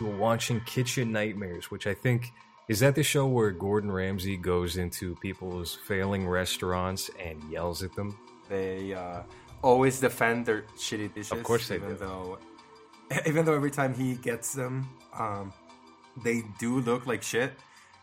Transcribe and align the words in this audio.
Were 0.00 0.16
watching 0.16 0.60
Kitchen 0.60 1.10
Nightmares, 1.12 1.70
which 1.70 1.86
I 1.86 1.94
think 1.94 2.32
is 2.68 2.80
that 2.80 2.94
the 2.94 3.02
show 3.02 3.26
where 3.26 3.50
Gordon 3.50 3.90
Ramsay 3.90 4.36
goes 4.36 4.76
into 4.76 5.16
people's 5.16 5.74
failing 5.74 6.28
restaurants 6.28 7.10
and 7.18 7.42
yells 7.50 7.82
at 7.82 7.94
them. 7.94 8.18
They 8.48 8.94
uh, 8.94 9.22
always 9.62 10.00
defend 10.00 10.46
their 10.46 10.62
shitty 10.76 11.14
dishes. 11.14 11.32
Of 11.32 11.42
course 11.42 11.68
they 11.68 11.76
even 11.76 11.90
do. 11.90 11.96
Though, 11.96 12.38
even 13.26 13.44
though 13.44 13.54
every 13.54 13.70
time 13.70 13.94
he 13.94 14.14
gets 14.14 14.52
them, 14.52 14.88
um, 15.18 15.52
they 16.22 16.42
do 16.58 16.80
look 16.80 17.06
like 17.06 17.22
shit. 17.22 17.52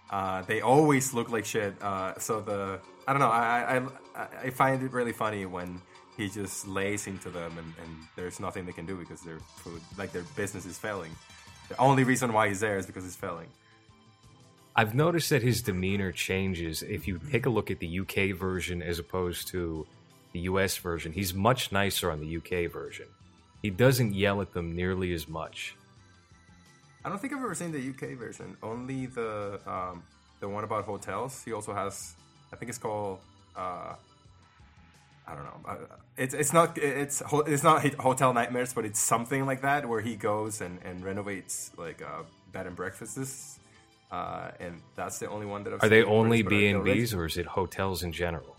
Uh, 0.09 0.41
they 0.43 0.62
always 0.62 1.14
look 1.14 1.32
like 1.32 1.46
shit. 1.46 1.82
Uh, 1.82 2.18
so 2.20 2.41
the 2.41 2.80
I 3.07 3.14
don't 3.14 3.20
know. 3.20 3.30
I, 3.30 3.77
I 3.77 4.21
I 4.21 4.27
I 4.46 4.50
find 4.50 4.84
it 4.84 4.91
really 4.91 5.14
funny 5.14 5.46
when 5.46 5.82
he 6.18 6.30
just 6.30 6.68
lays 6.68 7.07
into 7.07 7.30
them 7.30 7.52
and, 7.57 7.73
and 7.84 7.98
there's 8.16 8.39
nothing 8.39 8.66
they 8.66 8.71
can 8.71 8.86
do 8.86 8.96
because 8.96 9.21
their 9.21 9.39
food, 9.57 9.82
like 9.98 10.12
their 10.12 10.23
business, 10.36 10.66
is 10.66 10.77
failing. 10.77 11.12
The 11.70 11.78
only 11.78 12.04
reason 12.04 12.34
why 12.34 12.50
he's 12.50 12.60
there 12.60 12.78
is 12.78 12.86
because 12.86 13.04
he's 13.04 13.16
failing. 13.16 13.48
I've 14.76 14.94
noticed 14.94 15.30
that 15.30 15.42
his 15.42 15.62
demeanor 15.62 16.12
changes 16.12 16.84
if 16.84 17.08
you 17.08 17.20
take 17.32 17.46
a 17.46 17.50
look 17.50 17.72
at 17.72 17.80
the 17.80 18.00
UK 18.02 18.38
version 18.38 18.82
as 18.82 19.00
opposed 19.00 19.48
to 19.50 19.88
the 20.34 20.41
US 20.41 20.78
version. 20.78 21.14
He's 21.14 21.34
much 21.34 21.72
nicer 21.72 22.12
on 22.12 22.20
the 22.20 22.38
UK 22.38 22.72
version. 22.72 23.08
He 23.62 23.70
doesn't 23.70 24.14
yell 24.14 24.41
at 24.41 24.54
them 24.54 24.76
nearly 24.76 25.14
as 25.14 25.28
much. 25.28 25.76
I 27.05 27.10
don't 27.10 27.20
think 27.20 27.34
I've 27.34 27.40
ever 27.40 27.55
seen 27.55 27.72
the 27.72 27.90
UK 27.90 28.18
version. 28.18 28.58
Only 28.62 29.05
the 29.05 29.60
um, 29.66 30.04
the 30.40 30.50
one 30.50 30.63
about 30.63 30.86
hotels. 30.86 31.41
He 31.44 31.54
also 31.54 31.74
has. 31.74 32.16
I 32.52 32.58
think 32.58 32.70
it's 32.70 32.77
called. 32.77 33.20
Uh, 33.55 33.94
I 35.27 35.35
don't 35.35 35.43
know. 35.43 35.59
Uh, 35.67 35.75
It's 36.17 36.34
it's 36.34 36.53
not 36.53 36.77
it's 36.77 37.21
it's 37.47 37.63
not 37.63 37.85
hotel 37.95 38.34
nightmares, 38.34 38.73
but 38.73 38.85
it's 38.85 38.99
something 38.99 39.45
like 39.45 39.61
that 39.61 39.88
where 39.89 40.01
he 40.01 40.15
goes 40.15 40.61
and, 40.61 40.79
and 40.84 41.03
renovates 41.03 41.71
like 41.77 42.01
uh, 42.01 42.23
bed 42.53 42.67
and 42.67 42.75
breakfasts. 42.75 43.59
Uh, 44.12 44.51
and 44.59 44.82
that's 44.95 45.17
the 45.20 45.27
only 45.29 45.45
one 45.45 45.63
that 45.63 45.73
I've 45.73 45.84
Are 45.84 45.90
they 45.90 46.04
only 46.04 46.41
B 46.43 46.67
and 46.67 46.84
B's 46.84 47.13
or 47.13 47.26
is 47.26 47.37
it 47.37 47.48
hotels 47.48 48.04
in 48.04 48.12
general? 48.12 48.55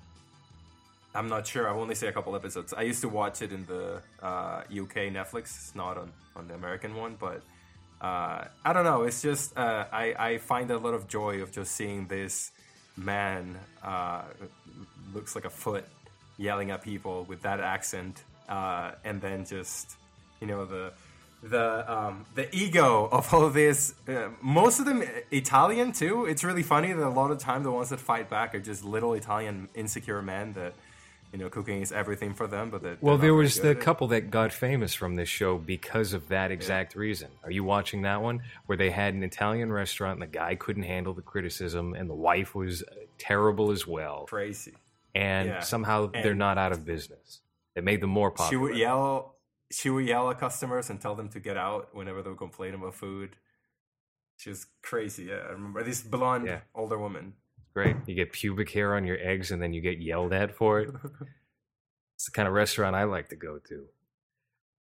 I'm 1.15 1.29
not 1.29 1.47
sure. 1.47 1.69
I've 1.69 1.77
only 1.77 1.95
seen 1.95 2.11
a 2.11 2.13
couple 2.13 2.37
episodes. 2.37 2.75
I 2.75 2.83
used 2.83 3.01
to 3.01 3.09
watch 3.09 3.41
it 3.41 3.51
in 3.53 3.65
the 3.65 4.03
uh, 4.23 4.63
UK 4.71 5.09
Netflix, 5.19 5.75
not 5.75 5.97
on, 5.97 6.13
on 6.35 6.47
the 6.49 6.55
American 6.55 6.95
one. 6.95 7.17
But 7.19 7.41
uh, 8.03 8.45
I 8.65 8.73
don't 8.75 8.85
know. 8.85 9.05
It's 9.05 9.23
just 9.23 9.57
uh, 9.57 9.87
I 9.93 10.15
I 10.19 10.39
find 10.39 10.71
a 10.71 10.79
lot 10.79 10.95
of 10.95 11.09
joy 11.09 11.41
of 11.41 11.53
just 11.53 11.73
seeing 11.73 12.07
this 12.09 12.51
man 12.97 13.59
uh, 13.83 14.23
looks 15.15 15.35
like 15.35 15.47
a 15.47 15.51
foot 15.51 15.87
yelling 16.39 16.71
at 16.71 16.83
people 16.83 17.25
with 17.25 17.43
that 17.43 17.61
accent, 17.61 18.23
uh, 18.49 18.93
and 19.05 19.21
then 19.21 19.45
just 19.45 19.97
you 20.41 20.47
know 20.47 20.65
the 20.65 20.93
the 21.43 21.93
um, 21.93 22.27
the 22.35 22.55
ego 22.55 23.09
of 23.11 23.33
all 23.33 23.49
this. 23.51 23.95
Uh, 24.09 24.29
most 24.41 24.79
of 24.79 24.87
them 24.87 25.03
Italian 25.31 25.93
too. 25.93 26.27
It's 26.27 26.45
really 26.45 26.63
funny 26.63 26.93
that 26.93 27.07
a 27.07 27.09
lot 27.09 27.31
of 27.31 27.39
time 27.39 27.63
the 27.63 27.71
ones 27.71 27.91
that 27.91 28.01
fight 28.01 28.29
back 28.29 28.55
are 28.55 28.61
just 28.61 28.85
little 28.85 29.15
Italian 29.15 29.69
insecure 29.75 30.23
men 30.23 30.53
that 30.55 30.75
you 31.33 31.39
know 31.39 31.49
cooking 31.49 31.83
is 31.83 31.93
everything 31.93 32.35
for 32.35 32.47
them. 32.47 32.71
But 32.71 32.83
that 32.83 33.03
Well, 33.03 33.19
there 33.19 33.35
was 33.35 33.61
the 33.61 33.75
couple 33.75 34.09
that 34.09 34.31
got 34.31 34.53
famous 34.53 34.95
from 34.95 35.17
this 35.17 35.29
show 35.29 35.59
because 35.59 36.13
of 36.13 36.29
that 36.29 36.51
exact 36.51 36.95
reason. 36.95 37.29
Are 37.45 37.51
you 37.51 37.65
watching 37.65 38.03
that 38.03 38.23
one 38.23 38.43
where 38.67 38.79
they 38.79 38.91
had 38.91 39.15
an 39.15 39.23
Italian 39.23 39.73
restaurant 39.73 40.21
and 40.21 40.23
the 40.23 40.39
guy 40.39 40.55
couldn't 40.55 40.85
handle 40.85 41.15
the 41.15 41.23
criticism 41.23 41.95
and 41.95 42.09
the 42.11 42.15
wife 42.15 42.55
was 42.55 42.83
uh, 42.83 42.95
terrible 43.19 43.71
as 43.71 43.87
well, 43.87 44.27
crazy. 44.29 44.75
And 45.17 45.49
Yeah. 45.49 45.61
somehow 45.61 46.07
they're 46.23 46.35
not 46.35 46.59
out 46.59 46.73
of 46.73 46.85
business. 46.85 47.41
It 47.75 47.85
made 47.85 48.01
them 48.01 48.11
more 48.11 48.31
popular. 48.31 48.51
She 48.51 48.57
would 48.57 48.77
yell. 48.77 49.37
She 49.71 49.91
would 49.91 50.07
yell 50.07 50.31
at 50.31 50.39
customers 50.39 50.91
and 50.91 51.01
tell 51.01 51.15
them 51.17 51.29
to 51.31 51.41
get 51.41 51.57
out 51.57 51.95
whenever 51.95 52.23
they 52.23 52.31
would 52.31 52.39
complain 52.39 52.75
about 52.75 52.95
food. 52.95 53.37
She's 54.37 54.67
crazy. 54.83 55.25
Yeah, 55.25 55.43
I 55.49 55.53
remember 55.53 55.83
this 55.83 56.03
blonde 56.03 56.47
Yeah. 56.47 56.61
older 56.75 56.99
woman. 56.99 57.35
Great. 57.75 57.97
You 58.07 58.15
get 58.15 58.33
pubic 58.33 58.71
hair 58.71 58.95
on 58.95 59.05
your 59.07 59.19
eggs 59.21 59.51
and 59.51 59.61
then 59.63 59.73
you 59.73 59.81
get 59.81 59.99
yelled 59.99 60.33
at 60.33 60.53
for 60.55 60.81
it. 60.81 60.91
It's 62.15 62.25
the 62.25 62.31
kind 62.31 62.49
of 62.49 62.55
restaurant 62.55 62.97
I 62.97 63.05
like 63.05 63.29
to 63.29 63.37
go 63.37 63.59
to. 63.59 63.89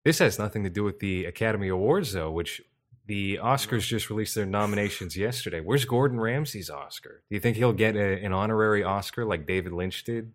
This 0.03 0.19
has 0.21 0.39
nothing 0.39 0.65
to 0.65 0.71
do 0.71 0.83
with 0.83 0.99
the 0.99 1.27
Academy 1.27 1.69
Awards, 1.69 2.15
though, 2.15 2.31
which 2.31 2.63
the 3.09 3.41
Oscars 3.43 3.87
just 3.87 4.11
released 4.11 4.35
their 4.35 4.45
nominations 4.45 5.17
yesterday. 5.17 5.61
Where's 5.61 5.87
Gordon 5.87 6.21
Ramsay's 6.21 6.69
Oscar? 6.69 7.23
Do 7.29 7.35
you 7.35 7.41
think 7.41 7.57
he'll 7.57 7.73
get 7.73 7.97
a, 7.97 8.23
an 8.23 8.35
honorary 8.35 8.85
Oscar 8.85 9.25
like 9.25 9.47
David 9.47 9.73
Lynch 9.73 10.05
did? 10.05 10.33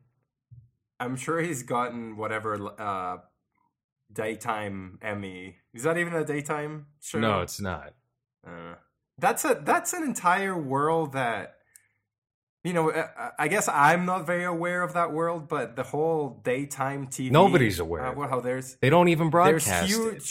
I'm 0.99 1.15
sure 1.15 1.39
he's 1.39 1.61
gotten 1.61 2.17
whatever 2.17 2.73
uh, 2.81 3.17
daytime 4.11 4.97
Emmy. 5.03 5.57
Is 5.75 5.83
that 5.83 5.99
even 5.99 6.15
a 6.15 6.25
daytime 6.25 6.87
show? 6.99 7.19
No, 7.19 7.41
it's 7.41 7.61
not. 7.61 7.93
Uh, 8.45 8.75
that's 9.19 9.45
a 9.45 9.61
that's 9.63 9.93
an 9.93 10.03
entire 10.03 10.57
world 10.57 11.13
that 11.13 11.57
you 12.63 12.73
know. 12.73 12.91
I, 12.91 13.31
I 13.37 13.47
guess 13.49 13.67
I'm 13.67 14.05
not 14.05 14.25
very 14.25 14.45
aware 14.45 14.81
of 14.81 14.93
that 14.93 15.11
world, 15.11 15.47
but 15.47 15.75
the 15.75 15.83
whole 15.83 16.41
daytime 16.43 17.07
TV. 17.07 17.29
Nobody's 17.29 17.77
aware 17.79 18.07
Uh, 18.07 18.13
well, 18.13 18.29
how 18.29 18.39
there's 18.39 18.77
They 18.77 18.89
don't 18.89 19.09
even 19.09 19.29
there's 19.29 19.65
broadcast 19.65 19.91
it. 19.91 20.23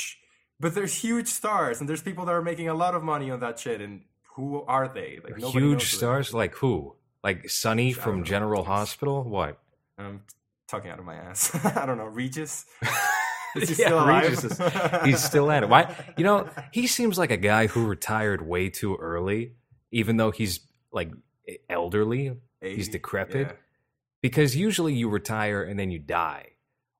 But 0.62 0.74
there's 0.74 0.94
huge 0.94 1.28
stars, 1.28 1.80
and 1.80 1.88
there's 1.88 2.00
people 2.02 2.24
that 2.24 2.32
are 2.32 2.40
making 2.42 2.68
a 2.68 2.74
lot 2.74 2.94
of 2.94 3.02
money 3.02 3.30
on 3.30 3.40
that 3.40 3.58
shit. 3.58 3.80
And 3.82 4.02
who 4.36 4.62
are 4.62 4.88
they? 4.88 5.18
Like 5.22 5.36
Huge 5.52 5.92
stars? 5.92 6.32
Like 6.32 6.54
who? 6.54 6.94
Like 7.22 7.50
Sunny 7.50 7.92
from 7.92 8.18
know. 8.20 8.24
General 8.24 8.64
Hospital? 8.64 9.22
What? 9.24 9.58
I'm 9.98 10.22
talking 10.68 10.90
out 10.90 10.98
of 10.98 11.04
my 11.04 11.16
ass. 11.16 11.54
I 11.76 11.84
don't 11.84 11.98
know. 11.98 12.06
Regis. 12.06 12.64
Is 13.54 13.68
he 13.68 13.82
Yeah, 13.82 13.88
still 13.88 13.98
alive? 13.98 14.22
Regis 14.30 14.44
is- 14.44 15.04
He's 15.04 15.22
still 15.22 15.50
at 15.50 15.62
it. 15.62 15.68
Why? 15.68 15.94
You 16.16 16.24
know, 16.24 16.48
he 16.72 16.86
seems 16.86 17.18
like 17.18 17.30
a 17.30 17.36
guy 17.36 17.66
who 17.66 17.84
retired 17.86 18.40
way 18.40 18.70
too 18.70 18.96
early, 18.96 19.52
even 19.90 20.16
though 20.16 20.30
he's 20.30 20.60
like 20.90 21.10
elderly. 21.68 22.34
He's 22.62 22.88
decrepit. 22.88 23.48
yeah. 23.48 23.52
Because 24.22 24.56
usually 24.56 24.94
you 24.94 25.10
retire 25.10 25.62
and 25.62 25.78
then 25.78 25.90
you 25.90 25.98
die, 25.98 26.51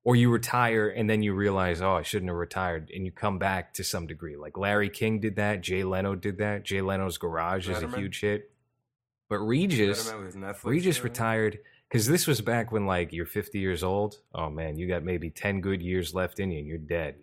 or 0.05 0.15
you 0.15 0.29
retire 0.29 0.89
and 0.89 1.09
then 1.09 1.23
you 1.23 1.33
realize, 1.33 1.81
oh, 1.81 1.95
I 1.95 2.01
shouldn't 2.01 2.29
have 2.29 2.37
retired, 2.37 2.91
and 2.93 3.05
you 3.05 3.11
come 3.11 3.39
back 3.39 3.73
to 3.75 3.83
some 3.83 4.05
degree. 4.07 4.35
Like 4.35 4.57
Larry 4.57 4.89
King 4.89 5.19
did 5.19 5.37
that. 5.37 5.61
Jay 5.61 5.83
Leno 5.83 6.15
did 6.15 6.39
that. 6.39 6.63
Jay 6.63 6.81
Leno's 6.81 7.17
Garage 7.17 7.69
is 7.69 7.81
a 7.81 7.87
huge 7.87 8.19
hit. 8.19 8.51
But 9.29 9.39
Regis, 9.39 10.11
Letterman 10.11 10.63
Regis 10.63 10.97
show. 10.97 11.03
retired 11.03 11.59
because 11.89 12.07
this 12.07 12.27
was 12.27 12.41
back 12.41 12.71
when 12.71 12.85
like 12.85 13.13
you're 13.13 13.25
50 13.25 13.59
years 13.59 13.83
old. 13.83 14.17
Oh 14.35 14.49
man, 14.49 14.77
you 14.77 14.87
got 14.87 15.03
maybe 15.03 15.29
10 15.29 15.61
good 15.61 15.81
years 15.81 16.13
left 16.13 16.39
in 16.39 16.51
you, 16.51 16.59
and 16.59 16.67
you're 16.67 16.77
dead. 16.77 17.15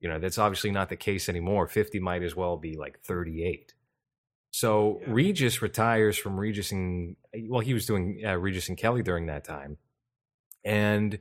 You 0.00 0.08
know 0.08 0.18
that's 0.18 0.38
obviously 0.38 0.70
not 0.70 0.88
the 0.88 0.96
case 0.96 1.28
anymore. 1.28 1.66
50 1.66 1.98
might 2.00 2.22
as 2.22 2.36
well 2.36 2.56
be 2.56 2.76
like 2.76 3.00
38. 3.00 3.72
So 4.50 5.00
Yeah. 5.00 5.06
Regis 5.14 5.62
retires 5.62 6.18
from 6.18 6.38
Regis 6.38 6.72
and 6.72 7.16
well, 7.48 7.60
he 7.60 7.72
was 7.72 7.86
doing 7.86 8.22
uh, 8.24 8.36
Regis 8.36 8.68
and 8.68 8.76
Kelly 8.76 9.02
during 9.02 9.26
that 9.26 9.44
time, 9.44 9.78
and 10.64 11.18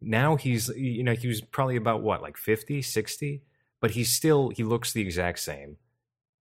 now 0.00 0.36
he's 0.36 0.68
you 0.70 1.02
know 1.02 1.14
he 1.14 1.28
was 1.28 1.40
probably 1.40 1.76
about 1.76 2.02
what 2.02 2.22
like 2.22 2.36
50, 2.36 2.82
60, 2.82 3.42
but 3.80 3.92
he's 3.92 4.10
still 4.10 4.50
he 4.50 4.62
looks 4.64 4.92
the 4.92 5.00
exact 5.02 5.38
same, 5.38 5.76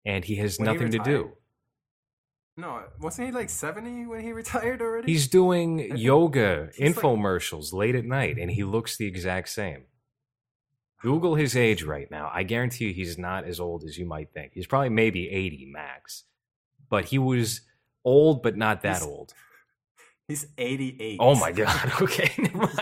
and 0.04 0.24
he 0.24 0.36
has 0.36 0.58
When 0.58 0.68
he 0.68 0.74
nothing 0.74 0.90
to 0.92 0.98
do. 0.98 1.32
No, 2.56 2.82
wasn't 3.00 3.28
he 3.28 3.32
like 3.32 3.48
70 3.48 4.06
when 4.06 4.20
he 4.20 4.32
retired 4.42 4.82
already? 4.82 5.10
He's 5.10 5.26
doing 5.28 5.78
think 5.78 5.98
yoga 5.98 6.68
he's 6.76 6.94
like- 6.96 7.04
infomercials 7.04 7.72
late 7.72 7.94
at 7.94 8.04
night, 8.04 8.36
and 8.38 8.50
he 8.50 8.64
looks 8.64 8.96
the 8.96 9.06
exact 9.06 9.48
same. 9.48 9.84
Google 11.00 11.34
his 11.34 11.56
age 11.56 11.82
right 11.82 12.08
now. 12.10 12.30
I 12.32 12.44
guarantee 12.44 12.86
you 12.88 12.94
he's 12.94 13.18
not 13.18 13.44
as 13.44 13.58
old 13.58 13.82
as 13.84 13.98
you 13.98 14.06
might 14.06 14.32
think. 14.32 14.52
He's 14.54 14.68
probably 14.68 14.90
maybe 14.90 15.28
80 15.30 15.66
max. 15.72 16.24
But 16.88 17.06
he 17.06 17.18
was 17.18 17.62
old, 18.04 18.40
but 18.42 18.56
not 18.56 18.82
that 18.82 18.98
He's- 18.98 19.02
old. 19.02 19.34
He's 20.28 20.46
88. 20.56 21.18
Oh 21.20 21.34
my 21.34 21.52
God. 21.52 21.92
Okay. 22.02 22.30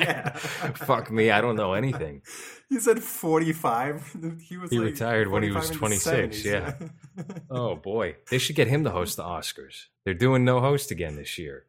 Yeah. 0.01 0.31
Fuck 0.31 1.11
me. 1.11 1.31
I 1.31 1.41
don't 1.41 1.57
know 1.57 1.73
anything. 1.73 2.23
He 2.69 2.79
said 2.79 3.03
45. 3.03 4.39
He 4.41 4.57
was 4.57 4.71
He 4.71 4.79
like 4.79 4.87
retired 4.93 5.29
when 5.29 5.43
he 5.43 5.51
was 5.51 5.71
45 5.71 6.15
in 6.15 6.31
the 6.31 6.37
26, 6.39 6.43
70s. 6.43 6.45
yeah. 6.45 7.35
Oh 7.51 7.75
boy. 7.93 8.17
They 8.31 8.39
should 8.39 8.57
get 8.57 8.69
him 8.69 8.85
to 8.85 8.91
host 8.91 9.17
the 9.17 9.25
Oscars. 9.25 9.87
They're 10.05 10.15
doing 10.15 10.45
no 10.45 10.61
host 10.61 10.91
again 10.91 11.17
this 11.17 11.39
year. 11.39 11.65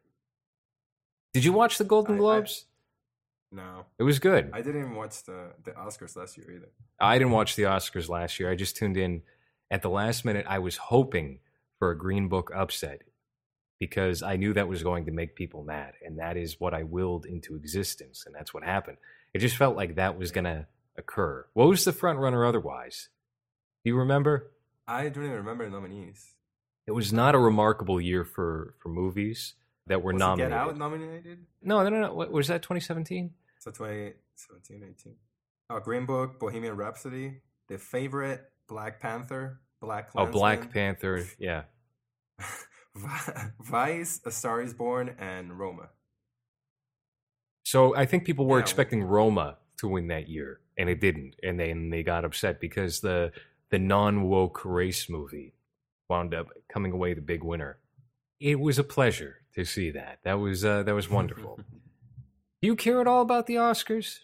Did 1.32 1.44
you 1.44 1.52
watch 1.52 1.78
the 1.78 1.84
Golden 1.84 2.14
I- 2.14 2.18
I- 2.18 2.20
Globes? 2.20 2.66
no, 3.50 3.84
it 3.98 4.02
was 4.02 4.18
good. 4.18 4.50
I 4.52 4.60
didn't 4.62 4.80
even 4.82 4.94
watch 4.94 5.24
the, 5.24 5.52
the 5.64 5.72
Oscars 5.72 6.16
last 6.16 6.36
year 6.38 6.50
either. 6.54 6.68
I 7.00 7.18
didn't 7.18 7.32
watch 7.32 7.56
the 7.56 7.64
Oscars 7.64 8.08
last 8.08 8.38
year. 8.38 8.50
I 8.50 8.54
just 8.54 8.76
tuned 8.76 8.96
in 8.96 9.22
at 9.70 9.82
the 9.82 9.90
last 9.90 10.24
minute. 10.24 10.46
I 10.48 10.58
was 10.58 10.76
hoping 10.76 11.40
for 11.78 11.90
a 11.90 11.98
Green 11.98 12.28
Book 12.28 12.50
upset 12.54 13.02
because 13.82 14.22
I 14.22 14.36
knew 14.36 14.52
that 14.52 14.68
was 14.68 14.84
going 14.84 15.06
to 15.06 15.10
make 15.10 15.34
people 15.34 15.64
mad, 15.64 15.94
and 16.06 16.20
that 16.20 16.36
is 16.36 16.60
what 16.60 16.72
I 16.72 16.84
willed 16.84 17.26
into 17.26 17.56
existence, 17.56 18.22
and 18.24 18.32
that's 18.32 18.54
what 18.54 18.62
happened. 18.62 18.96
It 19.34 19.40
just 19.40 19.56
felt 19.56 19.74
like 19.74 19.96
that 19.96 20.16
was 20.16 20.30
going 20.30 20.44
to 20.44 20.68
occur. 20.96 21.46
What 21.54 21.66
was 21.66 21.84
the 21.84 21.92
front 21.92 22.20
runner 22.20 22.46
otherwise? 22.46 23.08
Do 23.82 23.90
you 23.90 23.96
remember? 23.96 24.52
I 24.86 25.08
don't 25.08 25.24
even 25.24 25.36
remember 25.38 25.68
nominees. 25.68 26.24
It 26.86 26.92
was 26.92 27.12
not 27.12 27.34
a 27.34 27.38
remarkable 27.38 28.00
year 28.00 28.24
for 28.24 28.76
for 28.80 28.88
movies 28.88 29.54
that 29.88 30.00
were 30.00 30.12
was 30.12 30.20
nominated. 30.20 30.52
Get 30.52 30.60
Out 30.60 30.78
nominated? 30.78 31.38
No, 31.60 31.82
no, 31.82 31.88
no, 31.88 32.00
no. 32.02 32.14
What, 32.14 32.30
was 32.30 32.46
that 32.46 32.62
2017? 32.62 33.32
So 33.58 33.72
2017, 33.72 34.94
18. 34.96 35.16
Oh, 35.70 35.80
Green 35.80 36.06
Book, 36.06 36.38
Bohemian 36.38 36.76
Rhapsody, 36.76 37.40
The 37.66 37.78
Favorite, 37.78 38.44
Black 38.68 39.00
Panther, 39.00 39.58
Black. 39.80 40.10
Oh, 40.14 40.26
Black 40.26 40.72
Panther. 40.72 41.26
Yeah. 41.36 41.62
Vice, 43.60 44.20
A 44.24 44.30
Star 44.30 44.60
Is 44.62 44.74
Born, 44.74 45.14
and 45.18 45.58
Roma. 45.58 45.88
So 47.64 47.94
I 47.96 48.06
think 48.06 48.24
people 48.24 48.46
were 48.46 48.58
Yeah. 48.58 48.62
expecting 48.62 49.02
Roma 49.02 49.58
to 49.78 49.88
win 49.88 50.08
that 50.08 50.28
year, 50.28 50.60
and 50.76 50.88
it 50.88 51.00
didn't, 51.00 51.36
and 51.42 51.58
then 51.58 51.90
they 51.90 52.02
got 52.02 52.24
upset 52.24 52.60
because 52.60 53.00
the 53.00 53.32
the 53.70 53.78
non 53.78 54.22
woke 54.24 54.64
race 54.64 55.08
movie 55.08 55.54
wound 56.08 56.34
up 56.34 56.48
coming 56.68 56.92
away 56.92 57.14
the 57.14 57.22
big 57.22 57.42
winner. 57.42 57.78
It 58.38 58.60
was 58.60 58.78
a 58.78 58.84
pleasure 58.84 59.42
to 59.54 59.64
see 59.64 59.90
that. 59.92 60.18
That 60.24 60.34
was 60.34 60.64
uh, 60.64 60.82
that 60.82 60.94
was 60.94 61.08
wonderful. 61.08 61.56
Do 62.60 62.66
you 62.68 62.76
care 62.76 63.00
at 63.00 63.06
all 63.08 63.22
about 63.22 63.46
the 63.46 63.54
Oscars? 63.56 64.20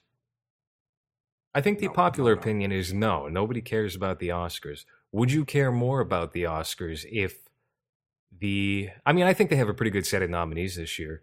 I 1.54 1.60
think 1.60 1.78
the 1.78 1.86
No, 1.86 1.92
popular 1.92 2.32
no, 2.32 2.34
no. 2.36 2.40
opinion 2.40 2.72
is 2.72 2.92
no. 2.92 3.26
Nobody 3.28 3.60
cares 3.62 3.96
about 3.96 4.18
the 4.20 4.28
Oscars. 4.28 4.84
Would 5.12 5.32
you 5.32 5.44
care 5.44 5.72
more 5.72 6.00
about 6.00 6.32
the 6.32 6.44
Oscars 6.44 7.04
if 7.10 7.47
the? 8.36 8.90
I 9.06 9.12
mean, 9.12 9.24
I 9.26 9.34
think 9.34 9.50
they 9.50 9.56
have 9.56 9.68
a 9.68 9.74
pretty 9.74 9.90
good 9.90 10.06
set 10.06 10.22
of 10.22 10.30
nominees 10.30 10.76
this 10.76 10.98
year. 10.98 11.22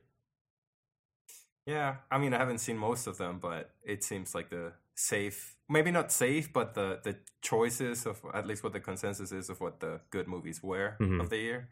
Yeah, 1.66 1.98
I 2.12 2.19
mean, 2.19 2.34
I 2.34 2.38
haven't 2.38 2.60
seen 2.60 2.78
most 2.78 3.07
of 3.07 3.18
them, 3.18 3.40
but 3.40 3.72
it 3.84 4.04
seems 4.04 4.36
like 4.36 4.50
the 4.50 4.74
safe, 4.96 5.56
maybe 5.68 5.90
not 5.92 6.12
safe, 6.12 6.54
but 6.54 6.75
the 6.75 7.00
the 7.04 7.18
choices 7.42 8.06
of 8.06 8.22
at 8.34 8.46
least 8.46 8.63
what 8.63 8.74
the 8.74 8.80
consensus 8.80 9.31
is 9.31 9.50
of 9.50 9.60
what 9.62 9.80
the 9.80 10.02
good 10.12 10.28
movies 10.28 10.62
were 10.62 10.96
Mhm. 11.00 11.19
of 11.22 11.30
the 11.30 11.38
year. 11.38 11.69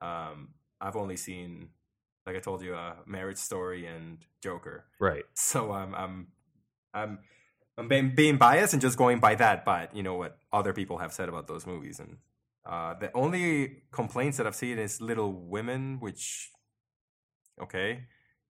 Um, 0.00 0.54
I've 0.80 0.96
only 0.96 1.16
seen, 1.16 1.70
like 2.26 2.36
I 2.36 2.40
told 2.40 2.62
you, 2.62 2.74
uh, 2.74 2.96
Marriage 3.06 3.38
Story 3.38 3.86
and 3.86 4.24
Joker. 4.42 4.86
Right. 4.98 5.24
So 5.34 5.72
I'm 5.72 5.94
I'm 5.94 6.28
I'm 6.94 7.18
I'm 7.76 7.88
being, 7.88 8.14
being 8.14 8.38
biased 8.38 8.72
and 8.72 8.82
just 8.82 8.96
going 8.98 9.20
by 9.20 9.34
that. 9.36 9.64
But 9.64 9.94
you 9.94 10.02
know 10.02 10.14
what 10.14 10.38
other 10.52 10.72
people 10.72 10.98
have 10.98 11.12
said 11.12 11.28
about 11.28 11.48
those 11.48 11.66
movies, 11.66 12.00
and 12.00 12.18
uh, 12.68 12.94
the 13.00 13.10
only 13.14 13.82
complaints 13.90 14.36
that 14.36 14.46
I've 14.46 14.54
seen 14.54 14.78
is 14.78 15.00
Little 15.00 15.32
Women, 15.32 15.98
which 16.00 16.50
okay, 17.62 18.00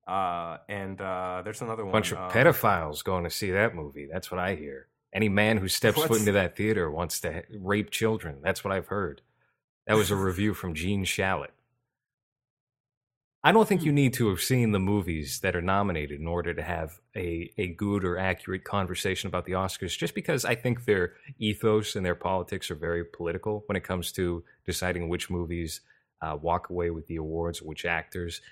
uh, 0.09 0.59
and 0.69 1.00
uh, 1.00 1.43
there's 1.44 1.62
another 1.62 1.85
one. 1.85 1.93
bunch 1.93 2.11
of 2.11 2.19
uh, 2.19 2.29
pedophiles 2.29 3.05
going 3.05 3.25
to 3.25 3.31
see 3.31 3.53
that 3.53 3.76
movie. 3.76 4.09
That's 4.12 4.31
what 4.31 4.41
I 4.41 4.56
hear. 4.56 4.88
Any 5.15 5.29
man 5.29 5.56
who 5.59 5.69
steps 5.79 6.03
foot 6.03 6.19
into 6.19 6.32
that 6.32 6.56
theater 6.56 6.91
wants 6.91 7.20
to 7.20 7.32
ha- 7.32 7.43
rape 7.61 7.91
children. 7.91 8.38
That's 8.43 8.65
what 8.65 8.73
I've 8.73 8.88
heard. 8.88 9.23
That 9.87 9.97
was 9.97 10.11
a 10.11 10.17
review 10.17 10.53
from 10.53 10.75
Gene 10.75 11.05
Shalit. 11.05 11.49
I 13.49 13.53
don't 13.53 13.67
think 13.67 13.83
you 13.83 13.93
need 13.93 14.12
to 14.12 14.29
have 14.29 14.43
seen 14.43 14.73
the 14.73 14.79
movies 14.79 15.41
that 15.41 15.56
are 15.56 15.62
nominated 15.62 16.21
in 16.21 16.27
order 16.27 16.53
to 16.53 16.61
have 16.61 17.00
a, 17.17 17.50
a 17.56 17.69
good 17.69 18.05
or 18.05 18.19
accurate 18.19 18.62
conversation 18.62 19.27
about 19.27 19.47
the 19.47 19.53
Oscars, 19.53 19.97
just 19.97 20.15
because 20.15 20.45
I 20.45 20.55
think 20.55 20.85
their 20.85 21.15
ethos 21.39 21.97
and 21.97 22.05
their 22.05 22.15
politics 22.15 22.71
are 22.71 22.75
very 22.75 23.06
political 23.06 23.65
when 23.65 23.75
it 23.77 23.85
comes 23.85 24.12
to 24.12 24.45
deciding 24.67 25.09
which 25.09 25.31
movies 25.31 25.81
uh, 26.21 26.37
walk 26.39 26.69
away 26.69 26.91
with 26.91 27.06
the 27.06 27.17
awards, 27.17 27.62
which 27.62 27.87
actors. 27.87 28.43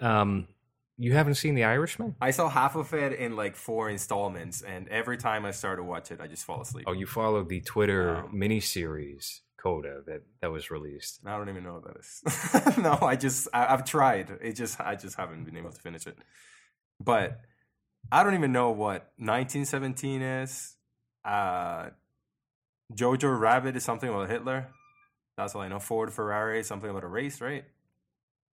Um, 0.00 0.48
you 0.96 1.12
haven't 1.12 1.34
seen 1.34 1.54
The 1.54 1.64
Irishman? 1.64 2.16
I 2.18 2.30
saw 2.30 2.48
half 2.48 2.74
of 2.74 2.94
it 2.94 3.12
in 3.12 3.36
like 3.36 3.54
four 3.54 3.90
installments, 3.90 4.62
and 4.62 4.88
every 4.88 5.18
time 5.18 5.44
I 5.44 5.50
start 5.50 5.78
to 5.78 5.84
watch 5.84 6.10
it, 6.10 6.22
I 6.22 6.26
just 6.26 6.46
fall 6.46 6.62
asleep. 6.62 6.86
Oh, 6.88 6.92
you 6.92 7.04
followed 7.06 7.50
the 7.50 7.60
Twitter 7.60 8.16
Um, 8.16 8.32
miniseries 8.32 9.40
Coda 9.66 10.02
that 10.06 10.22
that 10.40 10.52
was 10.52 10.70
released. 10.70 11.20
I 11.26 11.36
don't 11.36 11.48
even 11.48 11.64
know 11.64 11.80
what 11.80 11.84
that 11.86 11.96
is. 11.98 12.78
no, 12.78 12.96
I 13.02 13.16
just 13.16 13.48
I, 13.52 13.66
I've 13.66 13.84
tried. 13.84 14.30
It 14.40 14.52
just 14.52 14.80
I 14.80 14.94
just 14.94 15.16
haven't 15.16 15.42
been 15.44 15.56
able 15.56 15.72
to 15.72 15.80
finish 15.80 16.06
it. 16.06 16.16
But 17.00 17.40
I 18.12 18.22
don't 18.22 18.34
even 18.34 18.52
know 18.52 18.70
what 18.70 19.10
1917 19.18 20.22
is. 20.22 20.76
Uh, 21.24 21.90
Jojo 22.94 23.36
Rabbit 23.36 23.74
is 23.74 23.82
something 23.82 24.08
about 24.08 24.30
Hitler. 24.30 24.68
That's 25.36 25.56
all 25.56 25.62
I 25.62 25.68
know. 25.68 25.80
Ford 25.80 26.12
Ferrari 26.12 26.60
is 26.60 26.68
something 26.68 26.88
about 26.88 27.02
a 27.02 27.08
race, 27.08 27.40
right? 27.40 27.64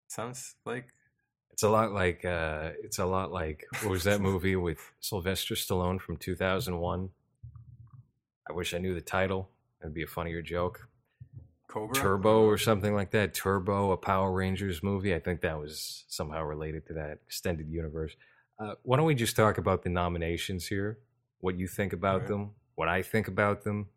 Sounds 0.07 0.55
like 0.65 0.87
It's 1.51 1.61
a 1.61 1.69
lot 1.69 1.91
like 1.91 2.25
uh, 2.25 2.71
it's 2.83 2.97
a 2.97 3.05
lot 3.05 3.31
like 3.31 3.67
what 3.83 3.91
was 3.91 4.03
that 4.05 4.19
movie 4.19 4.55
with 4.55 4.79
Sylvester 4.99 5.53
Stallone 5.53 6.01
from 6.01 6.17
two 6.17 6.35
thousand 6.35 6.79
one? 6.79 7.09
I 8.49 8.53
wish 8.53 8.73
I 8.73 8.79
knew 8.79 8.95
the 8.95 9.01
title. 9.01 9.51
It'd 9.79 9.93
be 9.93 10.03
a 10.03 10.07
funnier 10.07 10.41
joke. 10.41 10.87
Cobra 11.73 11.95
Turbo 11.95 12.43
or 12.43 12.59
something 12.59 12.93
like 12.93 13.09
that. 13.11 13.33
Turbo, 13.33 13.91
a 13.91 13.97
Power 13.97 14.31
Rangers 14.31 14.83
movie. 14.83 15.15
I 15.15 15.19
think 15.19 15.41
that 15.41 15.59
was 15.59 16.05
somehow 16.07 16.43
related 16.43 16.85
to 16.87 16.93
that 16.93 17.17
extended 17.25 17.67
universe. 17.67 18.15
Uh, 18.59 18.75
why 18.83 18.97
don't 18.97 19.07
we 19.07 19.15
just 19.15 19.35
talk 19.35 19.57
about 19.57 19.81
the 19.81 19.89
nominations 19.89 20.67
here? 20.67 20.99
What 21.39 21.57
you 21.57 21.67
think 21.67 21.91
about 21.91 22.13
Alright. 22.13 22.27
them? 22.27 22.51
What 22.75 22.89
I 22.89 23.01
think 23.01 23.27
about 23.27 23.63
them? 23.63 23.87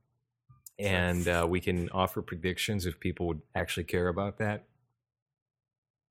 And 0.79 1.29
uh, 1.29 1.47
we 1.49 1.61
can 1.61 1.91
offer 1.91 2.23
predictions 2.23 2.87
if 2.87 2.99
people 2.99 3.27
would 3.27 3.43
actually 3.55 3.85
care 3.85 4.09
about 4.09 4.39
that. 4.39 4.65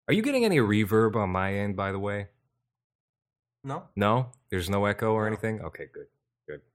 Are 0.07 0.13
you 0.13 0.21
getting 0.21 0.45
any 0.45 0.57
reverb 0.57 1.15
on 1.15 1.31
my 1.31 1.55
end, 1.55 1.75
by 1.75 1.91
the 1.91 1.99
way? 1.99 2.27
No, 3.63 3.85
No, 3.95 4.27
there's 4.51 4.69
no 4.69 4.85
echo 4.85 5.13
or 5.13 5.21
No. 5.23 5.27
anything. 5.27 5.61
Okay, 5.61 5.87
good. 5.91 6.05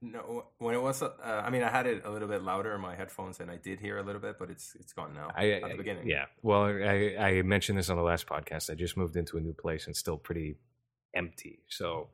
No. 0.00 0.46
When 0.58 0.74
it 0.74 0.82
was, 0.82 1.02
uh, 1.02 1.10
I 1.22 1.50
mean, 1.50 1.62
I 1.62 1.70
had 1.70 1.86
it 1.86 2.04
a 2.04 2.10
little 2.10 2.28
bit 2.28 2.42
louder 2.42 2.74
in 2.74 2.80
my 2.80 2.94
headphones, 2.94 3.40
and 3.40 3.50
I 3.50 3.56
did 3.56 3.80
hear 3.80 3.98
a 3.98 4.02
little 4.02 4.20
bit, 4.20 4.36
but 4.38 4.50
it's 4.50 4.74
it's 4.78 4.92
gone 4.92 5.14
now. 5.14 5.28
I, 5.36 5.50
at 5.50 5.64
I- 5.64 5.68
the 5.70 5.76
beginning, 5.76 6.08
yeah. 6.08 6.26
Well, 6.42 6.64
I, 6.64 7.16
I 7.18 7.42
mentioned 7.42 7.78
this 7.78 7.90
on 7.90 7.96
the 7.96 8.02
last 8.02 8.26
podcast. 8.26 8.70
I 8.70 8.74
just 8.74 8.96
moved 8.96 9.16
into 9.16 9.36
a 9.36 9.40
new 9.40 9.52
place 9.54 9.86
and 9.86 9.96
still 9.96 10.16
pretty 10.16 10.56
empty. 11.14 11.60
So 11.68 12.08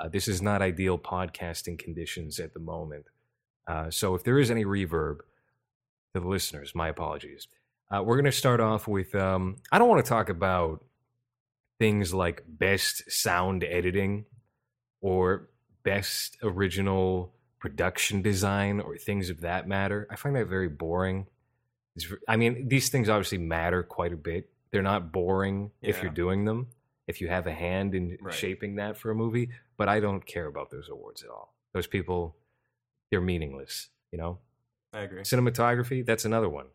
uh, 0.00 0.08
this 0.08 0.28
is 0.28 0.40
not 0.42 0.62
ideal 0.62 0.98
podcasting 0.98 1.78
conditions 1.78 2.38
at 2.40 2.54
the 2.54 2.60
moment. 2.60 3.06
Uh, 3.66 3.90
so 3.90 4.14
if 4.14 4.24
there 4.24 4.38
is 4.38 4.50
any 4.50 4.64
reverb 4.64 5.18
to 6.14 6.20
the 6.20 6.28
listeners, 6.28 6.74
my 6.74 6.88
apologies. 6.88 7.48
Uh, 7.90 8.02
we're 8.02 8.16
going 8.16 8.24
to 8.24 8.32
start 8.32 8.58
off 8.60 8.88
with. 8.88 9.14
Um, 9.14 9.56
I 9.70 9.78
don't 9.78 9.88
want 9.88 10.02
to 10.04 10.08
talk 10.08 10.30
about 10.30 10.82
things 11.78 12.14
like 12.14 12.42
best 12.46 13.10
sound 13.10 13.64
editing 13.64 14.24
or 15.02 15.50
best 15.82 16.36
original 16.42 17.32
production 17.58 18.22
design 18.22 18.80
or 18.80 18.96
things 18.96 19.30
of 19.30 19.40
that 19.42 19.68
matter. 19.68 20.06
I 20.10 20.16
find 20.16 20.34
that 20.36 20.46
very 20.48 20.68
boring. 20.68 21.26
I 22.28 22.36
mean, 22.36 22.68
these 22.68 22.88
things 22.88 23.08
obviously 23.08 23.38
matter 23.38 23.82
quite 23.82 24.12
a 24.12 24.16
bit. 24.16 24.48
They're 24.70 24.82
not 24.82 25.12
boring 25.12 25.70
if 25.82 26.02
you're 26.02 26.10
doing 26.10 26.44
them, 26.44 26.68
if 27.06 27.20
you 27.20 27.28
have 27.28 27.46
a 27.46 27.52
hand 27.52 27.94
in 27.94 28.16
Right. 28.20 28.34
shaping 28.34 28.76
that 28.76 28.96
for 28.96 29.10
a 29.10 29.14
movie, 29.14 29.50
but 29.76 29.88
I 29.88 30.00
don't 30.00 30.24
care 30.24 30.46
about 30.46 30.70
those 30.70 30.88
awards 30.88 31.22
at 31.22 31.28
all. 31.28 31.54
Those 31.74 31.86
people, 31.86 32.36
they're 33.10 33.20
meaningless, 33.20 33.90
you 34.10 34.18
know? 34.18 34.38
I 34.94 35.00
agree. 35.00 35.22
Cinematography, 35.22 36.04
that's 36.04 36.24
another 36.24 36.48
one. 36.48 36.66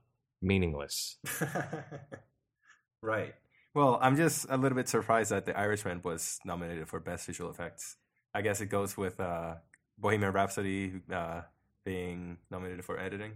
Meaningless. 0.41 1.17
right. 3.01 3.33
Well, 3.73 3.99
I'm 4.01 4.15
just 4.15 4.45
a 4.49 4.57
little 4.57 4.75
bit 4.75 4.87
surprised 4.87 5.31
that 5.31 5.45
The 5.45 5.57
Irishman 5.57 6.01
was 6.03 6.39
nominated 6.45 6.87
for 6.87 6.99
Best 6.99 7.27
Visual 7.27 7.49
Effects. 7.49 7.97
I 8.37 8.41
guess 8.41 8.61
it 8.61 8.67
goes 8.67 8.95
with 8.95 9.19
uh, 9.19 9.55
Bohemian 9.97 10.31
Rhapsody 10.31 11.01
uh, 11.11 11.41
being 11.83 12.37
nominated 12.51 12.85
for 12.85 12.99
editing. 12.99 13.31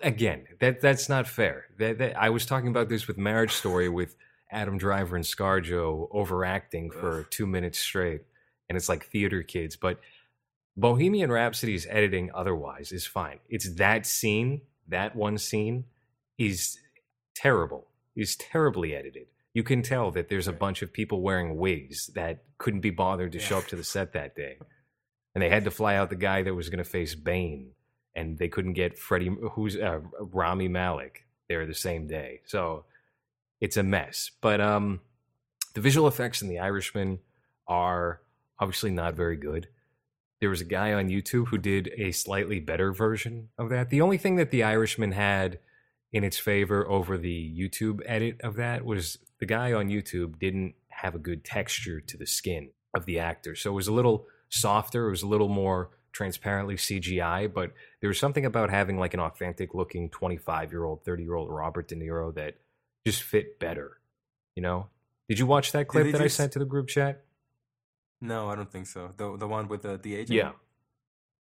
Again, 0.00 0.46
that 0.60 0.80
that's 0.80 1.10
not 1.10 1.28
fair. 1.28 1.66
That, 1.78 1.98
that 1.98 2.18
I 2.18 2.30
was 2.30 2.46
talking 2.46 2.68
about 2.68 2.88
this 2.88 3.06
with 3.06 3.18
Marriage 3.18 3.52
Story 3.52 3.90
with 3.90 4.16
Adam 4.50 4.78
Driver 4.78 5.14
and 5.14 5.26
ScarJo 5.26 6.08
overacting 6.10 6.90
for 6.90 7.20
Ugh. 7.20 7.26
two 7.28 7.46
minutes 7.46 7.78
straight, 7.78 8.22
and 8.70 8.78
it's 8.78 8.88
like 8.88 9.04
theater 9.04 9.42
kids. 9.42 9.76
But 9.76 10.00
Bohemian 10.74 11.30
Rhapsody's 11.30 11.86
editing 11.90 12.30
otherwise 12.34 12.92
is 12.92 13.06
fine. 13.06 13.40
It's 13.50 13.74
that 13.74 14.06
scene, 14.06 14.62
that 14.88 15.14
one 15.14 15.36
scene, 15.36 15.84
is 16.38 16.78
terrible. 17.34 17.88
Is 18.14 18.36
terribly 18.36 18.94
edited. 18.94 19.26
You 19.56 19.62
can 19.62 19.80
tell 19.80 20.10
that 20.10 20.28
there's 20.28 20.48
a 20.48 20.52
bunch 20.52 20.82
of 20.82 20.92
people 20.92 21.22
wearing 21.22 21.56
wigs 21.56 22.08
that 22.08 22.44
couldn't 22.58 22.80
be 22.80 22.90
bothered 22.90 23.32
to 23.32 23.38
show 23.38 23.56
up 23.56 23.66
to 23.68 23.76
the 23.76 23.84
set 23.84 24.12
that 24.12 24.36
day, 24.36 24.58
and 25.34 25.40
they 25.40 25.48
had 25.48 25.64
to 25.64 25.70
fly 25.70 25.96
out 25.96 26.10
the 26.10 26.14
guy 26.14 26.42
that 26.42 26.54
was 26.54 26.68
going 26.68 26.84
to 26.84 26.84
face 26.84 27.14
Bane 27.14 27.70
and 28.14 28.36
they 28.36 28.48
couldn't 28.48 28.74
get 28.74 28.98
Freddie, 28.98 29.34
who's 29.52 29.74
uh, 29.74 30.00
Rami 30.20 30.68
Malek 30.68 31.24
there 31.48 31.64
the 31.64 31.72
same 31.72 32.06
day. 32.06 32.40
So 32.44 32.84
it's 33.58 33.78
a 33.78 33.82
mess. 33.82 34.30
But 34.42 34.60
um, 34.60 35.00
the 35.72 35.80
visual 35.80 36.06
effects 36.06 36.42
in 36.42 36.48
The 36.48 36.58
Irishman 36.58 37.20
are 37.66 38.20
obviously 38.58 38.90
not 38.90 39.14
very 39.14 39.36
good. 39.38 39.68
There 40.40 40.50
was 40.50 40.60
a 40.60 40.66
guy 40.66 40.92
on 40.92 41.08
YouTube 41.08 41.48
who 41.48 41.56
did 41.56 41.90
a 41.96 42.12
slightly 42.12 42.60
better 42.60 42.92
version 42.92 43.48
of 43.56 43.70
that. 43.70 43.88
The 43.88 44.02
only 44.02 44.18
thing 44.18 44.36
that 44.36 44.50
The 44.50 44.64
Irishman 44.64 45.12
had 45.12 45.60
in 46.12 46.24
its 46.24 46.38
favor 46.38 46.86
over 46.88 47.16
the 47.16 47.54
YouTube 47.58 48.02
edit 48.04 48.40
of 48.42 48.56
that 48.56 48.84
was 48.84 49.18
the 49.40 49.46
guy 49.46 49.72
on 49.72 49.88
YouTube 49.88 50.38
didn't 50.38 50.74
have 50.88 51.14
a 51.14 51.18
good 51.18 51.44
texture 51.44 52.00
to 52.00 52.16
the 52.16 52.26
skin 52.26 52.70
of 52.94 53.04
the 53.06 53.18
actor. 53.18 53.54
So 53.54 53.70
it 53.70 53.74
was 53.74 53.88
a 53.88 53.92
little 53.92 54.26
softer, 54.48 55.08
it 55.08 55.10
was 55.10 55.22
a 55.22 55.28
little 55.28 55.48
more 55.48 55.90
transparently 56.12 56.76
CGI, 56.76 57.52
but 57.52 57.72
there 58.00 58.08
was 58.08 58.18
something 58.18 58.46
about 58.46 58.70
having 58.70 58.98
like 58.98 59.12
an 59.12 59.20
authentic 59.20 59.74
looking 59.74 60.08
25 60.08 60.72
year 60.72 60.84
old, 60.84 61.04
30 61.04 61.22
year 61.22 61.34
old 61.34 61.50
Robert 61.50 61.88
De 61.88 61.94
Niro 61.94 62.34
that 62.34 62.54
just 63.06 63.22
fit 63.22 63.58
better. 63.58 63.98
You 64.54 64.62
know? 64.62 64.88
Did 65.28 65.38
you 65.38 65.46
watch 65.46 65.72
that 65.72 65.88
clip 65.88 66.12
that 66.12 66.20
I 66.20 66.28
sent 66.28 66.52
to 66.52 66.58
the 66.58 66.64
group 66.64 66.88
chat? 66.88 67.24
No, 68.20 68.48
I 68.48 68.54
don't 68.54 68.70
think 68.70 68.86
so. 68.86 69.12
The 69.16 69.36
the 69.36 69.46
one 69.46 69.68
with 69.68 69.82
the 69.82 69.98
the 69.98 70.14
agent. 70.14 70.36
Yeah. 70.36 70.52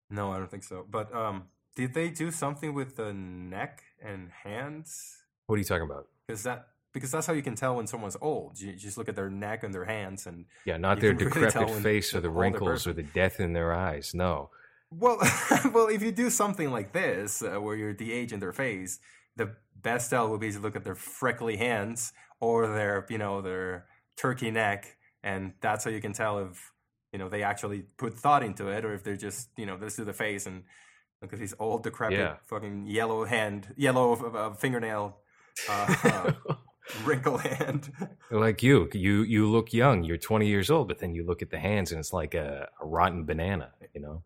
No, 0.09 0.31
I 0.31 0.37
don't 0.37 0.49
think 0.49 0.63
so. 0.63 0.85
But 0.89 1.13
um, 1.13 1.43
did 1.75 1.93
they 1.93 2.09
do 2.09 2.31
something 2.31 2.73
with 2.73 2.95
the 2.95 3.13
neck 3.13 3.83
and 4.01 4.29
hands? 4.43 5.17
What 5.47 5.55
are 5.55 5.59
you 5.59 5.65
talking 5.65 5.85
about? 5.85 6.07
Because 6.25 6.43
that 6.43 6.67
because 6.93 7.11
that's 7.11 7.25
how 7.27 7.33
you 7.33 7.41
can 7.41 7.55
tell 7.55 7.75
when 7.75 7.87
someone's 7.87 8.17
old. 8.21 8.59
You 8.59 8.73
just 8.73 8.97
look 8.97 9.09
at 9.09 9.15
their 9.15 9.29
neck 9.29 9.63
and 9.63 9.73
their 9.73 9.85
hands, 9.85 10.27
and 10.27 10.45
Yeah, 10.65 10.77
not 10.77 10.99
their 10.99 11.13
can 11.15 11.27
really 11.27 11.47
decrepit 11.47 11.83
face 11.83 12.13
or 12.13 12.21
the 12.21 12.29
wrinkles 12.29 12.87
or 12.87 12.93
the 12.93 13.03
death 13.03 13.39
in 13.39 13.53
their 13.53 13.73
eyes. 13.73 14.13
No. 14.13 14.49
well, 14.91 15.17
well, 15.73 15.87
if 15.87 16.01
you 16.03 16.11
do 16.11 16.29
something 16.29 16.69
like 16.71 16.93
this, 16.93 17.41
uh, 17.41 17.59
where 17.59 17.75
you're 17.75 17.93
de-aging 17.93 18.39
their 18.39 18.53
face, 18.53 18.99
the 19.35 19.55
best 19.81 20.09
tell 20.11 20.29
would 20.29 20.39
be 20.39 20.51
to 20.51 20.59
look 20.59 20.75
at 20.75 20.83
their 20.83 20.95
freckly 20.95 21.57
hands 21.57 22.13
or 22.39 22.67
their, 22.67 23.05
you 23.09 23.17
know, 23.17 23.41
their 23.41 23.85
turkey 24.17 24.51
neck, 24.51 24.95
and 25.23 25.53
that's 25.61 25.83
how 25.83 25.89
you 25.91 25.99
can 26.01 26.13
tell 26.13 26.37
if 26.39 26.71
you 27.11 27.17
know 27.19 27.29
they 27.29 27.41
actually 27.43 27.83
put 27.97 28.13
thought 28.13 28.43
into 28.43 28.67
it, 28.67 28.85
or 28.85 28.93
if 28.93 29.03
they're 29.03 29.15
just, 29.17 29.49
you 29.57 29.65
know, 29.65 29.77
let's 29.81 29.95
do 29.95 30.03
the 30.05 30.13
face 30.13 30.45
and 30.45 30.63
look 31.21 31.33
at 31.33 31.39
these 31.39 31.55
old 31.57 31.81
decrepit, 31.83 32.19
Yeah. 32.19 32.35
fucking 32.45 32.85
yellow 32.85 33.23
hand, 33.25 33.73
yellow 33.77 34.13
uh, 34.13 34.53
fingernail, 34.53 35.17
uh, 35.69 35.95
uh, 36.03 36.53
wrinkle 37.05 37.37
hand. 37.37 37.91
like 38.31 38.61
you, 38.63 38.89
you 38.93 39.23
you 39.23 39.49
look 39.49 39.73
young. 39.73 40.03
You're 40.03 40.17
20 40.17 40.47
years 40.47 40.69
old, 40.69 40.87
but 40.87 40.99
then 40.99 41.13
you 41.15 41.25
look 41.25 41.41
at 41.41 41.49
the 41.49 41.59
hands 41.59 41.91
and 41.91 41.99
it's 41.99 42.13
like 42.13 42.33
a, 42.33 42.67
a 42.81 42.85
rotten 42.85 43.25
banana. 43.25 43.71
You 43.93 44.01
know? 44.01 44.23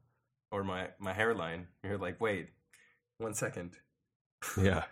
or 0.51 0.63
my 0.63 0.87
my 0.99 1.13
hairline. 1.13 1.67
You're 1.83 1.97
like, 1.97 2.19
wait, 2.21 2.49
one 3.17 3.33
second. 3.33 3.77
Yeah. 4.61 4.83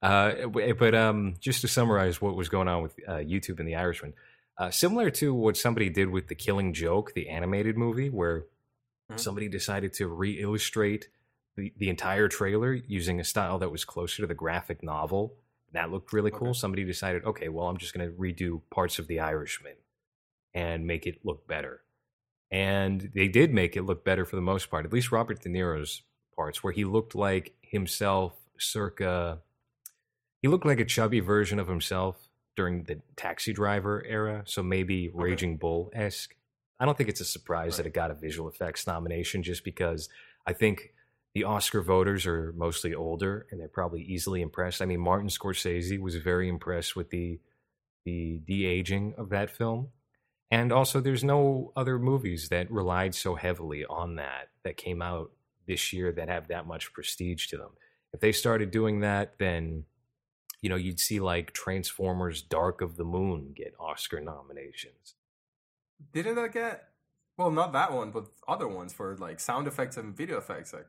Uh, 0.00 0.46
but 0.46 0.94
um, 0.94 1.34
just 1.40 1.60
to 1.62 1.68
summarize 1.68 2.20
what 2.20 2.36
was 2.36 2.48
going 2.48 2.68
on 2.68 2.82
with 2.82 2.94
uh, 3.08 3.14
YouTube 3.14 3.58
and 3.58 3.66
The 3.68 3.74
Irishman, 3.74 4.14
uh, 4.56 4.70
similar 4.70 5.10
to 5.10 5.34
what 5.34 5.56
somebody 5.56 5.90
did 5.90 6.08
with 6.10 6.28
The 6.28 6.34
Killing 6.36 6.72
Joke, 6.72 7.14
the 7.14 7.28
animated 7.28 7.76
movie, 7.76 8.08
where 8.10 8.44
Mhm. 9.10 9.18
somebody 9.18 9.48
decided 9.48 9.94
to 9.94 10.06
re-illustrate 10.06 11.08
the, 11.56 11.72
the 11.78 11.88
entire 11.88 12.28
trailer 12.28 12.74
using 12.74 13.18
a 13.18 13.24
style 13.24 13.58
that 13.58 13.72
was 13.72 13.84
closer 13.84 14.22
to 14.22 14.26
the 14.26 14.34
graphic 14.34 14.82
novel. 14.82 15.34
That 15.72 15.90
looked 15.90 16.12
really 16.12 16.30
cool. 16.30 16.48
Okay. 16.48 16.58
Somebody 16.58 16.84
decided, 16.84 17.24
okay, 17.24 17.48
well, 17.48 17.68
I'm 17.68 17.76
just 17.76 17.94
going 17.94 18.08
to 18.08 18.16
redo 18.16 18.62
parts 18.70 18.98
of 18.98 19.06
The 19.06 19.20
Irishman 19.20 19.74
and 20.54 20.86
make 20.86 21.06
it 21.06 21.20
look 21.24 21.46
better. 21.46 21.82
And 22.50 23.10
they 23.14 23.28
did 23.28 23.52
make 23.52 23.76
it 23.76 23.82
look 23.82 24.04
better 24.04 24.24
for 24.24 24.36
the 24.36 24.42
most 24.42 24.70
part, 24.70 24.86
at 24.86 24.92
least 24.92 25.12
Robert 25.12 25.42
De 25.42 25.48
Niro's 25.50 26.02
parts, 26.34 26.64
where 26.64 26.72
he 26.72 26.84
looked 26.84 27.14
like 27.14 27.54
himself 27.60 28.32
circa. 28.58 29.40
He 30.40 30.48
looked 30.48 30.64
like 30.64 30.80
a 30.80 30.84
chubby 30.86 31.20
version 31.20 31.58
of 31.58 31.68
himself 31.68 32.28
during 32.56 32.84
the 32.84 33.00
Taxi 33.16 33.52
Driver 33.52 34.02
era, 34.06 34.42
so 34.46 34.62
maybe 34.62 35.10
Raging 35.12 35.58
Bull 35.58 35.90
esque. 35.92 36.34
I 36.80 36.86
don't 36.86 36.96
think 36.96 37.10
it's 37.10 37.20
a 37.20 37.24
surprise 37.24 37.76
that 37.76 37.86
it 37.86 37.92
got 37.92 38.10
a 38.10 38.14
visual 38.14 38.48
effects 38.48 38.86
nomination 38.86 39.42
just 39.42 39.64
because 39.64 40.08
I 40.46 40.54
think 40.54 40.92
the 41.34 41.44
Oscar 41.44 41.82
voters 41.82 42.26
are 42.26 42.52
mostly 42.56 42.94
older 42.94 43.46
and 43.50 43.60
they're 43.60 43.68
probably 43.68 44.02
easily 44.02 44.40
impressed. 44.40 44.82
I 44.82 44.86
mean, 44.86 45.00
Martin 45.00 45.28
Scorsese 45.28 46.00
was 46.00 46.16
very 46.16 46.48
impressed 46.48 46.96
with 46.96 47.10
the 47.10 47.40
the 48.04 48.40
de 48.46 48.64
aging 48.64 49.14
of 49.18 49.28
that 49.30 49.50
film. 49.50 49.88
And 50.50 50.72
also, 50.72 51.00
there's 51.00 51.24
no 51.24 51.72
other 51.76 51.98
movies 51.98 52.48
that 52.48 52.70
relied 52.70 53.14
so 53.14 53.34
heavily 53.34 53.84
on 53.84 54.16
that 54.16 54.48
that 54.64 54.78
came 54.78 55.02
out 55.02 55.30
this 55.66 55.92
year 55.92 56.10
that 56.12 56.28
have 56.28 56.48
that 56.48 56.66
much 56.66 56.92
prestige 56.94 57.48
to 57.48 57.58
them. 57.58 57.70
If 58.14 58.20
they 58.20 58.32
started 58.32 58.70
doing 58.70 59.00
that, 59.00 59.34
then 59.38 59.84
you 60.62 60.70
know 60.70 60.76
you'd 60.76 61.00
see 61.00 61.20
like 61.20 61.52
Transformers: 61.52 62.40
Dark 62.40 62.80
of 62.80 62.96
the 62.96 63.04
Moon 63.04 63.52
get 63.54 63.74
Oscar 63.78 64.20
nominations. 64.20 65.14
Didn't 66.12 66.36
that 66.36 66.52
get? 66.52 66.88
Well, 67.36 67.50
not 67.50 67.72
that 67.74 67.92
one, 67.92 68.10
but 68.10 68.28
other 68.48 68.66
ones 68.66 68.94
for 68.94 69.16
like 69.16 69.40
sound 69.40 69.68
effects 69.68 69.98
and 69.98 70.16
video 70.16 70.38
effects. 70.38 70.72
I, 70.72 70.80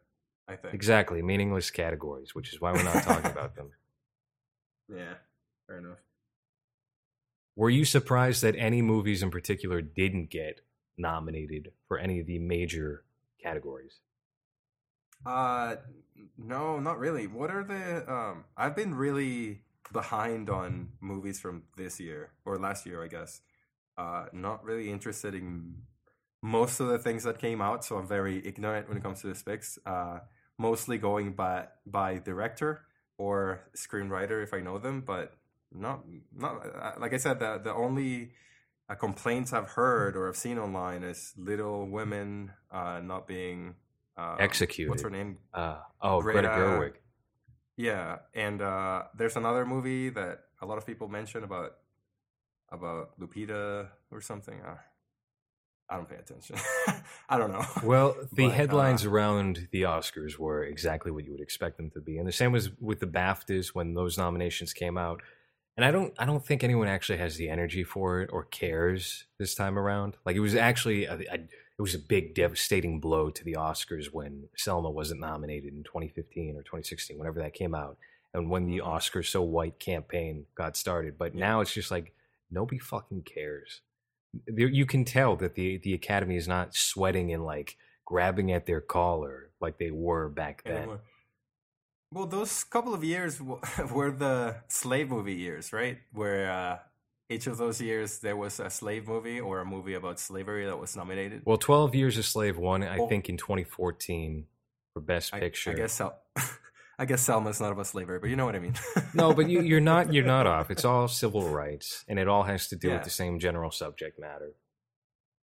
I 0.50 0.56
think. 0.56 0.74
Exactly, 0.74 1.22
meaningless 1.22 1.70
categories, 1.72 2.34
which 2.34 2.52
is 2.54 2.60
why 2.60 2.72
we're 2.72 2.84
not 2.84 3.04
talking 3.04 3.32
about 3.32 3.56
them. 3.56 3.72
Yeah, 4.92 5.14
fair 5.68 5.78
enough. 5.78 6.00
Were 7.56 7.70
you 7.70 7.86
surprised 7.86 8.42
that 8.42 8.56
any 8.56 8.82
movies 8.82 9.22
in 9.22 9.30
particular 9.30 9.84
didn't 9.84 10.32
get 10.32 10.62
nominated 10.98 11.74
for 11.88 12.00
any 12.00 12.20
of 12.20 12.26
the 12.26 12.40
major 12.40 13.04
categories? 13.40 14.00
Uh, 15.24 15.76
no, 16.40 16.80
not 16.80 16.98
really. 16.98 17.28
What 17.28 17.52
are 17.52 17.64
the? 17.64 18.12
Um, 18.12 18.46
I've 18.58 18.76
been 18.76 18.96
really 18.96 19.62
behind 19.92 20.50
on 20.50 20.90
movies 21.02 21.40
from 21.40 21.64
this 21.78 22.00
year 22.00 22.32
or 22.46 22.58
last 22.58 22.86
year, 22.86 23.04
I 23.04 23.08
guess. 23.08 23.42
Uh, 23.98 24.26
not 24.32 24.64
really 24.64 24.90
interested 24.90 25.36
in 25.36 25.84
most 26.42 26.80
of 26.80 26.88
the 26.88 26.98
things 26.98 27.24
that 27.24 27.40
came 27.40 27.62
out, 27.62 27.84
so 27.84 27.98
I'm 27.98 28.08
very 28.08 28.46
ignorant 28.46 28.88
when 28.88 28.98
it 28.98 29.04
comes 29.04 29.22
to 29.22 29.28
the 29.28 29.36
specs. 29.36 29.78
Uh, 29.86 30.20
mostly 30.60 31.00
going 31.00 31.34
by 31.34 31.68
by 31.88 32.20
director 32.20 32.86
or 33.18 33.62
screenwriter 33.76 34.44
if 34.44 34.54
I 34.54 34.60
know 34.60 34.78
them, 34.78 35.02
but 35.02 35.34
not 35.72 36.04
not 36.36 36.62
uh, 36.66 36.92
like 37.00 37.14
I 37.14 37.18
said. 37.18 37.40
The 37.40 37.60
the 37.64 37.74
only 37.74 38.34
uh, 38.88 38.96
complaints 38.96 39.54
I've 39.54 39.70
heard 39.70 40.16
or 40.16 40.28
I've 40.28 40.38
seen 40.38 40.60
online 40.60 41.04
is 41.04 41.34
Little 41.38 41.88
Women 41.88 42.52
uh, 42.72 43.00
not 43.04 43.28
being 43.28 43.76
um, 44.18 44.36
Executed. 44.40 44.90
What's 44.90 45.04
her 45.04 45.10
name? 45.10 45.38
Uh, 45.54 45.78
oh, 46.02 46.22
Greta, 46.22 46.42
Greta- 46.42 46.54
Gerwig. 46.54 46.94
Yeah, 47.78 48.18
and 48.36 48.62
uh, 48.62 49.04
there's 49.18 49.38
another 49.38 49.66
movie 49.66 50.10
that 50.10 50.42
a 50.62 50.66
lot 50.66 50.78
of 50.78 50.86
people 50.86 51.08
mention 51.08 51.44
about 51.44 51.78
about 52.72 53.18
Lupita 53.20 53.88
or 54.12 54.22
something. 54.22 54.60
I 55.90 55.96
don't 55.96 56.08
pay 56.08 56.18
attention. 56.18 56.56
I 57.30 57.38
don't 57.38 57.52
know. 57.52 57.66
Well, 57.84 58.16
the 58.34 58.48
But, 58.48 58.54
headlines 58.54 59.06
uh, 59.06 59.10
around 59.10 59.68
the 59.72 59.84
Oscars 59.84 60.38
were 60.38 60.64
exactly 60.64 61.12
what 61.12 61.26
you 61.26 61.32
would 61.32 61.42
expect 61.42 61.78
them 61.78 61.90
to 61.92 62.02
be, 62.02 62.18
and 62.18 62.28
the 62.28 62.32
same 62.32 62.52
was 62.52 62.70
with 62.80 63.00
the 63.00 63.08
BAFTAs 63.08 63.70
when 63.70 63.96
those 63.96 64.18
nominations 64.18 64.74
came 64.74 64.98
out. 64.98 65.22
And 65.78 65.86
I 65.86 65.92
don't, 65.92 66.14
I 66.20 66.26
don't 66.26 66.46
think 66.46 66.64
anyone 66.64 66.90
actually 66.90 67.20
has 67.20 67.38
the 67.38 67.50
energy 67.50 67.84
for 67.84 68.22
it 68.22 68.30
or 68.34 68.44
cares 68.44 69.26
this 69.38 69.56
time 69.56 69.80
around. 69.80 70.18
Like 70.26 70.36
it 70.36 70.42
was 70.42 70.54
actually, 70.54 71.06
a, 71.06 71.14
a, 71.14 71.36
it 71.36 71.82
was 71.82 71.96
a 71.96 72.00
big 72.00 72.36
devastating 72.36 73.00
blow 73.00 73.30
to 73.30 73.44
the 73.46 73.54
Oscars 73.54 74.08
when 74.12 74.50
Selma 74.58 74.90
wasn't 74.90 75.22
nominated 75.22 75.74
in 75.74 75.84
2015 75.84 76.58
or 76.58 76.64
2016, 76.64 77.18
whenever 77.18 77.40
that 77.40 77.54
came 77.54 77.74
out, 77.74 77.98
and 78.34 78.50
when 78.50 78.66
the 78.66 78.80
Oscars 78.80 79.28
So 79.28 79.42
White 79.42 79.80
campaign 79.80 80.46
got 80.54 80.76
started. 80.76 81.18
But 81.18 81.34
now 81.34 81.62
it's 81.62 81.74
just 81.74 81.92
like 81.92 82.14
nobody 82.52 82.78
fucking 82.78 83.22
cares. 83.22 83.82
You 84.48 84.86
can 84.86 85.06
tell 85.06 85.36
that 85.38 85.56
the 85.56 85.78
the 85.78 85.94
Academy 85.94 86.36
is 86.36 86.48
not 86.48 86.76
sweating 86.76 87.34
and 87.34 87.44
like 87.44 87.78
grabbing 88.06 88.52
at 88.52 88.66
their 88.66 88.82
collar 88.82 89.52
like 89.62 89.78
they 89.78 89.92
were 89.92 90.30
back 90.30 90.64
then. 90.64 91.00
Well, 92.12 92.26
those 92.26 92.64
couple 92.64 92.94
of 92.94 93.04
years 93.04 93.40
were 93.92 94.12
the 94.12 94.56
slave 94.68 95.10
movie 95.10 95.36
years, 95.36 95.72
right? 95.72 95.98
Where 96.12 96.52
uh, 96.52 96.78
each 97.30 97.46
of 97.48 97.58
those 97.58 97.80
years 97.82 98.20
there 98.20 98.36
was 98.36 98.60
a 98.60 98.70
slave 98.70 99.08
movie 99.08 99.40
or 99.40 99.60
a 99.60 99.66
movie 99.66 99.94
about 99.94 100.20
slavery 100.20 100.66
that 100.66 100.78
was 100.80 100.96
nominated. 100.96 101.44
Well, 101.46 101.58
Twelve 101.58 101.94
Years 101.94 102.18
a 102.18 102.24
Slave 102.24 102.58
won, 102.58 102.84
I 102.84 102.98
Well- 102.98 103.08
think, 103.08 103.30
in 103.30 103.38
2014 103.38 104.46
for 104.94 105.02
Best 105.02 105.32
Picture. 105.34 105.72
I 105.72 105.76
guess 105.76 105.94
Sel- 105.94 106.20
I 107.00 107.06
guess 107.06 107.22
Selma's 107.22 107.62
not 107.62 107.72
about 107.72 107.88
slavery, 107.88 108.20
but 108.20 108.30
you 108.30 108.36
know 108.36 108.46
what 108.46 108.56
I 108.56 108.60
mean. 108.60 108.76
no, 109.14 109.34
but 109.34 109.50
you, 109.50 109.62
you're 109.62 109.80
not 109.80 110.14
you're 110.14 110.26
not 110.26 110.46
off. 110.46 110.70
It's 110.70 110.84
all 110.86 111.08
civil 111.08 111.48
rights, 111.50 112.04
and 112.10 112.20
it 112.20 112.28
all 112.28 112.44
has 112.44 112.68
to 112.68 112.76
do 112.76 112.90
Yeah. 112.90 112.96
with 112.96 113.06
the 113.06 113.10
same 113.10 113.40
general 113.40 113.72
subject 113.72 114.20
matter. 114.20 114.52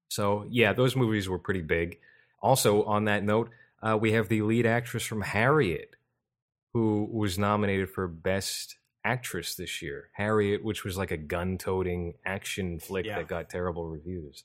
So 0.09 0.47
yeah, 0.51 0.73
those 0.73 0.97
movies 0.97 1.29
were 1.29 1.39
pretty 1.39 1.63
big. 1.63 1.99
Also, 2.41 2.83
on 2.85 3.05
that 3.05 3.23
note, 3.23 3.51
uh, 3.83 3.97
we 4.01 4.13
have 4.13 4.29
the 4.29 4.43
lead 4.43 4.67
actress 4.67 5.05
from 5.05 5.21
Harriet, 5.23 5.95
who 6.73 7.09
was 7.13 7.39
nominated 7.39 7.91
for 7.91 8.09
Best 8.09 8.77
Actress 9.05 9.55
this 9.55 9.83
year. 9.83 10.11
Harriet, 10.15 10.65
which 10.65 10.85
was 10.85 10.97
like 10.97 11.11
a 11.11 11.17
gun-toting 11.17 12.15
action 12.25 12.79
flick 12.79 13.05
Yeah. 13.07 13.19
that 13.19 13.29
got 13.29 13.51
terrible 13.51 13.87
reviews. 13.89 14.45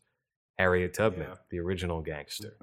Harriet 0.57 0.93
Tubman, 0.93 1.27
Yeah. 1.29 1.35
the 1.51 1.59
original 1.59 2.01
gangster. 2.01 2.57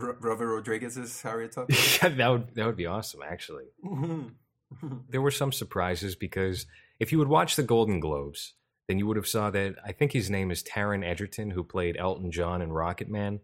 R- 0.00 0.16
Robert 0.20 0.54
Rodriguez's 0.54 1.20
Harriet 1.22 1.52
Tubman. 1.52 1.76
yeah, 2.02 2.08
that 2.08 2.28
would 2.28 2.54
that 2.54 2.66
would 2.66 2.76
be 2.76 2.86
awesome, 2.86 3.20
actually. 3.28 3.64
there 5.08 5.22
were 5.22 5.30
some 5.30 5.52
surprises 5.52 6.14
because 6.14 6.66
if 7.00 7.12
you 7.12 7.18
would 7.18 7.28
watch 7.28 7.56
the 7.56 7.62
Golden 7.62 8.00
Globes, 8.00 8.54
then 8.86 8.98
you 8.98 9.06
would 9.06 9.16
have 9.16 9.26
saw 9.26 9.50
that 9.50 9.76
I 9.84 9.92
think 9.92 10.12
his 10.12 10.30
name 10.30 10.50
is 10.50 10.62
Taron 10.62 11.04
Egerton, 11.04 11.50
who 11.50 11.62
played 11.64 11.96
Elton 11.96 12.30
John 12.30 12.62
in 12.62 12.72
Rocket 12.72 13.08
Man. 13.08 13.40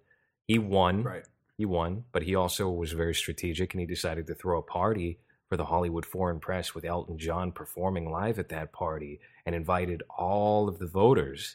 He 0.46 0.58
won. 0.58 1.02
right. 1.02 1.24
He 1.56 1.64
won, 1.64 2.02
but 2.10 2.24
he 2.24 2.34
also 2.34 2.68
was 2.68 2.90
very 2.92 3.14
strategic 3.14 3.72
and 3.74 3.80
he 3.80 3.86
decided 3.86 4.26
to 4.26 4.34
throw 4.34 4.58
a 4.58 4.62
party 4.62 5.20
for 5.48 5.56
the 5.56 5.66
Hollywood 5.66 6.04
foreign 6.04 6.40
press 6.40 6.74
with 6.74 6.84
Elton 6.84 7.16
John 7.16 7.52
performing 7.52 8.10
live 8.10 8.40
at 8.40 8.48
that 8.48 8.72
party 8.72 9.20
and 9.46 9.54
invited 9.54 10.02
all 10.10 10.68
of 10.68 10.80
the 10.80 10.86
voters. 10.88 11.54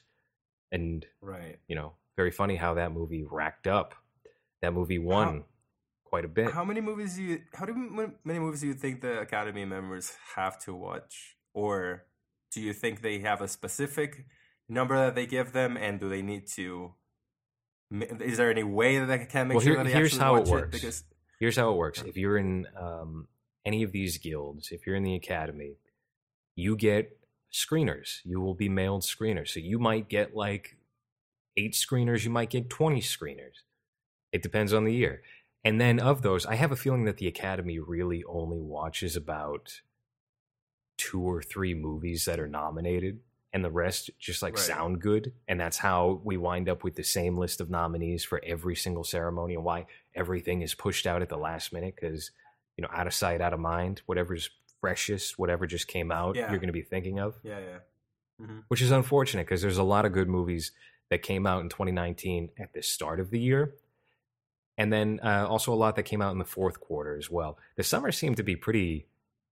And, 0.72 1.06
Right. 1.22 1.60
you 1.68 1.76
know, 1.76 1.94
very 2.16 2.32
funny 2.32 2.56
how 2.56 2.76
that 2.76 2.94
movie 2.94 3.26
racked 3.30 3.68
up. 3.68 3.94
That 4.62 4.74
movie 4.74 5.00
won 5.00 5.44
quite 6.04 6.26
a 6.26 6.28
bit. 6.28 6.52
How 6.52 6.66
many 6.66 6.82
movies 6.82 7.16
do 7.16 7.24
you? 7.24 7.42
How 7.54 7.66
do 7.66 7.74
many 8.24 8.40
movies 8.40 8.62
do 8.62 8.68
you 8.68 8.74
think 8.74 9.02
the 9.02 9.20
Academy 9.22 9.66
members 9.66 10.14
have 10.36 10.60
to 10.66 10.74
watch, 10.74 11.38
or 11.54 12.06
do 12.52 12.62
you 12.62 12.74
think 12.74 13.02
they 13.02 13.20
have 13.20 13.42
a 13.42 13.48
specific 13.48 14.26
number 14.68 14.96
that 14.98 15.16
they 15.16 15.26
give 15.26 15.54
them, 15.54 15.78
and 15.78 16.00
do 16.00 16.10
they 16.10 16.22
need 16.22 16.48
to? 16.56 16.94
Is 17.92 18.38
there 18.38 18.52
any 18.52 18.64
way 18.64 19.00
that 19.00 19.06
they 19.08 19.26
can 19.26 19.48
make 19.48 19.56
Well, 19.56 19.64
sure 19.64 19.74
here- 19.76 19.84
that 19.84 19.90
they 19.90 19.96
here's 19.96 20.14
actually 20.14 20.20
how 20.24 20.36
it 20.36 20.40
watch 20.42 20.50
works. 20.50 20.72
Because 20.72 21.04
Here's 21.40 21.56
how 21.56 21.72
it 21.72 21.78
works: 21.78 22.02
if 22.02 22.18
you're 22.18 22.38
in 22.38 22.68
um, 22.78 23.28
any 23.66 23.84
of 23.84 23.94
these 23.94 24.18
guilds, 24.18 24.72
if 24.74 24.86
you're 24.86 24.98
in 24.98 25.04
the 25.04 25.16
academy, 25.16 25.78
you 26.56 26.76
get 26.76 27.18
screeners. 27.54 28.20
You 28.26 28.42
will 28.42 28.56
be 28.56 28.68
mailed 28.68 29.04
screeners. 29.04 29.48
So 29.48 29.62
you 29.62 29.80
might 29.80 30.10
get 30.10 30.36
like 30.36 30.76
eight 31.56 31.74
screeners. 31.76 32.26
You 32.26 32.30
might 32.30 32.50
get 32.50 32.70
twenty 32.70 33.00
screeners. 33.00 33.64
It 34.32 34.42
depends 34.44 34.74
on 34.74 34.84
the 34.86 34.94
year. 34.94 35.22
And 35.64 35.80
then 35.82 36.00
of 36.00 36.22
those, 36.22 36.46
I 36.46 36.56
have 36.56 36.72
a 36.72 36.76
feeling 36.76 37.06
that 37.06 37.18
the 37.18 37.28
Academy 37.28 37.80
really 37.80 38.24
only 38.26 38.60
watches 38.62 39.16
about 39.16 39.82
two 40.98 41.22
or 41.22 41.42
three 41.42 41.74
movies 41.74 42.26
that 42.26 42.40
are 42.40 42.48
nominated 42.48 43.20
and 43.54 43.64
the 43.66 43.72
rest 43.72 44.12
just 44.20 44.42
like 44.42 44.56
Right. 44.56 44.62
sound 44.64 45.02
good 45.02 45.32
and 45.48 45.60
that's 45.60 45.78
how 45.78 46.22
we 46.24 46.38
wind 46.38 46.70
up 46.70 46.84
with 46.84 46.96
the 46.96 47.04
same 47.04 47.38
list 47.38 47.62
of 47.62 47.70
nominees 47.70 48.24
for 48.24 48.42
every 48.46 48.76
single 48.76 49.04
ceremony 49.04 49.56
and 49.56 49.64
why 49.64 49.88
everything 50.14 50.62
is 50.62 50.76
pushed 50.76 51.08
out 51.08 51.22
at 51.22 51.30
the 51.30 51.38
last 51.38 51.72
minute 51.74 51.96
because 51.96 52.32
you 52.78 52.82
know 52.84 52.90
out 52.92 53.08
of 53.08 53.14
sight 53.14 53.42
out 53.42 53.54
of 53.54 53.60
mind 53.60 54.02
whatever's 54.06 54.50
freshest 54.82 55.40
whatever 55.40 55.66
just 55.66 55.88
came 55.88 56.12
out 56.12 56.36
Yeah. 56.36 56.52
you're 56.52 56.60
going 56.60 56.68
to 56.68 56.74
be 56.74 56.82
thinking 56.84 57.18
of 57.20 57.40
Yeah, 57.44 57.60
yeah. 57.60 58.46
hmm 58.46 58.60
which 58.68 58.82
is 58.82 58.92
unfortunate 58.92 59.46
because 59.48 59.62
there's 59.62 59.78
a 59.78 59.84
lot 59.84 60.06
of 60.06 60.12
good 60.14 60.28
movies 60.28 60.72
that 61.10 61.24
came 61.24 61.48
out 61.48 61.62
in 61.62 61.70
2019 61.70 62.50
at 62.60 62.74
the 62.74 62.84
start 62.84 63.20
of 63.22 63.32
the 63.32 63.40
year 63.40 63.74
and 64.80 64.92
then 64.94 65.20
uh, 65.24 65.46
also 65.48 65.72
a 65.74 65.76
lot 65.84 65.96
that 65.98 66.04
came 66.04 66.22
out 66.22 66.32
in 66.32 66.40
the 66.40 66.46
fourth 66.58 66.80
quarter 66.80 67.16
as 67.18 67.30
well 67.30 67.58
the 67.76 67.84
summer 67.84 68.12
seemed 68.12 68.38
to 68.38 68.44
be 68.44 68.56
pretty 68.56 69.06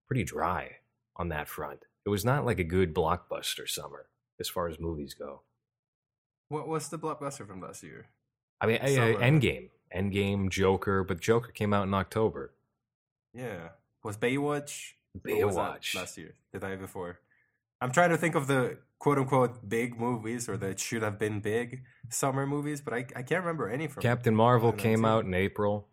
pretty 0.08 0.24
dry 0.24 0.78
on 1.18 1.30
that 1.30 1.48
front 1.48 1.82
it 2.06 2.10
was 2.10 2.24
not 2.26 2.46
like 2.46 2.60
a 2.60 2.64
good 2.64 2.94
blockbuster 2.96 3.68
summer 3.68 4.08
as 4.40 4.48
far 4.50 4.68
as 4.70 4.80
movies 4.80 5.14
go 5.14 5.42
What 6.50 6.68
was 6.68 6.90
the 6.90 6.98
blockbuster 6.98 7.46
from 7.48 7.62
last 7.62 7.84
year? 7.84 8.08
i 8.62 8.66
mean 8.68 8.80
I- 8.82 8.86
uh, 8.96 9.14
Summer. 9.14 9.20
endgame 9.30 9.70
endgame 9.96 10.50
joker 10.50 11.04
but 11.04 11.20
joker 11.20 11.52
came 11.52 11.74
out 11.74 11.84
in 11.88 11.94
october 11.94 12.54
Yeah, 13.34 13.70
was 14.04 14.18
Baywatch? 14.18 14.94
Or 15.26 15.46
was 15.46 15.56
Baywatch. 15.56 15.96
last 15.96 16.18
year, 16.18 16.34
the 16.52 16.60
day 16.60 16.76
before. 16.76 17.20
I'm 17.82 17.92
trying 17.92 18.10
to 18.12 18.18
think 18.18 18.36
of 18.36 18.48
the 18.48 18.78
quote 19.00 19.18
unquote 19.18 19.68
big 19.70 20.00
movies 20.00 20.50
or 20.50 20.58
that 20.58 20.80
should 20.80 21.04
have 21.04 21.18
been 21.20 21.40
big 21.40 21.84
summer 22.10 22.46
movies, 22.48 22.82
but 22.82 22.94
I, 22.94 23.06
I 23.16 23.22
can't 23.22 23.42
remember 23.44 23.70
any 23.70 23.88
from. 23.88 24.02
captain 24.02 24.36
marvel 24.36 24.72
came 24.72 25.04
out 25.06 25.26
in 25.26 25.34
april 25.34 25.88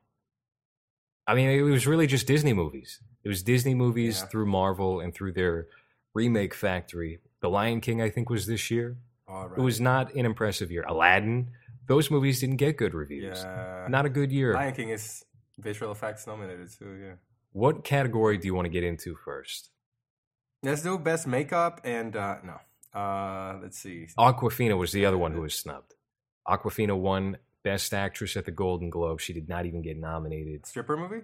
i 1.26 1.34
mean 1.34 1.48
it 1.50 1.62
was 1.62 1.86
really 1.86 2.06
just 2.06 2.26
disney 2.26 2.52
movies 2.52 3.00
it 3.24 3.28
was 3.28 3.42
disney 3.42 3.74
movies 3.74 4.20
Yeah. 4.20 4.26
through 4.28 4.46
marvel 4.46 5.00
and 5.00 5.12
through 5.14 5.32
their 5.32 5.66
remake 6.14 6.54
factory 6.54 7.20
the 7.40 7.48
lion 7.50 7.80
king 7.80 8.00
i 8.00 8.10
think 8.10 8.30
was 8.30 8.46
this 8.46 8.70
year 8.70 8.96
All 9.28 9.48
right. 9.48 9.58
It 9.58 9.62
was 9.62 9.80
not 9.80 10.14
an 10.14 10.26
impressive 10.26 10.70
year. 10.70 10.84
Aladdin, 10.86 11.48
those 11.88 12.10
movies 12.10 12.40
didn't 12.40 12.56
get 12.58 12.76
good 12.76 12.92
reviews. 12.94 13.40
yeah. 13.42 13.86
Not 13.88 14.04
a 14.04 14.10
good 14.18 14.30
year. 14.30 14.52
Lion 14.54 14.74
King 14.74 14.90
is 14.90 15.24
visual 15.58 15.90
effects 15.92 16.26
nominated 16.26 16.68
too. 16.78 16.92
Yeah. 17.04 17.14
What 17.52 17.84
category 17.84 18.36
do 18.38 18.46
you 18.48 18.54
want 18.54 18.66
to 18.66 18.74
get 18.78 18.84
into 18.84 19.16
first? 19.24 19.70
Let's 20.62 20.82
do 20.82 20.98
best 20.98 21.26
makeup 21.26 21.80
and 21.84 22.14
uh 22.16 22.36
no. 22.44 22.56
Uh 22.94 23.58
let's 23.62 23.78
see. 23.78 24.06
Awkwafina 24.18 24.78
was 24.78 24.92
the 24.92 25.06
other 25.06 25.18
one 25.18 25.32
who 25.32 25.40
was 25.42 25.54
snubbed. 25.54 25.94
Awkwafina 26.46 26.96
won 26.96 27.38
Best 27.62 27.94
Actress 27.94 28.36
at 28.36 28.44
the 28.44 28.52
Golden 28.52 28.90
Globe. 28.90 29.20
She 29.20 29.32
did 29.32 29.48
not 29.48 29.66
even 29.66 29.82
get 29.82 29.96
nominated. 29.96 30.66
Stripper 30.66 30.96
movie? 30.96 31.22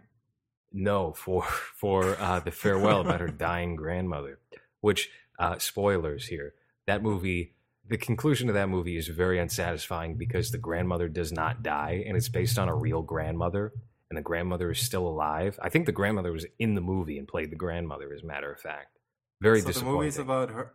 No, 0.72 1.12
for 1.12 1.42
for 1.76 2.18
uh, 2.18 2.40
the 2.40 2.50
farewell 2.50 3.00
about 3.00 3.20
her 3.20 3.28
dying 3.28 3.76
grandmother. 3.76 4.38
Which 4.80 5.10
uh, 5.38 5.58
spoilers 5.58 6.26
here. 6.26 6.54
That 6.86 7.02
movie. 7.02 7.54
The 7.88 7.96
conclusion 7.98 8.48
of 8.48 8.54
that 8.54 8.68
movie 8.68 8.96
is 8.96 9.08
very 9.08 9.40
unsatisfying 9.40 10.14
because 10.14 10.52
the 10.52 10.58
grandmother 10.58 11.08
does 11.08 11.32
not 11.32 11.64
die, 11.64 12.04
and 12.06 12.16
it's 12.16 12.28
based 12.28 12.56
on 12.56 12.68
a 12.68 12.74
real 12.74 13.02
grandmother, 13.02 13.72
and 14.08 14.16
the 14.16 14.22
grandmother 14.22 14.70
is 14.70 14.78
still 14.78 15.08
alive. 15.08 15.58
I 15.60 15.70
think 15.70 15.86
the 15.86 15.92
grandmother 15.92 16.30
was 16.30 16.46
in 16.60 16.76
the 16.76 16.80
movie 16.80 17.18
and 17.18 17.26
played 17.26 17.50
the 17.50 17.56
grandmother, 17.56 18.12
as 18.14 18.22
a 18.22 18.26
matter 18.26 18.52
of 18.52 18.60
fact. 18.60 18.96
Very 19.40 19.60
so 19.60 19.66
the 19.66 19.72
disappointing. 19.72 19.98
movie's 19.98 20.18
about 20.18 20.50
her 20.50 20.72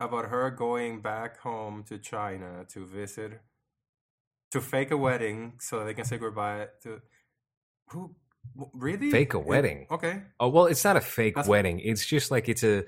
about 0.00 0.26
her 0.26 0.50
going 0.50 1.00
back 1.00 1.38
home 1.40 1.82
to 1.84 1.98
China 1.98 2.64
to 2.68 2.84
visit 2.86 3.40
to 4.52 4.60
fake 4.60 4.90
a 4.90 4.96
wedding 4.96 5.54
so 5.58 5.84
they 5.84 5.94
can 5.94 6.04
say 6.04 6.18
goodbye 6.18 6.68
to 6.82 7.00
who 7.90 8.14
really 8.72 9.10
Fake 9.10 9.34
a 9.34 9.38
It- 9.38 9.46
wedding? 9.46 9.86
okay 9.90 10.22
Oh 10.38 10.48
well, 10.48 10.66
it's 10.66 10.84
not 10.84 10.96
a 10.96 11.00
fake 11.00 11.34
That's- 11.34 11.48
wedding. 11.48 11.80
It's 11.80 12.06
just 12.06 12.30
like 12.30 12.48
it's 12.48 12.62
a 12.62 12.84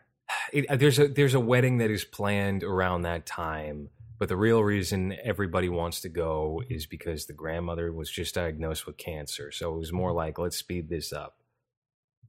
it, 0.52 0.66
there's 0.78 0.98
a 0.98 1.08
there's 1.08 1.34
a 1.34 1.40
wedding 1.40 1.78
that 1.78 1.90
is 1.90 2.04
planned 2.04 2.62
around 2.62 3.02
that 3.02 3.26
time, 3.26 3.88
but 4.18 4.28
the 4.28 4.36
real 4.36 4.62
reason 4.62 5.16
everybody 5.24 5.68
wants 5.68 6.00
to 6.02 6.08
go 6.08 6.62
is 6.68 6.86
because 6.86 7.26
the 7.26 7.32
grandmother 7.32 7.92
was 7.92 8.10
just 8.10 8.34
diagnosed 8.34 8.86
with 8.86 8.96
cancer. 8.96 9.50
So 9.50 9.74
it 9.74 9.78
was 9.78 9.92
more 9.92 10.12
like 10.12 10.38
let's 10.38 10.56
speed 10.56 10.88
this 10.88 11.12
up 11.12 11.38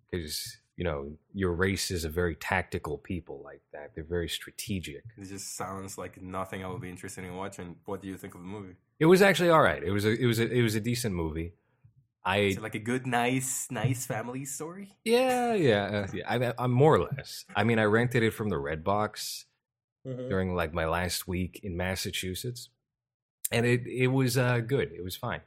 because 0.10 0.58
you 0.78 0.84
know 0.84 1.12
your 1.34 1.54
race 1.54 1.92
is 1.92 2.04
a 2.06 2.10
very 2.10 2.36
tactical 2.36 2.98
people 2.98 3.42
like 3.44 3.62
that. 3.74 3.92
They're 3.94 4.04
very 4.04 4.30
strategic. 4.30 5.04
it 5.18 5.28
just 5.28 5.56
sounds 5.56 5.98
like 5.98 6.22
nothing 6.22 6.64
I 6.64 6.68
would 6.68 6.82
be 6.82 6.90
interested 6.90 7.24
in 7.24 7.36
watching 7.36 7.76
what 7.86 8.02
do 8.02 8.08
you 8.08 8.18
think 8.18 8.36
of 8.36 8.42
the 8.42 8.48
movie 8.48 8.76
It 9.00 9.06
was 9.06 9.22
actually 9.22 9.50
all 9.50 9.62
right. 9.62 9.84
It 9.84 9.92
was 9.92 10.06
a 10.06 10.12
it 10.12 10.26
was 10.26 10.40
a 10.40 10.50
it 10.50 10.62
was 10.62 10.76
a 10.76 10.80
decent 10.82 11.16
movie. 11.16 11.54
I 12.26 12.38
is 12.38 12.58
it 12.58 12.64
like 12.64 12.76
a 12.76 12.80
good 12.80 13.06
nice 13.06 13.68
nice 13.70 14.06
family 14.06 14.46
story 14.46 14.96
Yeah, 15.04 15.54
yeah, 15.54 15.84
uh, 15.84 16.08
yeah. 16.14 16.24
I, 16.28 16.54
I'm 16.64 16.72
more 16.72 16.96
or 16.96 17.10
less. 17.16 17.46
I 17.56 17.64
mean, 17.64 17.80
I 17.80 17.84
rented 17.84 18.24
it 18.24 18.32
from 18.32 18.50
the 18.50 18.56
Redbox 18.56 19.46
during 20.06 20.56
like 20.56 20.74
my 20.74 20.86
last 20.86 21.28
week 21.28 21.60
in 21.64 21.78
Massachusetts, 21.78 22.70
and 23.52 23.66
it 23.66 23.86
it 23.88 24.08
was 24.08 24.38
uh, 24.38 24.60
good. 24.60 24.92
It 24.92 25.04
was 25.04 25.16
fine. 25.16 25.42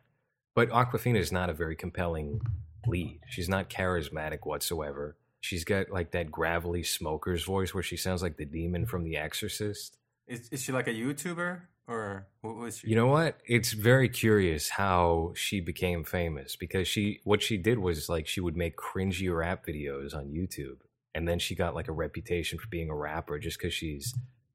But 0.55 0.71
Awkwafina 0.71 1.19
is 1.19 1.31
not 1.33 1.51
a 1.51 1.53
very 1.53 1.77
compelling 1.77 2.41
lead. 2.87 3.21
She's 3.29 3.49
not 3.49 3.71
charismatic 3.71 4.41
whatsoever. 4.45 5.17
She's 5.41 5.65
got 5.65 5.91
like 5.91 6.13
that 6.13 6.31
gravelly 6.31 6.83
smoker's 6.83 7.45
voice 7.45 7.73
where 7.73 7.83
she 7.83 7.97
sounds 7.97 8.23
like 8.23 8.37
the 8.37 8.45
demon 8.45 8.87
from 8.87 9.05
The 9.05 9.17
Exorcist. 9.17 9.99
is, 10.27 10.49
is 10.51 10.63
she 10.63 10.73
like 10.73 10.89
a 10.89 10.93
YouTuber 10.93 11.61
or 11.87 12.27
what 12.41 12.57
was 12.57 12.79
she 12.79 12.89
You 12.89 12.97
know 12.97 13.07
what? 13.07 13.39
It's 13.47 13.73
very 13.73 14.09
curious 14.09 14.71
how 14.71 15.33
she 15.37 15.61
became 15.61 16.05
famous 16.05 16.57
because 16.57 16.89
she 16.89 17.21
what 17.25 17.43
she 17.43 17.57
did 17.57 17.79
was 17.79 18.09
like 18.09 18.27
she 18.27 18.41
would 18.41 18.57
make 18.57 18.77
cringy 18.77 19.35
rap 19.35 19.65
videos 19.67 20.15
on 20.15 20.27
YouTube 20.27 20.79
and 21.15 21.29
then 21.29 21.39
she 21.39 21.55
got 21.55 21.75
like 21.75 21.89
a 21.89 21.93
reputation 21.93 22.59
for 22.59 22.67
being 22.69 22.91
a 22.91 22.97
rapper 22.97 23.39
just 23.39 23.61
cuz 23.61 23.73
she's 23.73 24.15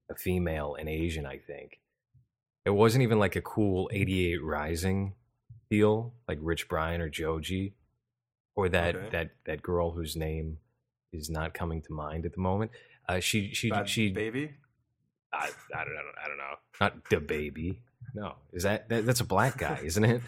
a 0.10 0.16
female 0.16 0.76
and 0.78 0.90
Asian, 0.90 1.26
I 1.26 1.38
think. 1.38 1.80
It 2.66 2.72
wasn't 2.72 3.04
even 3.04 3.18
like 3.18 3.36
a 3.36 3.42
cool 3.42 3.90
88 3.94 4.44
Rising 4.44 5.14
deal 5.70 6.14
like 6.28 6.38
Rich 6.42 6.68
Brian 6.68 7.02
or 7.02 7.10
Joji 7.10 7.74
or 8.56 8.70
that 8.70 8.96
Okay. 8.96 9.10
that 9.12 9.30
that 9.46 9.62
girl 9.62 9.92
whose 9.92 10.16
name 10.16 10.58
is 11.12 11.30
not 11.30 11.54
coming 11.54 11.82
to 11.84 11.94
mind 11.94 12.26
at 12.26 12.34
the 12.34 12.42
moment. 12.42 12.72
Uh, 13.08 13.20
she 13.20 13.54
she 13.54 13.70
Bad 13.70 13.90
she 13.90 14.12
baby 14.12 14.56
I, 15.34 15.50
I 15.74 15.84
don't 15.86 15.94
know. 15.94 16.02
I 16.24 16.28
don't 16.28 16.38
know. 16.38 16.56
Not 16.80 17.10
the 17.10 17.20
baby. 17.20 17.82
No, 18.14 18.36
is 18.52 18.64
that, 18.64 18.90
that 18.90 19.06
that's 19.06 19.22
a 19.22 19.26
black 19.26 19.58
guy, 19.58 19.80
isn't 19.84 20.04
it? 20.04 20.22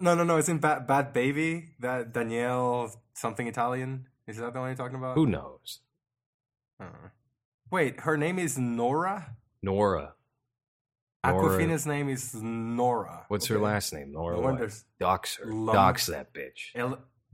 no 0.00 0.14
no 0.14 0.24
no 0.24 0.38
Isn't 0.38 0.58
bad 0.58 0.86
bad 0.86 1.12
baby 1.12 1.70
that 1.80 2.12
Danielle 2.12 2.92
something 3.14 3.46
Italian 3.46 4.06
is 4.26 4.38
that 4.38 4.52
the 4.52 4.58
one 4.58 4.68
you're 4.70 4.76
talking 4.76 4.96
about 4.96 5.14
Who 5.14 5.26
knows? 5.26 5.80
Uh, 6.80 7.10
wait, 7.70 8.00
her 8.00 8.16
name 8.16 8.38
is 8.38 8.58
Nora. 8.58 9.36
Nora. 9.62 10.14
Nora. 11.24 11.42
Awkwafina's 11.42 11.86
name 11.86 12.08
is 12.08 12.34
Nora. 12.34 13.24
What's 13.28 13.46
her 13.46 13.58
last 13.58 13.92
name? 13.92 14.12
Nora. 14.12 14.40
No. 14.40 14.68
Dox 15.00 15.36
her. 15.36 15.46
Lum. 15.46 15.74
Dox 15.74 16.06
that 16.06 16.34
bitch. 16.34 16.74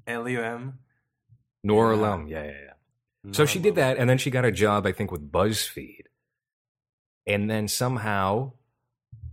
L 0.06 0.28
U 0.28 0.42
M. 0.42 0.78
Nora 1.62 1.96
Yeah. 1.96 2.02
Lum. 2.02 2.26
Yeah, 2.26 2.44
yeah, 2.44 2.50
yeah. 2.50 3.32
So 3.32 3.44
she 3.44 3.58
did 3.58 3.74
that, 3.74 3.98
and 3.98 4.08
then 4.08 4.16
she 4.16 4.30
got 4.30 4.46
a 4.46 4.52
job, 4.52 4.86
I 4.86 4.92
think, 4.92 5.12
with 5.12 5.30
BuzzFeed. 5.30 6.04
And 7.26 7.50
then 7.50 7.68
somehow, 7.68 8.52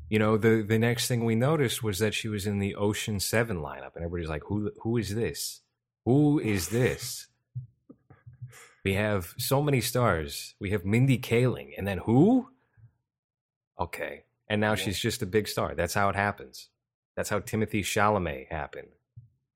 you 0.10 0.20
know, 0.20 0.38
the 0.38 0.62
the 0.62 0.78
next 0.78 1.08
thing 1.08 1.24
we 1.24 1.36
noticed 1.36 1.82
was 1.84 2.00
that 2.00 2.14
she 2.14 2.28
was 2.28 2.46
in 2.46 2.60
the 2.60 2.76
Ocean 2.76 3.20
Seven 3.20 3.58
lineup, 3.58 3.96
and 3.96 4.04
everybody's 4.04 4.30
like, 4.30 4.44
"Who 4.48 4.72
who 4.82 4.98
is 4.98 5.16
this? 5.16 5.62
Who 6.06 6.38
is 6.40 6.70
this?" 6.70 7.28
we 8.84 8.94
have 8.96 9.34
so 9.38 9.62
many 9.64 9.80
stars. 9.82 10.56
We 10.60 10.72
have 10.72 10.84
Mindy 10.86 11.18
Kaling, 11.18 11.72
and 11.78 11.88
then 11.88 12.00
who? 12.00 12.50
Okay, 13.80 14.24
and 14.50 14.60
now 14.60 14.72
Yeah. 14.72 14.76
she's 14.76 15.00
just 15.00 15.22
a 15.22 15.26
big 15.26 15.48
star. 15.48 15.76
That's 15.76 15.94
how 15.94 16.10
it 16.10 16.16
happens. 16.16 16.70
That's 17.16 17.30
how 17.30 17.40
Timothée 17.40 17.82
Chalamet 17.84 18.50
happened. 18.52 18.90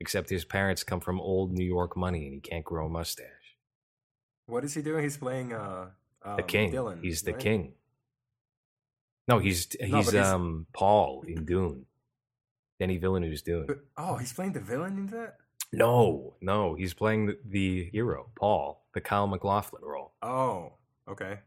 Except 0.02 0.30
his 0.32 0.44
parents 0.46 0.84
come 0.84 1.00
from 1.00 1.22
old 1.22 1.54
New 1.54 1.64
York 1.64 1.96
money, 1.96 2.26
and 2.26 2.34
he 2.34 2.40
can't 2.42 2.66
grow 2.66 2.88
a 2.88 2.90
mustache. 2.90 3.28
What 4.48 4.64
is 4.66 4.74
he 4.74 4.82
doing? 4.82 5.04
He's 5.04 5.16
playing 5.16 5.54
uh 5.54 5.90
um, 6.24 6.38
The 6.38 6.44
king. 6.44 6.72
Dylan, 6.72 7.02
he's 7.04 7.22
the 7.22 7.34
right? 7.34 7.40
king. 7.42 7.74
No, 9.28 9.38
he's 9.40 9.68
he's, 9.80 9.92
No, 9.92 10.02
he's- 10.02 10.16
um 10.26 10.66
Paul 10.74 11.24
in 11.28 11.46
Dune. 11.52 11.86
Denny 12.80 12.98
Villeneuve's 12.98 13.44
Dune. 13.44 13.66
But- 13.68 13.86
oh, 13.96 14.16
he's 14.18 14.34
playing 14.34 14.54
the 14.54 14.60
villain 14.60 14.98
in 14.98 15.08
that. 15.08 15.36
No, 15.72 16.34
no, 16.42 16.74
he's 16.74 16.94
playing 16.96 17.28
the, 17.28 17.38
the 17.46 17.86
hero, 17.94 18.30
Paul, 18.36 18.84
the 18.94 19.00
Kyle 19.02 19.28
MacLachlan 19.28 19.84
role. 19.86 20.12
Oh, 20.22 20.74
okay. 21.08 21.40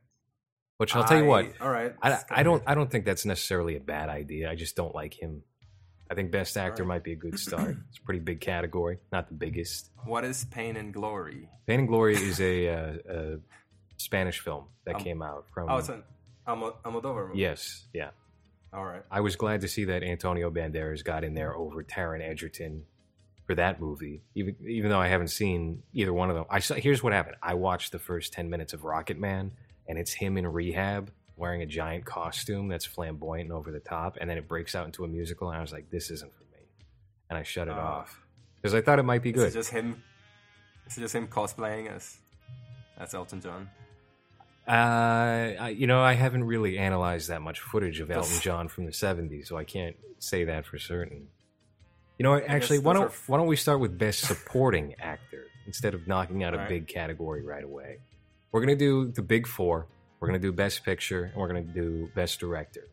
Which 0.79 0.95
I'll 0.95 1.05
tell 1.05 1.19
you 1.19 1.27
what, 1.27 1.53
All 1.61 1.69
right. 1.71 1.93
I, 2.03 2.21
I 2.31 2.43
don't. 2.45 2.63
I 2.67 2.75
don't 2.75 2.91
think 2.91 3.05
that's 3.05 3.25
necessarily 3.27 3.77
a 3.77 3.81
bad 3.81 4.09
idea. 4.09 4.51
I 4.51 4.55
just 4.55 4.77
don't 4.77 4.95
like 4.95 5.13
him. 5.15 5.43
I 6.15 6.17
think 6.17 6.31
Best 6.31 6.57
Actor 6.57 6.85
Alright. 6.85 6.87
might 6.99 7.03
be 7.03 7.11
a 7.11 7.17
good 7.17 7.41
start. 7.41 7.77
it's 7.89 7.99
a 7.99 8.03
pretty 8.03 8.21
big 8.21 8.41
category, 8.41 8.99
not 9.11 9.27
the 9.27 9.35
biggest. 9.35 9.91
What 10.05 10.25
is 10.25 10.45
Pain 10.45 10.77
and 10.77 10.95
Glory? 10.95 11.49
Pain 11.67 11.81
and 11.81 11.89
Glory 11.89 12.15
is 12.15 12.41
a, 12.41 12.69
uh, 12.69 12.93
a 13.09 13.37
Spanish 13.97 14.39
film 14.39 14.67
that 14.85 14.95
Um, 14.95 15.01
came 15.03 15.23
out 15.23 15.47
from. 15.53 15.69
Oh, 15.69 15.79
it's 15.79 15.89
an 15.89 16.05
Almo- 16.47 16.77
Almodovar 16.85 17.27
movie. 17.31 17.41
yes, 17.41 17.87
yeah. 17.93 18.11
All 18.73 18.85
right. 18.85 19.03
I 19.11 19.23
was 19.23 19.35
glad 19.35 19.63
to 19.63 19.69
see 19.69 19.87
that 19.87 20.05
Antonio 20.05 20.53
Banderas 20.53 21.03
got 21.05 21.25
in 21.25 21.35
there 21.35 21.53
over 21.57 21.83
Taron 21.83 22.23
Egerton 22.23 22.85
for 23.45 23.57
that 23.57 23.81
movie. 23.81 24.23
Even 24.37 24.55
even 24.69 24.91
though 24.91 25.01
I 25.01 25.09
haven't 25.09 25.29
seen 25.29 25.83
either 25.95 26.13
one 26.13 26.31
of 26.31 26.37
them. 26.37 26.45
I 26.49 26.61
saw, 26.61 26.75
here's 26.75 27.03
what 27.03 27.13
happened. 27.13 27.37
I 27.43 27.55
watched 27.55 27.91
the 27.91 27.99
first 27.99 28.33
ten 28.33 28.49
minutes 28.49 28.73
of 28.73 28.85
Rocket 28.85 29.19
Man, 29.19 29.51
and 29.89 29.99
it's 29.99 30.13
him 30.13 30.37
in 30.37 30.47
rehab 30.47 31.11
wearing 31.37 31.63
a 31.63 31.67
giant 31.67 32.05
costume 32.05 32.69
that's 32.69 32.85
flamboyant 32.85 33.45
and 33.49 33.53
over 33.53 33.71
the 33.73 33.81
top, 33.81 34.17
and 34.21 34.29
then 34.31 34.39
it 34.39 34.47
breaks 34.49 34.75
out 34.75 34.87
into 34.87 35.05
a 35.05 35.09
musical, 35.09 35.49
and 35.49 35.59
I 35.59 35.61
was 35.61 35.73
like, 35.73 35.91
this 35.91 36.11
isn't 36.11 36.33
for 36.33 36.45
me, 36.45 36.63
and 37.31 37.39
I 37.39 37.43
shut 37.43 37.69
it 37.69 37.73
Uh, 37.75 37.81
off 37.81 38.21
because 38.57 38.75
I 38.75 38.81
thought 38.81 38.99
it 38.99 39.03
might 39.05 39.23
be 39.23 39.31
Is 39.31 39.37
good. 39.37 39.49
it 39.49 39.55
just 39.55 39.71
him? 39.71 40.03
Is 40.87 40.97
it 40.99 41.01
just 41.01 41.15
him 41.15 41.27
cosplaying 41.29 41.91
as 41.91 42.19
as 42.99 43.15
Elton 43.15 43.41
John? 43.41 43.69
Uh, 44.67 44.71
I, 45.61 45.75
you 45.77 45.87
know, 45.87 46.01
I 46.01 46.15
haven't 46.15 46.45
really 46.45 46.79
analyzed 46.79 47.29
that 47.29 47.43
much 47.43 47.61
footage 47.61 48.01
of 48.01 48.11
Elton 48.11 48.41
John 48.41 48.69
from 48.69 48.87
the 48.87 48.93
'70s, 48.93 49.47
so 49.49 49.57
I 49.59 49.65
can't 49.65 49.97
say 50.21 50.45
that 50.45 50.65
for 50.65 50.79
certain. 50.79 51.29
You 52.19 52.23
know, 52.23 52.39
guess 52.39 52.49
actually, 52.49 52.79
why 52.79 52.95
don't 52.95 53.05
are 53.11 53.13
why 53.27 53.37
don't 53.39 53.47
we 53.49 53.57
start 53.57 53.81
with 53.81 53.99
best 53.99 54.21
supporting 54.21 54.95
actor 55.01 55.45
instead 55.67 55.93
of 55.95 56.07
knocking 56.07 56.45
out 56.45 56.55
a 56.55 56.65
big 56.69 56.87
category 56.87 57.43
right 57.43 57.65
away? 57.65 57.99
We're 58.53 58.61
gonna 58.61 58.77
do 58.77 59.11
the 59.11 59.21
big 59.23 59.47
four. 59.47 59.87
We're 60.25 60.29
gonna 60.29 60.39
do 60.39 60.53
best 60.53 60.85
picture, 60.85 61.25
and 61.25 61.35
we're 61.37 61.49
gonna 61.49 61.61
do 61.61 62.09
best 62.15 62.41
director. 62.41 62.89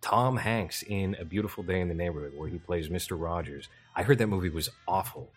Tom 0.00 0.38
Hanks 0.38 0.82
in 0.82 1.14
A 1.20 1.24
Beautiful 1.26 1.62
Day 1.62 1.82
in 1.82 1.88
the 1.88 1.94
Neighborhood, 1.94 2.32
where 2.34 2.48
he 2.48 2.56
plays 2.56 2.88
Mr. 2.88 3.20
Rogers. 3.20 3.68
I 3.94 4.04
heard 4.04 4.16
that 4.16 4.28
movie 4.28 4.48
was 4.48 4.70
awful. 4.88 5.30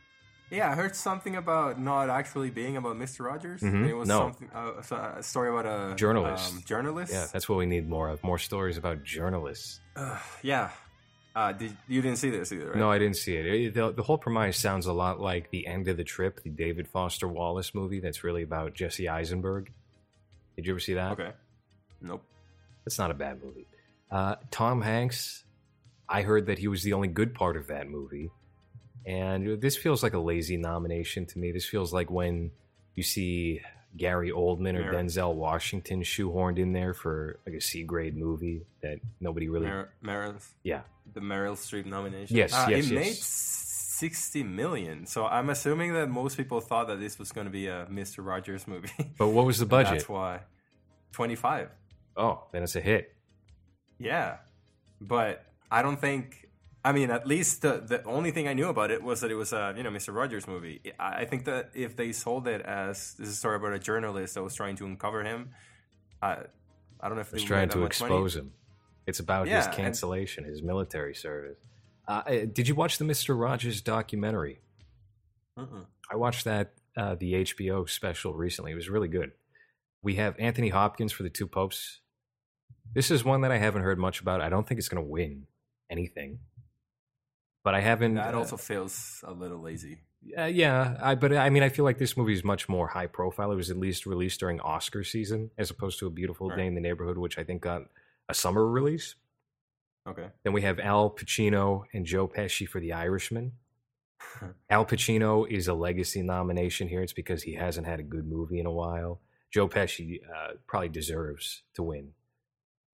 Yeah, 0.49 0.71
I 0.71 0.75
heard 0.75 0.95
something 0.95 1.35
about 1.35 1.77
not 1.77 2.09
actually 2.09 2.51
being 2.51 2.77
about 2.77 2.95
Mr. 2.95 3.25
Rogers. 3.25 3.59
Mhm. 3.59 3.85
It 3.89 3.95
was 3.95 4.07
No. 4.07 4.19
something 4.31 4.49
uh, 4.55 4.81
a 5.17 5.21
story 5.23 5.49
about 5.49 5.65
a 5.65 5.93
Journalist. 5.95 6.53
Um, 6.53 6.63
journalist. 6.65 7.11
Yeah, 7.11 7.27
that's 7.33 7.49
what 7.49 7.57
we 7.57 7.65
need 7.65 7.89
more 7.89 8.07
of. 8.07 8.23
More 8.23 8.37
stories 8.37 8.77
about 8.77 9.03
journalists. 9.03 9.81
Uh, 9.93 10.17
yeah. 10.41 10.69
Uh, 11.35 11.51
did 11.51 11.75
you 11.89 12.01
didn't 12.01 12.17
see 12.19 12.29
this 12.29 12.53
either? 12.53 12.67
Right? 12.69 12.77
No, 12.77 12.89
I 12.89 12.97
didn't 12.97 13.17
see 13.17 13.35
it. 13.35 13.45
It- 13.45 13.73
the, 13.73 13.91
the 13.91 14.03
whole 14.03 14.17
premise 14.17 14.57
sounds 14.57 14.85
a 14.85 14.93
lot 14.93 15.19
like 15.19 15.51
the 15.51 15.67
end 15.67 15.89
of 15.89 15.97
the 15.97 16.05
trip, 16.05 16.43
the 16.43 16.49
David 16.49 16.87
Foster 16.87 17.27
Wallace 17.27 17.75
movie. 17.75 17.99
That's 17.99 18.23
really 18.23 18.41
about 18.43 18.73
Jesse 18.73 19.09
Eisenberg. 19.09 19.73
Did 20.57 20.65
you 20.65 20.73
ever 20.73 20.79
see 20.79 20.95
that? 20.95 21.13
Okay. 21.13 21.31
Nope. 22.01 22.23
It's 22.85 22.99
not 22.99 23.11
a 23.11 23.13
bad 23.13 23.41
movie. 23.43 23.67
Uh, 24.11 24.35
Tom 24.51 24.81
Hanks. 24.81 25.43
I 26.09 26.21
heard 26.23 26.47
that 26.47 26.57
he 26.57 26.67
was 26.67 26.83
the 26.83 26.93
only 26.93 27.07
good 27.09 27.33
part 27.33 27.57
of 27.57 27.67
that 27.67 27.89
movie, 27.89 28.31
and 29.05 29.59
this 29.61 29.75
feels 29.77 30.03
like 30.03 30.13
a 30.13 30.19
lazy 30.19 30.55
nomination 30.57 31.25
to 31.27 31.39
me. 31.39 31.51
This 31.51 31.65
feels 31.65 31.91
like 31.93 32.09
when 32.09 32.51
you 32.95 33.03
see 33.03 33.61
Gary 33.97 34.31
Oldman 34.31 34.75
or 34.75 34.83
Mer- 34.91 34.93
Denzel 34.93 35.35
Washington 35.35 36.01
shoehorned 36.03 36.59
in 36.59 36.71
there 36.71 36.93
for 36.93 37.39
like 37.45 37.55
a 37.55 37.61
C 37.61 37.83
grade 37.83 38.15
movie 38.15 38.65
that 38.81 38.99
nobody 39.19 39.49
really. 39.49 39.65
Mer- 39.67 39.89
Meryl. 40.03 40.41
Yeah. 40.63 40.81
The 41.13 41.19
Meryl 41.19 41.53
Streep 41.57 41.85
nomination. 41.85 42.35
Yes, 42.37 42.53
Uh, 42.53 42.67
yes, 42.69 42.85
It 42.85 42.91
yes. 42.93 43.05
made 43.05 43.15
sixty 43.99 44.43
million. 44.43 45.05
So 45.05 45.25
I'm 45.25 45.49
assuming 45.49 45.93
that 45.93 46.07
most 46.09 46.37
people 46.37 46.59
thought 46.61 46.87
that 46.87 46.99
this 46.99 47.17
was 47.19 47.31
going 47.31 47.45
to 47.47 47.51
be 47.51 47.67
a 47.67 47.85
Mr. 47.91 48.25
Rogers 48.25 48.67
movie. 48.67 48.89
But 49.17 49.29
what 49.29 49.45
was 49.45 49.57
the 49.59 49.65
budget? 49.65 49.93
That's 49.93 50.09
why. 50.09 50.41
Twenty-five. 51.11 51.69
Oh, 52.15 52.43
then 52.51 52.63
it's 52.63 52.75
a 52.75 52.81
hit. 52.81 53.13
Yeah, 53.99 54.37
but 55.01 55.45
I 55.71 55.81
don't 55.81 55.99
think. 55.99 56.43
I 56.85 56.91
mean, 56.93 57.09
at 57.11 57.27
least 57.27 57.61
the 57.63 57.73
the 57.85 58.03
only 58.03 58.31
thing 58.31 58.47
I 58.47 58.53
knew 58.53 58.69
about 58.69 58.91
it 58.91 59.01
was 59.03 59.19
that 59.21 59.31
it 59.31 59.35
was 59.35 59.51
a 59.51 59.73
you 59.75 59.83
know 59.83 59.89
Mr. 59.89 60.13
Rogers 60.13 60.47
movie. 60.47 60.79
I 60.99 61.21
I 61.21 61.25
think 61.25 61.45
that 61.45 61.71
if 61.73 61.95
they 61.95 62.11
sold 62.13 62.47
it 62.47 62.61
as 62.61 63.15
this 63.17 63.27
is 63.27 63.33
a 63.33 63.37
story 63.37 63.55
about 63.57 63.73
a 63.73 63.79
journalist 63.79 64.35
that 64.35 64.43
was 64.43 64.55
trying 64.55 64.75
to 64.77 64.85
uncover 64.85 65.23
him, 65.23 65.49
I 66.21 66.31
I 67.01 67.07
don't 67.07 67.15
know 67.15 67.21
if 67.21 67.31
they 67.31 67.35
was 67.35 67.43
would 67.43 67.47
trying 67.47 67.69
to 67.69 67.77
much 67.79 67.99
money. 68.01 68.13
expose 68.13 68.35
him. 68.37 68.51
It's 69.05 69.19
about 69.19 69.47
Yeah, 69.47 69.57
his 69.65 69.75
cancellation, 69.75 70.43
his 70.43 70.61
military 70.61 71.15
service. 71.15 71.57
Uh, 72.07 72.21
uh, 72.25 72.45
did 72.51 72.67
you 72.67 72.75
watch 72.75 72.97
the 72.97 73.03
Mister 73.05 73.35
Rogers 73.35 73.81
documentary? 73.81 74.61
Mm-mm. 75.57 75.85
I 76.09 76.15
watched 76.15 76.45
that 76.45 76.73
uh, 76.95 77.15
the 77.15 77.33
HBO 77.33 77.89
special 77.89 78.33
recently. 78.33 78.71
It 78.71 78.75
was 78.75 78.89
really 78.89 79.07
good. 79.07 79.31
We 80.01 80.15
have 80.15 80.35
Anthony 80.39 80.69
Hopkins 80.69 81.11
for 81.11 81.23
the 81.23 81.29
Two 81.29 81.47
Popes. 81.47 81.99
This 82.93 83.11
is 83.11 83.25
one 83.25 83.41
that 83.41 83.51
I 83.51 83.57
haven't 83.57 83.81
heard 83.81 83.99
much 83.99 84.21
about. 84.21 84.41
I 84.41 84.49
don't 84.49 84.65
think 84.67 84.79
it's 84.79 84.87
going 84.87 85.03
to 85.03 85.09
win 85.09 85.47
anything, 85.89 86.39
but 87.63 87.75
I 87.75 87.81
haven't. 87.81 88.15
That 88.15 88.33
uh, 88.35 88.39
also 88.39 88.57
feels 88.57 89.23
a 89.27 89.33
little 89.33 89.59
lazy. 89.59 89.99
uh, 90.37 90.45
yeah, 90.45 90.97
I 91.01 91.15
but 91.15 91.35
I 91.35 91.49
mean, 91.49 91.63
I 91.63 91.69
feel 91.69 91.83
like 91.83 91.97
this 91.97 92.15
movie 92.15 92.33
is 92.33 92.43
much 92.43 92.69
more 92.69 92.87
high 92.87 93.07
profile. 93.07 93.51
It 93.51 93.55
was 93.55 93.69
at 93.69 93.77
least 93.77 94.05
released 94.05 94.39
during 94.39 94.61
Oscar 94.61 95.03
season, 95.03 95.51
as 95.57 95.69
opposed 95.71 95.99
to 95.99 96.07
A 96.07 96.09
Beautiful 96.09 96.49
Right. 96.49 96.57
Day 96.59 96.67
in 96.67 96.75
the 96.75 96.81
Neighborhood, 96.81 97.17
which 97.17 97.37
I 97.37 97.43
think 97.43 97.61
got 97.63 97.81
a 98.29 98.33
summer 98.33 98.65
release. 98.65 99.15
Okay. 100.07 100.27
Then 100.43 100.53
we 100.53 100.61
have 100.61 100.79
Al 100.79 101.09
Pacino 101.09 101.83
and 101.93 102.05
Joe 102.05 102.27
Pesci 102.27 102.67
for 102.67 102.79
The 102.79 102.93
Irishman. 102.93 103.53
Al 104.69 104.85
Pacino 104.85 105.47
is 105.49 105.67
a 105.67 105.73
legacy 105.73 106.21
nomination 106.21 106.87
here. 106.87 107.01
It's 107.01 107.13
because 107.13 107.43
he 107.43 107.53
hasn't 107.53 107.87
had 107.87 107.99
a 107.99 108.03
good 108.03 108.25
movie 108.27 108.59
in 108.59 108.65
a 108.65 108.71
while. 108.71 109.19
Joe 109.51 109.67
Pesci 109.67 110.19
uh, 110.23 110.53
probably 110.65 110.89
deserves 110.89 111.63
to 111.75 111.83
win, 111.83 112.09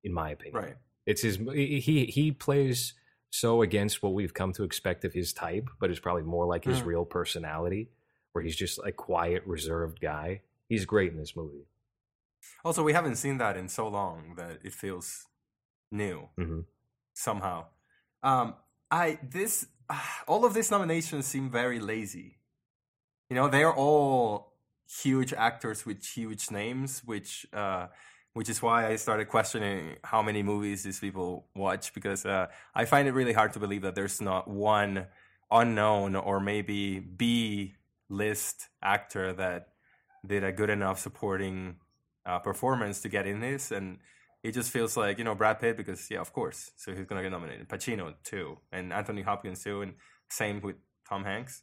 in 0.03 0.13
my 0.13 0.31
opinion. 0.31 0.63
Right. 0.63 0.75
It's 1.05 1.21
his. 1.21 1.37
He 1.37 2.05
he 2.05 2.31
plays 2.31 2.93
so 3.29 3.61
against 3.61 4.01
what 4.03 4.13
we've 4.13 4.33
come 4.33 4.53
to 4.53 4.63
expect 4.63 5.03
of 5.05 5.13
his 5.13 5.33
type, 5.33 5.67
but 5.79 5.89
it's 5.89 5.99
probably 5.99 6.23
more 6.23 6.45
like 6.45 6.65
his 6.65 6.81
Mm. 6.81 6.85
real 6.85 7.05
personality, 7.05 7.89
where 8.31 8.43
he's 8.43 8.55
just 8.55 8.79
a 8.85 8.91
quiet, 8.91 9.43
reserved 9.45 9.99
guy. 9.99 10.41
He's 10.69 10.85
great 10.85 11.11
in 11.11 11.17
this 11.17 11.35
movie. 11.35 11.65
Also, 12.63 12.83
we 12.83 12.93
haven't 12.93 13.15
seen 13.15 13.37
that 13.39 13.57
in 13.57 13.67
so 13.67 13.87
long 13.87 14.35
that 14.37 14.59
it 14.63 14.73
feels 14.73 15.25
new 15.91 16.29
hmm 16.37 16.61
somehow. 17.13 17.65
Um, 18.21 18.55
I 18.91 19.19
this 19.21 19.67
all 20.27 20.45
of 20.45 20.53
these 20.53 20.71
nominations 20.71 21.25
seem 21.27 21.49
very 21.49 21.79
lazy. 21.79 22.37
You 23.29 23.35
know, 23.35 23.47
they 23.47 23.63
are 23.63 23.75
all 23.75 24.53
huge 25.01 25.33
actors 25.33 25.85
with 25.85 26.05
huge 26.05 26.51
names, 26.51 27.01
which 27.05 27.45
uh, 27.53 27.87
which 28.33 28.49
is 28.49 28.61
why 28.61 28.87
I 28.87 28.95
started 28.95 29.27
questioning 29.27 29.97
how 30.03 30.21
many 30.21 30.43
movies 30.43 30.83
these 30.83 30.99
people 30.99 31.45
watch 31.55 31.93
because 31.93 32.25
uh, 32.25 32.47
I 32.73 32.85
find 32.85 33.07
it 33.07 33.11
really 33.11 33.33
hard 33.33 33.53
to 33.53 33.59
believe 33.59 33.83
that 33.83 33.95
there's 33.95 34.19
not 34.19 34.47
one 34.47 35.07
unknown 35.51 36.15
or 36.15 36.39
maybe 36.39 36.99
B 36.99 37.75
list 38.09 38.69
actor 38.81 39.33
that 39.33 39.67
did 40.25 40.43
a 40.43 40.51
good 40.51 40.69
enough 40.69 40.99
supporting 40.99 41.75
uh, 42.25 42.39
performance 42.39 43.01
to 43.01 43.09
get 43.09 43.27
in 43.27 43.39
this 43.39 43.71
and 43.71 43.99
it 44.43 44.51
just 44.53 44.71
feels 44.71 44.95
like 44.97 45.17
you 45.17 45.23
know 45.23 45.35
Brad 45.35 45.59
Pitt 45.59 45.77
because 45.77 46.09
yeah, 46.11 46.19
of 46.19 46.33
course. 46.33 46.71
So 46.75 46.93
he's 46.93 47.05
gonna 47.05 47.21
get 47.23 47.31
nominated. 47.31 47.67
Pacino 47.69 48.13
too, 48.23 48.57
and 48.71 48.91
Anthony 48.93 49.21
Hopkins 49.21 49.63
too, 49.63 49.81
and 49.81 49.93
same 50.29 50.61
with 50.61 50.75
Tom 51.07 51.23
Hanks. 51.23 51.61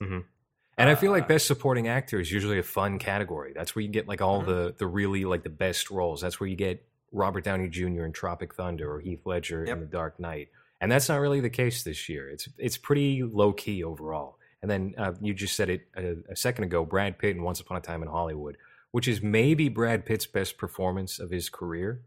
And 0.78 0.88
I 0.88 0.94
feel 0.94 1.10
like 1.10 1.24
Uh, 1.24 1.28
best 1.28 1.46
supporting 1.46 1.88
actor 1.88 2.18
is 2.20 2.32
usually 2.32 2.58
a 2.58 2.62
fun 2.62 2.98
category. 2.98 3.52
That's 3.54 3.74
where 3.74 3.82
you 3.82 3.88
get 3.90 4.08
like 4.08 4.22
all 4.22 4.42
Mhm. 4.42 4.46
the 4.46 4.74
the 4.78 4.86
really 4.86 5.24
like 5.24 5.42
the 5.42 5.50
best 5.50 5.90
roles. 5.90 6.20
That's 6.22 6.40
where 6.40 6.48
you 6.48 6.56
get 6.56 6.86
Robert 7.12 7.44
Downey 7.44 7.68
Jr. 7.68 8.04
in 8.04 8.12
Tropic 8.12 8.54
Thunder 8.54 8.90
or 8.92 9.00
Heath 9.00 9.26
Ledger 9.26 9.64
Yep. 9.66 9.74
in 9.74 9.80
The 9.80 9.86
Dark 9.86 10.18
Knight. 10.20 10.48
And 10.80 10.90
that's 10.90 11.08
not 11.08 11.16
really 11.20 11.40
the 11.40 11.50
case 11.50 11.82
this 11.82 12.08
year. 12.08 12.30
It's 12.30 12.48
it's 12.56 12.78
pretty 12.78 13.22
low 13.22 13.52
key 13.52 13.84
overall. 13.84 14.38
And 14.62 14.70
then 14.70 14.94
uh, 14.96 15.12
you 15.20 15.34
just 15.34 15.56
said 15.56 15.68
it 15.70 15.88
a, 15.96 16.16
a 16.30 16.36
second 16.36 16.64
ago, 16.64 16.84
Brad 16.86 17.18
Pitt 17.18 17.36
in 17.36 17.42
Once 17.42 17.60
Upon 17.60 17.76
a 17.76 17.80
Time 17.80 18.02
in 18.02 18.08
Hollywood, 18.08 18.56
which 18.90 19.08
is 19.08 19.20
maybe 19.22 19.68
Brad 19.68 20.06
Pitt's 20.06 20.26
best 20.26 20.56
performance 20.56 21.18
of 21.18 21.30
his 21.30 21.48
career. 21.50 22.02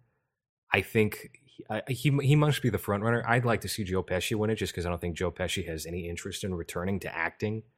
I 0.73 0.81
think 0.81 1.39
he, 1.88 1.93
he 1.93 2.17
he 2.21 2.36
must 2.36 2.62
be 2.62 2.69
the 2.69 2.77
front 2.77 3.03
runner. 3.03 3.23
I'd 3.27 3.45
like 3.45 3.62
to 3.62 3.67
see 3.67 3.83
Joe 3.83 4.03
Pesci 4.03 4.36
win 4.36 4.49
it, 4.49 4.55
just 4.55 4.73
because 4.73 4.86
I 4.86 4.89
don't 4.89 4.99
think 4.99 5.15
Joe 5.15 5.31
Pesci 5.31 5.67
has 5.67 5.86
any 5.86 6.09
interest 6.09 6.43
in 6.43 6.53
returning 6.55 6.99
to 7.01 7.15
acting. 7.15 7.63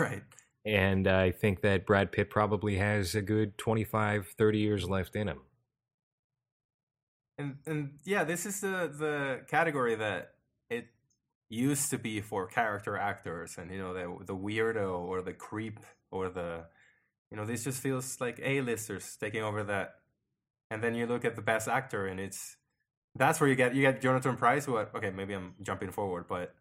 Right. 0.00 0.24
And 0.64 1.06
I 1.06 1.30
think 1.30 1.60
that 1.60 1.86
Brad 1.86 2.10
Pitt 2.10 2.28
probably 2.28 2.74
has 2.74 3.14
a 3.14 3.22
good 3.22 3.56
25, 3.56 4.34
30 4.36 4.58
years 4.58 4.90
left 4.90 5.14
in 5.14 5.28
him. 5.28 5.38
And 7.38 7.58
and 7.66 7.90
yeah, 8.04 8.24
this 8.24 8.46
is 8.46 8.60
the 8.60 8.92
the 8.92 9.42
category 9.48 9.94
that 9.94 10.32
it 10.68 10.86
used 11.48 11.90
to 11.90 11.98
be 11.98 12.20
for 12.20 12.46
character 12.46 12.96
actors, 12.96 13.56
and 13.58 13.70
you 13.70 13.78
know 13.78 13.92
the 13.94 14.24
the 14.24 14.36
weirdo 14.36 14.98
or 15.00 15.22
the 15.22 15.34
creep 15.34 15.78
or 16.10 16.30
the 16.30 16.64
you 17.30 17.36
know 17.36 17.44
this 17.44 17.64
just 17.64 17.80
feels 17.80 18.20
like 18.20 18.40
A 18.42 18.60
listers 18.62 19.16
taking 19.20 19.42
over 19.42 19.62
that. 19.64 19.96
And 20.70 20.82
then 20.82 20.94
you 20.94 21.06
look 21.06 21.24
at 21.24 21.36
the 21.36 21.42
best 21.42 21.68
actor, 21.68 22.06
and 22.06 22.18
it's 22.18 22.56
that's 23.14 23.40
where 23.40 23.48
you 23.48 23.56
get 23.56 23.74
you 23.74 23.82
get 23.82 24.00
Jonathan 24.00 24.36
Pryce. 24.36 24.64
Who 24.64 24.78
okay, 24.78 25.10
maybe 25.10 25.34
I'm 25.34 25.54
jumping 25.62 25.90
forward, 25.90 26.26
but 26.28 26.54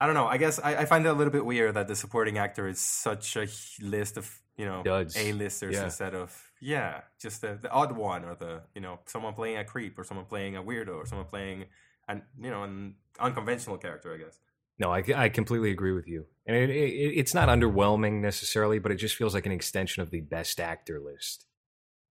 I 0.00 0.06
don't 0.06 0.14
know. 0.14 0.26
I 0.26 0.36
guess 0.36 0.58
I, 0.58 0.76
I 0.76 0.84
find 0.84 1.06
it 1.06 1.08
a 1.08 1.12
little 1.12 1.32
bit 1.32 1.44
weird 1.44 1.74
that 1.74 1.88
the 1.88 1.96
supporting 1.96 2.38
actor 2.38 2.68
is 2.68 2.80
such 2.80 3.36
a 3.36 3.46
list 3.80 4.16
of 4.16 4.30
you 4.56 4.66
know. 4.66 4.82
A 4.86 5.32
listers 5.32 5.74
Yeah. 5.74 5.84
instead 5.84 6.14
of 6.14 6.38
yeah, 6.60 7.02
just 7.20 7.40
the, 7.40 7.58
the 7.60 7.70
odd 7.70 7.92
one 7.92 8.24
or 8.24 8.34
the 8.34 8.62
you 8.74 8.80
know 8.80 9.00
someone 9.06 9.34
playing 9.34 9.58
a 9.58 9.64
creep 9.64 9.98
or 9.98 10.04
someone 10.04 10.26
playing 10.26 10.56
a 10.56 10.62
weirdo 10.62 10.94
or 10.96 11.06
someone 11.06 11.26
playing 11.26 11.66
an 12.08 12.22
you 12.40 12.50
know 12.50 12.64
an 12.64 12.96
unconventional 13.18 13.78
character, 13.78 14.14
I 14.14 14.18
guess. 14.18 14.38
No, 14.78 14.92
I, 14.92 15.04
I 15.14 15.28
completely 15.28 15.70
agree 15.70 15.92
with 15.92 16.08
you, 16.08 16.26
and 16.46 16.56
it, 16.56 16.68
it, 16.68 16.72
it's 16.74 17.32
not 17.32 17.48
underwhelming 17.48 18.20
necessarily, 18.20 18.80
but 18.80 18.90
it 18.90 18.96
just 18.96 19.14
feels 19.14 19.32
like 19.32 19.46
an 19.46 19.52
extension 19.52 20.02
of 20.02 20.10
the 20.10 20.20
best 20.20 20.58
actor 20.58 21.00
list. 21.00 21.46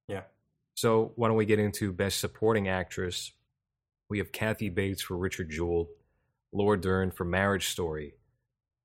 Yeah. 0.07 0.21
So 0.81 1.11
why 1.15 1.27
don't 1.27 1.37
we 1.37 1.45
get 1.45 1.59
into 1.59 1.93
best 1.93 2.19
supporting 2.19 2.67
actress? 2.67 3.33
We 4.09 4.17
have 4.17 4.31
Kathy 4.31 4.69
Bates 4.69 5.03
for 5.03 5.15
Richard 5.15 5.51
Jewell, 5.51 5.89
Laura 6.51 6.81
Dern 6.81 7.11
for 7.11 7.23
Marriage 7.23 7.67
Story, 7.67 8.15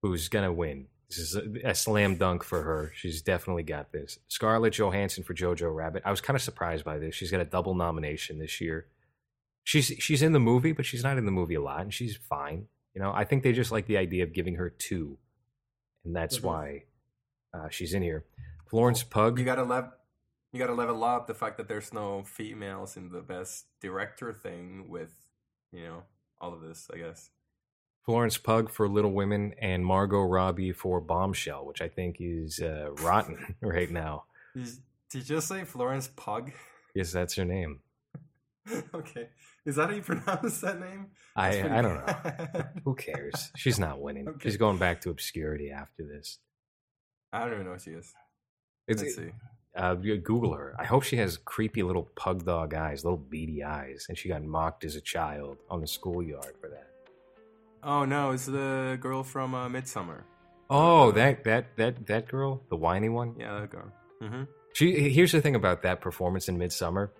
who's 0.02 0.28
gonna 0.28 0.52
win. 0.52 0.88
This 1.08 1.18
is 1.20 1.36
a, 1.36 1.70
a, 1.70 1.74
slam 1.74 2.16
dunk 2.16 2.44
for 2.44 2.60
her. 2.60 2.92
She's 2.94 3.22
definitely 3.22 3.62
got 3.62 3.92
this. 3.92 4.18
Scarlett 4.28 4.74
Johansson 4.74 5.24
for 5.24 5.32
Jojo 5.32 5.74
Rabbit. 5.74 6.02
I 6.04 6.10
was 6.10 6.20
kind 6.20 6.36
of 6.36 6.42
surprised 6.42 6.84
by 6.84 6.98
this. 6.98 7.14
She's 7.14 7.30
got 7.30 7.40
a 7.40 7.46
double 7.46 7.74
nomination 7.74 8.40
this 8.40 8.60
year. 8.60 8.88
She's 9.64 9.86
she's 9.98 10.20
in 10.20 10.32
the 10.32 10.38
movie, 10.38 10.72
but 10.72 10.84
she's 10.84 11.02
not 11.02 11.16
in 11.16 11.24
the 11.24 11.30
movie 11.30 11.54
a 11.54 11.62
lot, 11.62 11.80
and 11.80 11.94
she's 11.94 12.14
fine. 12.14 12.66
You 12.92 13.00
know, 13.00 13.10
I 13.10 13.24
think 13.24 13.42
they 13.42 13.54
just 13.54 13.72
like 13.72 13.86
the 13.86 13.96
idea 13.96 14.22
of 14.22 14.34
giving 14.34 14.56
her 14.56 14.68
two, 14.68 15.16
and 16.04 16.14
that's 16.14 16.36
mm-hmm. 16.36 16.46
why 16.46 16.82
uh, 17.54 17.70
she's 17.70 17.94
in 17.94 18.02
here. 18.02 18.26
Florence 18.68 19.02
Pugh. 19.02 19.38
You 19.38 19.46
gotta 19.46 19.64
level. 19.64 19.92
You 20.56 20.62
gotta 20.62 20.72
level 20.72 21.04
up 21.04 21.26
the 21.26 21.34
fact 21.34 21.58
that 21.58 21.68
there's 21.68 21.92
no 21.92 22.22
females 22.22 22.96
in 22.96 23.10
the 23.10 23.20
best 23.20 23.66
director 23.78 24.32
thing 24.32 24.88
with, 24.88 25.12
you 25.70 25.82
know, 25.82 26.02
all 26.40 26.54
of 26.54 26.62
this. 26.62 26.88
I 26.90 26.96
guess. 26.96 27.28
Florence 28.06 28.38
Pugh 28.38 28.66
for 28.68 28.88
Little 28.88 29.12
Women 29.12 29.52
and 29.60 29.84
Margot 29.84 30.22
Robbie 30.22 30.72
for 30.72 30.98
Bombshell, 30.98 31.66
which 31.66 31.82
I 31.82 31.88
think 31.88 32.16
is 32.20 32.60
uh, 32.60 32.92
rotten 33.02 33.56
right 33.60 33.90
now. 33.90 34.24
Did 34.54 34.78
you 35.12 35.20
just 35.20 35.48
say 35.48 35.64
Florence 35.64 36.08
Pugh? 36.16 36.54
Yes, 36.94 37.12
that's 37.12 37.34
her 37.34 37.44
name. 37.44 37.80
okay. 38.94 39.28
Is 39.66 39.76
that 39.76 39.90
how 39.90 39.94
you 39.94 40.00
pronounce 40.00 40.62
that 40.62 40.80
name? 40.80 41.08
I 41.36 41.48
I 41.48 41.82
don't 41.82 41.96
know. 42.06 42.64
Who 42.82 42.94
cares? 42.94 43.52
She's 43.56 43.78
not 43.78 44.00
winning. 44.00 44.26
Okay. 44.28 44.48
She's 44.48 44.56
going 44.56 44.78
back 44.78 45.02
to 45.02 45.10
obscurity 45.10 45.70
after 45.70 46.02
this. 46.02 46.38
I 47.30 47.40
don't 47.40 47.52
even 47.52 47.66
know 47.66 47.72
what 47.72 47.82
she 47.82 47.90
is. 47.90 48.10
It's, 48.88 49.02
Let's 49.02 49.16
see. 49.16 49.32
Uh, 49.76 49.94
Google 49.94 50.54
her. 50.54 50.74
I 50.78 50.84
hope 50.84 51.02
she 51.02 51.16
has 51.16 51.36
creepy 51.36 51.82
little 51.82 52.08
pug 52.16 52.46
dog 52.46 52.72
eyes, 52.72 53.04
little 53.04 53.18
beady 53.18 53.62
eyes, 53.62 54.06
and 54.08 54.16
she 54.16 54.28
got 54.28 54.42
mocked 54.42 54.84
as 54.84 54.96
a 54.96 55.00
child 55.02 55.58
on 55.68 55.82
the 55.82 55.86
schoolyard 55.86 56.54
for 56.60 56.68
that. 56.70 56.88
Oh 57.82 58.04
no, 58.04 58.30
it's 58.30 58.46
the 58.46 58.96
girl 59.00 59.22
from 59.22 59.54
uh, 59.54 59.68
Midsommar. 59.68 60.22
Oh, 60.70 61.12
that 61.12 61.44
that 61.44 61.76
that 61.76 62.06
that 62.06 62.26
girl, 62.26 62.62
the 62.70 62.76
whiny 62.76 63.08
one. 63.08 63.36
Yeah, 63.38 63.60
that 63.60 63.70
girl. 63.70 63.92
Mm-hmm. 64.22 64.42
She. 64.72 65.10
Here's 65.10 65.32
the 65.32 65.40
thing 65.40 65.54
about 65.54 65.82
that 65.82 66.00
performance 66.00 66.48
in 66.48 66.58
Midsommar. 66.58 67.10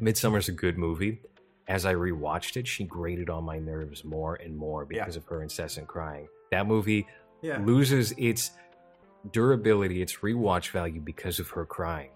Midsommar's 0.00 0.48
a 0.48 0.52
good 0.52 0.78
movie. 0.78 1.20
As 1.68 1.84
I 1.84 1.94
rewatched 1.94 2.56
it, 2.56 2.66
she 2.66 2.84
grated 2.84 3.28
on 3.28 3.44
my 3.44 3.58
nerves 3.58 4.04
more 4.04 4.36
and 4.36 4.56
more 4.56 4.84
because 4.84 5.14
yeah. 5.14 5.20
of 5.20 5.26
her 5.26 5.42
incessant 5.42 5.88
crying. 5.88 6.28
That 6.50 6.66
movie 6.66 7.06
yeah. 7.40 7.58
loses 7.62 8.12
its 8.16 8.52
durability, 9.30 10.02
its 10.02 10.16
rewatch 10.16 10.70
value 10.70 11.00
because 11.00 11.38
of 11.38 11.50
her 11.50 11.64
crying. 11.64 12.10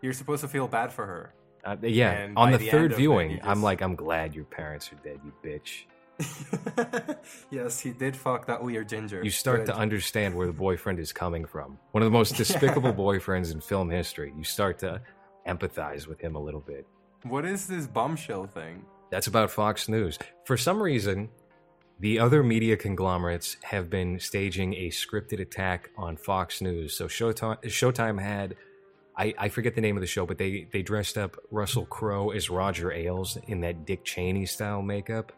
You're 0.00 0.12
supposed 0.12 0.42
to 0.42 0.48
feel 0.48 0.68
bad 0.68 0.92
for 0.92 1.06
her. 1.06 1.34
Uh, 1.64 1.76
yeah, 1.82 2.12
and 2.12 2.38
on 2.38 2.52
the, 2.52 2.58
the 2.58 2.70
third 2.70 2.94
viewing, 2.94 3.36
just... 3.36 3.48
I'm 3.48 3.62
like, 3.62 3.82
I'm 3.82 3.96
glad 3.96 4.34
your 4.34 4.44
parents 4.44 4.90
are 4.92 4.96
dead, 4.96 5.20
you 5.24 5.32
bitch. 5.44 5.84
yes, 7.50 7.80
he 7.80 7.90
did 7.90 8.16
fuck 8.16 8.46
that 8.46 8.62
weird 8.62 8.88
ginger. 8.88 9.22
You 9.22 9.30
start 9.30 9.60
Good. 9.60 9.72
to 9.72 9.76
understand 9.76 10.34
where 10.34 10.46
the 10.46 10.52
boyfriend 10.52 10.98
is 10.98 11.12
coming 11.12 11.44
from. 11.44 11.78
One 11.92 12.02
of 12.02 12.06
the 12.06 12.16
most 12.16 12.36
despicable 12.36 12.92
boyfriends 12.94 13.52
in 13.52 13.60
film 13.60 13.90
history. 13.90 14.32
You 14.36 14.44
start 14.44 14.78
to 14.80 15.00
empathize 15.46 16.06
with 16.06 16.20
him 16.20 16.34
a 16.34 16.40
little 16.40 16.60
bit. 16.60 16.86
What 17.22 17.44
is 17.44 17.66
this 17.66 17.86
bombshell 17.86 18.46
thing? 18.46 18.84
That's 19.10 19.26
about 19.26 19.50
Fox 19.50 19.88
News. 19.88 20.18
For 20.44 20.56
some 20.56 20.82
reason, 20.82 21.28
the 22.00 22.18
other 22.20 22.42
media 22.42 22.76
conglomerates 22.76 23.56
have 23.62 23.90
been 23.90 24.20
staging 24.20 24.74
a 24.74 24.88
scripted 24.88 25.40
attack 25.40 25.90
on 25.96 26.16
Fox 26.16 26.60
News. 26.60 26.94
So 26.94 27.06
Showtime, 27.08 27.60
Showtime 27.62 28.20
had, 28.20 28.54
I, 29.16 29.34
I 29.36 29.48
forget 29.48 29.74
the 29.74 29.80
name 29.80 29.96
of 29.96 30.00
the 30.00 30.06
show, 30.06 30.24
but 30.24 30.38
they, 30.38 30.68
they 30.72 30.82
dressed 30.82 31.18
up 31.18 31.36
Russell 31.50 31.86
Crowe 31.86 32.30
as 32.30 32.50
Roger 32.50 32.92
Ailes 32.92 33.36
in 33.48 33.60
that 33.62 33.84
Dick 33.84 34.04
Cheney 34.04 34.46
style 34.46 34.80
makeup. 34.80 35.32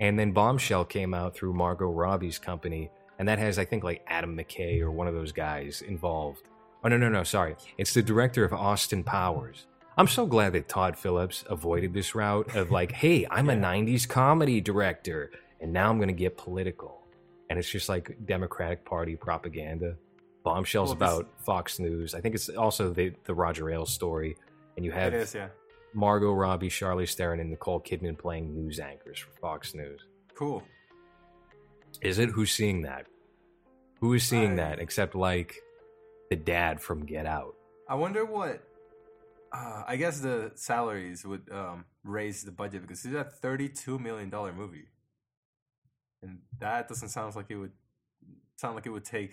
And 0.00 0.18
then 0.18 0.32
Bombshell 0.32 0.86
came 0.86 1.12
out 1.12 1.34
through 1.34 1.52
Margot 1.52 1.90
Robbie's 1.90 2.38
company, 2.38 2.90
and 3.18 3.28
that 3.28 3.38
has, 3.38 3.58
I 3.58 3.64
think, 3.66 3.84
like 3.84 4.04
Adam 4.06 4.36
McKay 4.36 4.80
or 4.80 4.90
one 4.90 5.08
of 5.08 5.14
those 5.14 5.32
guys 5.32 5.82
involved. 5.82 6.48
Oh, 6.84 6.88
no, 6.88 6.96
no, 6.96 7.08
no, 7.08 7.24
sorry. 7.24 7.56
It's 7.76 7.92
the 7.92 8.02
director 8.02 8.44
of 8.44 8.52
Austin 8.52 9.02
Powers. 9.02 9.66
I'm 9.98 10.06
so 10.06 10.26
glad 10.26 10.52
that 10.52 10.68
Todd 10.68 10.96
Phillips 10.96 11.44
avoided 11.50 11.92
this 11.92 12.14
route 12.14 12.54
of 12.54 12.70
like, 12.70 12.92
hey, 13.02 13.26
I'm 13.30 13.48
yeah. 13.48 13.54
a 13.54 13.56
90s 13.56 14.08
comedy 14.08 14.60
director, 14.60 15.32
and 15.60 15.72
now 15.72 15.90
I'm 15.90 15.98
going 15.98 16.08
to 16.08 16.14
get 16.14 16.36
political. 16.36 17.02
And 17.50 17.58
it's 17.58 17.70
just 17.70 17.88
like 17.88 18.16
Democratic 18.26 18.84
Party 18.84 19.16
propaganda. 19.16 19.96
Bombshells 20.44 20.90
well, 20.90 20.96
about 20.96 21.28
Fox 21.44 21.78
News. 21.78 22.14
I 22.14 22.20
think 22.20 22.34
it's 22.34 22.48
also 22.48 22.90
the, 22.90 23.12
the 23.24 23.34
Roger 23.34 23.70
Ailes 23.70 23.92
story. 23.92 24.36
And 24.76 24.84
you 24.84 24.92
have 24.92 25.12
is, 25.12 25.34
yeah. 25.34 25.48
Margot 25.92 26.32
Robbie, 26.32 26.68
Charlize 26.68 27.14
Theron, 27.14 27.40
and 27.40 27.50
Nicole 27.50 27.80
Kidman 27.80 28.16
playing 28.16 28.54
news 28.54 28.78
anchors 28.78 29.18
for 29.18 29.30
Fox 29.40 29.74
News. 29.74 30.06
Cool. 30.34 30.62
Is 32.00 32.18
it? 32.18 32.30
Who's 32.30 32.52
seeing 32.52 32.82
that? 32.82 33.06
Who 34.00 34.14
is 34.14 34.22
seeing 34.22 34.52
I... 34.52 34.56
that 34.56 34.78
except 34.78 35.14
like 35.14 35.56
the 36.30 36.36
dad 36.36 36.80
from 36.80 37.04
Get 37.04 37.26
Out? 37.26 37.56
I 37.88 37.96
wonder 37.96 38.24
what. 38.24 38.62
Uh, 39.50 39.82
I 39.86 39.96
guess 39.96 40.20
the 40.20 40.52
salaries 40.54 41.24
would 41.24 41.50
um, 41.50 41.86
raise 42.04 42.44
the 42.44 42.52
budget 42.52 42.82
because 42.82 43.04
it's 43.04 43.14
a 43.14 43.24
thirty-two 43.24 43.98
million 43.98 44.30
dollar 44.30 44.52
movie, 44.52 44.84
and 46.22 46.38
that 46.58 46.88
doesn't 46.88 47.08
sound 47.08 47.34
like 47.36 47.46
it 47.50 47.56
would 47.56 47.72
sound 48.56 48.74
like 48.74 48.86
it 48.86 48.90
would 48.90 49.04
take 49.04 49.32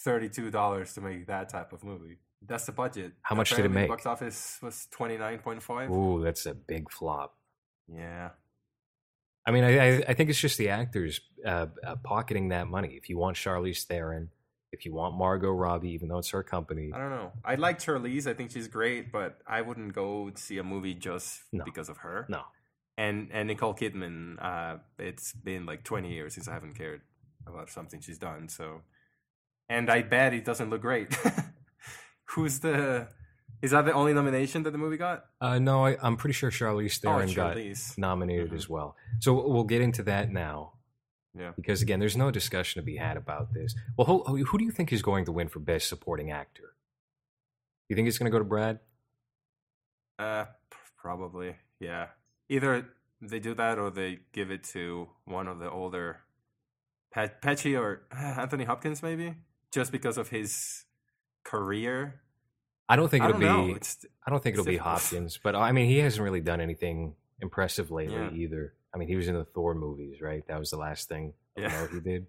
thirty-two 0.00 0.50
dollars 0.50 0.94
to 0.94 1.00
make 1.00 1.26
that 1.26 1.48
type 1.48 1.72
of 1.72 1.84
movie. 1.84 2.18
That's 2.44 2.66
the 2.66 2.72
budget. 2.72 3.12
How 3.22 3.36
much 3.36 3.50
did 3.50 3.64
it 3.64 3.70
make? 3.70 3.88
Box 3.88 4.04
office 4.06 4.58
was 4.62 4.88
twenty 4.90 5.16
nine 5.16 5.38
point 5.38 5.62
five. 5.62 5.90
Ooh, 5.90 6.22
that's 6.22 6.46
a 6.46 6.54
big 6.54 6.90
flop. 6.90 7.36
Yeah. 7.86 8.30
I 9.46 9.50
mean, 9.50 9.64
I 9.64 10.02
I 10.08 10.14
think 10.14 10.30
it's 10.30 10.40
just 10.40 10.58
the 10.58 10.68
actors 10.68 11.20
uh, 11.44 11.66
uh, 11.86 11.96
pocketing 12.02 12.48
that 12.48 12.68
money. 12.68 12.94
If 13.00 13.08
you 13.08 13.18
want 13.18 13.36
Charlize 13.36 13.84
Theron, 13.84 14.30
if 14.70 14.84
you 14.84 14.94
want 14.94 15.16
Margot 15.16 15.50
Robbie, 15.50 15.90
even 15.90 16.08
though 16.08 16.18
it's 16.18 16.30
her 16.30 16.42
company, 16.42 16.90
I 16.94 16.98
don't 16.98 17.10
know. 17.10 17.32
I 17.44 17.56
like 17.56 17.78
Charlize. 17.78 18.26
I 18.26 18.34
think 18.34 18.52
she's 18.52 18.68
great, 18.68 19.12
but 19.12 19.38
I 19.46 19.60
wouldn't 19.62 19.92
go 19.94 20.30
see 20.36 20.58
a 20.58 20.64
movie 20.64 20.94
just 20.94 21.42
no. 21.52 21.64
because 21.64 21.88
of 21.88 21.98
her. 21.98 22.26
No. 22.28 22.42
And 23.02 23.30
and 23.32 23.48
Nicole 23.48 23.74
Kidman, 23.74 24.36
uh, 24.40 24.78
it's 24.96 25.32
been 25.32 25.66
like 25.66 25.82
twenty 25.82 26.12
years 26.12 26.34
since 26.34 26.46
I 26.46 26.54
haven't 26.54 26.74
cared 26.74 27.00
about 27.48 27.68
something 27.68 28.00
she's 28.00 28.18
done. 28.18 28.48
So, 28.48 28.82
and 29.68 29.90
I 29.90 30.02
bet 30.02 30.32
it 30.34 30.44
doesn't 30.44 30.70
look 30.70 30.82
great. 30.82 31.08
Who's 32.26 32.60
the? 32.60 33.08
Is 33.60 33.72
that 33.72 33.86
the 33.86 33.92
only 33.92 34.14
nomination 34.14 34.62
that 34.62 34.70
the 34.70 34.78
movie 34.78 34.98
got? 34.98 35.24
Uh, 35.40 35.58
no, 35.58 35.84
I, 35.84 35.96
am 36.06 36.16
pretty 36.16 36.34
sure 36.34 36.52
Charlize 36.52 37.00
oh, 37.04 37.18
Theron 37.18 37.28
oh, 37.28 37.32
Charlize. 37.32 37.88
got 37.90 37.98
nominated 37.98 38.46
mm-hmm. 38.46 38.56
as 38.56 38.68
well. 38.68 38.94
So 39.18 39.48
we'll 39.48 39.64
get 39.64 39.82
into 39.82 40.04
that 40.04 40.30
now. 40.30 40.74
Yeah. 41.36 41.52
Because 41.56 41.82
again, 41.82 41.98
there's 41.98 42.16
no 42.16 42.30
discussion 42.30 42.80
to 42.80 42.86
be 42.86 42.96
had 42.96 43.16
about 43.16 43.52
this. 43.52 43.74
Well, 43.96 44.06
who, 44.06 44.44
who 44.44 44.58
do 44.58 44.64
you 44.64 44.70
think 44.70 44.92
is 44.92 45.02
going 45.02 45.24
to 45.24 45.32
win 45.32 45.48
for 45.48 45.60
Best 45.60 45.88
Supporting 45.88 46.30
Actor? 46.30 46.74
You 47.88 47.96
think 47.96 48.06
it's 48.06 48.18
going 48.18 48.30
to 48.30 48.34
go 48.34 48.38
to 48.38 48.44
Brad? 48.44 48.80
Uh, 50.18 50.44
probably. 50.96 51.56
Yeah. 51.80 52.08
Either 52.52 52.86
they 53.22 53.38
do 53.38 53.54
that 53.54 53.78
or 53.78 53.90
they 53.90 54.18
give 54.32 54.50
it 54.50 54.62
to 54.62 55.08
one 55.24 55.48
of 55.48 55.58
the 55.58 55.70
older 55.70 56.20
Pat- 57.10 57.40
Pesci 57.40 57.80
or 57.80 58.02
Anthony 58.12 58.64
Hopkins, 58.64 59.02
maybe, 59.02 59.36
just 59.70 59.90
because 59.90 60.18
of 60.18 60.28
his 60.28 60.84
career. 61.44 62.20
I 62.88 62.96
don't 62.96 63.08
think 63.08 63.24
it'll 63.24 63.36
I 63.36 63.40
don't 63.40 63.72
be. 63.72 63.80
I 64.26 64.30
don't 64.30 64.42
think 64.42 64.54
it'll 64.54 64.66
be 64.66 64.76
Hopkins, 64.76 65.38
but 65.42 65.54
I 65.54 65.72
mean, 65.72 65.86
he 65.86 65.98
hasn't 65.98 66.22
really 66.22 66.42
done 66.42 66.60
anything 66.60 67.14
impressive 67.40 67.90
lately 67.90 68.16
yeah. 68.16 68.30
either. 68.32 68.74
I 68.94 68.98
mean, 68.98 69.08
he 69.08 69.16
was 69.16 69.28
in 69.28 69.34
the 69.34 69.44
Thor 69.44 69.74
movies, 69.74 70.20
right? 70.20 70.46
That 70.46 70.58
was 70.58 70.70
the 70.70 70.76
last 70.76 71.08
thing 71.08 71.32
yeah. 71.56 71.86
he 71.90 72.00
did. 72.04 72.26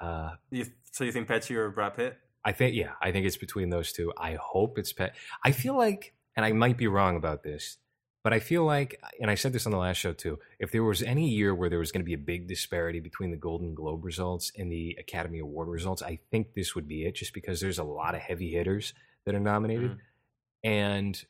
Uh, 0.00 0.30
you, 0.50 0.66
so 0.92 1.02
you 1.02 1.10
think 1.10 1.26
Pesci 1.26 1.56
or 1.56 1.70
Brad 1.70 1.96
Pitt? 1.96 2.16
I 2.44 2.52
think 2.52 2.76
yeah, 2.76 2.92
I 3.00 3.10
think 3.10 3.26
it's 3.26 3.36
between 3.36 3.70
those 3.70 3.92
two. 3.92 4.12
I 4.16 4.34
hope 4.40 4.78
it's 4.78 4.92
Pet. 4.92 5.14
I 5.44 5.52
feel 5.52 5.76
like, 5.76 6.14
and 6.36 6.44
I 6.44 6.52
might 6.52 6.76
be 6.76 6.86
wrong 6.86 7.16
about 7.16 7.42
this, 7.42 7.78
but 8.24 8.32
I 8.32 8.38
feel 8.38 8.64
like, 8.64 9.00
and 9.20 9.30
I 9.30 9.34
said 9.34 9.52
this 9.52 9.66
on 9.66 9.72
the 9.72 9.78
last 9.78 9.96
show 9.96 10.12
too, 10.12 10.38
if 10.58 10.70
there 10.70 10.84
was 10.84 11.02
any 11.02 11.28
year 11.28 11.54
where 11.54 11.68
there 11.68 11.78
was 11.78 11.90
going 11.90 12.02
to 12.02 12.06
be 12.06 12.14
a 12.14 12.18
big 12.18 12.46
disparity 12.46 13.00
between 13.00 13.30
the 13.30 13.36
Golden 13.36 13.74
Globe 13.74 14.04
results 14.04 14.52
and 14.56 14.70
the 14.70 14.96
Academy 15.00 15.40
Award 15.40 15.68
results, 15.68 16.02
I 16.02 16.20
think 16.30 16.54
this 16.54 16.74
would 16.74 16.86
be 16.86 17.04
it, 17.04 17.16
just 17.16 17.34
because 17.34 17.60
there's 17.60 17.78
a 17.78 17.84
lot 17.84 18.14
of 18.14 18.20
heavy 18.20 18.52
hitters 18.52 18.94
that 19.24 19.34
are 19.34 19.40
nominated. 19.40 19.92
Mm-hmm. 19.92 20.68
And 20.68 21.24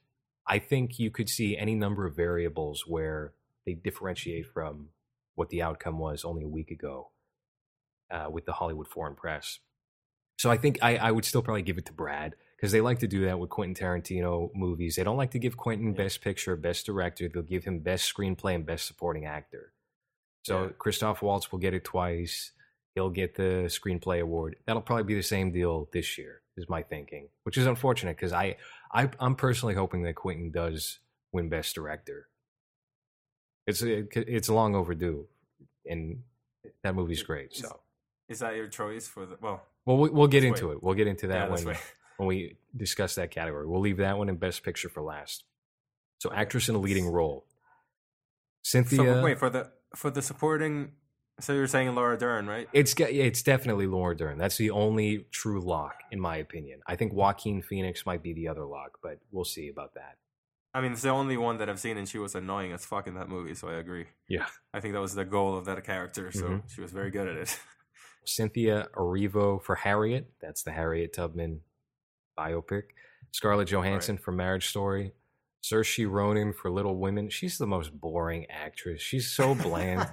I 0.46 0.58
think 0.58 0.98
you 0.98 1.10
could 1.10 1.28
see 1.28 1.56
any 1.56 1.74
number 1.74 2.06
of 2.06 2.14
variables 2.14 2.84
where 2.86 3.32
they 3.64 3.74
differentiate 3.74 4.46
from 4.46 4.88
what 5.34 5.48
the 5.48 5.62
outcome 5.62 5.98
was 5.98 6.24
only 6.24 6.42
a 6.42 6.48
week 6.48 6.70
ago 6.70 7.10
uh, 8.10 8.26
with 8.30 8.44
the 8.44 8.52
Hollywood 8.52 8.88
Foreign 8.88 9.14
Press. 9.14 9.60
So 10.38 10.50
I 10.50 10.58
think 10.58 10.78
I, 10.82 10.96
I 10.96 11.10
would 11.10 11.24
still 11.24 11.42
probably 11.42 11.62
give 11.62 11.78
it 11.78 11.86
to 11.86 11.92
Brad 11.92 12.34
because 12.62 12.70
they 12.70 12.80
like 12.80 13.00
to 13.00 13.08
do 13.08 13.24
that 13.24 13.40
with 13.40 13.50
Quentin 13.50 13.74
Tarantino 13.74 14.48
movies. 14.54 14.94
They 14.94 15.02
don't 15.02 15.16
like 15.16 15.32
to 15.32 15.40
give 15.40 15.56
Quentin 15.56 15.88
Yeah. 15.88 16.04
Best 16.04 16.20
Picture, 16.20 16.54
Best 16.54 16.86
Director. 16.86 17.28
They'll 17.28 17.42
give 17.42 17.64
him 17.64 17.80
Best 17.80 18.14
Screenplay 18.14 18.54
and 18.54 18.64
Best 18.64 18.86
Supporting 18.86 19.26
Actor. 19.26 19.72
So 20.44 20.62
Yeah. 20.66 20.68
Christoph 20.78 21.22
Waltz 21.22 21.50
will 21.50 21.58
get 21.58 21.74
it 21.74 21.82
twice. 21.82 22.52
He'll 22.94 23.10
get 23.10 23.34
the 23.34 23.64
Screenplay 23.66 24.20
Award. 24.22 24.54
That'll 24.64 24.80
probably 24.80 25.02
be 25.02 25.16
the 25.16 25.24
same 25.24 25.50
deal 25.50 25.88
this 25.92 26.16
year, 26.16 26.42
is 26.56 26.68
my 26.68 26.84
thinking, 26.84 27.30
which 27.42 27.58
is 27.58 27.66
unfortunate 27.66 28.16
because 28.16 28.32
I, 28.32 28.56
I, 28.92 29.10
I'm 29.18 29.34
personally 29.34 29.74
hoping 29.74 30.04
that 30.04 30.14
Quentin 30.14 30.52
does 30.52 31.00
win 31.32 31.48
Best 31.48 31.74
Director. 31.74 32.28
It's 33.66 33.82
it's 33.82 34.48
long 34.48 34.74
overdue, 34.76 35.26
and 35.86 36.22
that 36.84 36.94
movie's 36.94 37.22
great. 37.24 37.54
So, 37.56 37.80
Is 38.28 38.38
that 38.40 38.54
your 38.56 38.66
choice 38.68 39.06
for 39.08 39.24
the? 39.26 39.36
Well, 39.40 39.62
well, 39.84 39.96
we- 39.98 40.10
we'll 40.10 40.26
get 40.28 40.42
into 40.44 40.68
wait. 40.68 40.74
it. 40.74 40.82
We'll 40.82 40.94
get 40.94 41.06
into 41.08 41.26
that 41.28 41.48
that's 41.48 41.64
when. 41.64 41.76
When 42.22 42.28
we 42.28 42.56
discuss 42.76 43.14
that 43.16 43.30
category. 43.30 43.66
We'll 43.66 43.80
leave 43.80 43.98
that 43.98 44.16
one 44.18 44.28
in 44.28 44.36
Best 44.36 44.62
Picture 44.62 44.88
for 44.88 45.02
last. 45.02 45.44
So, 46.18 46.32
actress 46.32 46.68
in 46.68 46.74
a 46.74 46.78
leading 46.78 47.06
role. 47.08 47.44
So 48.62 48.82
Cynthia. 48.82 49.20
wait 49.22 49.38
for 49.38 49.50
the 49.50 49.70
for 49.96 50.10
the 50.10 50.22
supporting. 50.22 50.92
So 51.40 51.52
you're 51.52 51.66
saying 51.66 51.92
Laura 51.94 52.16
Dern, 52.16 52.46
right? 52.46 52.68
It's 52.72 52.94
it's 52.98 53.42
definitely 53.42 53.86
Laura 53.88 54.16
Dern. 54.16 54.38
That's 54.38 54.56
the 54.56 54.70
only 54.70 55.26
true 55.32 55.60
lock, 55.60 55.96
in 56.12 56.20
my 56.20 56.36
opinion. 56.36 56.80
I 56.86 56.94
think 56.94 57.12
Joaquin 57.12 57.60
Phoenix 57.62 58.06
might 58.06 58.22
be 58.22 58.32
the 58.32 58.46
other 58.48 58.64
lock, 58.64 58.98
but 59.02 59.18
we'll 59.32 59.44
see 59.44 59.68
about 59.68 59.94
that. 59.94 60.18
I 60.74 60.80
mean, 60.80 60.92
it's 60.92 61.02
the 61.02 61.08
only 61.10 61.36
one 61.36 61.58
that 61.58 61.68
I've 61.68 61.80
seen, 61.80 61.98
and 61.98 62.08
she 62.08 62.18
was 62.18 62.34
annoying 62.34 62.72
as 62.72 62.84
fuck 62.86 63.06
in 63.08 63.14
that 63.14 63.28
movie. 63.28 63.54
So 63.54 63.68
I 63.68 63.74
agree. 63.74 64.06
Yeah. 64.28 64.46
I 64.72 64.80
think 64.80 64.94
that 64.94 65.00
was 65.00 65.14
the 65.14 65.24
goal 65.24 65.56
of 65.56 65.64
that 65.66 65.82
character. 65.84 66.30
So 66.32 66.44
Mhm. 66.44 66.62
she 66.72 66.80
was 66.80 66.92
very 66.92 67.10
good 67.10 67.26
at 67.28 67.36
it. 67.36 67.58
Cynthia 68.24 68.88
Erivo 68.94 69.62
for 69.62 69.74
Harriet. 69.74 70.30
That's 70.40 70.62
the 70.62 70.70
Harriet 70.70 71.12
Tubman 71.12 71.60
biopic. 72.38 72.82
Scarlett 73.30 73.68
Johansson 73.68 74.18
for 74.18 74.32
Marriage 74.32 74.68
Story. 74.68 75.12
Saoirse 75.62 76.10
Ronan 76.10 76.52
for 76.52 76.70
Little 76.70 76.96
Women. 76.96 77.30
She's 77.30 77.56
the 77.56 77.66
most 77.66 77.98
boring 77.98 78.46
actress. 78.50 79.00
She's 79.00 79.30
so 79.30 79.54
bland. 79.54 80.10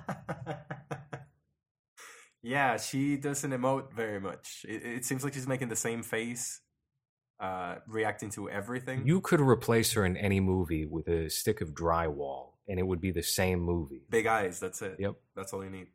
yeah, 2.43 2.77
she 2.77 3.17
doesn't 3.17 3.51
emote 3.51 3.93
very 3.93 4.19
much. 4.19 4.65
It, 4.67 4.85
it 4.85 5.05
seems 5.05 5.23
like 5.23 5.33
she's 5.33 5.47
making 5.47 5.69
the 5.69 5.75
same 5.75 6.03
face, 6.03 6.61
uh, 7.39 7.77
reacting 7.87 8.29
to 8.31 8.49
everything. 8.49 9.05
you 9.05 9.21
could 9.21 9.41
replace 9.41 9.93
her 9.93 10.05
in 10.05 10.15
any 10.17 10.39
movie 10.39 10.85
with 10.85 11.07
a 11.07 11.29
stick 11.29 11.61
of 11.61 11.69
drywall, 11.69 12.51
and 12.67 12.79
it 12.79 12.83
would 12.83 13.01
be 13.01 13.11
the 13.11 13.23
same 13.23 13.59
movie. 13.59 14.03
Big 14.09 14.27
eyes. 14.27 14.59
That's 14.59 14.81
it. 14.83 14.97
Yep. 14.99 15.15
That's 15.35 15.51
all 15.51 15.63
you 15.63 15.71
need. 15.71 15.87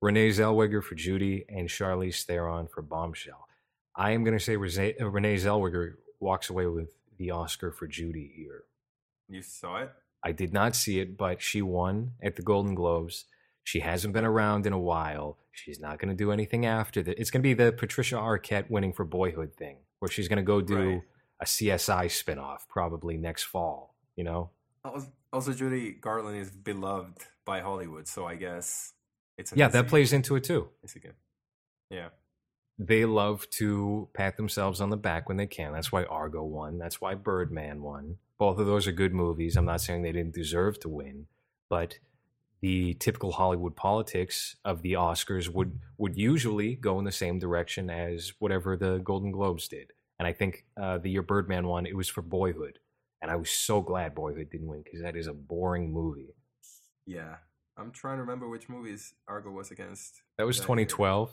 Renee 0.00 0.28
Zellweger 0.28 0.82
for 0.82 0.94
Judy 0.94 1.46
and 1.48 1.68
Charlize 1.68 2.24
Theron 2.24 2.68
for 2.68 2.82
Bombshell. 2.82 3.48
I 3.96 4.10
am 4.12 4.24
going 4.24 4.36
to 4.36 4.42
say 4.44 4.54
uh, 4.56 5.08
Renee 5.08 5.36
Zellweger 5.36 5.94
walks 6.20 6.50
away 6.50 6.66
with 6.66 6.90
the 7.18 7.30
Oscar 7.30 7.70
for 7.70 7.86
Judy 7.86 8.32
here. 8.36 8.64
You 9.28 9.42
saw 9.42 9.78
it. 9.82 9.90
I 10.22 10.32
did 10.32 10.52
not 10.52 10.74
see 10.74 11.00
it, 11.00 11.16
but 11.16 11.40
she 11.42 11.62
won 11.62 12.12
at 12.22 12.36
the 12.36 12.42
Golden 12.42 12.74
Globes. 12.74 13.26
She 13.62 13.80
hasn't 13.80 14.14
been 14.14 14.24
around 14.24 14.66
in 14.66 14.72
a 14.72 14.78
while. 14.78 15.38
She's 15.52 15.78
not 15.78 15.98
going 15.98 16.08
to 16.08 16.14
do 16.16 16.32
anything 16.32 16.66
after 16.66 17.02
that. 17.02 17.18
It's 17.20 17.30
going 17.30 17.42
to 17.42 17.44
be 17.48 17.54
the 17.54 17.72
Patricia 17.72 18.16
Arquette 18.16 18.70
winning 18.70 18.92
for 18.92 19.04
Boyhood 19.04 19.54
thing, 19.54 19.76
where 20.00 20.10
she's 20.10 20.28
going 20.28 20.38
to 20.38 20.42
go 20.42 20.60
do 20.60 20.76
Right. 20.76 21.02
a 21.40 21.44
CSI 21.44 22.06
spinoff 22.06 22.66
probably 22.68 23.16
next 23.16 23.44
fall. 23.44 23.94
You 24.16 24.24
know, 24.24 24.50
Also, 25.32 25.52
Judy 25.52 25.92
Garland 25.92 26.38
is 26.38 26.50
beloved 26.50 27.18
by 27.44 27.60
Hollywood, 27.60 28.06
so 28.08 28.26
I 28.26 28.34
guess 28.36 28.92
it's 29.36 29.52
yeah, 29.54 29.68
that 29.68 29.88
plays 29.88 30.12
into 30.12 30.36
it 30.36 30.44
too. 30.44 30.68
It's 30.82 30.96
a 30.96 31.00
good. 31.00 31.14
Yeah. 31.90 32.08
They 32.78 33.04
love 33.04 33.48
to 33.50 34.08
pat 34.14 34.36
themselves 34.36 34.80
on 34.80 34.90
the 34.90 34.96
back 34.96 35.28
when 35.28 35.36
they 35.36 35.46
can. 35.46 35.72
That's 35.72 35.92
why 35.92 36.04
Argo 36.04 36.42
won. 36.42 36.78
That's 36.78 37.00
why 37.00 37.14
Birdman 37.14 37.82
won. 37.82 38.16
Both 38.38 38.58
of 38.58 38.66
those 38.66 38.86
are 38.88 38.92
good 38.92 39.14
movies. 39.14 39.56
I'm 39.56 39.64
not 39.64 39.80
saying 39.80 40.02
they 40.02 40.12
didn't 40.12 40.34
deserve 40.34 40.80
to 40.80 40.88
win, 40.88 41.26
but 41.70 41.98
the 42.60 42.94
typical 42.94 43.32
Hollywood 43.32 43.76
politics 43.76 44.56
of 44.64 44.82
the 44.82 44.94
Oscars 44.94 45.48
would 45.48 45.78
would 45.98 46.16
usually 46.16 46.74
go 46.74 46.98
in 46.98 47.04
the 47.04 47.12
same 47.12 47.38
direction 47.38 47.90
as 47.90 48.32
whatever 48.38 48.76
the 48.76 48.98
Golden 48.98 49.30
Globes 49.30 49.68
did. 49.68 49.92
And 50.18 50.26
I 50.26 50.32
think 50.32 50.64
uh, 50.80 50.98
the 50.98 51.10
year 51.10 51.22
Birdman 51.22 51.66
won, 51.66 51.86
it 51.86 51.96
was 51.96 52.08
for 52.08 52.22
Boyhood, 52.22 52.78
and 53.22 53.30
I 53.30 53.36
was 53.36 53.50
so 53.50 53.80
glad 53.80 54.14
Boyhood 54.14 54.50
didn't 54.50 54.66
win 54.66 54.82
because 54.82 55.02
that 55.02 55.16
is 55.16 55.26
a 55.26 55.32
boring 55.32 55.92
movie. 55.92 56.34
Yeah. 57.06 57.36
I'm 57.76 57.90
trying 57.90 58.16
to 58.16 58.22
remember 58.22 58.48
which 58.48 58.68
movies 58.68 59.14
Argo 59.26 59.50
was 59.50 59.70
against. 59.70 60.22
That 60.38 60.46
was 60.46 60.58
That 60.58 60.62
year. 60.62 61.30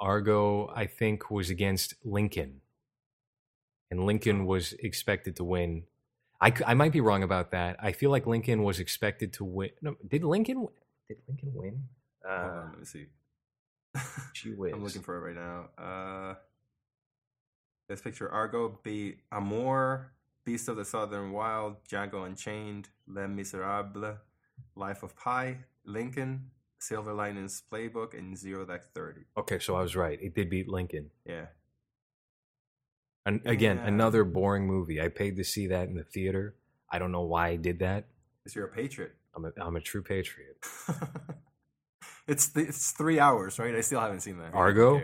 2012. 0.00 0.10
Argo, 0.10 0.72
I 0.74 0.86
think, 0.86 1.30
was 1.30 1.50
against 1.50 1.94
Lincoln, 2.04 2.60
and 3.90 4.04
Lincoln 4.04 4.46
was 4.46 4.72
expected 4.74 5.36
to 5.36 5.44
win. 5.44 5.84
I, 6.40 6.52
I 6.66 6.74
might 6.74 6.92
be 6.92 7.00
wrong 7.00 7.22
about 7.22 7.50
that. 7.52 7.76
I 7.80 7.92
feel 7.92 8.10
like 8.10 8.26
Lincoln 8.26 8.62
was 8.62 8.78
expected 8.78 9.32
to 9.34 9.44
win. 9.44 9.70
No, 9.80 9.96
did 10.06 10.24
Lincoln? 10.24 10.66
Did 11.08 11.18
Lincoln 11.28 11.52
win? 11.54 11.84
Uh, 12.28 12.64
let 12.70 12.78
me 12.78 12.84
see. 12.84 13.06
She 14.34 14.50
whiz. 14.50 14.72
I'm 14.74 14.84
looking 14.84 15.02
for 15.02 15.16
it 15.16 15.34
right 15.34 15.36
now. 15.36 15.68
Uh, 15.82 16.34
this 17.88 18.00
picture: 18.00 18.30
Argo, 18.30 18.78
Be 18.82 19.16
Amour, 19.32 20.12
Beast 20.44 20.68
of 20.68 20.76
the 20.76 20.84
Southern 20.84 21.32
Wild, 21.32 21.76
Django 21.88 22.26
Unchained, 22.26 22.88
Les 23.06 23.26
Miserables, 23.26 24.16
Life 24.74 25.02
of 25.02 25.16
Pi, 25.16 25.58
Lincoln, 25.84 26.50
Silver 26.78 27.12
Linings 27.14 27.62
Playbook, 27.72 28.16
and 28.16 28.36
Zero 28.36 28.64
Dark 28.64 28.92
Thirty. 28.94 29.22
Okay, 29.36 29.58
so 29.58 29.76
I 29.76 29.82
was 29.82 29.96
right. 29.96 30.18
It 30.20 30.34
did 30.34 30.50
beat 30.50 30.68
Lincoln. 30.68 31.10
Yeah. 31.24 31.46
And 33.24 33.40
again, 33.44 33.78
Yeah. 33.78 33.86
another 33.88 34.24
boring 34.24 34.66
movie. 34.66 35.00
I 35.00 35.08
paid 35.08 35.36
to 35.36 35.44
see 35.44 35.66
that 35.68 35.88
in 35.88 35.94
the 35.96 36.04
theater. 36.04 36.54
I 36.90 36.98
don't 36.98 37.10
know 37.12 37.22
why 37.22 37.48
I 37.48 37.56
did 37.56 37.80
that. 37.80 38.06
Because 38.42 38.54
you're 38.54 38.66
a 38.66 38.72
patriot. 38.72 39.14
I'm 39.34 39.44
a, 39.46 39.52
I'm 39.60 39.76
a 39.76 39.80
true 39.80 40.02
patriot. 40.02 40.56
it's 42.28 42.48
th- 42.48 42.68
it's 42.68 42.92
three 42.92 43.18
hours, 43.18 43.58
right? 43.58 43.74
I 43.74 43.80
still 43.80 44.00
haven't 44.00 44.20
seen 44.20 44.38
that. 44.38 44.54
Argo? 44.54 45.00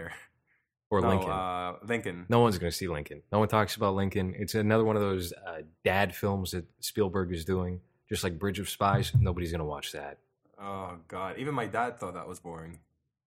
Or 0.90 1.00
no, 1.00 1.08
Lincoln. 1.08 1.30
Uh, 1.30 1.72
Lincoln. 1.86 2.26
No 2.28 2.40
one's 2.40 2.58
going 2.58 2.70
to 2.70 2.76
see 2.76 2.86
Lincoln. 2.86 3.22
No 3.32 3.38
one 3.38 3.48
talks 3.48 3.76
about 3.76 3.94
Lincoln. 3.94 4.34
It's 4.36 4.54
another 4.54 4.84
one 4.84 4.94
of 4.94 5.02
those 5.02 5.32
uh, 5.32 5.62
dad 5.84 6.14
films 6.14 6.50
that 6.52 6.66
Spielberg 6.80 7.32
is 7.32 7.44
doing, 7.44 7.80
just 8.08 8.22
like 8.22 8.38
Bridge 8.38 8.58
of 8.58 8.68
Spies. 8.68 9.12
Nobody's 9.18 9.50
going 9.50 9.60
to 9.60 9.64
watch 9.64 9.92
that. 9.92 10.18
Oh 10.62 10.98
God! 11.08 11.38
Even 11.38 11.54
my 11.54 11.66
dad 11.66 11.98
thought 11.98 12.14
that 12.14 12.28
was 12.28 12.38
boring. 12.38 12.78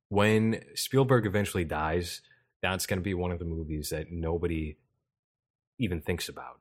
When 0.09 0.61
Spielberg 0.75 1.25
eventually 1.25 1.65
dies, 1.65 2.21
that's 2.61 2.85
going 2.85 2.99
to 2.99 3.03
be 3.03 3.13
one 3.13 3.31
of 3.31 3.39
the 3.39 3.45
movies 3.45 3.89
that 3.89 4.11
nobody 4.11 4.77
even 5.79 6.01
thinks 6.01 6.29
about. 6.29 6.59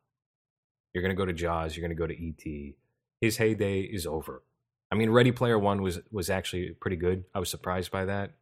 You're 0.93 1.03
going 1.03 1.15
to 1.15 1.21
go 1.21 1.27
to 1.27 1.33
Jaws. 1.33 1.77
You're 1.77 1.87
going 1.87 1.97
to 1.97 2.01
go 2.01 2.07
to 2.07 2.15
E.T. 2.15 2.77
His 3.21 3.37
heyday 3.37 3.81
is 3.81 4.07
over. 4.07 4.43
I 4.91 4.97
mean, 4.97 5.11
Ready 5.11 5.33
Player 5.33 5.59
One 5.59 5.83
was 5.83 6.01
was 6.11 6.31
actually 6.31 6.71
pretty 6.81 6.97
good. 6.97 7.25
I 7.35 7.39
was 7.39 7.49
surprised 7.49 7.91
by 7.91 8.05
that. 8.07 8.33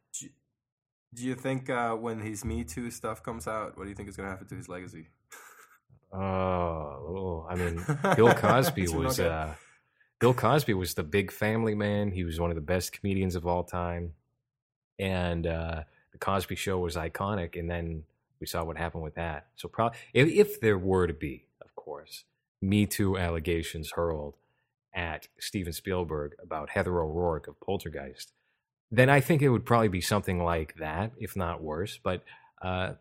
Do 1.13 1.23
you 1.23 1.35
think 1.35 1.69
uh, 1.69 1.91
when 1.91 2.19
his 2.21 2.43
Me 2.43 2.63
Too 2.63 2.89
stuff 2.89 3.21
comes 3.21 3.47
out, 3.47 3.77
what 3.77 3.83
do 3.83 3.89
you 3.89 3.95
think 3.95 4.09
is 4.09 4.17
going 4.17 4.25
to 4.25 4.31
happen 4.31 4.47
to 4.47 4.55
his 4.55 4.67
legacy? 4.67 5.09
Oh, 6.11 6.19
oh, 6.19 7.47
I 7.49 7.55
mean, 7.55 7.83
Bill 8.15 8.33
Cosby 8.33 8.87
was 8.89 9.19
uh, 9.19 9.53
Bill 10.23 10.33
Cosby 10.33 10.73
was 10.73 10.93
the 10.93 11.03
big 11.03 11.33
family 11.33 11.75
man. 11.75 12.09
He 12.09 12.23
was 12.23 12.39
one 12.39 12.49
of 12.49 12.55
the 12.55 12.61
best 12.61 12.93
comedians 12.93 13.35
of 13.35 13.45
all 13.45 13.61
time, 13.61 14.13
and 14.97 15.45
uh, 15.45 15.83
the 16.13 16.17
Cosby 16.17 16.55
Show 16.55 16.79
was 16.79 16.95
iconic. 16.95 17.59
And 17.59 17.69
then 17.69 18.05
we 18.39 18.47
saw 18.47 18.63
what 18.63 18.77
happened 18.77 19.03
with 19.03 19.15
that. 19.15 19.47
So, 19.57 19.69
if, 20.13 20.29
if 20.29 20.61
there 20.61 20.77
were 20.77 21.07
to 21.07 21.13
be, 21.13 21.43
of 21.61 21.75
course, 21.75 22.23
Me 22.61 22.85
Too 22.85 23.17
allegations 23.17 23.91
hurled 23.91 24.35
at 24.93 25.27
Steven 25.41 25.73
Spielberg 25.73 26.37
about 26.41 26.69
Heather 26.69 27.01
O'Rourke 27.01 27.49
of 27.49 27.59
Poltergeist, 27.59 28.31
then 28.91 29.09
I 29.09 29.19
think 29.19 29.41
it 29.41 29.49
would 29.49 29.65
probably 29.65 29.89
be 29.89 29.99
something 29.99 30.41
like 30.41 30.73
that, 30.77 31.11
if 31.17 31.35
not 31.35 31.61
worse. 31.61 31.99
But 32.01 32.23
uh, 32.61 32.93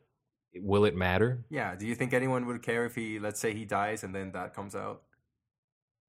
will 0.57 0.85
it 0.87 0.97
matter? 0.97 1.45
Yeah. 1.51 1.77
Do 1.77 1.87
you 1.87 1.95
think 1.95 2.15
anyone 2.15 2.47
would 2.47 2.65
care 2.65 2.85
if 2.85 2.97
he, 2.97 3.21
let's 3.21 3.39
say, 3.39 3.55
he 3.55 3.65
dies 3.65 4.03
and 4.03 4.13
then 4.13 4.33
that 4.33 4.57
comes 4.57 4.75
out? 4.75 5.03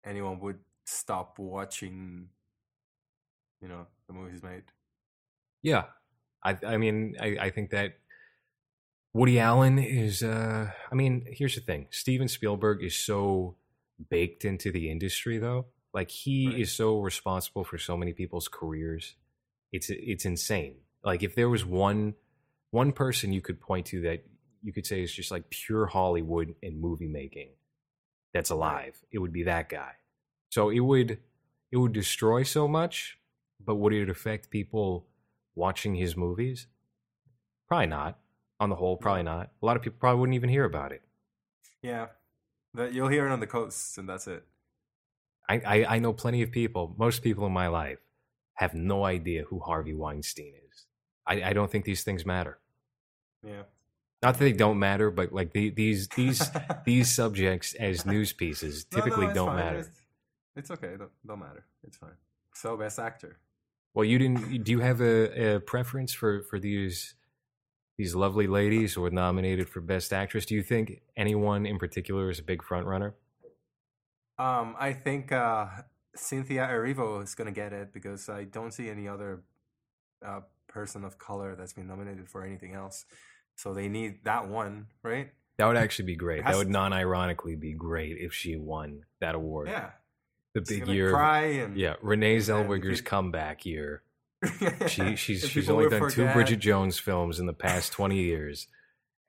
Anyone 0.03 0.39
would 0.39 0.57
stop 0.85 1.39
watching, 1.39 2.29
you 3.61 3.67
know, 3.67 3.87
the 4.07 4.13
movies 4.13 4.43
made. 4.43 4.63
Yeah, 5.61 5.85
I 6.43 6.57
I 6.65 6.77
mean 6.77 7.15
I, 7.19 7.37
I 7.39 7.49
think 7.49 7.71
that 7.71 7.97
Woody 9.13 9.39
Allen 9.39 9.77
is. 9.79 10.23
Uh, 10.23 10.71
I 10.91 10.95
mean, 10.95 11.25
here's 11.29 11.55
the 11.55 11.61
thing: 11.61 11.87
Steven 11.91 12.27
Spielberg 12.27 12.83
is 12.83 12.95
so 12.95 13.57
baked 14.09 14.43
into 14.45 14.71
the 14.71 14.89
industry, 14.89 15.37
though. 15.37 15.67
Like 15.93 16.09
he 16.09 16.47
Right. 16.47 16.59
is 16.61 16.71
so 16.73 16.99
responsible 16.99 17.63
for 17.63 17.77
so 17.77 17.95
many 17.95 18.13
people's 18.13 18.47
careers. 18.47 19.15
It's 19.71 19.89
it's 19.89 20.25
insane. 20.25 20.77
Like 21.03 21.23
if 21.23 21.35
there 21.35 21.49
was 21.49 21.65
one 21.65 22.15
one 22.71 22.91
person 22.91 23.33
you 23.33 23.41
could 23.41 23.61
point 23.61 23.87
to 23.87 24.01
that 24.01 24.25
you 24.63 24.73
could 24.73 24.87
say 24.87 25.03
is 25.03 25.13
just 25.13 25.31
like 25.31 25.49
pure 25.49 25.85
Hollywood 25.87 26.55
and 26.63 26.79
movie 26.79 27.07
making 27.07 27.51
that's 28.33 28.49
alive, 28.51 29.03
it 29.11 29.19
would 29.19 29.33
be 29.33 29.43
that 29.43 29.69
guy. 29.69 29.93
So 30.53 30.69
it 30.69 30.81
would 30.81 31.17
it 31.71 31.77
would 31.77 31.93
destroy 31.93 32.43
so 32.43 32.67
much, 32.67 33.17
but 33.59 33.73
would 33.77 33.91
it 33.91 34.07
affect 34.07 34.51
people 34.51 35.07
watching 35.55 35.95
his 35.95 36.15
movies? 36.15 36.67
Probably 37.67 37.87
not. 37.87 38.19
On 38.59 38.69
the 38.69 38.75
whole, 38.75 38.95
probably 38.95 39.23
not. 39.23 39.49
A 39.63 39.65
lot 39.65 39.77
of 39.77 39.81
people 39.81 39.97
probably 39.99 40.19
wouldn't 40.19 40.35
even 40.35 40.51
hear 40.51 40.63
about 40.65 40.91
it. 40.91 41.01
Yeah, 41.81 42.09
that 42.75 42.93
you'll 42.93 43.07
hear 43.07 43.25
it 43.25 43.31
on 43.31 43.39
the 43.39 43.47
coasts, 43.47 43.97
and 43.97 44.07
that's 44.07 44.27
it. 44.27 44.45
I, 45.49 45.55
I, 45.65 45.95
I 45.95 45.99
know 45.99 46.13
plenty 46.13 46.43
of 46.43 46.51
people, 46.51 46.93
most 46.99 47.23
people 47.23 47.47
in 47.47 47.51
my 47.51 47.67
life, 47.67 47.97
have 48.53 48.75
no 48.75 49.05
idea 49.05 49.45
who 49.45 49.59
Harvey 49.59 49.95
Weinstein 49.95 50.53
is. 50.71 50.85
I, 51.25 51.49
I 51.49 51.53
don't 51.53 51.71
think 51.71 51.83
these 51.83 52.03
things 52.03 52.27
matter. 52.27 52.59
Yeah. 53.43 53.63
Not 54.21 54.35
that 54.35 54.39
they 54.39 54.53
don't 54.53 54.77
matter, 54.77 55.09
but 55.09 55.33
like 55.33 55.51
the, 55.51 55.71
these 55.71 56.09
these 56.09 56.47
these 56.85 57.11
subjects 57.11 57.73
as 57.73 58.05
news 58.05 58.33
pieces 58.33 58.85
No, 58.91 58.99
no, 58.99 59.03
typically 59.03 59.33
don't 59.33 59.47
fine. 59.47 59.55
matter. 59.57 59.79
It's, 59.79 60.02
it's 60.55 60.71
okay. 60.71 60.95
Don't, 60.97 61.11
don't 61.25 61.39
matter. 61.39 61.65
It's 61.83 61.97
fine. 61.97 62.17
So 62.53 62.77
best 62.77 62.99
actor. 62.99 63.39
Well, 63.93 64.05
you 64.05 64.17
didn't. 64.17 64.63
Do 64.63 64.71
you 64.71 64.79
have 64.79 65.01
a, 65.01 65.55
a 65.55 65.59
preference 65.59 66.13
for 66.13 66.43
for 66.43 66.59
these 66.59 67.15
these 67.97 68.15
lovely 68.15 68.47
ladies 68.47 68.93
who 68.93 69.01
were 69.01 69.11
nominated 69.11 69.69
for 69.69 69.81
best 69.81 70.11
actress? 70.13 70.45
Do 70.45 70.55
you 70.55 70.63
think 70.63 71.01
anyone 71.15 71.65
in 71.65 71.77
particular 71.77 72.29
is 72.29 72.39
a 72.39 72.43
big 72.43 72.63
front 72.63 72.87
runner? 72.87 73.15
Um, 74.39 74.75
I 74.79 74.93
think 74.93 75.31
uh, 75.31 75.67
Cynthia 76.15 76.67
Erivo 76.67 77.23
is 77.23 77.35
gonna 77.35 77.51
get 77.51 77.71
it 77.71 77.93
because 77.93 78.29
I 78.29 78.45
don't 78.45 78.73
see 78.73 78.89
any 78.89 79.07
other 79.07 79.43
uh, 80.25 80.41
person 80.67 81.03
of 81.03 81.19
color 81.19 81.55
that's 81.55 81.73
been 81.73 81.87
nominated 81.87 82.29
for 82.29 82.43
anything 82.43 82.73
else. 82.73 83.05
So 83.55 83.75
they 83.75 83.87
need 83.87 84.23
that 84.23 84.47
one, 84.47 84.87
right? 85.03 85.29
That 85.59 85.67
would 85.67 85.77
actually 85.77 86.05
be 86.05 86.15
great. 86.15 86.43
That 86.43 86.55
would 86.55 86.69
non-ironically 86.69 87.55
be 87.57 87.73
great 87.73 88.17
if 88.17 88.33
she 88.33 88.55
won 88.55 89.03
that 89.21 89.35
award. 89.35 89.67
Yeah. 89.67 89.91
The 90.53 90.61
big 90.61 90.87
year. 90.87 91.11
Cry 91.11 91.41
and 91.45 91.77
yeah, 91.77 91.95
Renee 92.01 92.35
and 92.35 92.43
Zellweger's 92.43 93.01
peop- 93.01 93.05
comeback 93.05 93.65
year. 93.65 94.03
She 94.87 95.15
she's 95.15 95.47
she's 95.47 95.69
only 95.69 95.89
done 95.89 96.09
two. 96.09 96.27
Bridget 96.33 96.59
Jones 96.59 96.97
films 96.99 97.39
in 97.39 97.45
the 97.45 97.53
past 97.53 97.91
twenty 97.91 98.21
years, 98.21 98.67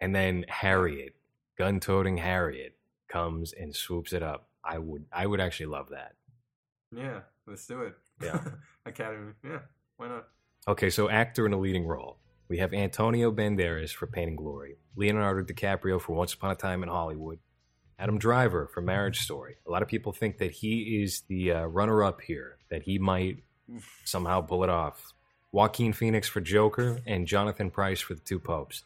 and 0.00 0.14
then 0.14 0.44
Harriet, 0.48 1.14
gun-toting 1.56 2.18
Harriet, 2.18 2.76
comes 3.08 3.52
and 3.52 3.74
swoops 3.74 4.12
it 4.12 4.22
up. 4.22 4.48
I 4.64 4.78
would 4.78 5.04
I 5.12 5.26
would 5.26 5.40
actually 5.40 5.66
love 5.66 5.90
that. 5.90 6.14
Yeah, 6.94 7.20
let's 7.46 7.66
do 7.66 7.82
it. 7.82 7.94
Yeah. 8.22 8.40
Academy. 8.86 9.32
Yeah, 9.44 9.60
why 9.96 10.08
not? 10.08 10.28
Okay, 10.66 10.90
so 10.90 11.08
actor 11.08 11.46
in 11.46 11.52
a 11.52 11.58
leading 11.58 11.86
role. 11.86 12.18
We 12.48 12.58
have 12.58 12.74
Antonio 12.74 13.30
Banderas 13.32 13.90
for 13.90 14.06
Pain 14.06 14.28
and 14.28 14.36
Glory, 14.36 14.76
Leonardo 14.96 15.42
DiCaprio 15.42 16.00
for 16.00 16.14
Once 16.14 16.34
Upon 16.34 16.50
a 16.50 16.54
Time 16.54 16.82
in 16.82 16.88
Hollywood, 16.88 17.38
Adam 17.98 18.18
Driver 18.18 18.66
for 18.72 18.80
Marriage 18.80 19.20
Story. 19.20 19.56
A 19.66 19.70
lot 19.70 19.82
of 19.82 19.88
people 19.88 20.12
think 20.12 20.38
that 20.38 20.50
he 20.50 21.02
is 21.02 21.22
the 21.28 21.52
uh, 21.52 21.64
runner-up 21.64 22.20
here, 22.20 22.58
that 22.70 22.82
he 22.82 22.98
might 22.98 23.44
somehow 24.04 24.40
pull 24.40 24.64
it 24.64 24.70
off. 24.70 25.12
Joaquin 25.52 25.92
Phoenix 25.92 26.28
for 26.28 26.40
Joker 26.40 26.98
and 27.06 27.26
Jonathan 27.26 27.70
Pryce 27.70 28.00
for 28.00 28.14
The 28.14 28.20
Two 28.20 28.40
Popes. 28.40 28.82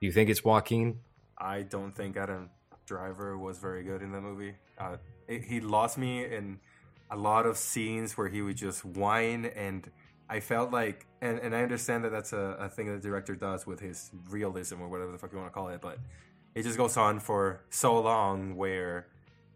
Do 0.00 0.06
you 0.06 0.12
think 0.12 0.30
it's 0.30 0.44
Joaquin? 0.44 1.00
I 1.36 1.62
don't 1.62 1.94
think 1.94 2.16
Adam 2.16 2.50
Driver 2.86 3.36
was 3.36 3.58
very 3.58 3.82
good 3.82 4.02
in 4.02 4.12
the 4.12 4.20
movie. 4.20 4.54
Uh, 4.78 4.96
it, 5.26 5.42
he 5.42 5.60
lost 5.60 5.98
me 5.98 6.24
in 6.24 6.60
a 7.10 7.16
lot 7.16 7.46
of 7.46 7.56
scenes 7.56 8.16
where 8.16 8.28
he 8.28 8.42
would 8.42 8.56
just 8.56 8.84
whine, 8.84 9.46
and 9.46 9.90
I 10.30 10.40
felt 10.40 10.70
like, 10.70 11.06
and, 11.20 11.38
and 11.40 11.54
I 11.54 11.62
understand 11.62 12.04
that 12.04 12.10
that's 12.10 12.32
a, 12.32 12.56
a 12.60 12.68
thing 12.68 12.86
that 12.86 13.02
the 13.02 13.08
director 13.08 13.34
does 13.34 13.66
with 13.66 13.80
his 13.80 14.10
realism 14.30 14.80
or 14.80 14.88
whatever 14.88 15.12
the 15.12 15.18
fuck 15.18 15.32
you 15.32 15.38
want 15.38 15.50
to 15.50 15.54
call 15.54 15.68
it, 15.68 15.80
but 15.80 15.98
it 16.56 16.62
just 16.62 16.78
goes 16.78 16.96
on 16.96 17.20
for 17.20 17.60
so 17.68 18.00
long 18.00 18.56
where, 18.56 19.06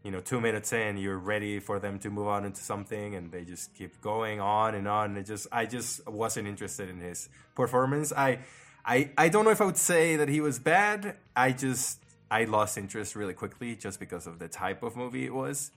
you 0.05 0.11
know, 0.11 0.21
two 0.21 0.39
minutes 0.39 0.71
in, 0.75 0.99
you're 0.99 1.19
ready 1.19 1.59
for 1.59 1.79
them 1.79 1.99
to 2.01 2.11
move 2.11 2.27
on 2.27 2.45
into 2.45 2.61
something, 2.61 3.15
and 3.15 3.33
they 3.33 3.43
just 3.43 3.75
keep 3.75 4.03
going 4.03 4.39
on 4.39 4.75
and 4.75 4.87
on. 4.87 5.17
It 5.17 5.25
just, 5.25 5.47
I 5.51 5.65
just 5.65 6.07
wasn't 6.07 6.47
interested 6.47 6.91
in 6.91 7.01
his 7.01 7.31
performance. 7.55 8.13
I, 8.15 8.41
I, 8.85 9.13
I 9.17 9.31
don't 9.31 9.47
know 9.47 9.51
if 9.51 9.63
I 9.63 9.65
would 9.65 9.79
say 9.79 10.17
that 10.17 10.29
he 10.29 10.43
was 10.43 10.59
bad. 10.59 11.17
I 11.35 11.53
just, 11.53 12.01
I 12.31 12.45
lost 12.45 12.77
interest 12.77 13.17
really 13.17 13.35
quickly 13.35 13.77
just 13.77 13.99
because 13.99 14.27
of 14.27 14.39
the 14.39 14.49
type 14.49 14.83
of 14.83 14.95
movie 14.95 15.25
it 15.25 15.33
was. 15.33 15.71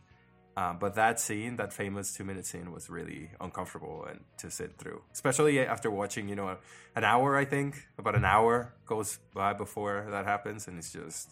Um, 0.56 0.78
but 0.80 0.94
that 0.96 1.20
scene, 1.20 1.56
that 1.56 1.74
famous 1.74 2.14
two 2.14 2.24
minute 2.24 2.46
scene, 2.46 2.72
was 2.72 2.90
really 2.90 3.32
uncomfortable 3.42 4.06
and 4.08 4.20
to 4.38 4.52
sit 4.52 4.78
through, 4.78 5.02
especially 5.12 5.60
after 5.60 5.90
watching, 5.90 6.30
you 6.30 6.36
know, 6.36 6.58
an 6.96 7.04
hour. 7.04 7.36
I 7.36 7.46
think 7.46 7.88
about 7.98 8.16
an 8.16 8.26
hour 8.26 8.74
goes 8.86 9.20
by 9.34 9.54
before 9.54 10.08
that 10.12 10.26
happens, 10.26 10.68
and 10.68 10.78
it's 10.78 10.94
just, 10.94 11.32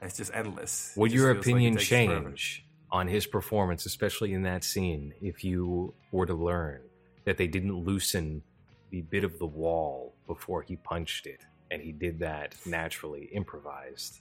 it's 0.00 0.16
just 0.16 0.30
endless. 0.32 0.92
Would 0.96 1.10
just 1.10 1.20
your 1.20 1.34
like 1.34 1.42
opinion 1.42 1.74
forever. 1.74 1.84
change 1.84 2.64
on 2.92 3.08
his 3.08 3.26
performance, 3.26 3.86
especially 3.86 4.32
in 4.32 4.42
that 4.42 4.62
scene, 4.62 5.14
if 5.20 5.42
you 5.42 5.94
were 6.12 6.26
to 6.26 6.34
learn 6.34 6.80
that 7.24 7.36
they 7.36 7.46
didn't 7.46 7.74
loosen 7.74 8.42
the 8.90 9.02
bit 9.02 9.24
of 9.24 9.38
the 9.38 9.46
wall 9.46 10.14
before 10.26 10.62
he 10.62 10.76
punched 10.76 11.26
it 11.26 11.44
and 11.70 11.82
he 11.82 11.92
did 11.92 12.20
that 12.20 12.54
naturally, 12.64 13.28
improvised? 13.32 14.20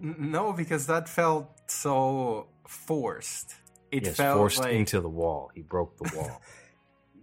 No, 0.00 0.52
because 0.52 0.86
that 0.86 1.08
felt 1.08 1.50
so 1.66 2.46
forced. 2.68 3.54
It 3.90 4.04
yes, 4.04 4.16
felt 4.16 4.36
forced 4.38 4.60
like 4.60 4.74
into 4.74 5.00
the 5.00 5.08
wall. 5.08 5.50
He 5.54 5.62
broke 5.62 5.96
the 5.98 6.16
wall. 6.16 6.40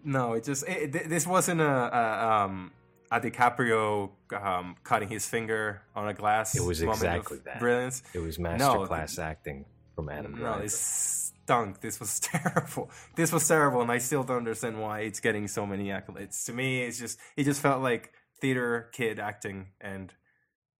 No, 0.07 0.33
it 0.33 0.43
just 0.43 0.67
it, 0.67 0.93
th- 0.93 1.05
this 1.05 1.25
wasn't 1.25 1.61
a, 1.61 1.65
a 1.65 2.43
um 2.43 2.71
a 3.11 3.19
DiCaprio 3.19 4.11
um 4.39 4.75
cutting 4.83 5.09
his 5.09 5.27
finger 5.27 5.81
on 5.95 6.07
a 6.07 6.13
glass. 6.13 6.55
It 6.55 6.63
was 6.63 6.79
exactly 6.79 7.39
that. 7.45 7.59
brilliance. 7.59 8.03
it 8.13 8.19
was 8.19 8.37
No, 8.37 8.49
masterclass 8.49 9.17
acting 9.17 9.65
from 9.95 10.09
Adam 10.09 10.33
No, 10.33 10.37
Driver. 10.41 10.63
it 10.65 10.69
stunk. 10.71 11.81
This 11.81 11.99
was 11.99 12.19
terrible. 12.31 12.91
This 13.15 13.31
was 13.31 13.47
terrible, 13.47 13.81
and 13.81 13.91
I 13.91 13.97
still 13.97 14.23
don't 14.23 14.37
understand 14.37 14.79
why 14.79 14.99
it's 14.99 15.19
getting 15.19 15.47
so 15.47 15.65
many 15.65 15.85
accolades. 15.85 16.45
To 16.45 16.53
me, 16.53 16.83
it's 16.83 16.99
just 16.99 17.17
it 17.35 17.45
just 17.45 17.59
felt 17.61 17.81
like 17.81 18.11
theater 18.41 18.91
kid 18.93 19.19
acting, 19.19 19.69
and 19.81 20.13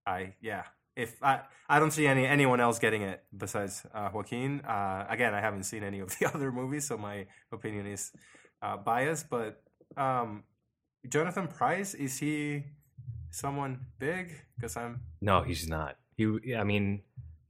I 0.06 0.34
yeah. 0.40 0.66
If 0.96 1.22
I 1.22 1.40
I 1.68 1.78
don't 1.78 1.90
see 1.90 2.06
any 2.06 2.26
anyone 2.26 2.60
else 2.60 2.78
getting 2.78 3.02
it 3.02 3.22
besides 3.36 3.84
uh, 3.94 4.08
Joaquin. 4.12 4.60
Uh, 4.60 5.06
again, 5.08 5.34
I 5.34 5.40
haven't 5.40 5.64
seen 5.64 5.82
any 5.82 6.00
of 6.00 6.16
the 6.18 6.26
other 6.34 6.50
movies, 6.50 6.86
so 6.86 6.96
my 6.96 7.26
opinion 7.52 7.86
is 7.86 8.12
uh, 8.62 8.76
biased. 8.76 9.28
But 9.28 9.62
um, 9.96 10.44
Jonathan 11.08 11.48
Pryce 11.48 11.94
is 11.94 12.18
he 12.18 12.64
someone 13.30 13.86
big? 13.98 14.32
Because 14.56 14.76
I'm 14.76 15.02
No, 15.20 15.42
he's 15.42 15.68
not. 15.68 15.96
He, 16.16 16.54
I 16.56 16.64
mean, 16.64 17.02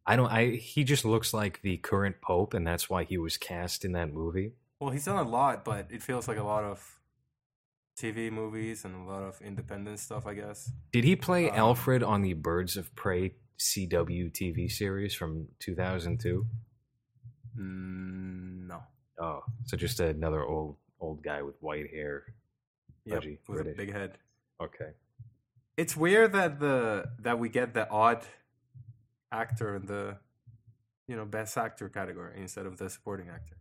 I 0.05 0.17
don't. 0.17 0.31
I 0.31 0.57
he 0.57 0.85
just 0.85 1.05
looks 1.05 1.33
like 1.33 1.63
the 1.63 1.77
current 1.77 2.21
pope, 2.21 2.55
and 2.55 2.67
that's 2.67 2.91
why 2.91 3.05
he 3.05 3.19
was 3.19 3.37
cast 3.37 3.85
in 3.85 3.93
that 3.93 4.13
movie. 4.13 4.53
Well, 4.81 4.91
he's 4.91 5.05
done 5.05 5.25
a 5.25 5.29
lot, 5.29 5.65
but 5.65 5.87
it 5.91 6.03
feels 6.03 6.29
like 6.29 6.37
a 6.37 6.43
lot 6.43 6.65
of 6.65 6.96
TV 7.99 8.31
movies 8.31 8.85
and 8.85 8.95
a 8.95 9.11
lot 9.11 9.23
of 9.23 9.41
independent 9.41 9.99
stuff, 9.99 10.27
I 10.27 10.35
guess. 10.35 10.71
Did 10.93 11.05
he 11.05 11.17
play 11.17 11.49
Um, 11.51 11.57
Alfred 11.57 12.03
on 12.03 12.23
the 12.23 12.35
Birds 12.35 12.77
of 12.77 12.95
Prey 12.95 13.35
CW 13.59 14.31
TV 14.31 14.71
series 14.71 15.15
from 15.15 15.49
2002? 15.61 16.47
Mm, 17.59 18.67
no. 18.69 18.83
Oh, 19.19 19.41
so 19.65 19.77
just 19.77 19.99
another 20.01 20.45
old 20.45 20.77
old 21.01 21.23
guy 21.23 21.43
with 21.43 21.57
white 21.61 21.91
hair. 21.91 22.25
Yep, 23.07 23.25
with 23.49 23.61
a 23.61 23.75
big 23.77 23.93
head. 23.93 24.19
Okay. 24.61 24.91
It's 25.77 25.97
weird 25.97 26.33
that 26.33 26.59
the 26.61 27.07
that 27.21 27.39
we 27.39 27.49
get 27.49 27.73
the 27.73 27.89
odd 27.89 28.27
actor 29.33 29.77
in 29.77 29.87
the 29.87 30.19
you 31.09 31.17
know 31.17 31.25
best 31.25 31.57
actor 31.57 31.89
category 31.89 32.41
instead 32.41 32.67
of 32.67 32.77
the 32.77 32.91
supporting 32.91 33.29
actor. 33.29 33.57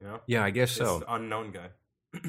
You 0.00 0.06
know, 0.08 0.20
Yeah, 0.26 0.42
I 0.44 0.50
guess 0.50 0.72
so. 0.72 1.04
Unknown 1.08 1.52
guy. 1.52 1.70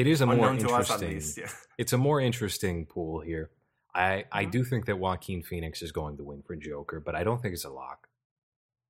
It 0.00 0.06
is 0.06 0.20
a 0.20 0.26
more 0.26 0.34
unknown 0.50 0.58
interesting. 0.60 1.08
least. 1.10 1.38
Yeah. 1.38 1.50
It's 1.78 1.92
a 1.92 1.98
more 1.98 2.20
interesting 2.20 2.86
pool 2.86 3.20
here. 3.20 3.50
I 3.94 4.24
I 4.32 4.44
Mhm. 4.46 4.50
do 4.52 4.64
think 4.64 4.86
that 4.86 4.98
Joaquin 4.98 5.42
Phoenix 5.42 5.82
is 5.82 5.92
going 5.92 6.16
to 6.18 6.24
win 6.24 6.42
for 6.42 6.56
Joker, 6.56 7.00
but 7.00 7.14
I 7.14 7.22
don't 7.24 7.40
think 7.42 7.52
it's 7.54 7.64
a 7.64 7.70
lock. 7.70 8.08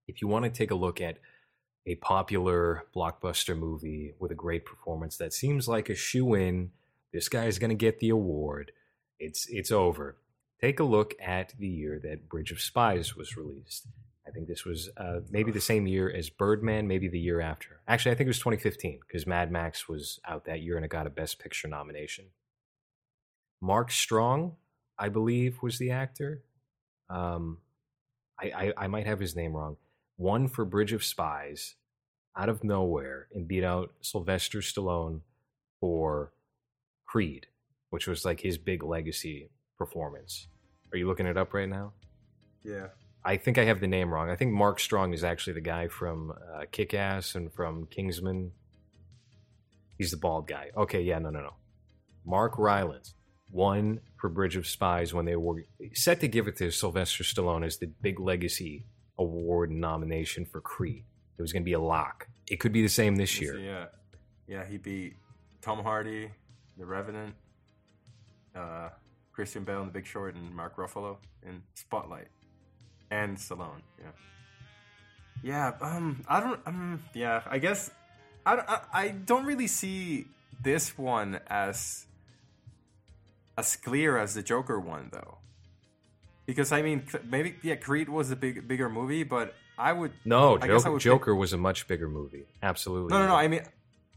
If 0.07 0.21
you 0.23 0.29
want 0.29 0.45
to 0.45 0.51
take 0.51 0.71
a 0.71 0.75
look 0.75 1.01
at 1.01 1.19
a 1.87 1.95
popular 1.97 2.87
blockbuster 2.95 3.57
movie 3.59 4.15
with 4.19 4.31
a 4.31 4.35
great 4.35 4.65
performance 4.65 5.17
that 5.17 5.33
seems 5.33 5.67
like 5.67 5.89
a 5.89 5.95
shoe 5.95 6.35
in, 6.35 6.73
this 7.13 7.29
guy 7.29 7.47
is 7.47 7.59
going 7.59 7.71
to 7.71 7.75
get 7.87 7.99
the 8.01 8.11
award. 8.11 8.73
It's 9.19 9.47
it's 9.49 9.71
over. 9.73 10.17
Take 10.61 10.79
a 10.79 10.85
look 10.85 11.15
at 11.21 11.55
the 11.59 11.69
year 11.69 11.99
that 12.01 12.29
Bridge 12.29 12.53
of 12.53 12.61
Spies 12.61 13.17
was 13.17 13.37
released. 13.37 13.87
I 14.31 14.33
think 14.33 14.47
this 14.47 14.65
was 14.65 14.89
uh, 14.97 15.21
maybe 15.29 15.51
the 15.51 15.61
same 15.61 15.89
year 15.89 16.09
as 16.09 16.31
Birdman, 16.31 16.87
maybe 16.87 17.09
the 17.09 17.19
year 17.19 17.41
after. 17.41 17.81
Actually, 17.89 18.13
I 18.13 18.15
think 18.15 18.27
it 18.27 18.31
was 18.31 18.39
2015 18.39 19.01
because 19.01 19.27
Mad 19.27 19.51
Max 19.51 19.89
was 19.89 20.21
out 20.27 20.45
that 20.45 20.61
year 20.61 20.77
and 20.77 20.85
it 20.85 20.89
got 20.89 21.09
a 21.09 21.11
Best 21.11 21.41
Picture 21.41 21.67
nomination. 21.67 22.27
Mark 23.61 23.91
Strong, 23.91 24.55
I 24.97 25.09
believe, 25.09 25.59
was 25.63 25.79
the 25.79 25.91
actor. 25.91 26.45
Um, 27.09 27.59
I, 28.41 28.47
I, 28.47 28.85
I 28.85 28.87
might 28.87 29.07
have 29.07 29.19
his 29.19 29.35
name 29.35 29.57
wrong. 29.57 29.77
Won 30.17 30.47
for 30.47 30.65
Bridge 30.65 30.93
of 30.93 31.03
Spies 31.03 31.75
out 32.37 32.49
of 32.49 32.63
nowhere 32.63 33.27
and 33.35 33.49
beat 33.49 33.65
out 33.65 33.93
Sylvester 34.01 34.61
Stallone 34.61 35.23
for 35.81 36.33
Creed, 37.05 37.49
which 37.91 38.07
was 38.07 38.25
like 38.25 38.41
his 38.41 38.59
big 38.59 38.85
legacy 38.85 39.51
performance. 39.77 40.47
Are 40.93 40.97
you 40.97 41.09
looking 41.09 41.27
it 41.27 41.37
up 41.37 41.53
right 41.53 41.69
now? 41.69 41.95
Yeah. 42.63 42.89
I 43.25 43.37
think 43.37 43.59
I 43.59 43.65
have 43.65 43.81
the 43.81 43.87
name 43.87 44.13
wrong. 44.13 44.31
I 44.31 44.37
think 44.37 44.53
Mark 44.53 44.81
Strong 44.81 45.13
is 45.13 45.25
actually 45.25 45.55
the 45.55 45.61
guy 45.61 45.89
from 45.89 46.33
uh, 46.33 46.65
Kick 46.71 46.95
Ass 46.95 47.35
and 47.35 47.53
from 47.53 47.87
Kingsman. 47.87 48.53
He's 49.99 50.11
the 50.11 50.17
bald 50.17 50.49
guy. 50.49 50.71
Okay, 50.77 51.03
yeah, 51.03 51.19
no, 51.19 51.31
no, 51.31 51.41
no. 51.41 51.55
Mark 52.25 52.59
Rylance 52.59 53.15
won 53.51 54.01
for 54.19 54.31
Bridge 54.31 54.57
of 54.57 54.67
Spies 54.67 55.13
when 55.13 55.25
they 55.25 55.37
were 55.37 55.67
set 55.93 56.21
to 56.21 56.29
give 56.29 56.49
it 56.49 56.57
to 56.57 56.71
Sylvester 56.71 57.25
Stallone 57.25 57.65
as 57.65 57.79
the 57.79 57.87
big 57.87 58.21
legacy 58.21 58.87
award 59.19 59.71
nomination 59.71 60.47
for 60.47 60.61
Creed. 60.61 61.05
It 61.39 61.43
was 61.43 61.53
going 61.53 61.63
to 61.63 61.65
be 61.65 61.73
a 61.75 61.81
lock. 61.81 62.29
It 62.51 62.61
could 62.61 62.73
be 62.73 62.83
the 62.83 62.89
same 62.89 63.17
this 63.17 63.41
year. 63.41 63.59
Yeah, 63.59 63.87
yeah. 64.47 64.65
He 64.65 64.79
beat 64.79 65.17
Tom 65.63 65.83
Hardy, 65.83 66.31
The 66.79 66.87
Revenant, 66.87 67.35
uh, 68.55 68.91
Christian 69.33 69.65
Bale 69.65 69.81
in 69.81 69.87
The 69.87 69.93
Big 69.93 70.07
Short, 70.07 70.35
and 70.35 70.55
Mark 70.55 70.77
Ruffalo 70.77 71.17
in 71.43 71.63
Spotlight, 71.75 72.29
and 73.11 73.37
Stallone. 73.37 73.83
Yeah. 73.99 74.11
Yeah. 75.43 75.73
Um. 75.81 76.25
I 76.29 76.41
don't. 76.41 76.61
Um. 76.67 77.03
Yeah. 77.15 77.43
I 77.49 77.59
guess. 77.59 77.91
I. 78.47 78.57
don't- 78.57 78.69
I, 78.69 78.81
I 78.93 79.09
don't 79.09 79.45
really 79.45 79.67
see 79.67 80.27
this 80.63 80.97
one 80.99 81.41
as 81.49 82.07
as 83.57 83.77
clear 83.77 84.17
as 84.17 84.35
the 84.35 84.43
Joker 84.43 84.79
one, 84.81 85.09
though. 85.13 85.39
Because 86.47 86.73
I 86.73 86.83
mean, 86.83 87.05
maybe 87.29 87.57
yeah, 87.63 87.77
Creed 87.77 88.09
was 88.09 88.31
a 88.31 88.37
big 88.37 88.67
bigger 88.67 88.89
movie, 88.89 89.23
but 89.23 89.55
I 89.79 89.93
would 89.93 90.13
No, 90.25 90.59
I 90.61 90.67
Joker, 90.67 90.91
would 90.93 91.01
Joker 91.01 91.35
was 91.35 91.53
a 91.53 91.59
much 91.59 91.87
bigger 91.87 92.09
movie. 92.09 92.47
Absolutely. 92.63 93.11
No, 93.13 93.21
no, 93.21 93.29
no. 93.29 93.35
I 93.37 93.47
mean, 93.49 93.63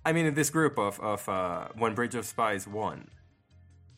I 0.06 0.14
mean, 0.14 0.26
in 0.26 0.34
this 0.34 0.50
group 0.50 0.78
of 0.80 1.00
of 1.00 1.28
uh, 1.30 1.68
when 1.78 1.94
Bridge 1.94 2.16
of 2.16 2.26
Spies 2.26 2.68
won, 2.68 3.10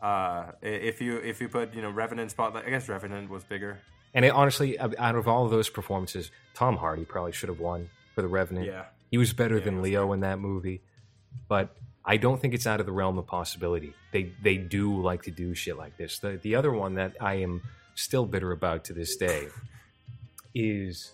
uh, 0.01 0.51
if 0.61 1.01
you 1.01 1.17
if 1.17 1.39
you 1.39 1.47
put 1.47 1.73
you 1.73 1.81
know 1.81 1.89
Revenant 1.91 2.29
Spotlight, 2.31 2.65
I 2.65 2.69
guess 2.71 2.89
Revenant 2.89 3.29
was 3.29 3.43
bigger. 3.45 3.79
And 4.15 4.25
it, 4.25 4.29
honestly, 4.29 4.79
out 4.79 5.15
of 5.15 5.27
all 5.27 5.45
of 5.45 5.51
those 5.51 5.69
performances, 5.69 6.31
Tom 6.55 6.77
Hardy 6.77 7.05
probably 7.05 7.33
should 7.33 7.49
have 7.49 7.59
won 7.59 7.89
for 8.15 8.21
The 8.23 8.27
Revenant. 8.29 8.65
Yeah, 8.65 8.85
He 9.11 9.17
was 9.17 9.33
better 9.33 9.57
Yeah, 9.59 9.65
than 9.65 9.81
Leo 9.83 10.13
in 10.13 10.21
that 10.21 10.39
movie, 10.39 10.81
but 11.47 11.75
I 12.05 12.17
don't 12.17 12.39
think 12.41 12.53
it's 12.53 12.65
out 12.65 12.79
of 12.79 12.85
the 12.87 12.91
realm 12.93 13.17
of 13.17 13.27
possibility. 13.27 13.93
They 14.13 14.31
they 14.41 14.57
do 14.57 15.01
like 15.01 15.23
to 15.23 15.31
do 15.31 15.53
shit 15.53 15.77
like 15.77 15.97
this. 15.97 16.19
The 16.19 16.39
the 16.41 16.55
other 16.55 16.71
one 16.71 16.95
that 16.95 17.15
I 17.19 17.35
am 17.35 17.61
still 17.95 18.25
bitter 18.25 18.51
about 18.53 18.85
to 18.85 18.93
this 18.93 19.15
day 19.17 19.47
is 20.53 21.11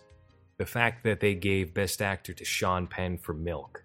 the 0.58 0.66
fact 0.66 1.04
that 1.04 1.20
they 1.20 1.34
gave 1.34 1.74
Best 1.74 2.02
Actor 2.02 2.34
to 2.34 2.46
Sean 2.46 2.88
Penn 2.88 3.18
for 3.18 3.34
Milk 3.34 3.84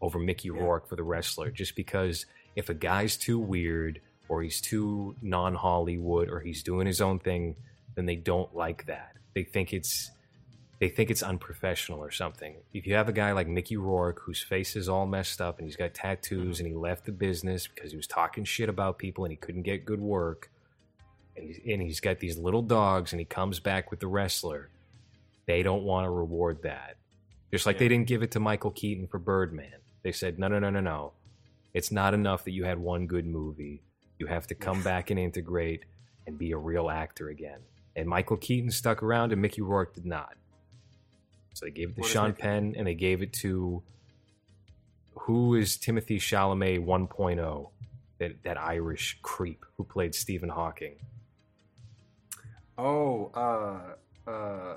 over 0.00 0.18
Mickey 0.18 0.48
Yeah. 0.48 0.60
Rourke 0.62 0.88
for 0.88 0.96
The 0.96 1.02
Wrestler, 1.02 1.50
just 1.50 1.76
because 1.76 2.26
if 2.56 2.68
a 2.68 2.74
guy's 2.74 3.16
too 3.16 3.38
weird 3.38 4.00
or 4.28 4.42
he's 4.42 4.60
too 4.60 5.16
non 5.20 5.54
Hollywood 5.54 6.30
or 6.30 6.40
he's 6.40 6.62
doing 6.62 6.86
his 6.86 7.00
own 7.00 7.18
thing, 7.18 7.56
then 7.94 8.06
they 8.06 8.16
don't 8.16 8.54
like 8.54 8.86
that. 8.86 9.12
They 9.34 9.44
think 9.44 9.72
it's 9.72 10.10
they 10.80 10.88
think 10.88 11.10
it's 11.10 11.22
unprofessional 11.22 12.00
or 12.00 12.10
something. 12.10 12.56
If 12.72 12.86
you 12.86 12.94
have 12.94 13.08
a 13.08 13.12
guy 13.12 13.32
like 13.32 13.46
Mickey 13.46 13.76
Rourke 13.76 14.20
whose 14.20 14.42
face 14.42 14.74
is 14.76 14.88
all 14.88 15.06
messed 15.06 15.40
up 15.40 15.58
and 15.58 15.66
he's 15.66 15.76
got 15.76 15.94
tattoos 15.94 16.58
and 16.58 16.66
he 16.66 16.74
left 16.74 17.06
the 17.06 17.12
business 17.12 17.68
because 17.68 17.92
he 17.92 17.96
was 17.96 18.06
talking 18.06 18.44
shit 18.44 18.68
about 18.68 18.98
people 18.98 19.24
and 19.24 19.30
he 19.30 19.36
couldn't 19.36 19.62
get 19.62 19.84
good 19.84 20.00
work, 20.00 20.50
and 21.36 21.46
he's, 21.46 21.60
and 21.66 21.80
he's 21.80 22.00
got 22.00 22.18
these 22.18 22.36
little 22.36 22.62
dogs 22.62 23.12
and 23.12 23.20
he 23.20 23.24
comes 23.24 23.60
back 23.60 23.90
with 23.90 24.00
the 24.00 24.06
wrestler, 24.06 24.68
they 25.46 25.62
don't 25.62 25.84
want 25.84 26.04
to 26.06 26.10
reward 26.10 26.62
that. 26.62 26.96
Just 27.52 27.66
like 27.66 27.78
they 27.78 27.88
didn't 27.88 28.08
give 28.08 28.22
it 28.22 28.32
to 28.32 28.40
Michael 28.40 28.72
Keaton 28.72 29.06
for 29.06 29.18
Birdman. 29.18 29.78
They 30.02 30.12
said, 30.12 30.38
no, 30.38 30.48
no, 30.48 30.58
no, 30.58 30.70
no, 30.70 30.80
no. 30.80 31.12
It's 31.72 31.92
not 31.92 32.14
enough 32.14 32.44
that 32.44 32.50
you 32.50 32.64
had 32.64 32.78
one 32.78 33.06
good 33.06 33.26
movie. 33.26 33.82
You 34.18 34.26
have 34.26 34.46
to 34.48 34.54
come 34.54 34.82
back 34.82 35.10
and 35.10 35.18
integrate 35.18 35.84
and 36.26 36.36
be 36.36 36.50
a 36.50 36.56
real 36.56 36.90
actor 36.90 37.28
again. 37.28 37.60
And 37.96 38.08
Michael 38.08 38.36
Keaton 38.36 38.70
stuck 38.70 39.02
around 39.02 39.32
and 39.32 39.40
Mickey 39.40 39.62
Rourke 39.62 39.94
did 39.94 40.06
not. 40.06 40.34
So 41.54 41.66
they 41.66 41.70
gave 41.70 41.90
it 41.90 41.94
to 41.96 42.00
What 42.00 42.10
Sean 42.10 42.32
Penn 42.32 42.74
and 42.76 42.86
they 42.86 42.94
gave 42.94 43.22
it 43.22 43.32
to 43.34 43.82
who 45.14 45.54
is 45.54 45.76
Timothée 45.76 46.18
Chalamet 46.18 46.84
1.0, 46.84 47.70
that, 48.18 48.42
that 48.42 48.60
Irish 48.60 49.18
creep 49.22 49.64
who 49.76 49.84
played 49.84 50.14
Stephen 50.14 50.48
Hawking. 50.48 50.96
Oh, 52.76 53.30
uh, 53.34 54.30
uh, 54.30 54.76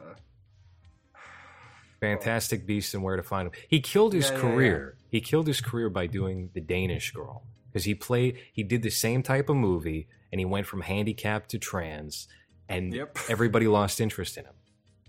Fantastic 1.99 2.65
Beasts 2.65 2.93
and 2.93 3.03
Where 3.03 3.15
to 3.15 3.24
Find 3.24 3.47
Him. 3.47 3.53
He 3.68 3.80
killed 3.80 4.13
his 4.13 4.30
Yeah, 4.30 4.36
yeah, 4.36 4.41
career. 4.41 4.97
He 5.09 5.22
killed 5.22 5.47
his 5.47 5.61
career 5.61 5.89
by 5.89 6.07
doing 6.07 6.49
The 6.53 6.61
Danish 6.61 7.11
Girl 7.11 7.43
because 7.72 7.86
he 7.86 7.95
played. 7.95 8.38
He 8.53 8.63
did 8.63 8.84
the 8.84 8.89
same 8.91 9.24
type 9.24 9.49
of 9.49 9.55
movie, 9.55 10.07
and 10.32 10.39
he 10.39 10.45
went 10.45 10.68
from 10.68 10.82
handicapped 10.82 11.49
to 11.51 11.57
trans, 11.59 12.28
and 12.70 12.93
Yep. 12.93 13.18
everybody 13.30 13.68
lost 13.68 13.99
interest 14.01 14.38
in 14.38 14.45
him. 14.45 14.53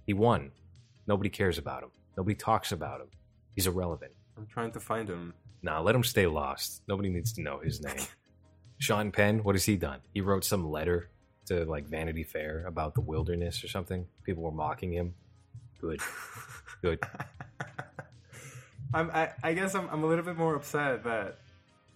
He 0.07 0.13
won. 0.15 0.53
Nobody 1.07 1.29
cares 1.31 1.59
about 1.59 1.83
him. 1.83 1.91
Nobody 2.17 2.35
talks 2.35 2.73
about 2.73 3.01
him. 3.01 3.09
He's 3.55 3.67
irrelevant. 3.67 4.13
I'm 4.37 4.47
trying 4.47 4.73
to 4.73 4.81
find 4.81 5.09
him. 5.09 5.35
Nah, 5.63 5.81
let 5.81 5.95
him 5.95 6.05
stay 6.05 6.27
lost. 6.27 6.83
Nobody 6.87 7.09
needs 7.09 7.33
to 7.35 7.43
know 7.43 7.59
his 7.59 7.81
name. 7.85 7.97
Sean 8.79 9.11
Penn, 9.11 9.43
what 9.43 9.55
has 9.55 9.65
he 9.65 9.77
done? 9.77 10.01
He 10.15 10.21
wrote 10.21 10.45
some 10.45 10.71
letter 10.71 11.09
to 11.47 11.65
like 11.65 11.87
Vanity 11.89 12.23
Fair 12.25 12.65
about 12.67 12.95
the 12.95 13.01
wilderness 13.01 13.65
or 13.65 13.69
something. 13.69 14.07
People 14.23 14.43
were 14.45 14.53
mocking 14.53 14.93
him. 14.93 15.15
Good. 15.81 16.01
Good. 16.83 17.01
I'm, 18.95 19.11
I, 19.11 19.31
I 19.43 19.53
guess 19.53 19.75
I'm, 19.75 19.89
I'm 19.91 20.03
a 20.05 20.07
little 20.07 20.25
bit 20.25 20.37
more 20.37 20.55
upset 20.55 21.05
that, 21.05 21.39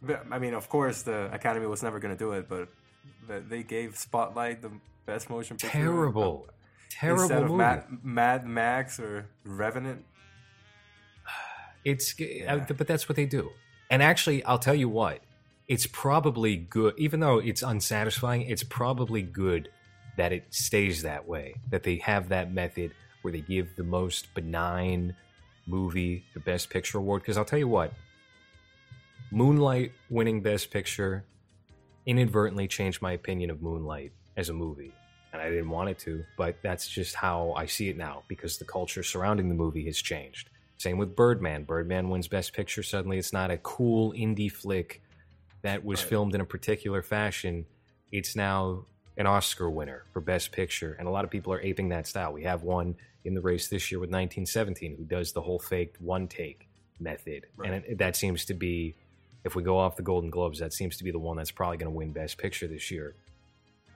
but, 0.03 0.27
I 0.31 0.39
mean, 0.39 0.55
of 0.55 0.69
course, 0.69 1.03
the 1.03 1.33
Academy 1.33 1.67
was 1.67 1.83
never 1.83 1.99
going 2.01 2.15
to 2.15 2.19
do 2.19 2.33
it, 2.33 2.49
but 2.49 2.69
that 3.29 3.49
they 3.49 3.63
gave 3.63 3.97
Spotlight 3.97 4.61
the 4.63 4.71
best 5.07 5.31
motion 5.31 5.57
picture. 5.57 5.79
Terrible. 5.79 6.49
Terrible 6.91 7.23
Instead 7.23 7.43
of 7.43 7.49
movie. 7.51 7.59
Mad, 7.59 7.85
Mad 8.03 8.47
Max 8.47 9.01
or 9.01 9.27
Revenant. 9.45 10.05
It's 11.85 12.19
Yeah. 12.19 12.55
uh, 12.69 12.73
but 12.73 12.87
that's 12.87 13.09
what 13.09 13.17
they 13.17 13.27
do. 13.27 13.51
And 13.91 14.03
actually, 14.03 14.45
I'll 14.45 14.59
tell 14.59 14.75
you 14.75 14.89
what. 14.89 15.21
It's 15.69 15.87
probably 15.87 16.57
good 16.57 16.95
even 16.99 17.21
though 17.21 17.39
it's 17.39 17.63
unsatisfying, 17.63 18.43
it's 18.43 18.63
probably 18.63 19.23
good 19.23 19.69
that 20.17 20.33
it 20.33 20.47
stays 20.51 21.03
that 21.03 21.27
way. 21.27 21.55
That 21.71 21.83
they 21.83 21.97
have 21.97 22.29
that 22.29 22.53
method 22.53 22.93
where 23.23 23.33
they 23.33 23.41
give 23.41 23.75
the 23.77 23.85
most 23.85 24.33
benign 24.35 25.17
movie 25.67 26.25
the 26.35 26.41
best 26.41 26.69
picture 26.71 26.99
award 26.99 27.23
because 27.23 27.37
I'll 27.37 27.45
tell 27.45 27.59
you 27.59 27.69
what. 27.69 27.93
Moonlight 29.31 29.93
winning 30.11 30.43
best 30.43 30.71
picture 30.71 31.25
inadvertently 32.05 32.69
changed 32.69 33.01
my 33.01 33.13
opinion 33.13 33.51
of 33.51 33.63
Moonlight 33.63 34.13
as 34.37 34.49
a 34.49 34.53
movie. 34.53 34.93
And 35.33 35.41
I 35.41 35.49
didn't 35.49 35.71
want 35.71 35.89
it 35.89 35.99
to, 36.01 36.25
but 36.37 36.57
that's 36.63 36.87
just 36.89 37.15
how 37.15 37.53
I 37.57 37.65
see 37.67 37.89
it 37.89 37.97
now 37.97 38.23
because 38.29 38.59
the 38.59 38.65
culture 38.67 39.03
surrounding 39.03 39.49
the 39.49 39.55
movie 39.55 39.87
has 39.87 39.97
changed. 39.97 40.51
Same 40.77 40.99
with 40.99 41.17
Birdman. 41.17 41.65
Birdman 41.65 42.11
wins 42.11 42.29
Best 42.29 42.53
Picture. 42.53 42.83
Suddenly, 42.83 43.17
it's 43.19 43.33
not 43.33 43.51
a 43.51 43.57
cool 43.59 44.13
indie 44.13 44.51
flick 44.53 45.01
that 45.63 45.85
was 45.85 46.01
Right. 46.03 46.09
filmed 46.11 46.35
in 46.35 46.41
a 46.41 46.45
particular 46.45 47.03
fashion. 47.03 47.67
It's 48.11 48.37
now 48.37 48.85
an 49.17 49.27
Oscar 49.27 49.71
winner 49.71 50.05
for 50.13 50.21
Best 50.21 50.53
Picture, 50.53 50.95
and 50.99 51.07
a 51.07 51.11
lot 51.11 51.25
of 51.25 51.31
people 51.31 51.53
are 51.53 51.61
aping 51.61 51.91
that 51.91 52.07
style. 52.07 52.33
We 52.33 52.43
have 52.45 52.63
one 52.63 52.97
in 53.25 53.35
the 53.35 53.41
race 53.41 53.69
this 53.69 53.91
year 53.93 54.01
with 54.01 54.11
1917 54.11 54.97
who 54.97 55.05
does 55.05 55.33
the 55.33 55.41
whole 55.43 55.59
faked 55.61 56.01
one 56.01 56.27
take 56.29 56.69
method, 56.99 57.47
and 57.63 57.73
Right. 57.73 57.85
it, 57.87 57.99
that 57.99 58.17
seems 58.17 58.45
to 58.47 58.55
be, 58.55 58.95
if 59.45 59.55
we 59.55 59.63
go 59.63 59.79
off 59.79 59.97
the 59.97 60.03
Golden 60.03 60.31
Globes, 60.31 60.59
that 60.59 60.73
seems 60.73 60.97
to 60.99 61.05
be 61.05 61.11
the 61.11 61.19
one 61.19 61.37
that's 61.37 61.51
probably 61.51 61.77
going 61.77 61.93
to 61.93 61.97
win 61.97 62.13
Best 62.13 62.39
Picture 62.39 62.67
this 62.67 62.91
year, 62.91 63.15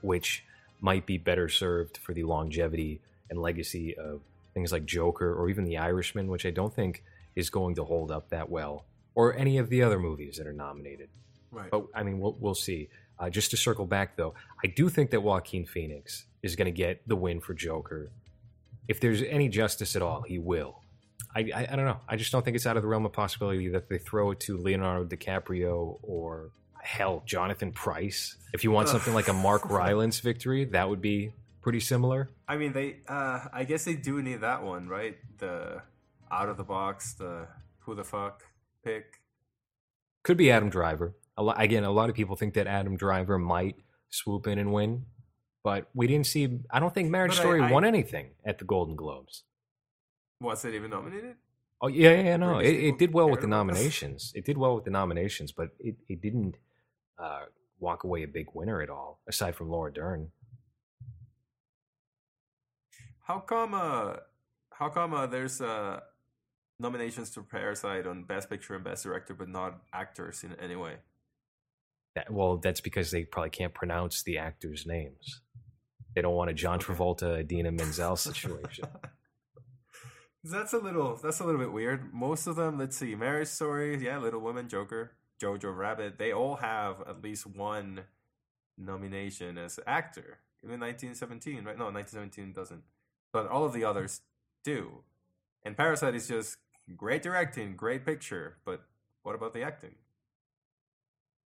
which 0.00 0.44
might 0.80 1.06
be 1.06 1.18
better 1.18 1.48
served 1.48 1.98
for 1.98 2.12
the 2.12 2.24
longevity 2.24 3.00
and 3.30 3.40
legacy 3.40 3.96
of 3.96 4.20
things 4.54 4.72
like 4.72 4.86
Joker 4.86 5.34
or 5.34 5.48
even 5.48 5.64
The 5.64 5.78
Irishman, 5.78 6.28
which 6.28 6.46
I 6.46 6.50
don't 6.50 6.74
think 6.74 7.02
is 7.34 7.50
going 7.50 7.74
to 7.76 7.84
hold 7.84 8.10
up 8.10 8.30
that 8.30 8.48
well, 8.48 8.84
or 9.14 9.36
any 9.36 9.58
of 9.58 9.68
the 9.68 9.82
other 9.82 9.98
movies 9.98 10.36
that 10.38 10.46
are 10.46 10.52
nominated. 10.52 11.08
Right. 11.50 11.70
But 11.70 11.86
I 11.94 12.02
mean, 12.02 12.18
we'll, 12.18 12.36
we'll 12.40 12.54
see. 12.54 12.88
Uh, 13.18 13.30
just 13.30 13.50
to 13.50 13.56
circle 13.56 13.86
back, 13.86 14.16
though, 14.16 14.34
I 14.62 14.68
do 14.68 14.88
think 14.88 15.10
that 15.10 15.22
Joaquin 15.22 15.64
Phoenix 15.64 16.26
is 16.42 16.54
going 16.56 16.66
to 16.66 16.72
get 16.72 17.00
the 17.06 17.16
win 17.16 17.40
for 17.40 17.54
Joker. 17.54 18.10
If 18.88 19.00
there's 19.00 19.22
any 19.22 19.48
justice 19.48 19.96
at 19.96 20.02
all, 20.02 20.22
he 20.22 20.38
will. 20.38 20.80
I, 21.34 21.50
I, 21.54 21.68
I 21.72 21.76
don't 21.76 21.86
know. 21.86 22.00
I 22.08 22.16
just 22.16 22.32
don't 22.32 22.44
think 22.44 22.56
it's 22.56 22.66
out 22.66 22.76
of 22.76 22.82
the 22.82 22.88
realm 22.88 23.04
of 23.04 23.12
possibility 23.12 23.68
that 23.68 23.88
they 23.88 23.98
throw 23.98 24.30
it 24.30 24.40
to 24.40 24.56
Leonardo 24.56 25.04
DiCaprio 25.04 25.98
or 26.02 26.50
hell, 26.86 27.22
Jonathan 27.26 27.72
Pryce. 27.72 28.36
If 28.54 28.64
you 28.64 28.70
want 28.70 28.88
something 28.88 29.12
like 29.12 29.28
a 29.28 29.32
Mark 29.32 29.68
Rylance 29.68 30.20
victory, 30.20 30.64
that 30.66 30.88
would 30.88 31.02
be 31.02 31.32
pretty 31.60 31.80
similar. 31.80 32.30
I 32.48 32.56
mean, 32.56 32.72
they. 32.72 32.98
Uh, 33.08 33.40
I 33.52 33.64
guess 33.64 33.84
they 33.84 33.96
do 33.96 34.22
need 34.22 34.40
that 34.40 34.62
one, 34.62 34.88
right? 34.88 35.16
The 35.38 35.82
out 36.30 36.48
of 36.48 36.56
the 36.56 36.64
box, 36.64 37.14
the 37.14 37.48
who 37.80 37.94
the 37.94 38.04
fuck 38.04 38.42
pick. 38.84 39.20
Could 40.22 40.36
be 40.36 40.50
Adam 40.50 40.70
Driver. 40.70 41.14
A 41.36 41.44
again, 41.58 41.84
a 41.84 41.90
lot 41.90 42.08
of 42.08 42.14
people 42.14 42.36
think 42.36 42.54
that 42.54 42.66
Adam 42.66 42.96
Driver 42.96 43.38
might 43.38 43.76
swoop 44.08 44.46
in 44.46 44.58
and 44.58 44.72
win, 44.72 45.06
but 45.62 45.88
we 45.92 46.06
didn't 46.06 46.26
see. 46.26 46.60
I 46.70 46.80
don't 46.80 46.94
think 46.94 47.10
Marriage 47.10 47.32
But 47.32 47.38
Story 47.38 47.60
I- 47.62 47.70
won 47.70 47.84
anything 47.84 48.30
at 48.44 48.58
the 48.58 48.64
Golden 48.64 48.96
Globes. 48.96 49.42
Was 50.40 50.64
it 50.64 50.74
even 50.74 50.90
nominated? 50.90 51.36
Oh 51.80 51.88
yeah, 51.88 52.12
yeah, 52.12 52.22
yeah, 52.22 52.36
no, 52.38 52.58
it, 52.58 52.68
it 52.72 52.98
did 52.98 53.12
well 53.12 53.28
with 53.28 53.40
the 53.40 53.46
cared 53.46 53.52
about 53.52 53.66
this? 53.68 53.76
nominations. 53.76 54.32
It 54.34 54.44
did 54.46 54.56
well 54.56 54.74
with 54.76 54.84
the 54.84 54.90
nominations, 54.90 55.52
but 55.52 55.70
it, 55.78 55.96
it 56.08 56.22
didn't 56.22 56.56
uh, 57.18 57.44
walk 57.78 58.04
away 58.04 58.22
a 58.22 58.28
big 58.28 58.46
winner 58.54 58.80
at 58.82 58.90
all, 58.90 59.20
aside 59.28 59.54
from 59.54 59.70
Laura 59.70 59.92
Dern. 59.92 60.30
How 63.26 63.40
come? 63.40 63.74
Uh, 63.74 64.16
how 64.70 64.88
come? 64.88 65.14
Uh, 65.14 65.26
there's 65.26 65.60
uh, 65.60 66.00
nominations 66.78 67.30
to 67.30 67.42
Parasite 67.42 68.06
on 68.06 68.24
Best 68.24 68.48
Picture 68.48 68.74
and 68.74 68.84
Best 68.84 69.02
Director, 69.02 69.34
but 69.34 69.48
not 69.48 69.80
actors 69.92 70.44
in 70.44 70.54
any 70.62 70.76
way. 70.76 70.94
That, 72.14 72.32
well, 72.32 72.56
that's 72.56 72.80
because 72.80 73.10
they 73.10 73.24
probably 73.24 73.50
can't 73.50 73.74
pronounce 73.74 74.22
the 74.22 74.38
actors' 74.38 74.86
names. 74.86 75.42
They 76.14 76.22
don't 76.22 76.34
want 76.34 76.50
a 76.50 76.54
John. 76.54 76.78
Travolta, 76.78 77.40
Idina 77.40 77.72
Menzel 77.72 78.16
situation. 78.16 78.86
that's 80.44 80.72
a 80.72 80.78
little 80.78 81.16
that's 81.16 81.40
a 81.40 81.44
little 81.44 81.60
bit 81.60 81.72
weird. 81.72 82.14
Most 82.14 82.46
of 82.46 82.56
them, 82.56 82.78
let's 82.78 82.96
see, 82.96 83.14
Marriage 83.14 83.48
Story, 83.48 84.02
yeah, 84.02 84.18
Little 84.18 84.40
Women, 84.40 84.68
Joker, 84.68 85.12
Jojo 85.40 85.76
Rabbit, 85.76 86.18
they 86.18 86.32
all 86.32 86.56
have 86.56 87.00
at 87.08 87.22
least 87.22 87.46
one 87.46 88.04
nomination 88.78 89.58
as 89.58 89.78
actor. 89.86 90.38
Even 90.64 90.80
1917, 90.80 91.64
right? 91.64 91.78
No, 91.78 91.86
1917 91.86 92.52
doesn't. 92.52 92.82
But 93.32 93.48
all 93.48 93.64
of 93.64 93.72
the 93.72 93.84
others 93.84 94.22
do. 94.64 95.02
And 95.64 95.76
Parasite 95.76 96.14
is 96.14 96.28
just 96.28 96.56
great 96.96 97.22
directing, 97.22 97.76
great 97.76 98.04
picture, 98.04 98.58
but 98.64 98.82
what 99.22 99.34
about 99.34 99.52
the 99.52 99.62
acting? 99.62 99.94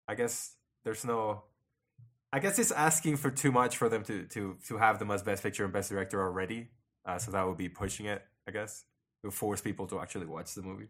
I 0.07 0.14
guess 0.14 0.57
there's 0.84 1.05
no 1.05 1.45
I 2.32 2.38
guess 2.38 2.59
it's 2.59 2.70
asking 2.70 3.16
for 3.16 3.30
too 3.30 3.51
much 3.51 3.76
for 3.76 3.88
them 3.88 4.05
to 4.05 4.24
to 4.26 4.57
to 4.68 4.76
have 4.78 4.99
them 4.99 5.11
as 5.11 5.22
best 5.22 5.43
picture 5.43 5.64
and 5.64 5.72
best 5.72 5.91
director 5.91 6.20
already. 6.22 6.68
Uh, 7.05 7.18
so 7.18 7.30
that 7.32 7.47
would 7.47 7.57
be 7.57 7.68
pushing 7.68 8.07
it, 8.07 8.22
I 8.47 8.53
guess. 8.53 8.84
Would 9.22 9.34
force 9.34 9.61
people 9.61 9.86
to 9.88 10.01
actually 10.01 10.26
watch 10.26 10.55
the 10.55 10.62
movie. 10.62 10.88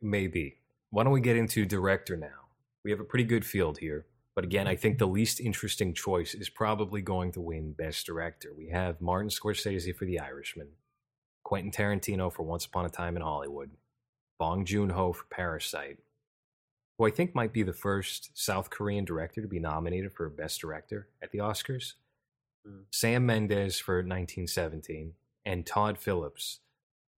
Maybe. 0.00 0.61
Why 0.92 1.04
don't 1.04 1.12
we 1.14 1.22
get 1.22 1.38
into 1.38 1.64
director 1.64 2.18
now? 2.18 2.50
We 2.84 2.90
have 2.90 3.00
a 3.00 3.04
pretty 3.04 3.24
good 3.24 3.46
field 3.46 3.78
here. 3.78 4.04
But 4.34 4.44
again, 4.44 4.68
I 4.68 4.76
think 4.76 4.98
the 4.98 5.06
least 5.06 5.40
interesting 5.40 5.94
choice 5.94 6.34
is 6.34 6.50
probably 6.50 7.00
going 7.00 7.32
to 7.32 7.40
win 7.40 7.72
Best 7.72 8.04
Director. 8.06 8.52
We 8.56 8.68
have 8.68 9.00
Martin 9.00 9.30
Scorsese 9.30 9.94
for 9.96 10.04
The 10.04 10.20
Irishman, 10.20 10.68
Quentin 11.44 11.70
Tarantino 11.70 12.30
for 12.30 12.42
Once 12.42 12.66
Upon 12.66 12.84
a 12.84 12.90
Time 12.90 13.16
in 13.16 13.22
Hollywood, 13.22 13.70
Bong 14.38 14.66
Joon 14.66 14.90
Ho 14.90 15.14
for 15.14 15.24
Parasite, 15.30 15.98
who 16.98 17.06
I 17.06 17.10
think 17.10 17.34
might 17.34 17.54
be 17.54 17.62
the 17.62 17.72
first 17.72 18.30
South 18.34 18.68
Korean 18.68 19.06
director 19.06 19.40
to 19.40 19.48
be 19.48 19.58
nominated 19.60 20.12
for 20.12 20.28
Best 20.28 20.60
Director 20.60 21.08
at 21.22 21.30
the 21.32 21.38
Oscars, 21.38 21.94
Mm. 22.66 22.84
Sam 22.92 23.26
Mendes 23.26 23.80
for 23.80 23.96
1917, 23.96 25.14
and 25.44 25.66
Todd 25.66 25.98
Phillips 25.98 26.60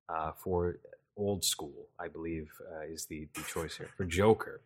uh, 0.07 0.31
for 0.31 0.77
Old 1.15 1.43
School, 1.43 1.89
I 1.99 2.07
believe 2.07 2.49
uh, 2.71 2.85
is 2.91 3.05
the, 3.05 3.27
the 3.33 3.41
choice 3.41 3.77
here, 3.77 3.89
for 3.95 4.05
Joker. 4.05 4.61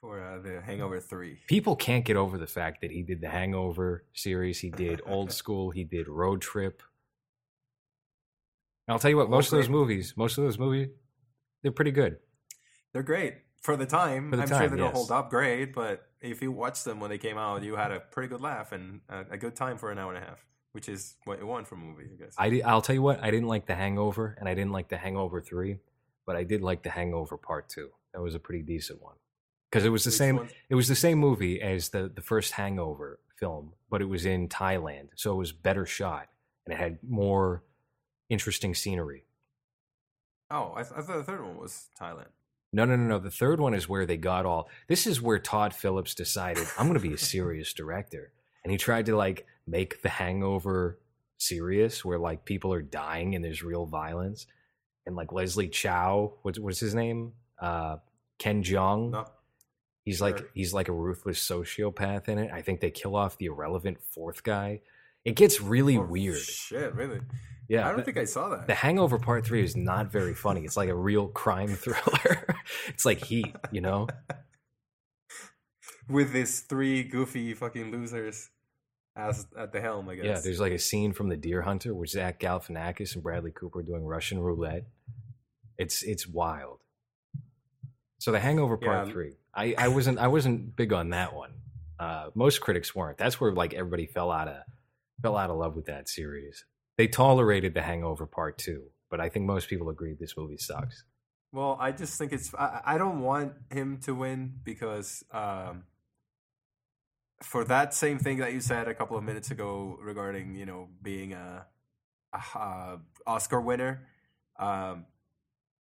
For 0.00 0.22
uh, 0.22 0.38
the 0.40 0.60
Hangover 0.60 1.00
3. 1.00 1.38
People 1.48 1.74
can't 1.74 2.04
get 2.04 2.16
over 2.16 2.38
the 2.38 2.46
fact 2.46 2.82
that 2.82 2.90
he 2.90 3.02
did 3.02 3.20
the 3.20 3.28
Hangover 3.28 4.04
series, 4.12 4.60
he 4.60 4.70
did 4.70 5.00
Old 5.06 5.32
School, 5.40 5.70
he 5.70 5.84
did 5.84 6.06
Road 6.08 6.40
Trip. 6.40 6.82
And 8.86 8.92
I'll 8.94 8.98
tell 8.98 9.10
you 9.10 9.16
what, 9.16 9.30
most 9.30 9.52
of 9.52 9.58
those 9.58 9.68
movies, 9.68 10.14
most 10.16 10.38
of 10.38 10.44
those 10.44 10.58
movies, 10.58 10.88
they're 11.62 11.72
pretty 11.72 11.90
good. 11.90 12.18
They're 12.92 13.02
great. 13.02 13.34
For 13.62 13.76
the 13.76 13.86
time, 13.86 14.30
For 14.30 14.36
the 14.36 14.42
I'm 14.42 14.48
sure 14.48 14.58
time, 14.58 14.70
they 14.70 14.76
don't 14.76 14.94
hold 14.94 15.10
up 15.10 15.28
great, 15.28 15.74
but 15.74 16.06
if 16.20 16.40
you 16.40 16.52
watched 16.52 16.84
them 16.84 17.00
when 17.00 17.10
they 17.10 17.18
came 17.18 17.36
out, 17.36 17.64
you 17.64 17.74
had 17.74 17.90
a 17.90 17.98
pretty 17.98 18.28
good 18.28 18.40
laugh 18.40 18.70
and 18.70 19.00
a, 19.08 19.24
a 19.32 19.36
good 19.36 19.56
time 19.56 19.76
for 19.76 19.90
an 19.90 19.98
hour 19.98 20.14
and 20.14 20.22
a 20.22 20.26
half, 20.26 20.44
which 20.76 20.90
is 20.90 21.14
what 21.24 21.38
you 21.38 21.46
want 21.46 21.66
from 21.66 21.80
a 21.80 21.84
movie, 21.86 22.04
I 22.12 22.22
guess. 22.22 22.34
I, 22.36 22.60
I'll 22.60 22.82
tell 22.82 22.94
you 22.94 23.00
what, 23.00 23.18
I 23.22 23.30
didn't 23.30 23.48
like 23.48 23.64
The 23.64 23.74
Hangover, 23.74 24.36
and 24.38 24.46
I 24.46 24.52
didn't 24.52 24.72
like 24.72 24.90
The 24.90 24.98
Hangover 24.98 25.40
3, 25.40 25.78
but 26.26 26.36
I 26.36 26.44
did 26.44 26.60
like 26.60 26.82
The 26.82 26.90
Hangover 26.90 27.38
Part 27.38 27.70
2. 27.70 27.88
That 28.12 28.20
was 28.20 28.34
a 28.34 28.38
pretty 28.38 28.62
decent 28.62 29.02
one. 29.02 29.14
Because 29.70 29.86
it 29.86 29.88
was 29.88 30.04
the 30.04 30.08
Which 30.08 30.18
same 30.18 30.48
it 30.68 30.74
was 30.74 30.88
the 30.88 30.94
same 30.94 31.16
movie 31.16 31.62
as 31.62 31.88
the, 31.88 32.12
the 32.14 32.20
first 32.20 32.52
Hangover 32.52 33.20
film, 33.40 33.72
but 33.88 34.02
it 34.02 34.04
was 34.04 34.26
in 34.26 34.50
Thailand, 34.50 35.08
so 35.16 35.32
it 35.32 35.36
was 35.36 35.52
better 35.52 35.86
shot 35.86 36.28
and 36.66 36.74
it 36.74 36.78
had 36.78 36.98
more 37.02 37.62
interesting 38.28 38.74
scenery. 38.74 39.24
Oh, 40.50 40.74
I, 40.76 40.82
th- 40.82 40.92
I 40.94 41.00
thought 41.00 41.16
the 41.16 41.24
third 41.24 41.42
one 41.42 41.56
was 41.56 41.88
Thailand. 41.98 42.28
No, 42.70 42.84
no, 42.84 42.96
no, 42.96 43.04
no. 43.04 43.18
The 43.18 43.30
third 43.30 43.60
one 43.60 43.72
is 43.72 43.88
where 43.88 44.04
they 44.04 44.18
got 44.18 44.44
all. 44.44 44.68
This 44.88 45.06
is 45.06 45.22
where 45.22 45.38
Todd 45.38 45.72
Phillips 45.72 46.14
decided 46.14 46.66
I'm 46.78 46.86
going 46.86 47.00
to 47.00 47.08
be 47.08 47.14
a 47.14 47.18
serious 47.18 47.72
director, 47.72 48.32
and 48.62 48.70
he 48.70 48.76
tried 48.76 49.06
to 49.06 49.16
like 49.16 49.46
make 49.66 50.02
The 50.02 50.08
Hangover 50.08 50.98
serious, 51.38 52.04
where 52.04 52.18
like 52.18 52.44
people 52.44 52.72
are 52.72 52.82
dying 52.82 53.34
and 53.34 53.44
there's 53.44 53.62
real 53.62 53.86
violence, 53.86 54.46
and 55.06 55.16
like 55.16 55.32
Leslie 55.32 55.68
Chow, 55.68 56.34
what's 56.42 56.58
what's 56.58 56.80
his 56.80 56.94
name? 56.94 57.32
Uh, 57.60 57.96
Ken 58.38 58.62
Jeong. 58.62 59.10
No, 59.12 59.24
he's 60.04 60.20
like 60.20 60.44
he's 60.54 60.72
like 60.74 60.88
a 60.88 60.92
ruthless 60.92 61.38
sociopath 61.46 62.28
in 62.28 62.38
it. 62.38 62.50
I 62.52 62.62
think 62.62 62.80
they 62.80 62.90
kill 62.90 63.16
off 63.16 63.38
the 63.38 63.46
irrelevant 63.46 63.98
fourth 64.12 64.42
guy. 64.42 64.80
It 65.24 65.34
gets 65.36 65.60
really 65.60 65.96
Oh, 65.96 66.02
weird. 66.02 66.38
Shit, 66.38 66.94
really? 66.94 67.20
Yeah, 67.68 67.84
I 67.86 67.88
don't 67.88 67.96
the- 67.98 68.04
think 68.04 68.16
I 68.18 68.24
saw 68.26 68.48
that. 68.50 68.68
the 68.68 68.74
Hangover 68.74 69.18
Part 69.18 69.44
Three 69.44 69.64
is 69.64 69.74
not 69.74 70.12
very 70.12 70.34
funny. 70.34 70.64
It's 70.64 70.76
like 70.76 70.88
a 70.88 70.94
real 70.94 71.26
crime 71.28 71.68
thriller. 71.74 72.46
it's 72.88 73.04
like 73.04 73.24
Heat, 73.24 73.54
you 73.72 73.80
know. 73.80 74.06
With 76.08 76.32
these 76.32 76.60
three 76.60 77.02
goofy 77.02 77.52
fucking 77.54 77.90
losers 77.90 78.50
as 79.16 79.46
at 79.58 79.72
the 79.72 79.80
helm, 79.80 80.08
I 80.08 80.16
guess. 80.16 80.24
Yeah, 80.24 80.40
there's 80.40 80.60
like 80.60 80.72
a 80.72 80.78
scene 80.78 81.12
from 81.12 81.28
The 81.28 81.36
Deer 81.36 81.62
Hunter 81.62 81.94
where 81.94 82.06
Zach 82.06 82.38
Galifianakis 82.38 83.14
and 83.14 83.22
Bradley 83.22 83.50
Cooper 83.50 83.82
doing 83.82 84.04
Russian 84.04 84.38
roulette. 84.38 84.84
It's 85.78 86.02
it's 86.02 86.26
wild. 86.26 86.80
So 88.18 88.32
The 88.32 88.40
Hangover 88.40 88.76
Part 88.76 89.06
Yeah. 89.06 89.12
Three, 89.12 89.32
I, 89.54 89.74
I 89.76 89.88
wasn't 89.88 90.18
I 90.18 90.28
wasn't 90.28 90.76
big 90.76 90.92
on 90.92 91.10
that 91.10 91.34
one. 91.34 91.52
Uh, 91.98 92.30
most 92.34 92.60
critics 92.60 92.94
weren't. 92.94 93.18
That's 93.18 93.40
where 93.40 93.52
like 93.52 93.74
everybody 93.74 94.06
fell 94.06 94.30
out 94.30 94.48
of 94.48 94.56
fell 95.22 95.36
out 95.36 95.50
of 95.50 95.56
love 95.56 95.76
with 95.76 95.86
that 95.86 96.08
series. 96.08 96.64
They 96.98 97.08
tolerated 97.08 97.74
The 97.74 97.82
Hangover 97.82 98.26
Part 98.26 98.58
Two, 98.58 98.84
but 99.10 99.20
I 99.20 99.28
think 99.28 99.46
most 99.46 99.68
people 99.68 99.88
agreed 99.88 100.18
this 100.18 100.36
movie 100.36 100.58
sucks. 100.58 101.04
Well, 101.52 101.76
I 101.80 101.92
just 101.92 102.18
think 102.18 102.32
it's. 102.32 102.54
I, 102.54 102.82
I 102.84 102.98
don't 102.98 103.20
want 103.20 103.54
him 103.70 103.98
to 104.02 104.14
win 104.14 104.54
because 104.62 105.24
um, 105.30 105.84
for 107.42 107.64
that 107.64 107.94
same 107.94 108.18
thing 108.18 108.38
that 108.38 108.52
you 108.52 108.60
said 108.60 108.88
a 108.88 108.94
couple 108.94 109.16
of 109.16 109.24
minutes 109.24 109.50
ago 109.50 109.98
regarding 110.00 110.54
you 110.54 110.66
know 110.66 110.88
being 111.02 111.32
a, 111.32 111.66
a, 112.32 112.58
uh 112.58 112.96
Oscar 113.26 113.60
winner. 113.60 114.06
Um, 114.58 115.06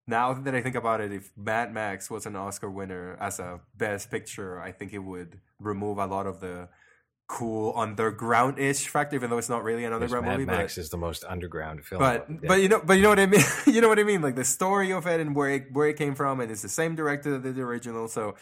now 0.08 0.34
that 0.34 0.53
I 0.53 0.62
think 0.62 0.76
about 0.76 1.01
it, 1.01 1.12
if 1.12 1.32
Mad 1.36 1.74
Max 1.74 2.12
was 2.12 2.26
an 2.26 2.36
Oscar 2.36 2.70
winner 2.70 3.18
as 3.20 3.39
a 3.39 3.60
Best 3.76 4.12
Picture, 4.12 4.60
I 4.60 4.72
think 4.72 4.93
it 4.93 4.99
would 4.99 5.39
remove 5.60 5.97
a 5.97 6.06
lot 6.06 6.28
of 6.28 6.39
the 6.39 6.70
cool 7.28 7.74
underground 7.76 8.60
ish 8.60 8.88
factor, 8.88 9.16
even 9.16 9.30
though 9.32 9.39
it's 9.39 9.49
not 9.49 9.64
really 9.64 9.84
an 9.84 9.93
underground 9.93 10.26
Mad 10.26 10.39
movie. 10.39 10.45
Max 10.45 10.76
but, 10.76 10.82
is 10.82 10.89
the 10.89 10.97
most 10.97 11.24
underground 11.28 11.84
film. 11.84 11.99
but 11.99 12.28
the 12.28 12.47
but 12.47 12.62
you 12.62 12.70
know 12.70 12.82
but 12.86 12.93
you 12.93 13.01
know 13.01 13.10
what 13.10 13.20
I 13.20 13.26
mean. 13.26 13.41
you 13.66 13.82
know 13.82 13.88
what 13.88 13.99
I 13.99 14.03
mean. 14.03 14.22
Like 14.22 14.36
the 14.36 14.45
story 14.45 14.91
of 14.91 15.08
it 15.08 15.20
and 15.20 15.36
where 15.36 15.49
it, 15.49 15.72
where 15.72 15.88
it 15.88 15.97
came 15.97 16.14
from, 16.14 16.39
and 16.39 16.51
it's 16.51 16.62
the 16.62 16.70
same 16.70 16.95
director 16.95 17.32
that 17.32 17.43
did 17.43 17.56
the 17.56 17.62
original. 17.62 18.08
So 18.08 18.36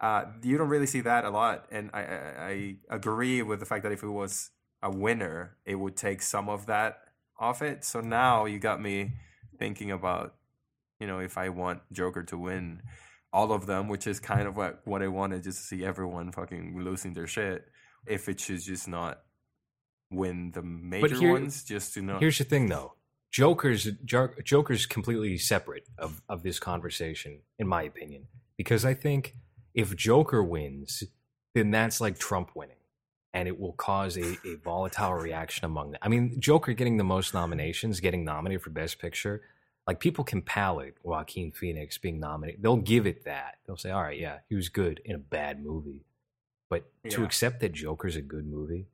uh, 0.00 0.24
you 0.42 0.58
don't 0.58 0.68
really 0.68 0.86
see 0.86 1.00
that 1.00 1.24
a 1.24 1.30
lot. 1.30 1.66
And 1.70 1.90
I, 1.92 2.00
I 2.00 2.76
I 2.90 2.96
agree 2.96 3.42
with 3.42 3.60
the 3.60 3.66
fact 3.66 3.82
that 3.84 3.92
if 3.92 4.02
it 4.02 4.08
was 4.08 4.50
a 4.82 4.90
winner, 4.90 5.56
it 5.64 5.76
would 5.76 5.96
take 5.96 6.22
some 6.22 6.48
of 6.48 6.66
that 6.66 6.98
off 7.38 7.62
it. 7.62 7.84
So 7.84 8.00
now 8.00 8.44
you 8.44 8.58
got 8.58 8.80
me 8.80 9.12
thinking 9.58 9.90
about 9.90 10.34
you 11.00 11.06
know 11.06 11.18
if 11.18 11.38
I 11.38 11.48
want 11.48 11.80
Joker 11.92 12.22
to 12.24 12.38
win 12.38 12.82
all 13.32 13.52
of 13.52 13.66
them, 13.66 13.88
which 13.88 14.06
is 14.06 14.20
kind 14.20 14.46
of 14.46 14.56
what 14.56 14.80
what 14.84 15.02
I 15.02 15.08
wanted, 15.08 15.42
just 15.42 15.58
to 15.58 15.64
see 15.64 15.84
everyone 15.84 16.32
fucking 16.32 16.82
losing 16.82 17.14
their 17.14 17.26
shit. 17.26 17.66
If 18.06 18.28
it 18.28 18.40
should 18.40 18.60
just 18.60 18.86
not 18.86 19.20
win 20.10 20.52
the 20.52 20.62
major 20.62 21.16
here- 21.16 21.32
ones, 21.32 21.64
just 21.64 21.94
to 21.94 22.02
not. 22.02 22.20
Here's 22.20 22.38
the 22.38 22.44
thing, 22.44 22.68
though. 22.68 22.94
Joker's 23.30 23.90
Joker's 24.44 24.86
completely 24.86 25.36
separate 25.36 25.86
of, 25.98 26.22
of 26.28 26.42
this 26.42 26.58
conversation, 26.58 27.40
in 27.58 27.66
my 27.66 27.82
opinion, 27.82 28.28
because 28.56 28.84
I 28.84 28.94
think 28.94 29.34
if 29.76 29.94
Joker 29.94 30.42
wins, 30.42 31.04
then 31.54 31.70
that's 31.70 32.00
like 32.00 32.18
Trump 32.18 32.50
winning, 32.56 32.76
and 33.34 33.46
it 33.46 33.60
will 33.60 33.74
cause 33.74 34.16
a, 34.16 34.36
a 34.44 34.56
volatile 34.64 35.12
reaction 35.12 35.66
among 35.66 35.92
them. 35.92 36.00
I 36.02 36.08
mean, 36.08 36.40
Joker 36.40 36.72
getting 36.72 36.96
the 36.96 37.04
most 37.04 37.34
nominations, 37.34 38.00
getting 38.00 38.24
nominated 38.24 38.62
for 38.62 38.70
Best 38.70 38.98
Picture, 38.98 39.42
like 39.86 40.00
people 40.00 40.24
can 40.24 40.40
palate 40.40 40.96
Joaquin 41.02 41.52
Phoenix 41.52 41.98
being 41.98 42.18
nominated. 42.18 42.62
They'll 42.62 42.76
give 42.78 43.06
it 43.06 43.24
that. 43.26 43.58
They'll 43.66 43.76
say, 43.76 43.90
"All 43.90 44.02
right, 44.02 44.18
yeah, 44.18 44.38
he 44.48 44.56
was 44.56 44.70
good 44.70 45.00
in 45.04 45.14
a 45.14 45.18
bad 45.18 45.62
movie," 45.62 46.06
but 46.70 46.90
to 47.10 47.22
accept 47.22 47.60
that 47.60 47.72
Joker's 47.72 48.16
a 48.16 48.22
good 48.22 48.46
movie, 48.46 48.88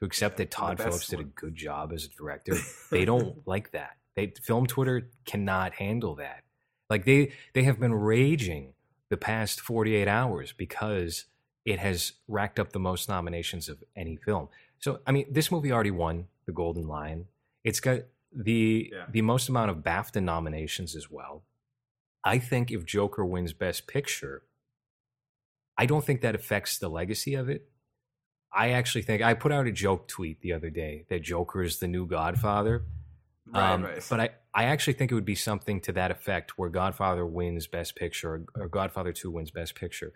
to 0.00 0.04
accept 0.04 0.36
that 0.38 0.50
Todd 0.50 0.78
Phillips 0.78 1.06
did 1.06 1.20
a 1.20 1.24
good 1.24 1.54
job 1.54 1.92
as 1.92 2.04
a 2.04 2.08
director, 2.08 2.56
they 2.90 3.04
don't 3.06 3.46
like 3.46 3.70
that. 3.70 3.96
They 4.16 4.32
film 4.42 4.66
Twitter 4.66 5.08
cannot 5.24 5.74
handle 5.74 6.16
that. 6.16 6.42
Like 6.90 7.04
they 7.04 7.32
they 7.54 7.62
have 7.62 7.78
been 7.78 7.94
raging 7.94 8.72
the 9.08 9.16
past 9.16 9.60
48 9.60 10.08
hours 10.08 10.52
because 10.52 11.26
it 11.64 11.78
has 11.78 12.12
racked 12.28 12.58
up 12.58 12.72
the 12.72 12.78
most 12.78 13.08
nominations 13.08 13.68
of 13.68 13.82
any 13.96 14.16
film. 14.16 14.48
So 14.78 15.00
I 15.06 15.12
mean, 15.12 15.26
this 15.32 15.50
movie 15.50 15.72
already 15.72 15.90
won 15.90 16.26
the 16.46 16.52
Golden 16.52 16.86
Lion. 16.86 17.26
It's 17.64 17.80
got 17.80 18.00
the 18.32 18.90
Yeah. 18.92 19.06
the 19.10 19.22
most 19.22 19.48
amount 19.48 19.70
of 19.70 19.78
BAFTA 19.78 20.22
nominations 20.22 20.94
as 20.94 21.10
well. 21.10 21.44
I 22.24 22.38
think 22.38 22.70
if 22.70 22.84
Joker 22.84 23.24
wins 23.24 23.52
Best 23.52 23.86
Picture, 23.86 24.42
I 25.78 25.86
don't 25.86 26.04
think 26.04 26.20
that 26.22 26.34
affects 26.34 26.78
the 26.78 26.88
legacy 26.88 27.34
of 27.34 27.48
it. 27.48 27.70
I 28.52 28.70
actually 28.70 29.02
think 29.02 29.22
I 29.22 29.34
put 29.34 29.52
out 29.52 29.66
a 29.66 29.72
joke 29.72 30.08
tweet 30.08 30.40
the 30.40 30.52
other 30.52 30.70
day 30.70 31.04
that 31.08 31.22
Joker 31.22 31.62
is 31.62 31.78
the 31.78 31.86
new 31.88 32.06
Godfather. 32.06 32.84
Right, 33.46 33.72
Um, 33.72 33.82
right. 33.84 34.06
But 34.10 34.20
I, 34.20 34.30
I 34.54 34.64
actually 34.64 34.94
think 34.94 35.10
it 35.12 35.14
would 35.14 35.24
be 35.24 35.34
something 35.34 35.80
to 35.82 35.92
that 35.92 36.10
effect 36.10 36.58
where 36.58 36.68
Godfather 36.68 37.24
wins 37.26 37.66
Best 37.66 37.94
Picture 37.96 38.46
or, 38.56 38.62
or 38.64 38.68
Godfather 38.68 39.12
2 39.12 39.30
wins 39.30 39.50
Best 39.50 39.74
Picture. 39.74 40.12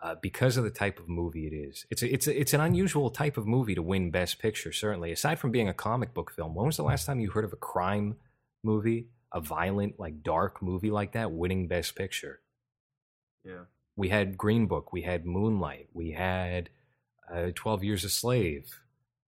uh, 0.00 0.16
because 0.20 0.56
of 0.56 0.64
the 0.64 0.70
type 0.70 0.98
of 0.98 1.08
movie 1.08 1.46
it 1.46 1.54
is. 1.54 1.86
It's 1.88 2.02
a, 2.02 2.12
it's 2.12 2.26
a, 2.26 2.40
it's 2.40 2.52
an 2.54 2.60
unusual 2.60 3.08
type 3.08 3.36
of 3.36 3.46
movie 3.46 3.76
to 3.76 3.82
win 3.82 4.10
Best 4.10 4.40
Picture. 4.40 4.72
Certainly, 4.72 5.12
aside 5.12 5.38
from 5.38 5.52
being 5.52 5.68
a 5.68 5.74
comic 5.74 6.12
book 6.12 6.32
film, 6.32 6.56
when 6.56 6.66
was 6.66 6.76
the 6.76 6.82
last 6.82 7.06
time 7.06 7.20
you 7.20 7.30
heard 7.30 7.44
of 7.44 7.52
a 7.52 7.56
crime 7.56 8.16
movie, 8.64 9.06
a 9.32 9.40
violent, 9.40 10.00
like 10.00 10.24
dark 10.24 10.60
movie 10.60 10.90
like 10.90 11.12
that, 11.12 11.30
winning 11.30 11.68
Best 11.68 11.94
Picture? 11.94 12.40
Yeah. 13.44 13.66
We 13.94 14.08
had 14.08 14.36
Green 14.36 14.66
Book, 14.66 14.92
we 14.92 15.02
had 15.02 15.24
Moonlight, 15.24 15.88
we 15.92 16.10
had 16.10 16.70
uh, 17.32 17.50
Twelve 17.54 17.84
Years 17.84 18.02
a 18.02 18.08
Slave. 18.08 18.80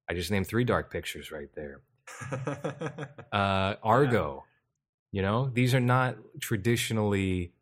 I 0.09 0.15
just 0.15 0.31
named 0.31 0.47
three 0.47 0.65
dark 0.65 0.91
pictures 0.91 1.31
right 1.31 1.49
there. 1.55 1.83
Uh, 3.33 3.77
Argo. 3.83 4.45
You 5.11 5.23
know, 5.23 5.51
these 5.53 5.75
are 5.75 5.81
not 5.81 6.17
traditionally 6.41 7.53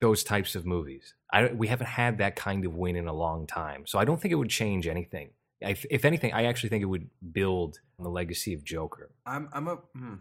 those 0.00 0.24
types 0.24 0.54
of 0.54 0.66
movies. 0.66 1.14
I, 1.32 1.46
we 1.46 1.68
haven't 1.68 1.88
had 1.88 2.18
that 2.18 2.36
kind 2.36 2.64
of 2.64 2.74
win 2.74 2.96
in 2.96 3.06
a 3.06 3.12
long 3.12 3.46
time. 3.46 3.86
So 3.86 3.98
I 3.98 4.04
don't 4.04 4.20
think 4.20 4.32
it 4.32 4.36
would 4.36 4.50
change 4.50 4.86
anything. 4.86 5.30
I, 5.64 5.76
if 5.90 6.04
anything, 6.04 6.32
I 6.32 6.44
actually 6.44 6.70
think 6.70 6.82
it 6.82 6.86
would 6.86 7.08
build 7.32 7.80
on 7.98 8.04
the 8.04 8.10
legacy 8.10 8.52
of 8.54 8.64
Joker. 8.64 9.10
I'm 9.24 9.48
I'm 9.52 9.68
a 9.68 9.76
hmm. 9.76 10.14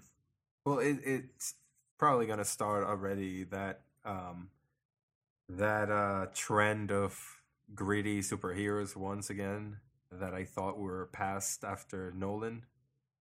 well. 0.65 0.79
It, 0.79 0.99
it's 1.03 1.55
probably 1.97 2.27
gonna 2.27 2.45
start 2.45 2.83
already 2.83 3.43
that 3.45 3.81
um 4.05 4.49
that 5.49 5.89
uh 5.89 6.27
trend 6.33 6.91
of 6.91 7.19
gritty 7.73 8.19
superheroes 8.21 8.95
once 8.95 9.29
again 9.29 9.77
that 10.11 10.33
I 10.33 10.43
thought 10.43 10.77
were 10.77 11.09
past 11.11 11.63
after 11.63 12.13
Nolan. 12.15 12.63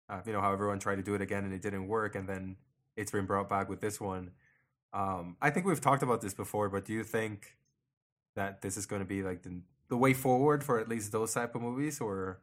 Uh, 0.10 0.22
you 0.26 0.34
know 0.34 0.42
how 0.42 0.52
everyone 0.54 0.80
tried 0.80 0.96
to 0.98 1.04
do 1.04 1.16
it 1.16 1.22
again 1.22 1.44
and 1.46 1.54
it 1.54 1.62
didn't 1.62 1.88
work, 1.88 2.16
and 2.16 2.28
then 2.28 2.58
it's 2.96 3.12
been 3.12 3.26
brought 3.26 3.50
back 3.50 3.70
with 3.70 3.82
this 3.82 4.00
one. 4.02 4.32
Um, 4.94 5.38
I 5.42 5.52
think 5.52 5.66
we've 5.66 5.82
talked 5.82 6.04
about 6.04 6.22
this 6.22 6.34
before, 6.34 6.70
but 6.70 6.86
do 6.86 6.94
you 6.94 7.04
think 7.04 7.58
that 8.36 8.62
this 8.62 8.78
is 8.78 8.86
going 8.86 9.02
to 9.02 9.06
be 9.08 9.24
like 9.24 9.44
the 9.44 9.62
the 9.90 9.98
way 9.98 10.14
forward 10.14 10.64
for 10.64 10.80
at 10.80 10.88
least 10.90 11.12
those 11.12 11.34
type 11.34 11.56
of 11.56 11.62
movies, 11.62 12.02
or 12.02 12.42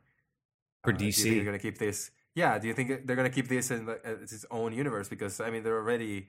For 0.82 0.92
uh, 0.92 1.04
do 1.10 1.18
you 1.18 1.24
DC? 1.24 1.26
think 1.26 1.36
they're 1.36 1.44
going 1.44 1.58
to 1.58 1.62
keep 1.62 1.78
this? 1.78 2.10
Yeah, 2.34 2.58
do 2.58 2.68
you 2.68 2.74
think 2.74 3.06
they're 3.06 3.16
going 3.16 3.30
to 3.30 3.34
keep 3.34 3.48
this 3.48 3.70
in 3.70 3.86
the, 3.86 3.94
uh, 3.94 4.22
its 4.22 4.44
own 4.50 4.72
universe? 4.74 5.08
Because 5.08 5.40
I 5.40 5.50
mean, 5.50 5.62
they're 5.62 5.76
already 5.78 6.28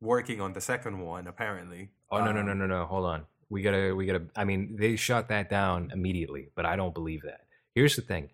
working 0.00 0.40
on 0.40 0.52
the 0.52 0.60
second 0.60 1.00
one, 1.00 1.26
apparently. 1.26 1.90
Oh 2.10 2.20
no 2.20 2.32
no 2.32 2.42
no 2.42 2.52
Um, 2.52 2.54
no 2.54 2.66
no! 2.66 2.86
Hold 2.86 3.06
on. 3.06 3.26
We 3.50 3.62
gotta 3.62 3.94
we 3.94 4.06
gotta. 4.06 4.26
I 4.36 4.44
mean, 4.44 4.76
they 4.76 4.96
shut 4.96 5.28
that 5.28 5.48
down 5.48 5.90
immediately, 5.92 6.50
but 6.54 6.66
I 6.66 6.76
don't 6.76 6.94
believe 6.94 7.22
that. 7.22 7.42
Here's 7.74 7.96
the 7.96 8.02
thing: 8.02 8.30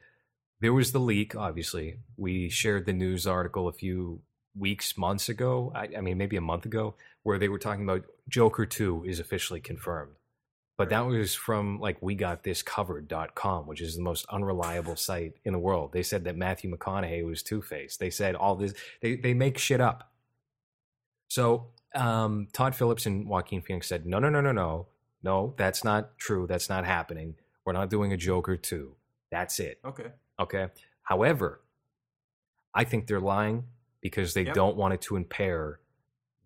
there 0.61 0.73
was 0.73 0.93
the 0.93 1.01
leak. 1.01 1.35
Obviously, 1.35 1.99
we 2.17 2.49
shared 2.49 2.87
the 2.87 2.93
news 2.93 3.27
article 3.27 3.69
a 3.69 3.73
few 3.73 4.21
weeks, 4.57 4.97
months 4.97 5.29
ago. 5.29 5.73
I, 5.75 5.89
I 5.97 6.01
mean, 6.01 6.19
maybe 6.19 6.37
a 6.37 6.43
month 6.43 6.65
ago, 6.65 6.95
where 7.23 7.39
they 7.39 7.49
were 7.49 7.59
talking 7.59 7.85
about 7.85 8.05
Joker 8.29 8.67
Two 8.67 9.05
is 9.07 9.21
officially 9.21 9.61
confirmed. 9.61 10.13
But 10.77 10.89
that 10.91 11.07
was 11.07 11.35
from 11.35 11.79
like 11.79 11.99
we 12.01 12.15
got 12.15 12.43
this 12.43 12.63
covered.com, 12.63 13.67
which 13.67 13.83
is 13.83 13.97
the 13.97 14.03
most 14.03 14.25
unreliable 14.31 14.97
site 14.97 15.35
in 15.45 15.53
the 15.53 15.59
world. 15.59 15.93
They 15.93 16.03
said 16.03 16.25
that 16.25 16.37
Matthew 16.37 16.75
McConaughey 16.75 17.25
was 17.25 17.43
Two 17.43 17.61
Face. 17.61 17.97
They 17.97 18.11
said 18.11 18.35
all 18.35 18.57
this. 18.57 18.73
They 19.03 19.17
they 19.17 19.35
make 19.35 19.59
shit 19.59 19.81
up. 19.81 20.11
So 21.29 21.69
um, 21.95 22.49
Todd 22.53 22.75
Phillips 22.75 23.07
and 23.07 23.27
Joaquin 23.27 23.63
Phoenix 23.63 23.89
said, 23.89 24.07
no, 24.07 24.19
no, 24.19 24.29
no, 24.29 24.41
no, 24.41 24.53
no, 24.53 24.87
no, 25.23 25.55
that's 25.57 25.85
not 25.85 26.19
true. 26.19 26.47
That's 26.47 26.69
not 26.69 26.85
happening. 26.85 27.35
We're 27.65 27.73
not 27.73 27.91
doing 27.91 28.13
a 28.13 28.17
Joker 28.17 28.57
2. 28.57 28.95
That's 29.31 29.61
it. 29.61 29.79
Okay. 29.85 30.11
Okay. 30.41 30.69
However, 31.03 31.61
I 32.75 32.85
think 32.85 33.07
they're 33.07 33.21
lying 33.21 33.65
because 34.01 34.35
they 34.35 34.45
Yep. 34.45 34.55
don't 34.55 34.77
want 34.77 34.95
it 34.95 35.01
to 35.03 35.17
impair 35.17 35.81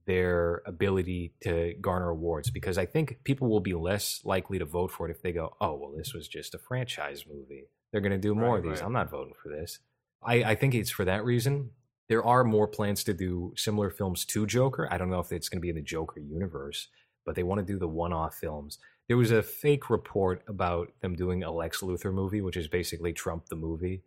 their 0.07 0.63
ability 0.67 1.35
to 1.43 1.75
garner 1.81 2.11
awards. 2.11 2.51
Because 2.51 2.77
I 2.77 2.85
think 2.87 3.21
people 3.25 3.49
will 3.49 3.61
be 3.61 3.75
less 3.75 4.21
likely 4.25 4.59
to 4.59 4.65
vote 4.65 4.91
for 4.91 5.09
it 5.09 5.11
if 5.11 5.23
they 5.23 5.33
go, 5.33 5.57
oh, 5.61 5.75
well, 5.77 5.93
this 5.97 6.13
was 6.13 6.29
just 6.29 6.55
a 6.55 6.59
franchise 6.59 7.25
movie. 7.27 7.69
They're 7.93 8.01
going 8.03 8.13
to 8.13 8.19
do 8.19 8.35
more 8.35 8.51
Right, 8.57 8.59
of 8.59 8.65
these. 8.65 8.81
right. 8.81 8.87
I'm 8.87 8.93
not 8.93 9.11
voting 9.11 9.35
for 9.43 9.49
this. 9.49 9.79
I, 10.23 10.43
I 10.45 10.55
think 10.57 10.75
it's 10.75 10.91
for 10.91 11.05
that 11.05 11.25
reason. 11.25 11.71
There 12.09 12.25
are 12.25 12.45
more 12.45 12.67
plans 12.69 13.03
to 13.05 13.15
do 13.15 13.55
similar 13.57 13.89
films 13.91 14.25
to 14.27 14.47
Joker. 14.47 14.89
I 14.91 14.99
don't 14.99 15.09
know 15.11 15.21
if 15.21 15.33
it's 15.33 15.49
going 15.49 15.59
to 15.59 15.63
be 15.63 15.71
in 15.71 15.77
the 15.77 15.83
Joker 15.83 16.21
universe, 16.21 16.89
but 17.25 17.35
they 17.35 17.43
want 17.43 17.61
to 17.61 17.73
do 17.73 17.79
the 17.79 17.89
one 17.89 18.13
off 18.13 18.35
films. 18.35 18.79
There 19.09 19.17
was 19.17 19.31
a 19.31 19.43
fake 19.43 19.91
report 19.91 20.43
about 20.49 20.93
them 21.01 21.15
doing 21.15 21.43
a 21.43 21.51
Lex 21.51 21.81
Luthor 21.81 22.13
movie, 22.13 22.41
which 22.41 22.57
is 22.57 22.69
basically 22.69 23.13
Trump 23.13 23.49
the 23.49 23.57
movie. 23.57 24.03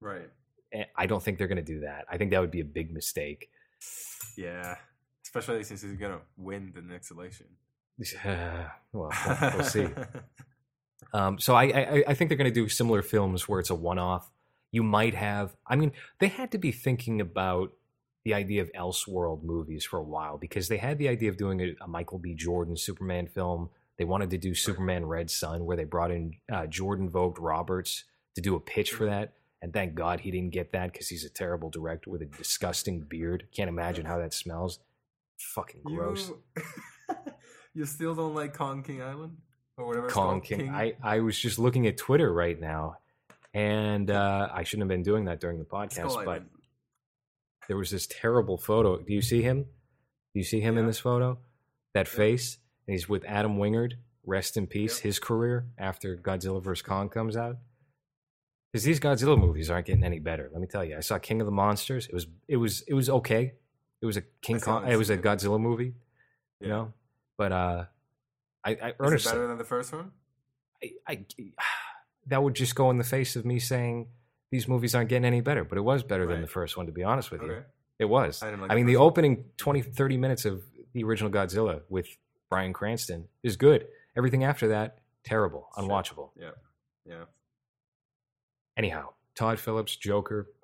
Right. 0.00 0.28
And 0.72 0.86
I 0.96 1.06
don't 1.06 1.22
think 1.22 1.38
they're 1.38 1.48
going 1.48 1.56
to 1.56 1.62
do 1.62 1.80
that. 1.80 2.04
I 2.10 2.18
think 2.18 2.30
that 2.32 2.40
would 2.40 2.50
be 2.50 2.60
a 2.60 2.64
big 2.64 2.92
mistake. 2.92 3.50
Yeah. 4.36 4.76
Especially 5.24 5.62
since 5.64 5.82
he's 5.82 5.96
gonna 5.96 6.20
win 6.36 6.72
the 6.74 6.82
next 6.82 7.10
election. 7.10 7.46
Yeah. 7.98 8.70
well, 8.92 9.12
we'll, 9.26 9.52
we'll 9.56 9.64
see. 9.64 9.88
Um, 11.12 11.38
so 11.38 11.54
I, 11.54 11.64
I, 11.64 12.04
I 12.08 12.14
think 12.14 12.28
they're 12.28 12.36
going 12.36 12.52
to 12.52 12.60
do 12.60 12.68
similar 12.68 13.02
films 13.02 13.48
where 13.48 13.60
it's 13.60 13.70
a 13.70 13.74
one-off. 13.74 14.30
You 14.70 14.82
might 14.82 15.14
have. 15.14 15.56
I 15.66 15.76
mean, 15.76 15.92
they 16.18 16.28
had 16.28 16.52
to 16.52 16.58
be 16.58 16.72
thinking 16.72 17.20
about 17.20 17.72
the 18.24 18.34
idea 18.34 18.60
of 18.60 18.70
Elseworld 18.72 19.42
movies 19.42 19.84
for 19.84 19.98
a 19.98 20.02
while 20.02 20.36
because 20.36 20.68
they 20.68 20.76
had 20.76 20.98
the 20.98 21.08
idea 21.08 21.30
of 21.30 21.38
doing 21.38 21.60
a, 21.60 21.74
a 21.82 21.88
Michael 21.88 22.18
B. 22.18 22.34
Jordan 22.34 22.76
Superman 22.76 23.26
film. 23.26 23.70
They 23.98 24.04
wanted 24.04 24.30
to 24.30 24.38
do 24.38 24.54
Superman 24.54 25.04
Red 25.04 25.30
Sun, 25.30 25.64
where 25.64 25.76
they 25.76 25.84
brought 25.84 26.12
in 26.12 26.34
uh, 26.50 26.66
Jordan 26.66 27.10
Vogt 27.10 27.38
Roberts 27.38 28.04
to 28.36 28.40
do 28.40 28.54
a 28.54 28.60
pitch 28.60 28.92
for 28.92 29.06
that. 29.06 29.34
And 29.60 29.72
thank 29.72 29.96
God 29.96 30.20
he 30.20 30.30
didn't 30.30 30.52
get 30.52 30.72
that 30.72 30.92
because 30.92 31.08
he's 31.08 31.24
a 31.24 31.30
terrible 31.30 31.68
director 31.68 32.10
with 32.10 32.22
a 32.22 32.26
disgusting 32.26 33.00
beard. 33.00 33.48
Can't 33.54 33.68
imagine 33.68 34.06
how 34.06 34.18
that 34.18 34.32
smells. 34.32 34.78
Fucking 35.38 35.82
gross. 35.84 36.30
You, 36.56 36.64
you 37.74 37.84
still 37.84 38.14
don't 38.14 38.34
like 38.34 38.54
Kong 38.54 38.84
King 38.84 39.02
Island 39.02 39.36
or 39.76 39.86
whatever. 39.86 40.08
Kong 40.08 40.40
called? 40.40 40.44
King. 40.44 40.70
I, 40.70 40.94
I 41.02 41.20
was 41.20 41.36
just 41.36 41.58
looking 41.58 41.88
at 41.88 41.96
Twitter 41.96 42.32
right 42.32 42.58
now, 42.58 42.98
and 43.52 44.10
uh, 44.10 44.48
I 44.52 44.62
shouldn't 44.62 44.82
have 44.82 44.96
been 44.96 45.02
doing 45.02 45.24
that 45.24 45.40
during 45.40 45.58
the 45.58 45.64
podcast, 45.64 46.14
but 46.14 46.28
Island. 46.28 46.46
there 47.66 47.76
was 47.76 47.90
this 47.90 48.06
terrible 48.06 48.58
photo. 48.58 48.98
Do 48.98 49.12
you 49.12 49.22
see 49.22 49.42
him? 49.42 49.62
Do 49.62 50.40
you 50.40 50.44
see 50.44 50.60
him 50.60 50.78
in 50.78 50.86
this 50.86 51.00
photo? 51.00 51.38
That 51.94 52.06
face, 52.06 52.58
and 52.88 52.94
he's 52.94 53.08
with 53.08 53.24
Adam 53.26 53.58
Wingard. 53.58 53.92
Rest 54.24 54.56
in 54.56 54.66
peace. 54.66 54.96
Yep. 54.98 55.02
His 55.04 55.18
career 55.18 55.66
after 55.76 56.16
Godzilla 56.16 56.62
vs 56.62 56.82
Kong 56.82 57.08
comes 57.08 57.36
out. 57.36 57.58
Because 58.72 58.84
these 58.84 58.98
Godzilla 58.98 59.38
movies 59.38 59.70
aren't 59.70 59.86
getting 59.86 60.04
any 60.04 60.18
better. 60.18 60.48
Let 60.52 60.60
me 60.60 60.66
tell 60.66 60.84
you. 60.84 60.96
I 60.96 61.00
saw 61.00 61.18
King 61.18 61.40
of 61.40 61.46
the 61.46 61.52
Monsters. 61.52 62.06
It 62.06 62.14
was 62.14 62.26
it 62.48 62.56
was 62.56 62.82
it 62.88 62.94
was 62.94 63.08
okay. 63.08 63.52
It 64.00 64.06
was 64.06 64.16
a 64.16 64.22
King 64.42 64.60
Kong. 64.60 64.88
It 64.88 64.96
was 64.96 65.10
a. 65.10 65.18
Godzilla 65.18 65.60
movie. 65.60 65.94
You 66.60 66.68
know, 66.68 66.92
but 67.36 67.52
uh, 67.52 67.84
I, 68.64 68.70
I 68.70 68.72
Is 68.72 68.78
it 68.80 68.96
earnestly 69.00 69.32
better 69.32 69.46
than 69.46 69.58
the 69.58 69.64
first 69.64 69.92
one? 69.92 70.10
I, 70.82 70.92
I 71.06 71.26
that 72.26 72.42
would 72.42 72.54
just 72.54 72.74
go 72.74 72.90
in 72.90 72.98
the 72.98 73.04
face 73.04 73.36
of 73.36 73.44
me 73.44 73.58
saying 73.58 74.08
these 74.50 74.66
movies 74.66 74.94
aren't 74.94 75.08
getting 75.08 75.24
any 75.24 75.40
better. 75.40 75.64
But 75.64 75.78
it 75.78 75.82
was 75.82 76.02
better 76.02 76.26
than 76.26 76.40
the 76.40 76.48
first 76.48 76.76
one, 76.76 76.86
to 76.86 76.92
be 76.92 77.04
honest 77.04 77.30
with 77.30 77.42
you. 77.42 77.64
It 77.98 78.06
was. 78.06 78.42
I 78.42 78.48
I, 78.48 78.50
didn't 78.50 78.62
like 78.62 78.76
mean, 78.76 78.86
the 78.86 78.94
the 78.94 79.00
opening 79.00 79.44
20, 79.56 79.82
30 79.82 80.16
minutes 80.16 80.44
of 80.44 80.62
the 80.92 81.04
original 81.04 81.30
Godzilla 81.30 81.82
with 81.88 82.08
Bryan 82.50 82.72
Cranston 82.72 83.28
is 83.42 83.56
good. 83.56 83.86
Everything 84.16 84.44
after 84.44 84.68
that, 84.68 84.98
terrible, 85.24 85.68
unwatchable. 85.76 86.30
Yeah. 86.38 86.50
Yeah. 87.06 87.24
Anyhow, 88.76 89.10
Todd 89.34 89.58
Phillips, 89.58 89.96
Joker. 89.96 90.48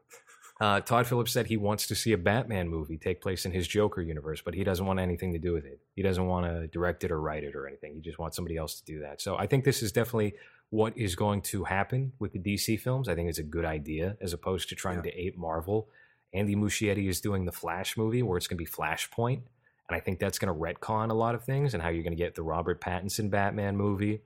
Uh, 0.60 0.78
Todd 0.80 1.04
Phillips 1.04 1.32
said 1.32 1.48
he 1.48 1.56
wants 1.56 1.88
to 1.88 1.96
see 1.96 2.12
a 2.12 2.16
Batman 2.16 2.68
movie 2.68 2.96
take 2.96 3.20
place 3.20 3.44
in 3.44 3.50
his 3.50 3.66
Joker 3.66 4.00
universe, 4.00 4.40
but 4.40 4.54
he 4.54 4.62
doesn't 4.62 4.86
want 4.86 5.00
anything 5.00 5.32
to 5.32 5.38
do 5.40 5.52
with 5.52 5.64
it. 5.64 5.80
He 5.96 6.00
doesn't 6.02 6.26
want 6.26 6.46
to 6.46 6.68
direct 6.68 7.02
it 7.02 7.10
or 7.10 7.20
write 7.20 7.42
it 7.42 7.56
or 7.56 7.66
anything. 7.66 7.92
He 7.96 8.00
just 8.00 8.20
wants 8.20 8.36
somebody 8.36 8.56
else 8.56 8.76
to 8.76 8.84
do 8.84 9.00
that. 9.00 9.20
So 9.20 9.36
I 9.36 9.48
think 9.48 9.64
this 9.64 9.82
is 9.82 9.90
definitely 9.90 10.34
what 10.70 10.96
is 10.96 11.16
going 11.16 11.40
to 11.42 11.64
happen 11.64 12.12
with 12.20 12.32
the 12.34 12.38
DC 12.38 12.78
films. 12.78 13.08
I 13.08 13.16
think 13.16 13.28
it's 13.28 13.40
a 13.40 13.42
good 13.42 13.64
idea 13.64 14.16
as 14.20 14.32
opposed 14.32 14.68
to 14.68 14.76
trying 14.76 14.98
Yeah. 14.98 15.10
to 15.10 15.20
ape 15.20 15.36
Marvel. 15.36 15.88
Andy 16.32 16.54
Muschietti 16.54 17.08
is 17.08 17.20
doing 17.20 17.46
the 17.46 17.52
Flash 17.52 17.96
movie 17.96 18.22
where 18.22 18.38
it's 18.38 18.46
going 18.46 18.56
to 18.56 18.64
be 18.64 18.70
Flashpoint. 18.70 19.40
And 19.88 19.96
I 19.96 20.00
think 20.00 20.18
that's 20.18 20.38
going 20.38 20.52
to 20.52 20.58
retcon 20.58 21.10
a 21.10 21.14
lot 21.14 21.34
of 21.34 21.44
things 21.44 21.74
and 21.74 21.82
how 21.82 21.90
you're 21.90 22.02
going 22.02 22.16
to 22.16 22.22
get 22.22 22.34
the 22.34 22.42
Robert 22.42 22.80
Pattinson 22.80 23.30
Batman 23.30 23.76
movie. 23.76 24.22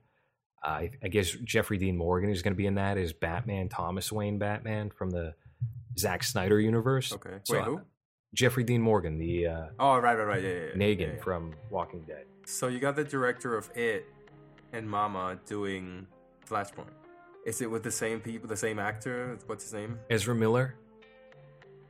Uh, 0.65 0.69
I, 0.69 0.91
I 1.03 1.09
guess 1.09 1.31
Jeffrey 1.45 1.79
Dean 1.79 1.97
Morgan 1.97 2.31
is 2.31 2.43
going 2.43 2.53
to 2.53 2.57
be 2.57 2.67
in 2.67 2.77
that 2.77 2.97
as 2.97 3.13
Batman, 3.13 3.69
Thomas 3.69 4.11
Wayne 4.13 4.39
Batman 4.39 4.91
from 4.91 5.11
the 5.11 5.35
Zack 5.99 6.23
Snyder 6.23 6.61
universe. 6.61 7.13
Okay. 7.13 7.39
So, 7.45 7.55
Wait, 7.55 7.65
who? 7.65 7.79
uh, 7.79 7.81
Jeffrey 8.35 8.63
Dean 8.63 8.83
Morgan, 8.83 9.19
the 9.19 9.47
uh, 9.47 9.67
Oh, 9.79 9.99
right, 9.99 10.15
right, 10.17 10.25
right. 10.25 10.43
Yeah, 10.43 10.49
yeah. 10.49 10.67
yeah. 10.75 10.95
Negan 10.97 11.17
Yeah, 11.17 11.23
from 11.23 11.55
Walking 11.71 12.03
Dead. 12.03 12.25
So 12.47 12.69
you 12.69 12.79
got 12.79 12.95
the 12.97 13.05
director 13.05 13.57
of 13.57 13.71
It 13.77 14.07
and 14.73 14.89
Mama 14.89 15.39
doing 15.47 16.07
Flashpoint. 16.49 16.91
Is 17.47 17.61
it 17.63 17.71
with 17.71 17.83
the 17.83 17.91
same 17.91 18.21
people, 18.21 18.49
the 18.49 18.57
same 18.57 18.79
actor? 18.79 19.39
What's 19.47 19.65
his 19.65 19.73
name? 19.73 19.99
Ezra 20.11 20.35
Miller, 20.35 20.75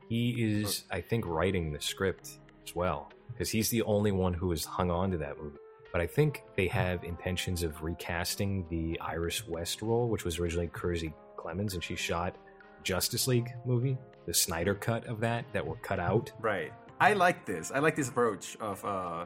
he 0.07 0.61
is, 0.61 0.83
I 0.89 1.01
think, 1.01 1.25
writing 1.27 1.71
the 1.71 1.81
script 1.81 2.39
as 2.65 2.75
well 2.75 3.11
because 3.31 3.49
he's 3.49 3.69
the 3.69 3.81
only 3.83 4.11
one 4.11 4.33
who 4.33 4.49
has 4.51 4.65
hung 4.65 4.91
on 4.91 5.11
to 5.11 5.17
that 5.17 5.37
movie. 5.37 5.57
But 5.91 6.01
I 6.01 6.07
think 6.07 6.43
they 6.55 6.67
have 6.67 7.03
intentions 7.03 7.63
of 7.63 7.81
recasting 7.81 8.65
the 8.69 8.99
Iris 8.99 9.47
West 9.47 9.81
role, 9.81 10.07
which 10.07 10.23
was 10.23 10.37
originally 10.39 10.67
Kiersey 10.67 11.13
Clemons, 11.35 11.73
and 11.73 11.83
she 11.83 11.95
shot 11.95 12.35
Justice 12.83 13.27
League 13.27 13.49
movie, 13.65 13.97
the 14.25 14.33
Snyder 14.33 14.75
cut 14.75 15.05
of 15.07 15.19
that 15.21 15.45
that 15.53 15.65
were 15.65 15.77
cut 15.77 15.99
out. 15.99 16.31
Right. 16.39 16.71
I 16.99 17.13
like 17.13 17.45
this. 17.45 17.71
I 17.71 17.79
like 17.79 17.95
this 17.95 18.09
approach 18.09 18.57
of 18.59 18.83
uh 18.85 19.25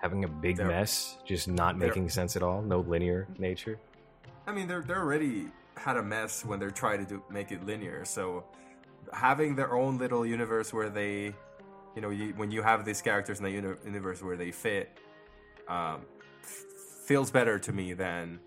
having 0.00 0.24
a 0.24 0.28
big 0.28 0.58
mess, 0.58 1.18
just 1.24 1.48
not 1.48 1.76
making 1.76 2.08
sense 2.08 2.36
at 2.36 2.42
all, 2.42 2.62
no 2.62 2.80
linear 2.80 3.26
nature. 3.38 3.78
I 4.46 4.52
mean, 4.52 4.66
they're 4.66 4.82
they're 4.82 5.00
already 5.00 5.48
had 5.76 5.96
a 5.96 6.02
mess 6.02 6.44
when 6.44 6.58
they're 6.58 6.70
trying 6.70 6.98
to 6.98 7.06
do, 7.06 7.22
make 7.30 7.52
it 7.52 7.64
linear. 7.64 8.04
So 8.04 8.44
having 9.12 9.54
their 9.54 9.74
own 9.74 9.98
little 9.98 10.26
universe 10.26 10.72
where 10.72 10.90
they, 10.90 11.34
you 11.94 12.02
know, 12.02 12.10
you, 12.10 12.32
when 12.36 12.50
you 12.50 12.62
have 12.62 12.84
these 12.84 13.02
characters 13.02 13.38
in 13.38 13.44
the 13.44 13.50
uni- 13.50 13.76
universe 13.84 14.22
where 14.22 14.36
they 14.36 14.50
fit, 14.50 14.98
um, 15.68 16.02
f- 16.42 16.64
feels 17.06 17.30
better 17.30 17.58
to 17.58 17.72
me 17.72 17.94
than 17.94 18.38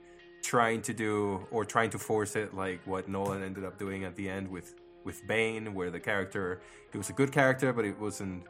trying 0.42 0.82
to 0.82 0.94
do 0.94 1.46
or 1.52 1.66
trying 1.66 1.90
to 1.90 1.98
force 1.98 2.36
it 2.36 2.54
like 2.54 2.80
what 2.86 3.08
Nolan 3.10 3.44
ended 3.44 3.64
up 3.64 3.78
doing 3.78 4.04
at 4.04 4.16
the 4.16 4.30
end 4.30 4.50
with 4.50 4.76
with 5.04 5.28
Bane, 5.28 5.74
where 5.74 5.92
the 5.92 6.00
character 6.00 6.62
he 6.92 6.98
was 6.98 7.10
a 7.10 7.14
good 7.14 7.32
character, 7.32 7.74
but 7.74 7.84
it 7.86 8.00
wasn't 8.00 8.44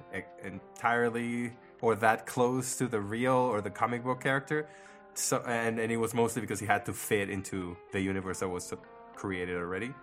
entirely 0.43 1.53
or 1.81 1.95
that 1.95 2.25
close 2.25 2.75
to 2.77 2.87
the 2.87 2.99
real 2.99 3.33
or 3.33 3.61
the 3.61 3.69
comic 3.69 4.03
book 4.03 4.21
character. 4.21 4.67
So 5.15 5.43
and 5.47 5.79
and 5.79 5.91
it 5.91 5.97
was 5.97 6.13
mostly 6.13 6.41
because 6.41 6.59
he 6.59 6.65
had 6.65 6.85
to 6.85 6.93
fit 6.93 7.29
into 7.29 7.75
the 7.91 8.01
universe 8.01 8.39
that 8.39 8.49
was 8.49 8.73
created 9.15 9.57
already. 9.57 9.93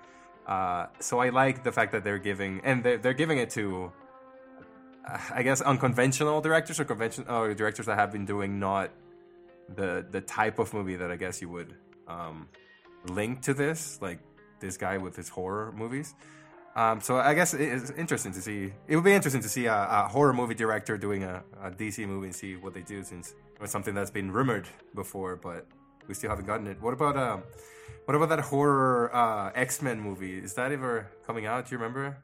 Uh, 0.46 0.86
so 0.98 1.20
I 1.20 1.28
like 1.28 1.62
the 1.62 1.72
fact 1.72 1.92
that 1.92 2.02
they're 2.02 2.18
giving 2.18 2.60
and 2.64 2.82
they're, 2.82 2.98
they're 2.98 3.14
giving 3.14 3.38
it 3.38 3.50
to 3.50 3.92
I 5.34 5.42
guess 5.42 5.60
unconventional 5.60 6.40
directors 6.40 6.80
or 6.80 6.84
convention 6.84 7.26
or 7.28 7.54
directors 7.54 7.86
that 7.86 7.98
have 7.98 8.12
been 8.12 8.24
doing 8.24 8.58
not 8.58 8.90
the 9.74 10.04
the 10.10 10.20
type 10.20 10.58
of 10.58 10.74
movie 10.74 10.96
that 10.96 11.10
I 11.10 11.16
guess 11.16 11.40
you 11.40 11.48
would 11.48 11.74
um, 12.08 12.48
link 13.06 13.42
to 13.42 13.54
this, 13.54 13.98
like 14.00 14.18
this 14.60 14.76
guy 14.76 14.98
with 14.98 15.16
his 15.16 15.28
horror 15.28 15.72
movies. 15.72 16.14
Um, 16.76 17.00
so 17.00 17.16
I 17.16 17.34
guess 17.34 17.52
it 17.52 17.60
is 17.60 17.90
interesting 17.90 18.32
to 18.32 18.40
see. 18.40 18.72
It 18.86 18.94
would 18.94 19.04
be 19.04 19.12
interesting 19.12 19.42
to 19.42 19.48
see 19.48 19.66
a, 19.66 19.74
a 19.74 20.08
horror 20.08 20.32
movie 20.32 20.54
director 20.54 20.96
doing 20.96 21.24
a, 21.24 21.42
a 21.62 21.70
DC 21.70 22.06
movie 22.06 22.28
and 22.28 22.34
see 22.34 22.56
what 22.56 22.74
they 22.74 22.82
do, 22.82 23.02
since 23.02 23.34
it's 23.60 23.72
something 23.72 23.94
that's 23.94 24.10
been 24.10 24.30
rumored 24.30 24.68
before, 24.94 25.36
but 25.36 25.66
we 26.06 26.14
still 26.14 26.30
haven't 26.30 26.46
gotten 26.46 26.66
it. 26.66 26.80
What 26.80 26.94
about 26.94 27.16
um, 27.16 27.42
what 28.04 28.14
about 28.14 28.28
that 28.28 28.40
horror 28.40 29.14
uh, 29.14 29.50
X 29.54 29.82
Men 29.82 30.00
movie? 30.00 30.38
Is 30.38 30.54
that 30.54 30.70
ever 30.70 31.10
coming 31.26 31.46
out? 31.46 31.68
Do 31.68 31.74
you 31.74 31.78
remember? 31.78 32.16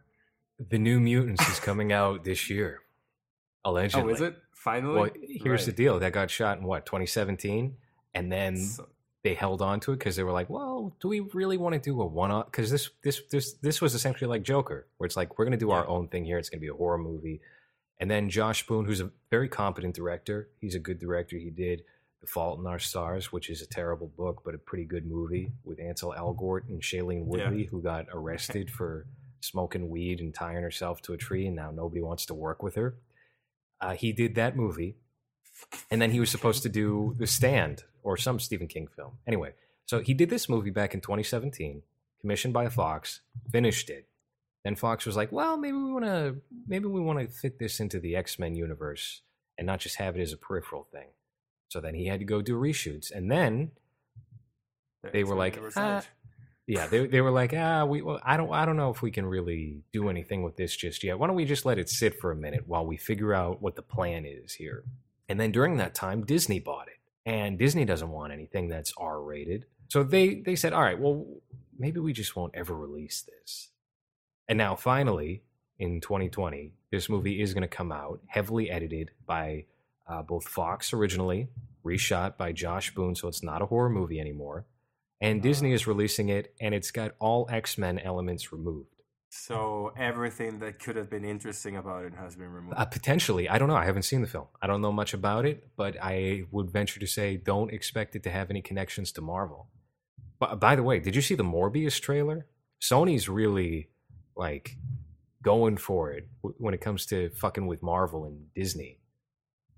The 0.58 0.78
New 0.78 1.00
Mutants 1.00 1.46
is 1.48 1.60
coming 1.60 1.92
out 1.92 2.24
this 2.24 2.48
year, 2.48 2.80
allegedly. 3.64 4.10
Oh, 4.12 4.14
is 4.14 4.20
it 4.20 4.36
finally? 4.54 5.00
Well, 5.00 5.10
here's 5.22 5.66
the 5.66 5.72
deal. 5.72 5.98
That 5.98 6.12
got 6.12 6.30
shot 6.30 6.58
in 6.58 6.64
what 6.64 6.86
2017, 6.86 7.76
and 8.14 8.32
then 8.32 8.56
So- 8.56 8.88
they 9.22 9.34
held 9.34 9.60
on 9.60 9.80
to 9.80 9.92
it 9.92 9.98
because 9.98 10.16
they 10.16 10.22
were 10.22 10.32
like, 10.32 10.48
"Well, 10.48 10.96
do 11.00 11.08
we 11.08 11.20
really 11.20 11.56
want 11.56 11.74
to 11.74 11.80
do 11.80 12.00
a 12.00 12.06
one-off?" 12.06 12.46
Because 12.46 12.70
this 12.70 12.90
this 13.02 13.20
this 13.30 13.52
this 13.54 13.80
was 13.82 13.94
essentially 13.94 14.28
like 14.28 14.44
Joker, 14.44 14.86
where 14.96 15.06
it's 15.06 15.16
like 15.16 15.38
we're 15.38 15.44
going 15.44 15.52
to 15.52 15.58
do 15.58 15.70
our 15.72 15.86
own 15.86 16.08
thing 16.08 16.24
here. 16.24 16.38
It's 16.38 16.48
going 16.48 16.60
to 16.60 16.64
be 16.64 16.68
a 16.70 16.74
horror 16.74 16.96
movie, 16.98 17.40
and 17.98 18.10
then 18.10 18.30
Josh 18.30 18.66
Boone, 18.66 18.86
who's 18.86 19.00
a 19.00 19.10
very 19.30 19.48
competent 19.48 19.94
director, 19.94 20.48
he's 20.60 20.74
a 20.74 20.78
good 20.80 20.98
director. 20.98 21.36
He 21.36 21.50
did 21.50 21.82
The 22.22 22.26
Fault 22.28 22.60
in 22.60 22.66
Our 22.66 22.78
Stars, 22.78 23.30
which 23.32 23.50
is 23.50 23.60
a 23.60 23.66
terrible 23.66 24.06
book 24.06 24.42
but 24.44 24.54
a 24.54 24.58
pretty 24.58 24.84
good 24.84 25.04
movie 25.06 25.52
with 25.64 25.80
Ansel 25.80 26.14
Elgort 26.16 26.68
and 26.68 26.80
Shailene 26.80 27.24
Woodley, 27.26 27.64
who 27.64 27.82
got 27.82 28.06
arrested 28.12 28.70
for 28.70 29.06
smoking 29.46 29.88
weed 29.88 30.20
and 30.20 30.34
tying 30.34 30.62
herself 30.62 31.00
to 31.02 31.12
a 31.12 31.16
tree, 31.16 31.46
and 31.46 31.56
now 31.56 31.70
nobody 31.70 32.02
wants 32.02 32.26
to 32.26 32.34
work 32.34 32.62
with 32.62 32.74
her. 32.74 32.96
Uh, 33.80 33.94
he 33.94 34.12
did 34.12 34.34
that 34.34 34.56
movie, 34.56 34.96
and 35.90 36.00
then 36.00 36.10
he 36.10 36.20
was 36.20 36.30
supposed 36.30 36.62
to 36.62 36.68
do 36.68 37.14
The 37.18 37.26
Stand 37.26 37.84
or 38.02 38.16
some 38.16 38.38
Stephen 38.38 38.68
King 38.68 38.88
film. 38.94 39.18
Anyway, 39.26 39.52
so 39.84 40.00
he 40.00 40.14
did 40.14 40.30
this 40.30 40.48
movie 40.48 40.70
back 40.70 40.94
in 40.94 41.00
2017, 41.00 41.82
commissioned 42.20 42.54
by 42.54 42.68
Fox, 42.68 43.20
finished 43.50 43.90
it. 43.90 44.08
Then 44.64 44.74
Fox 44.74 45.06
was 45.06 45.16
like, 45.16 45.30
"Well, 45.30 45.56
maybe 45.56 45.76
we 45.76 45.92
want 45.92 46.04
to 46.06 46.36
maybe 46.66 46.86
we 46.86 47.00
want 47.00 47.20
to 47.20 47.28
fit 47.28 47.58
this 47.58 47.78
into 47.78 48.00
the 48.00 48.16
X-Men 48.16 48.56
universe 48.56 49.22
and 49.56 49.66
not 49.66 49.78
just 49.78 49.96
have 49.96 50.16
it 50.16 50.22
as 50.22 50.32
a 50.32 50.36
peripheral 50.36 50.88
thing." 50.90 51.08
So 51.68 51.80
then 51.80 51.94
he 51.94 52.06
had 52.06 52.18
to 52.18 52.24
go 52.26 52.42
do 52.42 52.58
reshoots, 52.58 53.12
and 53.12 53.30
then 53.30 53.70
they 55.12 55.22
were 55.22 55.36
like, 55.36 55.56
"Ah." 55.76 56.04
Yeah, 56.66 56.88
they 56.88 57.06
they 57.06 57.20
were 57.20 57.30
like, 57.30 57.54
"Ah, 57.54 57.84
we 57.84 58.02
well, 58.02 58.20
I 58.24 58.36
don't 58.36 58.52
I 58.52 58.64
don't 58.64 58.76
know 58.76 58.90
if 58.90 59.00
we 59.00 59.12
can 59.12 59.24
really 59.24 59.82
do 59.92 60.08
anything 60.08 60.42
with 60.42 60.56
this 60.56 60.74
just 60.74 61.04
yet. 61.04 61.18
Why 61.18 61.28
don't 61.28 61.36
we 61.36 61.44
just 61.44 61.64
let 61.64 61.78
it 61.78 61.88
sit 61.88 62.18
for 62.18 62.32
a 62.32 62.36
minute 62.36 62.64
while 62.66 62.84
we 62.84 62.96
figure 62.96 63.32
out 63.32 63.62
what 63.62 63.76
the 63.76 63.82
plan 63.82 64.24
is 64.26 64.54
here?" 64.54 64.84
And 65.28 65.38
then 65.38 65.52
during 65.52 65.76
that 65.76 65.94
time, 65.94 66.24
Disney 66.24 66.58
bought 66.58 66.88
it, 66.88 66.98
and 67.24 67.58
Disney 67.58 67.84
doesn't 67.84 68.10
want 68.10 68.32
anything 68.32 68.68
that's 68.68 68.92
R 68.98 69.22
rated, 69.22 69.66
so 69.88 70.02
they 70.02 70.40
they 70.40 70.56
said, 70.56 70.72
"All 70.72 70.82
right, 70.82 70.98
well, 70.98 71.24
maybe 71.78 72.00
we 72.00 72.12
just 72.12 72.34
won't 72.34 72.54
ever 72.56 72.74
release 72.74 73.22
this." 73.22 73.68
And 74.48 74.58
now, 74.58 74.74
finally, 74.74 75.42
in 75.78 76.00
2020, 76.00 76.72
this 76.90 77.08
movie 77.08 77.40
is 77.40 77.54
going 77.54 77.62
to 77.62 77.68
come 77.68 77.92
out, 77.92 78.20
heavily 78.26 78.70
edited 78.70 79.10
by 79.26 79.66
uh, 80.08 80.22
both 80.22 80.48
Fox 80.48 80.92
originally, 80.92 81.48
reshot 81.84 82.36
by 82.36 82.52
Josh 82.52 82.94
Boone, 82.94 83.14
so 83.14 83.28
it's 83.28 83.42
not 83.42 83.62
a 83.62 83.66
horror 83.66 83.90
movie 83.90 84.20
anymore. 84.20 84.64
And 85.20 85.42
Disney 85.42 85.72
is 85.72 85.86
releasing 85.86 86.28
it, 86.28 86.54
and 86.60 86.74
it's 86.74 86.90
got 86.90 87.14
all 87.18 87.46
X 87.50 87.78
Men 87.78 87.98
elements 87.98 88.52
removed. 88.52 88.90
So 89.30 89.92
everything 89.96 90.60
that 90.60 90.78
could 90.78 90.96
have 90.96 91.10
been 91.10 91.24
interesting 91.24 91.76
about 91.76 92.04
it 92.04 92.14
has 92.14 92.36
been 92.36 92.50
removed. 92.50 92.74
Uh, 92.76 92.84
potentially, 92.84 93.48
I 93.48 93.58
don't 93.58 93.68
know. 93.68 93.76
I 93.76 93.84
haven't 93.84 94.02
seen 94.02 94.22
the 94.22 94.26
film. 94.26 94.46
I 94.62 94.66
don't 94.66 94.80
know 94.80 94.92
much 94.92 95.14
about 95.14 95.44
it, 95.44 95.68
but 95.76 95.96
I 96.00 96.44
would 96.50 96.70
venture 96.70 97.00
to 97.00 97.06
say 97.06 97.36
don't 97.36 97.72
expect 97.72 98.16
it 98.16 98.22
to 98.24 98.30
have 98.30 98.50
any 98.50 98.62
connections 98.62 99.12
to 99.12 99.20
Marvel. 99.20 99.68
But 100.38 100.60
by 100.60 100.76
the 100.76 100.82
way, 100.82 101.00
did 101.00 101.16
you 101.16 101.22
see 101.22 101.34
the 101.34 101.44
Morbius 101.44 102.00
trailer? 102.00 102.46
Sony's 102.80 103.28
really 103.28 103.88
like 104.36 104.76
going 105.42 105.76
for 105.76 106.12
it 106.12 106.28
when 106.40 106.74
it 106.74 106.80
comes 106.80 107.06
to 107.06 107.30
fucking 107.30 107.66
with 107.66 107.82
Marvel 107.82 108.24
and 108.24 108.52
Disney. 108.54 108.98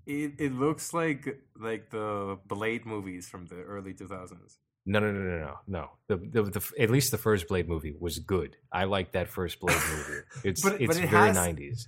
It 0.05 0.33
it 0.39 0.53
looks 0.53 0.93
like 0.93 1.41
like 1.59 1.91
the 1.91 2.39
Blade 2.47 2.85
movies 2.85 3.29
from 3.29 3.45
the 3.45 3.61
early 3.61 3.93
2000s. 3.93 4.57
No, 4.85 4.99
no, 4.99 5.11
no, 5.11 5.19
no, 5.19 5.37
no, 5.37 5.55
no. 5.67 5.89
The, 6.07 6.17
the, 6.17 6.43
the 6.49 6.71
at 6.79 6.89
least 6.89 7.11
the 7.11 7.17
first 7.17 7.47
Blade 7.47 7.67
movie 7.67 7.93
was 7.99 8.19
good. 8.19 8.57
I 8.71 8.85
like 8.85 9.11
that 9.11 9.27
first 9.27 9.59
Blade 9.59 9.77
movie. 9.91 10.21
It's 10.43 10.61
But- 10.65 10.81
it's 10.81 10.95
but 10.97 11.03
it 11.03 11.09
very 11.09 11.33
nineties. 11.33 11.87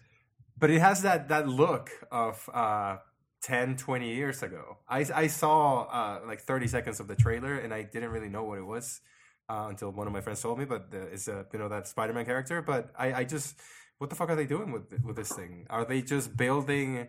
But 0.58 0.70
it 0.70 0.80
has 0.80 1.02
that 1.02 1.30
that 1.30 1.48
look 1.48 1.90
of 2.12 2.48
uh 2.54 2.98
10 3.44 3.78
20 3.78 4.14
years 4.14 4.44
ago. 4.44 4.78
I 4.88 5.00
I 5.16 5.28
saw 5.28 5.84
uh 5.90 6.20
like 6.28 6.42
30 6.42 6.68
seconds 6.68 7.00
of 7.00 7.08
the 7.08 7.16
trailer 7.16 7.56
and 7.58 7.74
I 7.74 7.82
didn't 7.84 8.12
really 8.12 8.30
know 8.30 8.44
what 8.44 8.60
it 8.60 8.66
was 8.66 9.02
uh, 9.50 9.66
until 9.70 9.90
one 9.92 10.06
of 10.06 10.14
my 10.14 10.22
friends 10.22 10.40
told 10.42 10.60
me 10.60 10.66
but 10.66 10.92
the, 10.92 11.02
it's 11.14 11.28
a 11.28 11.46
you 11.52 11.58
know 11.60 11.70
that 11.70 11.88
Spider-Man 11.88 12.26
character, 12.26 12.62
but 12.62 12.92
I 12.96 13.14
I 13.14 13.24
just 13.24 13.58
what 13.98 14.10
the 14.12 14.16
fuck 14.16 14.30
are 14.30 14.36
they 14.36 14.46
doing 14.46 14.72
with 14.72 14.94
with 15.04 15.16
this 15.16 15.32
thing? 15.32 15.66
Are 15.72 15.86
they 15.86 16.04
just 16.04 16.38
building 16.38 17.08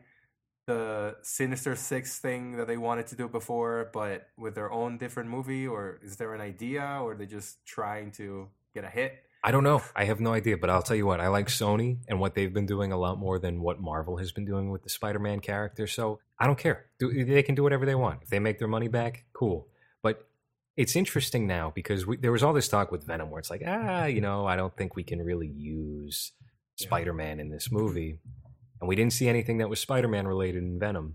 the 0.67 1.17
Sinister 1.23 1.77
Six 1.77 2.19
thing 2.19 2.57
that 2.57 2.67
they 2.67 2.77
wanted 2.77 3.07
to 3.09 3.17
do 3.17 3.29
before, 3.29 3.91
but 3.93 4.29
with 4.37 4.55
their 4.55 4.71
own 4.73 4.99
different 4.99 5.29
movie, 5.29 5.67
or 5.67 5.99
is 6.03 6.17
there 6.17 6.35
an 6.35 6.41
idea, 6.41 6.83
or 7.01 7.13
are 7.13 7.15
they 7.15 7.27
just 7.27 7.65
trying 7.67 8.13
to 8.13 8.49
get 8.75 8.85
a 8.85 8.89
hit? 8.89 9.15
I 9.45 9.51
don't 9.51 9.65
know. 9.65 9.83
I 9.97 10.05
have 10.05 10.21
no 10.21 10.33
idea, 10.33 10.57
but 10.57 10.71
I'll 10.71 10.83
tell 10.83 10.97
you 10.97 11.05
what. 11.05 11.21
I 11.21 11.27
like 11.27 11.49
Sony 11.49 11.99
and 12.09 12.21
what 12.21 12.37
they've 12.37 12.53
been 12.53 12.67
doing 12.67 12.93
a 12.93 12.97
lot 12.97 13.19
more 13.19 13.41
than 13.41 13.61
what 13.61 13.81
Marvel 13.81 14.19
has 14.19 14.31
been 14.31 14.45
doing 14.45 14.71
with 14.71 14.85
the 14.85 14.89
Spider-Man 14.89 15.41
character. 15.41 15.89
So 15.89 16.21
I 16.39 16.47
don't 16.47 16.59
care. 16.59 16.87
Do, 17.01 17.25
they 17.25 17.43
can 17.43 17.57
do 17.57 17.65
whatever 17.65 17.85
they 17.85 17.97
want. 17.97 18.21
If 18.23 18.29
they 18.29 18.39
make 18.39 18.61
their 18.61 18.69
money 18.69 18.87
back, 18.87 19.25
cool. 19.33 19.67
But 20.01 20.29
it's 20.77 20.95
interesting 20.95 21.49
now 21.49 21.73
because 21.75 22.07
we, 22.07 22.19
there 22.19 22.31
was 22.31 22.45
all 22.45 22.53
this 22.53 22.69
talk 22.69 22.93
with 22.93 23.05
Venom 23.05 23.31
where 23.31 23.41
it's 23.41 23.51
like, 23.51 23.65
ah, 23.67 24.05
you 24.05 24.21
know, 24.21 24.47
I 24.47 24.55
don't 24.55 24.77
think 24.77 24.95
we 24.95 25.03
can 25.03 25.21
really 25.21 25.49
use 25.49 26.31
Spider-Man 26.77 27.41
in 27.41 27.51
this 27.51 27.73
movie, 27.73 28.21
and 28.83 28.89
we 28.89 28.97
didn't 28.97 29.13
see 29.13 29.29
anything 29.29 29.59
that 29.59 29.69
was 29.69 29.79
Spider-Man 29.79 30.27
related 30.27 30.65
in 30.65 30.77
Venom. 30.77 31.15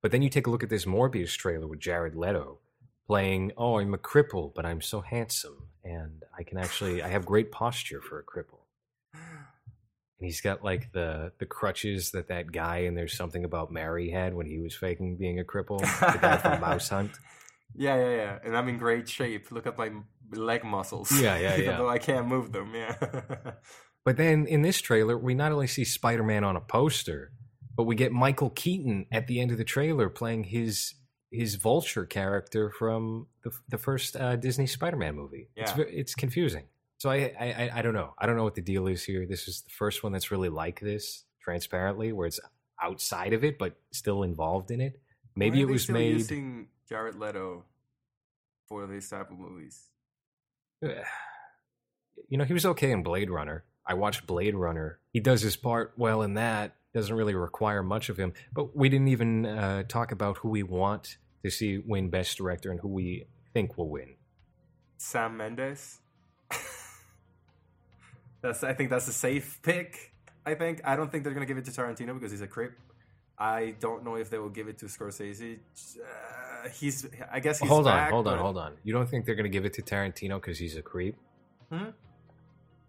But 0.00 0.10
then 0.10 0.22
you 0.22 0.30
take 0.30 0.46
a 0.46 0.50
look 0.50 0.62
at 0.62 0.70
this 0.70 0.86
Morbius 0.86 1.36
trailer 1.36 1.66
with 1.66 1.80
Jared 1.80 2.16
Leto 2.16 2.60
playing, 3.06 3.52
oh, 3.58 3.78
I'm 3.78 3.92
a 3.92 3.98
cripple, 3.98 4.54
but 4.54 4.64
I'm 4.64 4.80
so 4.80 5.02
handsome. 5.02 5.68
And 5.84 6.22
I 6.36 6.44
can 6.44 6.56
actually, 6.56 7.02
I 7.02 7.08
have 7.08 7.26
great 7.26 7.52
posture 7.52 8.00
for 8.00 8.18
a 8.18 8.24
cripple. 8.24 8.60
And 9.12 10.24
he's 10.24 10.40
got 10.40 10.64
like 10.64 10.92
the 10.92 11.32
the 11.38 11.44
crutches 11.44 12.12
that 12.12 12.28
that 12.28 12.50
guy 12.50 12.78
and 12.78 12.96
there's 12.96 13.14
something 13.14 13.44
about 13.44 13.70
Mary 13.70 14.08
had 14.08 14.32
when 14.32 14.46
he 14.46 14.58
was 14.58 14.74
faking 14.74 15.18
being 15.18 15.38
a 15.38 15.44
cripple. 15.44 15.80
The 15.80 16.18
guy 16.18 16.38
from 16.38 16.60
Mouse 16.60 16.88
Hunt. 16.88 17.12
Yeah, 17.74 17.96
yeah, 17.96 18.16
yeah. 18.16 18.38
And 18.42 18.56
I'm 18.56 18.68
in 18.68 18.78
great 18.78 19.06
shape. 19.06 19.50
Look 19.50 19.66
at 19.66 19.76
my 19.76 19.90
leg 20.32 20.64
muscles. 20.64 21.12
Yeah, 21.20 21.36
yeah, 21.36 21.52
Even 21.58 21.64
yeah. 21.66 21.76
though 21.76 21.88
I 21.88 21.98
can't 21.98 22.26
move 22.26 22.50
them. 22.52 22.72
Yeah. 22.74 22.94
But 24.06 24.16
then 24.16 24.46
in 24.46 24.62
this 24.62 24.80
trailer, 24.80 25.18
we 25.18 25.34
not 25.34 25.50
only 25.52 25.66
see 25.66 25.84
Spider 25.84 26.22
Man 26.22 26.44
on 26.44 26.54
a 26.56 26.60
poster, 26.60 27.32
but 27.76 27.84
we 27.84 27.96
get 27.96 28.12
Michael 28.12 28.50
Keaton 28.50 29.04
at 29.12 29.26
the 29.26 29.40
end 29.40 29.50
of 29.50 29.58
the 29.58 29.64
trailer 29.64 30.08
playing 30.08 30.44
his 30.44 30.94
his 31.32 31.56
Vulture 31.56 32.06
character 32.06 32.70
from 32.70 33.26
the 33.42 33.50
the 33.68 33.76
first 33.78 34.16
uh, 34.16 34.36
Disney 34.36 34.66
Spider 34.68 34.96
Man 34.96 35.16
movie. 35.16 35.48
It's 35.56 35.72
Yeah. 35.72 35.76
ve- 35.84 35.90
it's 35.90 36.14
confusing. 36.14 36.66
So 36.98 37.10
I, 37.10 37.34
I 37.38 37.70
I- 37.78 37.82
don't 37.82 37.94
know. 37.94 38.14
I 38.16 38.26
don't 38.26 38.36
know 38.36 38.44
what 38.44 38.54
the 38.54 38.62
deal 38.62 38.86
is 38.86 39.02
here. 39.04 39.26
This 39.26 39.48
is 39.48 39.62
the 39.62 39.70
first 39.70 40.02
one 40.04 40.12
that's 40.12 40.30
really 40.30 40.48
like 40.48 40.78
this 40.80 41.24
transparently, 41.42 42.12
where 42.12 42.28
it's 42.28 42.38
outside 42.80 43.32
of 43.32 43.42
it 43.42 43.58
but 43.58 43.76
still 43.90 44.22
involved 44.22 44.70
in 44.70 44.80
it. 44.80 45.00
Maybe 45.34 45.60
it 45.60 45.66
was 45.68 45.88
made. 45.88 46.12
using 46.12 46.68
Jared 46.88 47.16
Leto 47.16 47.64
for 48.68 48.86
these 48.86 49.10
type 49.10 49.30
of 49.32 49.38
movies. 49.38 49.82
you 50.80 52.38
know, 52.38 52.44
he 52.44 52.52
was 52.52 52.64
okay 52.66 52.92
in 52.92 53.02
Blade 53.02 53.30
Runner. 53.30 53.64
I 53.86 53.94
watched 53.94 54.26
Blade 54.26 54.54
Runner. 54.54 54.98
He 55.12 55.20
does 55.20 55.42
his 55.42 55.56
part 55.56 55.92
well 55.96 56.22
in 56.22 56.34
that. 56.34 56.74
Doesn't 56.92 57.14
really 57.14 57.34
require 57.34 57.82
much 57.82 58.08
of 58.08 58.16
him. 58.16 58.32
But 58.52 58.76
we 58.76 58.88
didn't 58.88 59.08
even 59.08 59.46
uh, 59.46 59.82
talk 59.84 60.12
about 60.12 60.38
who 60.38 60.48
we 60.48 60.62
want 60.62 61.18
to 61.44 61.50
see 61.50 61.78
win 61.78 62.08
Best 62.10 62.36
Director 62.38 62.70
and 62.70 62.80
who 62.80 62.88
we 62.88 63.26
think 63.52 63.76
will 63.76 63.88
win. 63.88 64.14
Sam 64.98 65.36
Mendes. 65.36 66.00
that's 68.40 68.64
I 68.64 68.72
think 68.72 68.90
that's 68.90 69.08
a 69.08 69.12
safe 69.12 69.60
pick. 69.62 70.12
I 70.44 70.54
think 70.54 70.80
I 70.84 70.96
don't 70.96 71.10
think 71.10 71.24
they're 71.24 71.34
gonna 71.34 71.46
give 71.46 71.58
it 71.58 71.64
to 71.66 71.70
Tarantino 71.70 72.14
because 72.14 72.30
he's 72.30 72.40
a 72.40 72.46
creep. 72.46 72.72
I 73.38 73.74
don't 73.80 74.02
know 74.04 74.14
if 74.14 74.30
they 74.30 74.38
will 74.38 74.48
give 74.48 74.68
it 74.68 74.78
to 74.78 74.86
Scorsese. 74.86 75.58
Uh, 75.98 76.68
he's 76.70 77.06
I 77.30 77.40
guess 77.40 77.58
he's 77.58 77.68
hold 77.68 77.84
back, 77.84 78.06
on, 78.06 78.12
hold 78.12 78.26
on, 78.28 78.36
but- 78.36 78.42
hold 78.42 78.56
on. 78.58 78.72
You 78.82 78.94
don't 78.94 79.08
think 79.08 79.26
they're 79.26 79.34
going 79.34 79.44
to 79.44 79.50
give 79.50 79.66
it 79.66 79.74
to 79.74 79.82
Tarantino 79.82 80.40
because 80.40 80.58
he's 80.58 80.76
a 80.76 80.82
creep? 80.82 81.16
Hmm? 81.70 81.90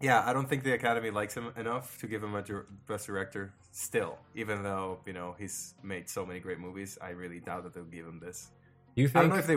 Yeah, 0.00 0.22
I 0.24 0.32
don't 0.32 0.48
think 0.48 0.62
the 0.62 0.74
Academy 0.74 1.10
likes 1.10 1.34
him 1.36 1.52
enough 1.56 1.98
to 1.98 2.06
give 2.06 2.22
him 2.22 2.34
a 2.34 2.42
dir- 2.42 2.66
best 2.86 3.06
director. 3.06 3.52
Still, 3.72 4.18
even 4.34 4.62
though 4.62 5.00
you 5.06 5.12
know 5.12 5.34
he's 5.38 5.74
made 5.82 6.08
so 6.08 6.24
many 6.24 6.38
great 6.40 6.60
movies, 6.60 6.98
I 7.02 7.10
really 7.10 7.40
doubt 7.40 7.64
that 7.64 7.74
they'll 7.74 7.84
give 7.84 8.06
him 8.06 8.20
this. 8.20 8.50
You 8.94 9.08
think? 9.08 9.16
I 9.16 9.20
don't 9.22 9.30
know 9.30 9.36
if 9.36 9.46
they, 9.46 9.56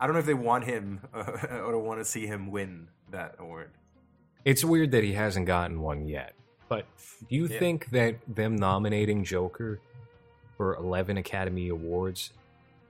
I 0.00 0.06
don't 0.06 0.14
know 0.14 0.20
if 0.20 0.26
they 0.26 0.34
want 0.34 0.64
him 0.64 1.00
uh, 1.14 1.24
or 1.64 1.78
want 1.78 2.00
to 2.00 2.04
see 2.04 2.26
him 2.26 2.50
win 2.50 2.88
that 3.10 3.34
award. 3.38 3.70
It's 4.44 4.64
weird 4.64 4.92
that 4.92 5.04
he 5.04 5.12
hasn't 5.12 5.46
gotten 5.46 5.80
one 5.80 6.06
yet. 6.06 6.32
But 6.68 6.86
do 7.28 7.36
you 7.36 7.46
Yeah. 7.46 7.58
think 7.58 7.90
that 7.90 8.16
them 8.26 8.56
nominating 8.56 9.24
Joker 9.24 9.80
for 10.56 10.74
11 10.76 11.16
Academy 11.18 11.68
Awards 11.68 12.32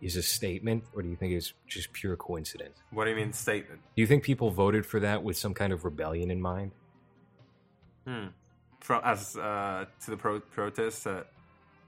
is 0.00 0.16
a 0.16 0.22
statement, 0.22 0.84
or 0.94 1.02
do 1.02 1.08
you 1.08 1.16
think 1.16 1.32
it's 1.32 1.52
just 1.66 1.92
pure 1.92 2.16
coincidence? 2.16 2.76
What 2.90 3.04
do 3.04 3.10
you 3.10 3.16
mean 3.16 3.32
statement? 3.32 3.80
Do 3.94 4.02
you 4.02 4.06
think 4.06 4.22
people 4.22 4.50
voted 4.50 4.84
for 4.84 5.00
that 5.00 5.22
with 5.22 5.36
some 5.36 5.54
kind 5.54 5.72
of 5.72 5.84
rebellion 5.84 6.30
in 6.30 6.40
mind? 6.40 6.72
Hmm. 8.06 8.26
From 8.80 9.00
as 9.04 9.36
uh, 9.36 9.86
to 10.04 10.10
the 10.10 10.16
pro- 10.16 10.40
protests 10.40 11.02
that 11.04 11.28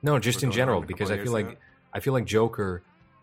No, 0.03 0.19
just 0.19 0.43
in 0.43 0.51
general, 0.51 0.79
on 0.79 0.85
a 0.85 0.87
couple 0.87 0.97
because 0.97 1.11
I 1.11 1.23
feel 1.23 1.33
like. 1.33 1.59
I 1.93 2.01
feel 2.01 2.13
like 2.13 2.25
Joker. 2.27 2.83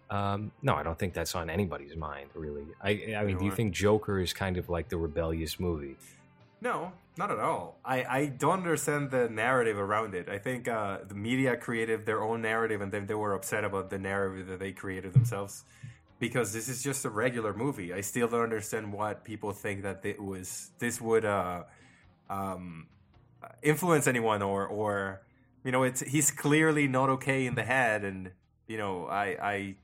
Um, 0.10 0.52
no, 0.62 0.76
I 0.76 0.84
don't 0.84 0.98
think 0.98 1.14
that's 1.14 1.36
on 1.36 1.50
anybody's 1.50 1.96
mind, 1.96 2.30
really. 2.36 2.66
I, 2.82 2.90
I 2.90 3.24
mean, 3.24 3.34
know 3.34 3.40
do 3.40 3.46
you 3.46 3.52
think 3.52 3.74
Joker 3.74 4.20
is 4.20 4.34
kind 4.34 4.58
of 4.58 4.70
like 4.70 4.90
the 4.90 4.98
rebellious 4.98 5.60
movie? 5.60 5.98
No, 6.62 6.92
not 7.18 7.32
at 7.32 7.40
all. 7.40 7.80
I, 7.86 8.04
I 8.04 8.26
don't 8.28 8.60
understand 8.60 9.12
the 9.12 9.30
narrative 9.30 9.78
around 9.78 10.16
it. 10.16 10.28
I 10.30 10.38
think 10.38 10.68
uh, 10.68 11.00
the 11.08 11.16
media 11.16 11.56
created 11.58 12.06
their 12.06 12.22
own 12.24 12.42
narrative 12.42 12.82
and 12.82 12.92
then 12.92 13.06
they 13.08 13.14
were 13.16 13.34
upset 13.34 13.64
about 13.64 13.90
the 13.90 13.98
narrative 14.00 14.48
that 14.48 14.60
they 14.60 14.72
created 14.74 15.14
themselves 15.14 15.64
because 16.20 16.54
this 16.54 16.68
is 16.70 16.84
just 16.84 17.06
a 17.06 17.10
regular 17.10 17.54
movie. 17.54 17.94
I 17.94 18.02
still 18.02 18.28
don't 18.28 18.44
understand 18.44 18.92
what 18.94 19.24
people 19.24 19.52
think 19.54 19.84
that 19.84 20.02
it 20.06 20.22
was 20.22 20.72
this 20.80 21.00
would 21.02 21.26
uh, 21.26 21.64
um, 22.30 22.88
influence 23.62 24.08
anyone 24.08 24.42
or 24.42 24.68
or 24.68 25.22
you 25.64 25.72
know 25.72 25.84
it's 25.84 26.02
he's 26.02 26.32
clearly 26.32 26.88
not 26.88 27.10
okay 27.10 27.46
in 27.46 27.56
the 27.56 27.64
head 27.64 28.04
and 28.04 28.32
you 28.68 28.78
know 28.78 29.06
I 29.08 29.26
I 29.42 29.76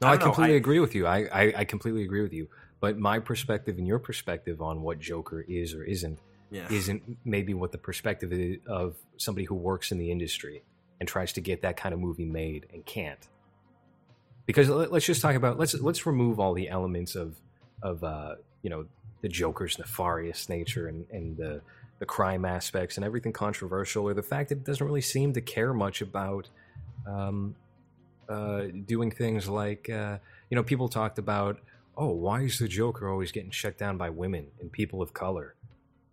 No, 0.00 0.08
I 0.08 0.14
I, 0.14 0.16
completely 0.16 0.54
I- 0.54 0.56
agree 0.56 0.80
with 0.80 0.94
you. 0.94 1.06
I, 1.06 1.18
I, 1.32 1.54
I 1.58 1.64
completely 1.64 2.04
agree 2.04 2.22
with 2.22 2.32
you. 2.32 2.48
But 2.84 2.98
my 2.98 3.18
perspective 3.18 3.78
and 3.78 3.86
your 3.86 3.98
perspective 3.98 4.60
on 4.60 4.82
what 4.82 4.98
Joker 5.00 5.40
is 5.40 5.72
or 5.72 5.82
isn't 5.84 6.18
yeah 6.50 6.66
isn't 6.70 7.16
maybe 7.24 7.54
what 7.54 7.72
the 7.72 7.78
perspective 7.78 8.30
is 8.30 8.58
of 8.66 8.96
somebody 9.16 9.46
who 9.46 9.54
works 9.54 9.90
in 9.90 9.96
the 9.96 10.10
industry 10.10 10.62
and 11.00 11.08
tries 11.08 11.32
to 11.32 11.40
get 11.40 11.62
that 11.62 11.78
kind 11.78 11.94
of 11.94 11.98
movie 11.98 12.26
made 12.26 12.66
and 12.74 12.84
can't. 12.84 13.26
Because 14.44 14.68
let- 14.68 14.92
let's 14.92 15.06
just 15.06 15.22
talk 15.22 15.34
about 15.34 15.58
let's 15.58 15.72
let's 15.80 16.04
remove 16.04 16.38
all 16.38 16.52
the 16.52 16.68
elements 16.68 17.14
of 17.14 17.36
of 17.82 18.04
uh, 18.04 18.34
you 18.60 18.68
know 18.68 18.84
the 19.22 19.30
Joker's 19.30 19.78
nefarious 19.78 20.50
nature 20.50 20.86
and 20.86 21.06
and 21.10 21.38
the 21.38 21.62
the 22.00 22.06
crime 22.06 22.44
aspects 22.44 22.98
and 22.98 23.04
everything 23.06 23.32
controversial, 23.32 24.04
or 24.04 24.12
the 24.12 24.22
fact 24.22 24.50
that 24.50 24.58
it 24.58 24.64
doesn't 24.64 24.86
really 24.86 25.00
seem 25.00 25.32
to 25.32 25.40
care 25.40 25.72
much 25.72 26.02
about 26.02 26.50
um, 27.06 27.56
uh, 28.28 28.64
doing 28.84 29.10
things 29.10 29.48
like 29.48 29.88
uh, 29.88 30.18
you 30.50 30.54
know 30.54 30.62
people 30.62 30.90
talked 30.90 31.18
about 31.18 31.60
oh 31.96 32.10
why 32.10 32.42
is 32.42 32.58
the 32.58 32.68
Joker 32.68 33.08
always 33.08 33.32
getting 33.32 33.50
shut 33.50 33.78
down 33.78 33.96
by 33.96 34.10
women 34.10 34.48
and 34.60 34.70
people 34.72 35.00
of 35.02 35.12
color? 35.12 35.54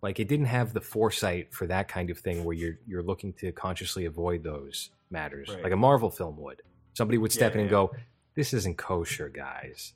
Like 0.02 0.18
it 0.18 0.28
didn't 0.28 0.46
have 0.46 0.72
the 0.72 0.80
foresight 0.80 1.54
for 1.54 1.66
that 1.68 1.88
kind 1.88 2.10
of 2.10 2.18
thing 2.18 2.44
where 2.44 2.54
you're 2.56 2.78
you're 2.86 3.02
looking 3.02 3.32
to 3.34 3.52
consciously 3.52 4.04
avoid 4.04 4.42
those 4.42 4.90
matters 5.10 5.48
Right. 5.48 5.62
like 5.62 5.72
a 5.72 5.76
Marvel 5.76 6.10
film 6.10 6.36
would. 6.38 6.62
Somebody 6.94 7.18
would 7.18 7.32
step 7.32 7.52
Yeah, 7.52 7.58
in 7.58 7.60
and 7.62 7.70
yeah. 7.70 7.76
go 7.76 7.92
this 8.34 8.52
isn't 8.54 8.78
kosher 8.78 9.28
guys. 9.28 9.92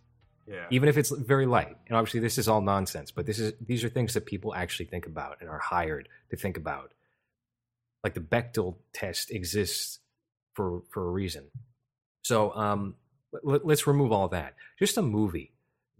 Yeah. 0.46 0.66
Even 0.70 0.88
if 0.88 0.96
it's 0.96 1.10
very 1.10 1.46
light. 1.46 1.76
And 1.88 1.96
obviously 1.96 2.20
this 2.20 2.38
is 2.38 2.46
all 2.48 2.60
nonsense 2.60 3.10
but 3.10 3.26
this 3.26 3.38
is 3.38 3.54
these 3.60 3.82
are 3.82 3.88
things 3.88 4.14
that 4.14 4.26
people 4.26 4.54
actually 4.54 4.86
think 4.86 5.06
about 5.06 5.38
and 5.40 5.48
are 5.50 5.58
hired 5.58 6.08
to 6.30 6.36
think 6.36 6.56
about. 6.56 6.92
Like 8.04 8.14
the 8.14 8.20
Bechdel 8.20 8.76
test 8.92 9.30
exists 9.32 9.98
for 10.54 10.82
for 10.90 11.08
a 11.08 11.10
reason. 11.10 11.46
So 12.22 12.52
um 12.54 12.94
let, 13.42 13.66
let's 13.66 13.86
remove 13.88 14.12
all 14.12 14.28
that. 14.28 14.54
Just 14.78 14.96
a 14.96 15.02
movie 15.02 15.50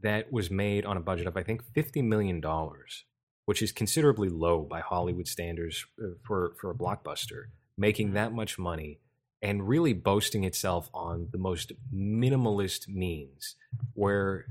that 0.07 0.33
was 0.33 0.51
made 0.51 0.85
on 0.87 0.97
a 0.97 1.01
budget 1.01 1.27
of 1.27 1.37
i 1.37 1.43
think 1.43 1.63
50 1.75 2.03
million 2.03 2.41
dollars 2.41 3.05
which 3.45 3.63
is 3.63 3.73
considerably 3.73 4.29
low 4.29 4.61
by 4.63 4.81
hollywood 4.81 5.29
standards 5.29 5.85
uh, 6.03 6.15
for 6.23 6.55
for 6.61 6.71
a 6.71 6.75
blockbuster 6.75 7.47
making 7.77 8.13
that 8.15 8.33
much 8.33 8.59
money 8.59 9.01
and 9.43 9.69
really 9.69 9.93
boasting 9.93 10.45
itself 10.45 10.89
on 10.95 11.29
the 11.31 11.39
most 11.39 11.73
minimalist 11.95 12.89
means 12.89 13.55
where 13.95 14.47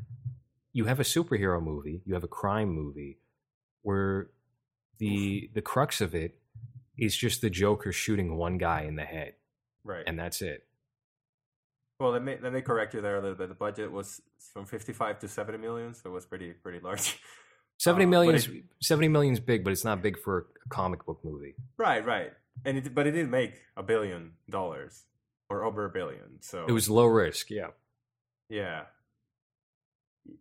you 0.73 0.85
have 0.85 0.99
a 0.99 1.03
superhero 1.03 1.61
movie, 1.61 2.01
you 2.05 2.13
have 2.13 2.23
a 2.23 2.29
crime 2.29 2.69
movie, 2.69 3.17
where 3.81 4.29
the 4.97 5.49
the 5.53 5.61
crux 5.61 6.01
of 6.01 6.13
it 6.13 6.37
is 6.97 7.15
just 7.15 7.41
the 7.41 7.49
Joker 7.49 7.91
shooting 7.91 8.37
one 8.37 8.57
guy 8.57 8.81
in 8.81 8.95
the 8.95 9.03
head, 9.03 9.33
right 9.83 10.03
and 10.05 10.19
that's 10.19 10.41
it. 10.41 10.65
Well, 11.99 12.11
let 12.11 12.23
me 12.23 12.35
let 12.41 12.51
me 12.51 12.61
correct 12.61 12.93
you 12.93 13.01
there 13.01 13.17
a 13.17 13.21
little 13.21 13.37
bit. 13.37 13.47
The 13.49 13.55
budget 13.55 13.91
was 13.91 14.21
from 14.53 14.65
fifty-five 14.65 15.19
to 15.19 15.27
seventy 15.27 15.57
million, 15.57 15.93
so 15.93 16.09
it 16.09 16.13
was 16.13 16.25
pretty 16.25 16.51
pretty 16.53 16.79
large. 16.79 17.19
70 17.77 18.05
million 18.05 18.35
Uh, 18.35 18.37
million 18.37 18.51
but 18.53 18.55
is 18.81 18.87
seventy 18.87 19.07
million 19.09 19.33
is 19.33 19.39
big, 19.41 19.63
but 19.63 19.71
it's 19.73 19.83
not 19.83 20.01
big 20.01 20.17
for 20.17 20.47
a 20.65 20.69
comic 20.69 21.05
book 21.05 21.19
movie. 21.25 21.55
right, 21.77 22.05
right, 22.05 22.31
and 22.63 22.77
it, 22.77 22.95
but 22.95 23.05
it 23.07 23.11
did 23.11 23.29
make 23.29 23.53
a 23.75 23.83
billion 23.83 24.31
dollars 24.49 25.03
or 25.49 25.63
over 25.65 25.83
a 25.85 25.89
billion. 25.89 26.41
So 26.41 26.65
It 26.67 26.71
was 26.71 26.89
low 26.89 27.05
risk, 27.05 27.49
yeah. 27.49 27.71
yeah, 28.49 28.85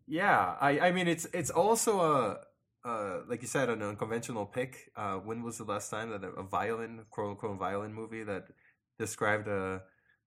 yeah. 0.07 0.55
I 0.61 0.79
I 0.81 0.93
mean, 0.93 1.09
it's 1.09 1.27
it's 1.33 1.51
also 1.51 2.01
a 2.01 2.89
uh, 2.89 3.21
like 3.29 3.43
you 3.43 3.49
said, 3.49 3.69
an 3.69 3.83
unconventional 3.83 4.47
pick. 4.47 4.91
Uh, 4.97 5.17
when 5.17 5.43
was 5.43 5.59
the 5.59 5.65
last 5.65 5.91
time 5.91 6.11
that 6.11 6.23
a, 6.23 6.29
a 6.29 6.43
violin, 6.43 7.05
quote 7.11 7.31
unquote, 7.31 7.59
violin 7.59 7.93
movie 7.95 8.23
that 8.25 8.45
described 8.99 9.49
a 9.49 9.83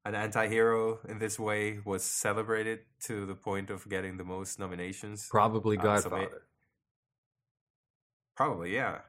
an 0.08 0.16
anti-hero 0.16 1.00
in 1.12 1.20
this 1.20 1.38
way 1.38 1.80
was 1.84 2.04
celebrated 2.04 2.80
to 3.08 3.26
the 3.26 3.36
point 3.36 3.70
of 3.70 3.88
getting 3.90 4.18
the 4.18 4.24
most 4.24 4.60
nominations? 4.60 5.28
Probably 5.30 5.78
Uh, 5.78 5.82
so 5.82 6.10
may- 6.10 6.16
Godfather. 6.18 6.42
Probably, 8.36 8.74
yeah. 8.74 9.00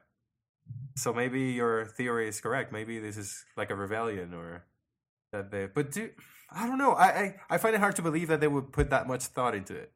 So 0.95 1.13
maybe 1.13 1.41
your 1.61 1.85
theory 1.85 2.27
is 2.27 2.41
correct. 2.41 2.71
Maybe 2.71 2.99
this 2.99 3.17
is 3.17 3.45
like 3.55 3.69
a 3.69 3.75
rebellion 3.75 4.33
or 4.33 4.65
that 5.31 5.51
they 5.51 5.67
but 5.67 5.91
do 5.91 6.09
I 6.51 6.65
don't 6.67 6.79
know. 6.79 6.93
I, 6.93 7.05
I, 7.05 7.35
I 7.51 7.57
find 7.57 7.75
it 7.75 7.79
hard 7.79 7.95
to 7.97 8.01
believe 8.01 8.27
that 8.29 8.39
they 8.39 8.47
would 8.47 8.71
put 8.73 8.89
that 8.89 9.07
much 9.07 9.25
thought 9.25 9.53
into 9.53 9.75
it. 9.75 9.91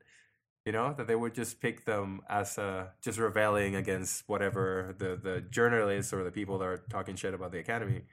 You 0.65 0.71
know, 0.71 0.93
that 0.97 1.07
they 1.07 1.15
would 1.15 1.33
just 1.33 1.59
pick 1.59 1.83
them 1.85 2.21
as 2.29 2.57
uh, 2.57 2.87
just 3.01 3.19
rebelling 3.19 3.75
against 3.75 4.23
whatever 4.27 4.95
the, 4.97 5.19
the 5.21 5.41
journalists 5.41 6.13
or 6.13 6.23
the 6.23 6.31
people 6.31 6.57
that 6.59 6.65
are 6.65 6.77
talking 6.89 7.15
shit 7.17 7.33
about 7.33 7.51
the 7.51 7.59
academy. 7.59 8.03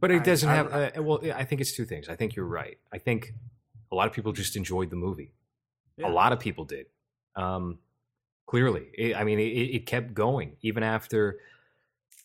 But 0.00 0.10
it 0.10 0.24
doesn't 0.24 0.48
I- 0.48 0.54
have. 0.54 0.72
Uh, 0.72 1.02
well, 1.02 1.20
I 1.34 1.44
think 1.44 1.60
it's 1.60 1.72
two 1.72 1.84
things. 1.84 2.08
I 2.08 2.16
think 2.16 2.34
you're 2.34 2.46
right. 2.46 2.78
I 2.92 2.98
think 2.98 3.34
a 3.90 3.94
lot 3.94 4.06
of 4.08 4.12
people 4.12 4.32
just 4.32 4.56
enjoyed 4.56 4.90
the 4.90 4.96
movie. 4.96 5.32
yeah. 5.96 6.08
A 6.08 6.10
lot 6.10 6.32
of 6.32 6.40
people 6.40 6.64
did. 6.64 6.86
Um, 7.36 7.78
clearly, 8.46 8.88
it, 8.94 9.16
I 9.16 9.24
mean, 9.24 9.38
it, 9.38 9.42
it 9.42 9.86
kept 9.86 10.12
going 10.14 10.56
even 10.62 10.82
after 10.82 11.38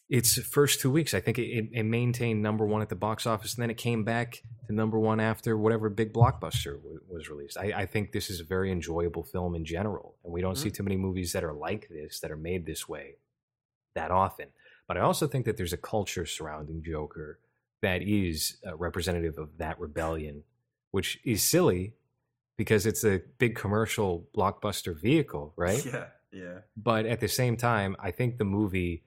its 0.09 0.41
first 0.41 0.79
two 0.79 0.89
weeks. 0.89 1.13
I 1.13 1.19
think 1.19 1.37
it, 1.37 1.69
it, 1.71 1.83
maintained 1.83 2.41
number 2.41 2.65
one 2.65 2.81
at 2.81 2.89
the 2.89 2.95
box 2.95 3.25
office, 3.25 3.55
and 3.55 3.61
then 3.61 3.69
it 3.69 3.77
came 3.77 4.03
back 4.03 4.41
to 4.67 4.73
number 4.73 4.97
one 4.97 5.19
after 5.19 5.57
whatever 5.57 5.89
big 5.89 6.13
blockbuster 6.13 6.77
w- 6.77 7.01
was 7.09 7.29
released. 7.29 7.57
I, 7.57 7.73
I 7.81 7.85
think 7.85 8.11
this 8.11 8.29
is 8.29 8.39
a 8.39 8.43
very 8.45 8.71
enjoyable 8.71 9.23
film 9.23 9.53
in 9.53 9.65
general, 9.65 10.15
and 10.23 10.33
we 10.33 10.41
don't 10.41 10.55
see 10.57 10.71
too 10.71 10.83
many 10.83 10.95
movies 10.97 11.33
that 11.33 11.43
are 11.43 11.53
like 11.53 11.89
this 11.89 12.19
that 12.21 12.31
are 12.31 12.37
made 12.37 12.65
this 12.65 12.87
way 12.87 13.15
that 13.95 14.11
often. 14.11 14.47
But 14.87 14.97
I 14.97 15.01
also 15.01 15.27
think 15.27 15.45
that 15.45 15.57
there's 15.57 15.73
a 15.73 15.77
culture 15.77 16.25
surrounding 16.25 16.81
Joker 16.83 17.39
that 17.81 18.01
is 18.01 18.57
uh, 18.65 18.75
representative 18.75 19.37
of 19.37 19.57
that 19.57 19.79
rebellion, 19.79 20.43
which 20.91 21.19
is 21.23 21.43
silly 21.43 21.93
because 22.57 22.85
it's 22.85 23.03
a 23.03 23.21
big 23.37 23.55
commercial 23.55 24.27
blockbuster 24.35 24.99
vehicle, 24.99 25.53
right? 25.55 25.85
Yeah, 25.93 26.05
yeah. 26.31 26.59
But 26.75 27.05
at 27.05 27.19
the 27.19 27.27
same 27.27 27.55
time, 27.55 27.95
I 27.99 28.11
think 28.11 28.37
the 28.37 28.43
movie, 28.43 29.03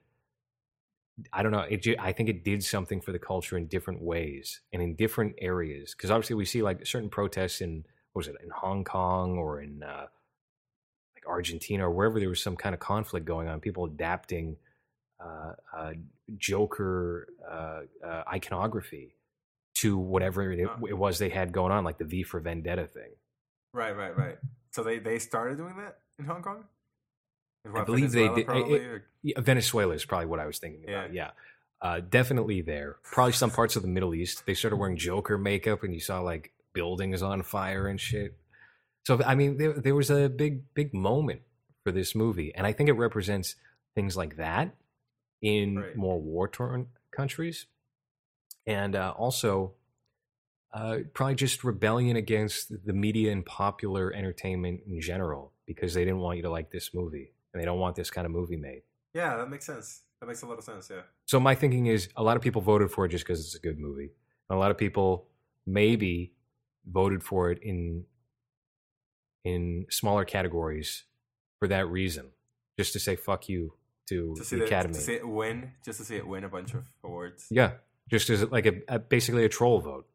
I 1.32 1.42
don't 1.42 1.52
know. 1.52 1.66
It, 1.68 1.86
I 1.98 2.12
think 2.12 2.28
it 2.28 2.44
did 2.44 2.64
something 2.64 3.00
for 3.00 3.12
the 3.12 3.18
culture 3.18 3.56
in 3.58 3.66
different 3.66 4.00
ways 4.02 4.60
and 4.72 4.80
in 4.82 4.94
different 4.94 5.34
areas. 5.38 5.94
Because 5.94 6.10
obviously, 6.10 6.36
we 6.36 6.44
see 6.44 6.62
like 6.62 6.86
certain 6.86 7.10
protests 7.10 7.60
in 7.60 7.84
what 8.12 8.20
was 8.20 8.28
it 8.28 8.36
in 8.42 8.50
Hong 8.50 8.84
Kong 8.84 9.36
or 9.36 9.60
in 9.60 9.82
uh, 9.82 10.06
like 11.14 11.26
Argentina 11.26 11.86
or 11.86 11.90
wherever 11.90 12.18
there 12.18 12.28
was 12.28 12.42
some 12.42 12.56
kind 12.56 12.74
of 12.74 12.80
conflict 12.80 13.26
going 13.26 13.48
on, 13.48 13.60
people 13.60 13.84
adapting 13.84 14.56
Joker 16.36 17.28
uh, 17.50 17.80
uh, 18.06 18.22
iconography 18.32 19.16
to 19.76 19.96
whatever 19.98 20.52
it, 20.52 20.68
it 20.88 20.96
was 20.96 21.18
they 21.18 21.28
had 21.28 21.52
going 21.52 21.72
on, 21.72 21.84
like 21.84 21.98
the 21.98 22.04
V 22.04 22.22
for 22.22 22.40
Vendetta 22.40 22.86
thing. 22.86 23.10
Right, 23.72 23.96
right, 23.96 24.16
right. 24.16 24.36
So 24.72 24.82
they 24.82 24.98
they 24.98 25.18
started 25.18 25.56
doing 25.58 25.76
that 25.78 25.98
in 26.18 26.24
Hong 26.26 26.42
Kong. 26.42 26.64
In 27.64 27.72
what, 27.72 27.86
believe 27.86 28.12
they 28.12 28.28
Venezuela 28.28 28.36
did- 28.36 28.46
Probably, 28.46 28.74
it- 28.74 28.82
or- 28.82 29.04
Yeah, 29.22 29.40
Venezuela 29.40 29.94
is 29.94 30.04
probably 30.04 30.26
what 30.26 30.40
I 30.40 30.46
was 30.46 30.58
thinking 30.58 30.84
about. 30.88 31.12
Yeah. 31.12 31.30
Uh, 31.82 32.00
definitely 32.00 32.60
there. 32.60 32.96
Probably 33.02 33.32
some 33.32 33.50
parts 33.50 33.74
of 33.76 33.82
the 33.82 33.88
Middle 33.88 34.14
East. 34.14 34.44
They 34.46 34.54
started 34.54 34.76
wearing 34.76 34.96
Joker 34.98 35.38
makeup 35.38 35.82
and 35.82 35.94
you 35.94 36.00
saw 36.00 36.20
like 36.20 36.52
buildings 36.74 37.22
on 37.22 37.42
fire 37.42 37.86
and 37.86 37.98
shit. 37.98 38.36
So, 39.06 39.20
I 39.24 39.34
mean, 39.34 39.56
there, 39.56 39.72
there 39.72 39.94
was 39.94 40.10
a 40.10 40.28
big, 40.28 40.74
big 40.74 40.92
moment 40.92 41.40
for 41.84 41.90
this 41.90 42.14
movie. 42.14 42.54
And 42.54 42.66
I 42.66 42.72
think 42.72 42.90
it 42.90 42.94
represents 42.94 43.56
things 43.94 44.14
like 44.14 44.36
that 44.36 44.74
in 45.42 45.76
Right. 45.78 45.96
more 45.96 46.20
war 46.20 46.48
torn 46.48 46.88
countries. 47.10 47.66
And 48.66 48.94
uh, 48.94 49.14
also, 49.16 49.74
uh, 50.72 50.98
probably 51.14 51.34
just 51.34 51.64
rebellion 51.64 52.16
against 52.16 52.84
the 52.86 52.92
media 52.92 53.32
and 53.32 53.44
popular 53.44 54.12
entertainment 54.14 54.82
in 54.86 55.00
general 55.00 55.52
because 55.66 55.94
they 55.94 56.04
didn't 56.04 56.20
want 56.20 56.36
you 56.36 56.42
to 56.42 56.50
like 56.50 56.70
this 56.70 56.94
movie 56.94 57.32
and 57.52 57.60
they 57.60 57.64
don't 57.64 57.78
want 57.80 57.96
this 57.96 58.10
kind 58.10 58.24
of 58.26 58.30
movie 58.32 58.56
made. 58.56 58.82
yeah, 59.14 59.36
that 59.36 59.50
makes 59.50 59.66
sense. 59.66 60.02
That 60.20 60.26
makes 60.26 60.42
a 60.42 60.46
lot 60.46 60.58
of 60.58 60.64
sense. 60.64 60.88
Yeah. 60.90 61.00
So 61.26 61.40
my 61.40 61.54
thinking 61.54 61.86
is 61.86 62.10
a 62.14 62.22
lot 62.22 62.36
of 62.36 62.42
people 62.42 62.60
voted 62.60 62.90
for 62.92 63.06
it 63.06 63.08
just 63.08 63.24
because 63.24 63.40
it's 63.40 63.54
a 63.56 63.58
good 63.60 63.78
movie. 63.78 64.10
And 64.48 64.56
a 64.56 64.58
lot 64.60 64.70
of 64.70 64.76
people 64.78 65.26
maybe 65.66 66.34
voted 66.86 67.22
for 67.24 67.50
it 67.50 67.58
in 67.62 68.04
in 69.44 69.86
smaller 69.90 70.24
categories 70.24 71.04
for 71.58 71.66
that 71.68 71.88
reason, 71.88 72.30
just 72.78 72.92
to 72.92 73.00
say 73.00 73.16
fuck 73.16 73.48
you 73.48 73.74
to 74.10 74.34
To 74.36 74.44
see 74.44 74.56
the 74.58 74.64
Academy. 74.66 74.94
to 74.94 75.00
see 75.00 75.14
it 75.14 75.26
win, 75.26 75.72
just 75.84 75.98
to 76.00 76.04
see 76.04 76.16
it 76.16 76.26
win 76.26 76.44
a 76.44 76.48
bunch 76.48 76.74
of 76.74 76.84
awards. 77.02 77.46
yeah, 77.50 77.72
just 78.10 78.28
as 78.30 78.44
like 78.50 78.66
a, 78.66 78.74
a 78.88 78.98
basically 78.98 79.44
a 79.44 79.48
troll 79.48 79.80
vote 79.80 80.06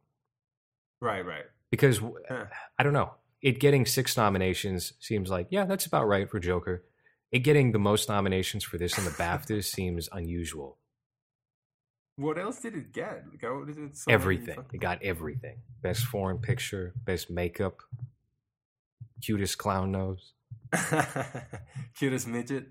Right, 1.02 1.26
right. 1.26 1.46
because 1.72 2.00
Huh. 2.30 2.46
I 2.80 2.84
don't 2.84 2.93
know. 2.93 3.12
It 3.41 3.60
getting 3.60 3.86
six 3.86 4.16
nominations 4.18 4.93
seems 5.00 5.30
like 5.30 5.48
yeah, 5.50 5.66
that's 5.66 5.86
about 5.86 6.08
right 6.08 6.30
for 6.30 6.39
Joker. 6.39 6.84
It 7.32 7.39
getting 7.39 7.72
the 7.74 7.80
most 7.80 8.08
nominations 8.08 8.64
for 8.64 8.78
this 8.78 8.98
in 8.98 9.04
the 9.04 9.12
BAFTAs 9.12 9.66
seems 9.78 10.08
unusual. 10.12 10.78
What 12.18 12.38
else 12.38 12.60
did 12.62 12.76
it 12.76 12.93
get? 12.93 13.24
Like, 13.30 13.41
did 13.68 13.78
it 13.78 13.98
so 13.98 14.10
everything. 14.10 14.58
It 14.72 14.80
got 14.80 15.04
everything. 15.04 15.58
Best 15.82 16.06
foreign 16.06 16.38
picture, 16.38 16.93
best 17.04 17.30
makeup, 17.30 17.82
cutest 19.22 19.58
clown 19.58 19.91
nose. 19.91 20.32
cutest 21.98 22.28
midget. 22.28 22.68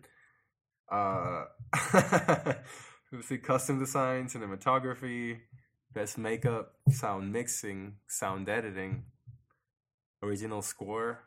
Uh, 0.95 1.45
see, 3.23 3.39
costume 3.39 3.79
design, 3.79 4.27
cinematography, 4.27 5.39
best 5.93 6.19
makeup, 6.19 6.75
sound 6.91 7.33
mixing, 7.33 7.95
sound 8.07 8.49
editing, 8.49 9.05
original 10.23 10.63
score, 10.63 11.25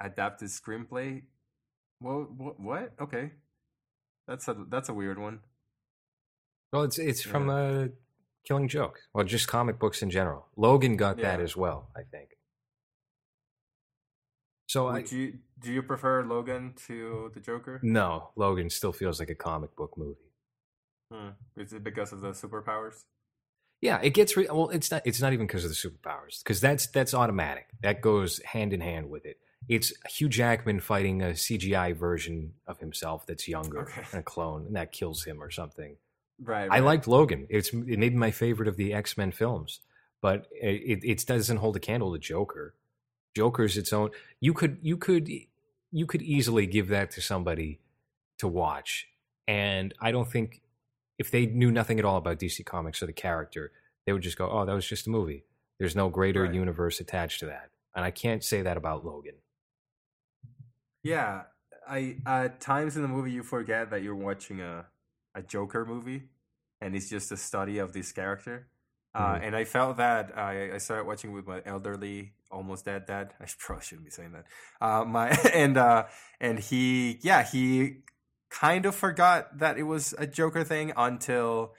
adapted 0.00 0.48
screenplay. 0.48 1.22
Well, 2.00 2.28
what? 2.36 2.60
What? 2.60 2.92
Okay, 3.00 3.30
that's 4.26 4.48
a 4.48 4.56
that's 4.68 4.88
a 4.88 4.94
weird 4.94 5.18
one. 5.18 5.40
Well, 6.72 6.82
it's 6.82 6.98
it's 6.98 7.22
from 7.22 7.48
uh, 7.48 7.86
Killing 8.46 8.68
Joke. 8.68 8.98
Well, 9.12 9.24
just 9.24 9.46
comic 9.46 9.78
books 9.78 10.02
in 10.02 10.10
general. 10.10 10.46
Logan 10.56 10.96
got 10.96 11.18
that 11.18 11.40
as 11.40 11.56
well, 11.56 11.90
I 11.96 12.02
think. 12.02 12.30
So 14.74 14.88
I 14.88 15.04
you 15.08 15.34
do 15.60 15.72
you 15.72 15.84
prefer 15.84 16.24
Logan 16.24 16.74
to 16.88 17.30
the 17.32 17.38
Joker? 17.38 17.78
no, 17.84 18.30
Logan 18.34 18.68
still 18.70 18.92
feels 18.92 19.20
like 19.20 19.30
a 19.30 19.34
comic 19.36 19.76
book 19.76 19.96
movie. 19.96 20.32
Hmm. 21.12 21.28
Is 21.56 21.72
it 21.72 21.84
because 21.84 22.12
of 22.12 22.22
the 22.22 22.30
superpowers? 22.30 23.04
Yeah, 23.80 24.00
it 24.02 24.14
gets 24.14 24.36
re- 24.36 24.48
well. 24.50 24.70
It's 24.70 24.90
not. 24.90 25.02
It's 25.04 25.20
not 25.20 25.32
even 25.32 25.46
because 25.46 25.62
of 25.62 25.70
the 25.70 25.76
superpowers, 25.76 26.42
because 26.42 26.60
that's 26.60 26.88
that's 26.88 27.14
automatic. 27.14 27.68
That 27.82 28.00
goes 28.00 28.40
hand 28.42 28.72
in 28.72 28.80
hand 28.80 29.10
with 29.10 29.26
it. 29.26 29.36
It's 29.68 29.92
Hugh 30.08 30.28
Jackman 30.28 30.80
fighting 30.80 31.22
a 31.22 31.26
CGI 31.26 31.96
version 31.96 32.54
of 32.66 32.80
himself 32.80 33.28
that's 33.28 33.46
younger 33.46 33.82
Okay. 33.82 34.02
and 34.10 34.18
a 34.18 34.24
clone, 34.24 34.66
and 34.66 34.74
that 34.74 34.90
kills 34.90 35.22
him 35.22 35.40
or 35.40 35.52
something. 35.52 35.98
Right. 36.42 36.64
I 36.64 36.66
right. 36.66 36.82
liked 36.82 37.06
Logan. 37.06 37.46
It's 37.48 37.72
it 37.72 37.98
made 38.00 38.16
my 38.16 38.32
favorite 38.32 38.66
of 38.66 38.76
the 38.76 38.92
X 38.92 39.16
Men 39.16 39.30
films, 39.30 39.78
but 40.20 40.48
it, 40.50 41.04
it 41.04 41.24
doesn't 41.24 41.58
hold 41.58 41.76
a 41.76 41.80
candle 41.80 42.12
to 42.12 42.18
Joker. 42.18 42.74
Joker's 43.34 43.76
its 43.76 43.92
own. 43.92 44.10
You 44.40 44.54
could 44.54 44.78
you 44.82 44.96
could 44.96 45.28
you 45.92 46.06
could 46.06 46.22
easily 46.22 46.66
give 46.66 46.88
that 46.88 47.10
to 47.12 47.20
somebody 47.20 47.80
to 48.38 48.48
watch, 48.48 49.08
and 49.48 49.94
I 50.00 50.12
don't 50.12 50.30
think 50.30 50.62
if 51.18 51.30
they 51.30 51.46
knew 51.46 51.70
nothing 51.70 51.98
at 51.98 52.04
all 52.04 52.16
about 52.16 52.38
DC 52.38 52.64
Comics 52.64 53.02
or 53.02 53.06
the 53.06 53.12
character, 53.12 53.72
they 54.06 54.12
would 54.12 54.22
just 54.22 54.38
go, 54.38 54.50
"Oh, 54.50 54.64
that 54.66 54.74
was 54.74 54.86
just 54.88 55.06
a 55.06 55.10
movie." 55.10 55.44
There's 55.78 55.96
no 55.96 56.08
greater 56.08 56.46
Right. 56.46 56.54
universe 56.54 57.00
attached 57.00 57.40
to 57.40 57.46
that, 57.46 57.70
and 57.94 58.04
I 58.04 58.10
can't 58.10 58.44
say 58.44 58.62
that 58.62 58.76
about 58.76 59.04
Logan. 59.04 59.36
Yeah, 61.02 61.44
I 61.86 62.16
at 62.26 62.60
times 62.60 62.96
in 62.96 63.02
the 63.02 63.08
movie 63.08 63.32
you 63.32 63.42
forget 63.42 63.90
that 63.90 64.02
you're 64.02 64.14
watching 64.14 64.60
a 64.60 64.86
a 65.34 65.42
Joker 65.42 65.84
movie, 65.84 66.28
and 66.80 66.94
it's 66.94 67.08
just 67.08 67.32
a 67.32 67.36
study 67.36 67.78
of 67.78 67.92
this 67.92 68.12
character. 68.12 68.68
Uh, 69.14 69.38
and 69.40 69.54
I 69.54 69.64
felt 69.64 69.98
that 69.98 70.36
I, 70.36 70.74
I 70.74 70.78
started 70.78 71.06
watching 71.06 71.32
with 71.32 71.46
my 71.46 71.62
elderly, 71.64 72.32
almost 72.50 72.84
dead 72.84 73.06
dad. 73.06 73.32
I 73.40 73.46
probably 73.58 73.84
shouldn't 73.84 74.04
be 74.06 74.10
saying 74.10 74.32
that. 74.32 74.46
Uh, 74.80 75.04
my 75.04 75.28
and 75.54 75.76
uh, 75.76 76.04
and 76.40 76.58
he, 76.58 77.18
yeah, 77.22 77.44
he 77.44 77.98
kind 78.50 78.86
of 78.86 78.94
forgot 78.94 79.58
that 79.58 79.78
it 79.78 79.84
was 79.84 80.14
a 80.18 80.26
Joker 80.26 80.64
thing 80.64 80.92
until 80.96 81.74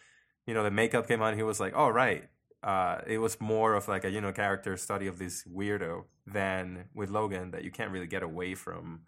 you 0.48 0.54
know 0.54 0.64
the 0.64 0.72
makeup 0.72 1.08
came 1.08 1.22
on. 1.22 1.36
He 1.36 1.44
was 1.44 1.60
like, 1.60 1.74
"Oh 1.76 1.90
right." 1.90 2.24
Uh, 2.64 3.02
it 3.06 3.20
was 3.20 3.40
more 3.40 3.76
of 3.76 3.88
like 3.88 4.04
a 4.06 4.10
you 4.10 4.22
know 4.22 4.32
character 4.32 4.76
study 4.78 5.08
of 5.08 5.20
this 5.20 5.44
weirdo 5.44 6.06
than 6.26 6.86
with 6.96 7.10
Logan 7.12 7.52
that 7.52 7.64
you 7.64 7.70
can't 7.70 7.92
really 7.92 8.08
get 8.08 8.24
away 8.24 8.56
from 8.56 9.02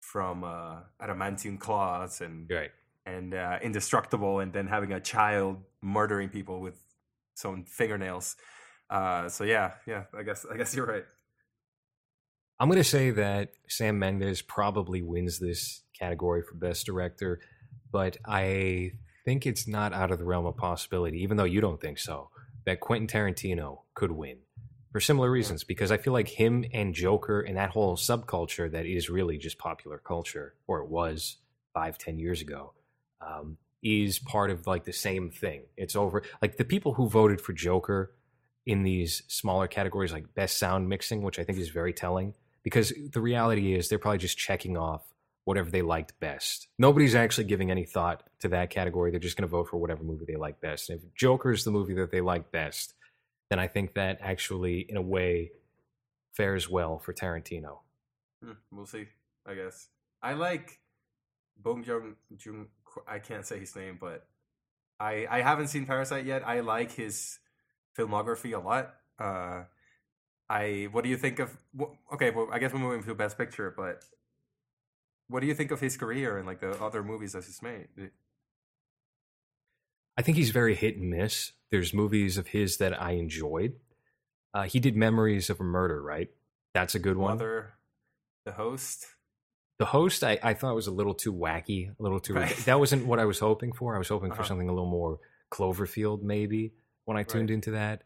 from 0.00 0.44
uh, 0.44 0.76
adamantium 1.00 1.58
claws 1.58 2.20
and 2.20 2.48
Right. 2.50 2.70
and 3.04 3.34
uh, 3.34 3.58
indestructible, 3.62 4.40
and 4.40 4.52
then 4.52 4.66
having 4.68 4.92
a 4.92 5.00
child 5.00 5.62
murdering 5.82 6.28
people 6.28 6.60
with 6.60 6.80
some 7.36 7.64
fingernails. 7.64 8.36
Uh, 8.90 9.28
so 9.28 9.44
yeah, 9.44 9.72
yeah, 9.86 10.04
I 10.16 10.22
guess 10.22 10.44
I 10.50 10.56
guess 10.56 10.74
you're 10.76 10.86
right. 10.86 11.04
I'm 12.58 12.68
going 12.68 12.78
to 12.78 12.84
say 12.84 13.10
that 13.10 13.52
Sam 13.68 13.98
Mendes 13.98 14.40
probably 14.40 15.02
wins 15.02 15.38
this 15.38 15.82
category 15.98 16.42
for 16.42 16.54
best 16.54 16.86
director, 16.86 17.40
but 17.92 18.16
I 18.24 18.92
think 19.26 19.44
it's 19.44 19.68
not 19.68 19.92
out 19.92 20.10
of 20.10 20.18
the 20.18 20.24
realm 20.24 20.46
of 20.46 20.56
possibility, 20.56 21.22
even 21.22 21.36
though 21.36 21.44
you 21.44 21.60
don't 21.60 21.80
think 21.80 21.98
so, 21.98 22.30
that 22.64 22.80
Quentin 22.80 23.08
Tarantino 23.08 23.80
could 23.92 24.10
win 24.10 24.38
for 24.90 25.00
similar 25.00 25.30
reasons. 25.30 25.64
Because 25.64 25.92
I 25.92 25.98
feel 25.98 26.14
like 26.14 26.28
him 26.28 26.64
and 26.72 26.94
Joker 26.94 27.42
and 27.42 27.58
that 27.58 27.70
whole 27.70 27.94
subculture 27.94 28.70
that 28.72 28.86
is 28.86 29.10
really 29.10 29.36
just 29.36 29.58
popular 29.58 29.98
culture, 29.98 30.54
or 30.66 30.80
it 30.80 30.88
was 30.88 31.36
five, 31.74 31.98
ten 31.98 32.18
years 32.18 32.40
ago, 32.40 32.72
um, 33.20 33.58
is 33.86 34.18
part 34.18 34.50
of 34.50 34.66
like 34.66 34.84
the 34.84 34.92
same 34.92 35.30
thing. 35.30 35.62
It's 35.76 35.94
over. 35.94 36.22
Like 36.42 36.56
the 36.56 36.64
people 36.64 36.94
who 36.94 37.08
voted 37.08 37.40
for 37.40 37.52
Joker 37.52 38.12
in 38.66 38.82
these 38.82 39.22
smaller 39.28 39.68
categories, 39.68 40.12
like 40.12 40.34
best 40.34 40.58
sound 40.58 40.88
mixing, 40.88 41.22
which 41.22 41.38
I 41.38 41.44
think 41.44 41.58
is 41.58 41.68
very 41.68 41.92
telling 41.92 42.34
because 42.64 42.92
the 43.12 43.20
reality 43.20 43.74
is 43.74 43.88
they're 43.88 44.00
probably 44.00 44.18
just 44.18 44.36
checking 44.36 44.76
off 44.76 45.02
whatever 45.44 45.70
they 45.70 45.82
liked 45.82 46.18
best. 46.18 46.66
Nobody's 46.80 47.14
actually 47.14 47.44
giving 47.44 47.70
any 47.70 47.84
thought 47.84 48.24
to 48.40 48.48
that 48.48 48.70
category. 48.70 49.12
They're 49.12 49.20
just 49.20 49.36
going 49.36 49.48
to 49.48 49.56
vote 49.56 49.68
for 49.68 49.76
whatever 49.76 50.02
movie 50.02 50.24
they 50.26 50.34
like 50.34 50.60
best. 50.60 50.90
And 50.90 51.00
if 51.00 51.14
Joker 51.14 51.52
is 51.52 51.62
the 51.62 51.70
movie 51.70 51.94
that 51.94 52.10
they 52.10 52.20
like 52.20 52.50
best, 52.50 52.94
then 53.50 53.60
I 53.60 53.68
think 53.68 53.94
that 53.94 54.18
actually, 54.20 54.80
in 54.80 54.96
a 54.96 55.02
way, 55.02 55.52
fares 56.32 56.68
well 56.68 56.98
for 56.98 57.14
Tarantino. 57.14 57.78
Hmm, 58.42 58.52
we'll 58.72 58.86
see. 58.86 59.06
I 59.46 59.54
guess 59.54 59.86
I 60.20 60.32
like 60.32 60.80
Bong 61.56 61.84
Joon. 61.84 62.16
I 63.06 63.18
can't 63.18 63.46
say 63.46 63.58
his 63.58 63.74
name, 63.76 63.98
but 64.00 64.26
I 64.98 65.26
I 65.30 65.40
haven't 65.42 65.68
seen 65.68 65.86
Parasite 65.86 66.24
yet. 66.24 66.46
I 66.46 66.60
like 66.60 66.92
his 66.92 67.38
filmography 67.96 68.54
a 68.54 68.58
lot. 68.58 68.94
Uh, 69.18 69.64
I 70.48 70.88
what 70.92 71.04
do 71.04 71.10
you 71.10 71.16
think 71.16 71.38
of? 71.38 71.56
Okay, 72.12 72.30
well, 72.30 72.48
I 72.52 72.58
guess 72.58 72.72
we're 72.72 72.78
moving 72.78 73.02
to 73.04 73.14
Best 73.14 73.38
Picture, 73.38 73.72
but 73.76 74.04
what 75.28 75.40
do 75.40 75.46
you 75.46 75.54
think 75.54 75.70
of 75.70 75.80
his 75.80 75.96
career 75.96 76.38
and 76.38 76.46
like 76.46 76.60
the 76.60 76.80
other 76.82 77.02
movies 77.02 77.32
that 77.32 77.44
he's 77.44 77.62
made? 77.62 77.88
I 80.16 80.22
think 80.22 80.36
he's 80.36 80.50
very 80.50 80.74
hit 80.74 80.96
and 80.96 81.10
miss. 81.10 81.52
There's 81.70 81.92
movies 81.92 82.38
of 82.38 82.48
his 82.48 82.78
that 82.78 83.00
I 83.00 83.12
enjoyed. 83.12 83.74
Uh, 84.54 84.62
he 84.62 84.80
did 84.80 84.96
Memories 84.96 85.50
of 85.50 85.60
a 85.60 85.64
Murder, 85.64 86.00
right? 86.00 86.30
That's 86.74 86.94
a 86.94 86.98
good 86.98 87.16
one. 87.16 87.32
Mother, 87.32 87.74
the 88.44 88.52
host. 88.52 89.06
The 89.78 89.84
host, 89.84 90.24
I, 90.24 90.38
I 90.42 90.54
thought 90.54 90.74
was 90.74 90.86
a 90.86 90.90
little 90.92 91.12
too 91.14 91.32
wacky, 91.34 91.90
a 91.90 92.02
little 92.02 92.18
too. 92.20 92.34
Right. 92.34 92.56
That 92.64 92.78
wasn't 92.78 93.06
what 93.06 93.18
I 93.18 93.26
was 93.26 93.38
hoping 93.38 93.72
for. 93.72 93.94
I 93.94 93.98
was 93.98 94.08
hoping 94.08 94.30
for 94.30 94.36
Uh-huh. 94.40 94.48
something 94.48 94.68
a 94.68 94.72
little 94.72 94.88
more 94.88 95.20
Cloverfield, 95.50 96.22
maybe 96.22 96.72
when 97.04 97.16
I 97.16 97.22
tuned 97.22 97.50
Right. 97.50 97.54
into 97.54 97.70
that. 97.72 98.02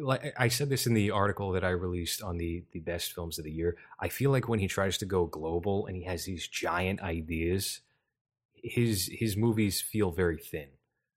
like 0.00 0.34
I 0.36 0.48
said 0.48 0.68
this 0.70 0.86
in 0.88 0.94
the 0.94 1.10
article 1.12 1.52
that 1.52 1.62
I 1.64 1.70
released 1.70 2.20
on 2.22 2.36
the 2.36 2.64
the 2.72 2.80
best 2.80 3.12
films 3.12 3.38
of 3.38 3.44
the 3.44 3.52
year. 3.52 3.76
I 4.00 4.08
feel 4.08 4.32
like 4.32 4.48
when 4.48 4.58
he 4.58 4.66
tries 4.66 4.98
to 4.98 5.06
go 5.06 5.24
global 5.26 5.86
and 5.86 5.96
he 5.96 6.02
has 6.04 6.24
these 6.24 6.48
giant 6.48 7.00
ideas, 7.00 7.80
his 8.54 9.08
his 9.12 9.36
movies 9.36 9.80
feel 9.80 10.10
very 10.10 10.38
thin. 10.38 10.68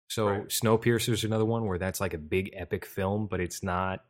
So 0.09 0.27
Right. 0.27 0.47
Snowpiercer 0.49 1.09
is 1.09 1.23
another 1.23 1.45
one 1.45 1.65
where 1.65 1.79
that's 1.79 1.99
like 1.99 2.13
a 2.13 2.17
big 2.19 2.51
epic 2.53 2.85
film, 2.85 3.25
but 3.27 3.39
it's 3.39 3.63
not. 3.63 4.05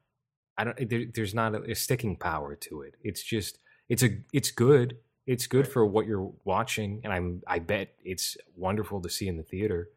I 0.57 0.63
don't. 0.65 0.89
There, 0.89 1.05
there's 1.13 1.33
not 1.33 1.55
a, 1.55 1.71
a 1.71 1.75
sticking 1.75 2.15
power 2.17 2.55
to 2.55 2.81
it. 2.81 2.95
It's 3.03 3.23
just. 3.23 3.59
It's 3.89 4.03
a. 4.03 4.17
It's 4.33 4.51
good. 4.51 4.97
It's 5.27 5.47
good 5.47 5.67
Right. 5.67 5.69
for 5.69 5.85
what 5.85 6.07
you're 6.07 6.33
watching, 6.45 7.01
and 7.03 7.13
I'm. 7.13 7.43
I 7.47 7.59
bet 7.59 7.95
it's 8.03 8.37
wonderful 8.55 9.01
to 9.03 9.09
see 9.09 9.27
in 9.29 9.37
the 9.37 9.43
theater, 9.43 9.91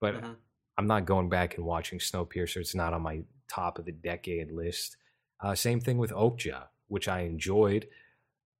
but 0.00 0.14
Mhm. 0.14 0.36
I'm 0.78 0.86
not 0.88 1.06
going 1.06 1.28
back 1.28 1.56
and 1.56 1.66
watching 1.66 1.98
Snowpiercer. 2.00 2.58
It's 2.58 2.74
not 2.74 2.94
on 2.94 3.02
my 3.02 3.24
top 3.48 3.78
of 3.78 3.86
the 3.86 3.92
decade 3.92 4.52
list. 4.52 4.96
Uh, 5.40 5.54
same 5.56 5.80
thing 5.80 5.98
with 5.98 6.12
Okja, 6.12 6.68
which 6.88 7.08
I 7.08 7.22
enjoyed, 7.22 7.88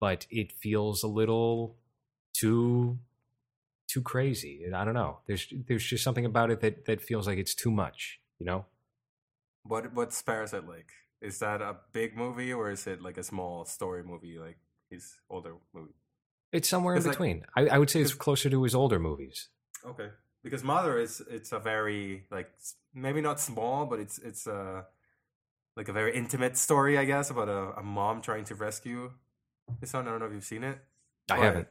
but 0.00 0.26
it 0.30 0.52
feels 0.52 1.02
a 1.02 1.08
little 1.08 1.78
too 2.34 3.00
too 3.88 4.02
crazy. 4.02 4.64
And 4.64 4.76
I 4.76 4.84
don't 4.84 4.94
know. 4.94 5.20
There's 5.26 5.52
there's 5.68 5.84
just 5.86 6.04
something 6.04 6.26
about 6.26 6.50
it 6.50 6.60
that 6.60 6.86
that 6.86 7.02
feels 7.02 7.26
like 7.26 7.38
it's 7.38 7.54
too 7.54 7.70
much. 7.72 8.20
You 8.38 8.46
know? 8.46 8.66
What 9.64 9.92
what's 9.92 10.20
Parasite 10.22 10.66
like? 10.66 10.92
Is 11.20 11.38
that 11.40 11.60
a 11.60 11.80
big 11.92 12.16
movie 12.16 12.52
or 12.52 12.70
is 12.70 12.86
it 12.86 13.02
like 13.02 13.18
a 13.18 13.22
small 13.22 13.64
story 13.64 14.02
movie, 14.02 14.38
like 14.38 14.58
his 14.90 15.20
older 15.28 15.56
movie? 15.72 15.94
It's 16.56 16.68
somewhere 16.68 16.94
in 16.96 17.02
like- 17.02 17.12
between. 17.12 17.44
I, 17.56 17.66
I 17.68 17.78
would 17.78 17.90
say 17.90 18.00
it's 18.00 18.14
closer 18.14 18.48
to 18.50 18.62
his 18.62 18.74
older 18.74 18.98
movies. 18.98 19.48
Okay, 19.84 20.08
because 20.42 20.62
Mother 20.64 20.98
is 20.98 21.22
it's 21.30 21.52
a 21.52 21.58
very 21.58 22.24
like 22.30 22.50
maybe 22.94 23.20
not 23.20 23.38
small, 23.40 23.86
but 23.86 23.98
it's 24.00 24.18
it's 24.18 24.46
a 24.46 24.86
like 25.76 25.88
a 25.88 25.92
very 25.92 26.16
intimate 26.16 26.56
story, 26.56 26.96
I 26.98 27.04
guess, 27.04 27.30
about 27.30 27.48
a, 27.48 27.78
a 27.80 27.82
mom 27.82 28.22
trying 28.22 28.44
to 28.46 28.54
rescue 28.54 29.12
his 29.80 29.90
son. 29.90 30.06
I 30.08 30.10
don't 30.10 30.20
know 30.20 30.26
if 30.26 30.32
you've 30.32 30.44
seen 30.44 30.64
it. 30.64 30.78
I 31.30 31.36
But, 31.36 31.42
haven't. 31.44 31.68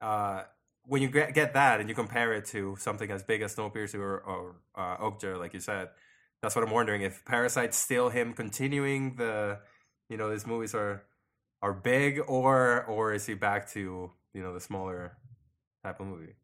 Uh, 0.00 0.42
when 0.84 1.02
you 1.02 1.08
get, 1.10 1.34
get 1.34 1.52
that 1.54 1.80
and 1.80 1.88
you 1.88 1.94
compare 1.94 2.32
it 2.32 2.46
to 2.46 2.76
something 2.78 3.10
as 3.10 3.22
big 3.24 3.42
as 3.42 3.54
Snowpiercer 3.56 3.96
or, 3.98 4.20
or 4.20 4.56
uh, 4.76 4.96
Okja, 4.98 5.36
like 5.38 5.52
you 5.52 5.60
said, 5.60 5.88
that's 6.40 6.54
what 6.54 6.64
I'm 6.64 6.70
wondering 6.70 7.02
if 7.02 7.24
Parasite's 7.24 7.76
still 7.76 8.08
him 8.08 8.32
continuing 8.32 9.16
the, 9.16 9.58
you 10.08 10.16
know, 10.16 10.30
his 10.30 10.46
movies 10.46 10.74
are 10.74 11.02
are 11.62 11.72
big, 11.72 12.20
or 12.26 12.84
or 12.84 13.12
is 13.12 13.26
he 13.26 13.34
back 13.34 13.70
to 13.72 14.10
you 14.34 14.42
know 14.42 14.54
the 14.54 14.60
smaller 14.60 15.16
type 15.84 16.00
of 16.00 16.06
movie? 16.06 16.34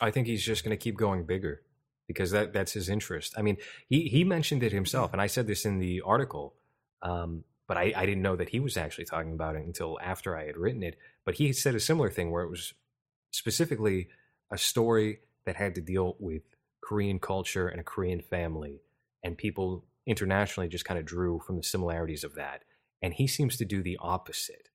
I 0.00 0.10
think 0.10 0.26
he's 0.26 0.44
just 0.44 0.64
going 0.64 0.76
to 0.76 0.82
keep 0.82 0.96
going 0.96 1.24
bigger 1.24 1.62
because 2.08 2.30
that 2.30 2.52
that's 2.52 2.72
his 2.72 2.88
interest. 2.88 3.34
I 3.36 3.42
mean, 3.42 3.56
he 3.88 4.02
he 4.08 4.24
mentioned 4.24 4.62
it 4.62 4.72
himself, 4.72 5.12
and 5.12 5.20
I 5.20 5.26
said 5.26 5.46
this 5.46 5.64
in 5.64 5.78
the 5.78 6.02
article, 6.02 6.54
um, 7.02 7.44
but 7.68 7.76
I, 7.76 7.92
I 7.96 8.06
didn't 8.06 8.22
know 8.22 8.36
that 8.36 8.50
he 8.50 8.60
was 8.60 8.76
actually 8.76 9.04
talking 9.04 9.32
about 9.32 9.56
it 9.56 9.64
until 9.64 9.98
after 10.02 10.36
I 10.36 10.46
had 10.46 10.56
written 10.56 10.82
it. 10.82 10.96
But 11.24 11.36
he 11.36 11.52
said 11.52 11.74
a 11.74 11.80
similar 11.80 12.10
thing 12.10 12.30
where 12.30 12.42
it 12.42 12.50
was 12.50 12.74
specifically 13.30 14.08
a 14.50 14.58
story 14.58 15.20
that 15.46 15.56
had 15.56 15.74
to 15.76 15.80
deal 15.80 16.16
with 16.18 16.42
Korean 16.82 17.18
culture 17.18 17.68
and 17.68 17.80
a 17.80 17.84
Korean 17.84 18.20
family, 18.20 18.82
and 19.22 19.38
people 19.38 19.84
internationally 20.06 20.68
just 20.68 20.84
kind 20.84 20.98
of 20.98 21.06
drew 21.06 21.40
from 21.40 21.56
the 21.56 21.62
similarities 21.62 22.24
of 22.24 22.34
that. 22.34 22.64
And 23.02 23.14
he 23.14 23.26
seems 23.26 23.56
to 23.56 23.64
do 23.64 23.82
the 23.82 23.98
opposite, 24.00 24.68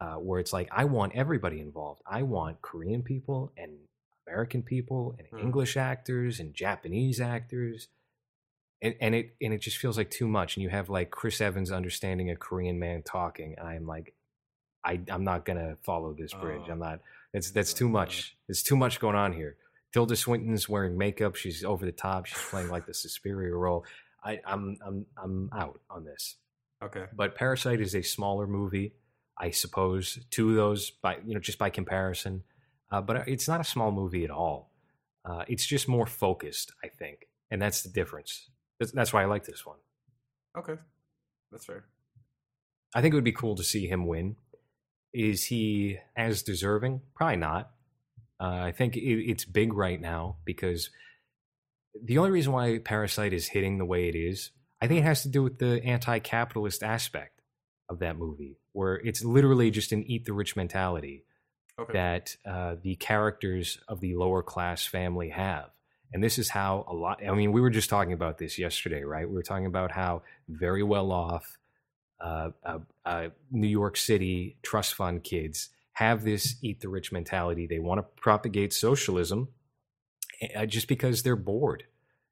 uh, 0.00 0.14
where 0.16 0.40
it's 0.40 0.52
like 0.52 0.68
I 0.72 0.84
want 0.84 1.14
everybody 1.14 1.60
involved. 1.60 2.02
I 2.06 2.22
want 2.22 2.60
Korean 2.62 3.02
people 3.02 3.52
and 3.56 3.72
American 4.26 4.62
people 4.62 5.16
and 5.18 5.26
Hmm. 5.28 5.38
English 5.38 5.76
actors 5.76 6.38
and 6.40 6.54
Japanese 6.54 7.20
actors. 7.20 7.88
And, 8.82 8.94
and 9.00 9.14
it 9.14 9.36
and 9.40 9.54
it 9.54 9.60
just 9.60 9.78
feels 9.78 9.96
like 9.96 10.10
too 10.10 10.26
much. 10.28 10.56
And 10.56 10.62
you 10.62 10.68
have 10.70 10.90
like 10.90 11.10
Chris 11.10 11.40
Evans 11.40 11.70
understanding 11.72 12.30
a 12.30 12.36
Korean 12.36 12.78
man 12.78 13.02
talking. 13.02 13.54
And 13.56 13.66
I'm 13.66 13.86
like, 13.86 14.14
I 14.84 15.00
I'm 15.10 15.24
not 15.24 15.44
gonna 15.44 15.76
follow 15.82 16.12
this 16.12 16.34
bridge. 16.34 16.62
Oh. 16.68 16.72
I'm 16.72 16.78
not. 16.80 17.00
That's 17.32 17.50
that's 17.52 17.72
too 17.72 17.88
much. 17.88 18.36
There's 18.48 18.62
too 18.62 18.76
much 18.76 18.98
going 19.00 19.16
on 19.16 19.32
here. 19.32 19.56
Tilda 19.92 20.16
Swinton's 20.16 20.68
wearing 20.68 20.98
makeup. 20.98 21.36
She's 21.36 21.64
over 21.64 21.84
the 21.86 21.92
top. 21.92 22.26
She's 22.26 22.38
playing 22.50 22.68
like 22.70 22.86
the 22.86 22.94
Suspiria 22.94 23.54
role. 23.54 23.84
I, 24.24 24.40
I'm 24.44 24.76
I'm 24.84 25.06
I'm 25.16 25.50
out 25.54 25.80
on 25.88 26.04
this. 26.04 26.36
Okay, 26.82 27.04
But 27.14 27.36
Parasite 27.36 27.80
is 27.80 27.94
a 27.94 28.02
smaller 28.02 28.46
movie, 28.46 28.94
I 29.38 29.50
suppose. 29.50 30.18
To 30.32 30.54
those 30.54 30.90
by 30.90 31.18
you 31.24 31.34
know 31.34 31.40
just 31.40 31.58
by 31.58 31.70
comparison, 31.70 32.42
uh, 32.90 33.00
but 33.00 33.28
it's 33.28 33.46
not 33.46 33.60
a 33.60 33.64
small 33.64 33.92
movie 33.92 34.24
at 34.24 34.30
all. 34.30 34.72
Uh, 35.24 35.44
it's 35.46 35.64
just 35.64 35.88
more 35.88 36.06
focused, 36.06 36.72
I 36.82 36.88
think, 36.88 37.28
and 37.50 37.62
that's 37.62 37.82
the 37.82 37.88
difference. 37.88 38.48
That's, 38.80 38.90
that's 38.90 39.12
why 39.12 39.22
I 39.22 39.26
like 39.26 39.44
this 39.44 39.64
one. 39.64 39.78
okay, 40.58 40.74
that's 41.52 41.64
fair. 41.64 41.84
I 42.94 43.00
think 43.00 43.12
it 43.12 43.16
would 43.16 43.24
be 43.24 43.32
cool 43.32 43.54
to 43.56 43.62
see 43.62 43.86
him 43.86 44.06
win. 44.06 44.36
Is 45.14 45.44
he 45.44 45.98
as 46.16 46.42
deserving? 46.42 47.02
Probably 47.14 47.36
not. 47.36 47.70
Uh, 48.40 48.60
I 48.64 48.72
think 48.72 48.96
it, 48.96 49.30
it's 49.30 49.44
big 49.44 49.72
right 49.72 50.00
now 50.00 50.36
because 50.44 50.90
the 52.02 52.18
only 52.18 52.30
reason 52.30 52.52
why 52.52 52.78
Parasite 52.78 53.32
is 53.32 53.48
hitting 53.48 53.78
the 53.78 53.84
way 53.84 54.08
it 54.08 54.16
is, 54.16 54.50
I 54.82 54.88
think 54.88 55.00
it 55.00 55.04
has 55.04 55.22
to 55.22 55.28
do 55.28 55.42
with 55.42 55.58
the 55.58 55.82
anti-capitalist 55.84 56.82
aspect 56.82 57.40
of 57.88 58.00
that 58.00 58.16
movie, 58.18 58.58
where 58.72 58.96
it's 58.96 59.24
literally 59.24 59.70
just 59.70 59.92
an 59.92 60.02
eat 60.04 60.24
the 60.24 60.32
rich 60.32 60.56
mentality 60.56 61.24
Okay, 61.78 61.92
that 61.92 62.36
uh, 62.44 62.76
the 62.82 62.96
characters 62.96 63.78
of 63.88 64.00
the 64.00 64.14
lower 64.14 64.42
class 64.42 64.84
family 64.84 65.30
have. 65.30 65.70
And 66.12 66.22
this 66.22 66.38
is 66.38 66.50
how 66.50 66.84
a 66.88 66.92
lot, 66.92 67.20
I 67.26 67.32
mean, 67.32 67.52
we 67.52 67.60
were 67.60 67.70
just 67.70 67.88
talking 67.88 68.12
about 68.12 68.36
this 68.36 68.58
yesterday, 68.58 69.02
right? 69.02 69.26
We 69.26 69.34
were 69.34 69.42
talking 69.42 69.66
about 69.66 69.92
how 69.92 70.22
very 70.48 70.82
well 70.82 71.10
off 71.10 71.56
uh, 72.20 72.50
uh, 72.64 72.78
uh, 73.04 73.28
New 73.50 73.68
York 73.68 73.96
City 73.96 74.58
trust 74.62 74.94
fund 74.94 75.24
kids 75.24 75.70
have 75.94 76.22
this 76.22 76.56
eat 76.62 76.80
the 76.80 76.88
rich 76.88 77.12
mentality. 77.12 77.66
They 77.66 77.78
want 77.78 77.98
to 77.98 78.02
propagate 78.20 78.72
socialism 78.72 79.48
uh, 80.54 80.66
just 80.66 80.86
because 80.88 81.22
they're 81.22 81.36
bored. 81.36 81.84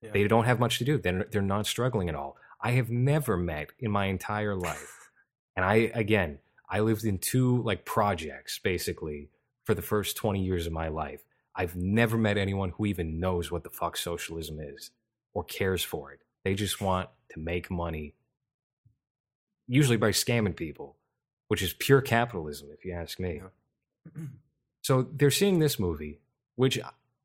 yeah. 0.03 0.11
They 0.13 0.29
don't 0.29 0.45
have 0.45 0.61
much 0.61 0.79
to 0.79 0.85
do. 0.85 0.99
They're, 0.99 1.27
they're 1.31 1.43
not 1.43 1.67
struggling 1.67 2.09
at 2.09 2.15
all. 2.15 2.37
I 2.63 2.73
have 2.73 2.91
never 2.91 3.37
met 3.37 3.71
in 3.79 3.91
my 3.91 4.07
entire 4.07 4.55
life. 4.55 5.11
And 5.57 5.65
I, 5.65 5.91
again, 5.95 6.39
I 6.69 6.81
lived 6.81 7.05
in 7.05 7.19
two 7.19 7.63
like 7.63 7.85
projects 7.85 8.59
basically 8.59 9.31
for 9.65 9.75
the 9.75 9.83
first 9.83 10.17
20 10.17 10.43
years 10.43 10.67
of 10.67 10.73
my 10.73 10.89
life. 10.89 11.25
I've 11.55 11.77
never 11.77 12.17
met 12.17 12.39
anyone 12.39 12.71
who 12.71 12.87
even 12.87 13.19
knows 13.19 13.51
what 13.51 13.65
the 13.65 13.71
fuck 13.71 13.97
socialism 13.97 14.61
is 14.61 14.91
or 15.35 15.45
cares 15.45 15.83
for 15.83 16.13
it. 16.13 16.21
They 16.45 16.55
just 16.55 16.81
want 16.81 17.09
to 17.31 17.41
make 17.41 17.71
money, 17.71 18.15
usually 19.67 19.97
by 19.97 20.11
scamming 20.11 20.57
people, 20.57 20.97
which 21.49 21.63
is 21.63 21.73
pure 21.73 22.01
capitalism, 22.01 22.69
if 22.73 22.85
you 22.85 22.93
ask 22.93 23.19
me. 23.19 23.43
Yeah. 24.17 24.23
So 24.83 25.07
they're 25.13 25.31
seeing 25.31 25.59
this 25.59 25.79
movie, 25.79 26.21
which 26.57 26.79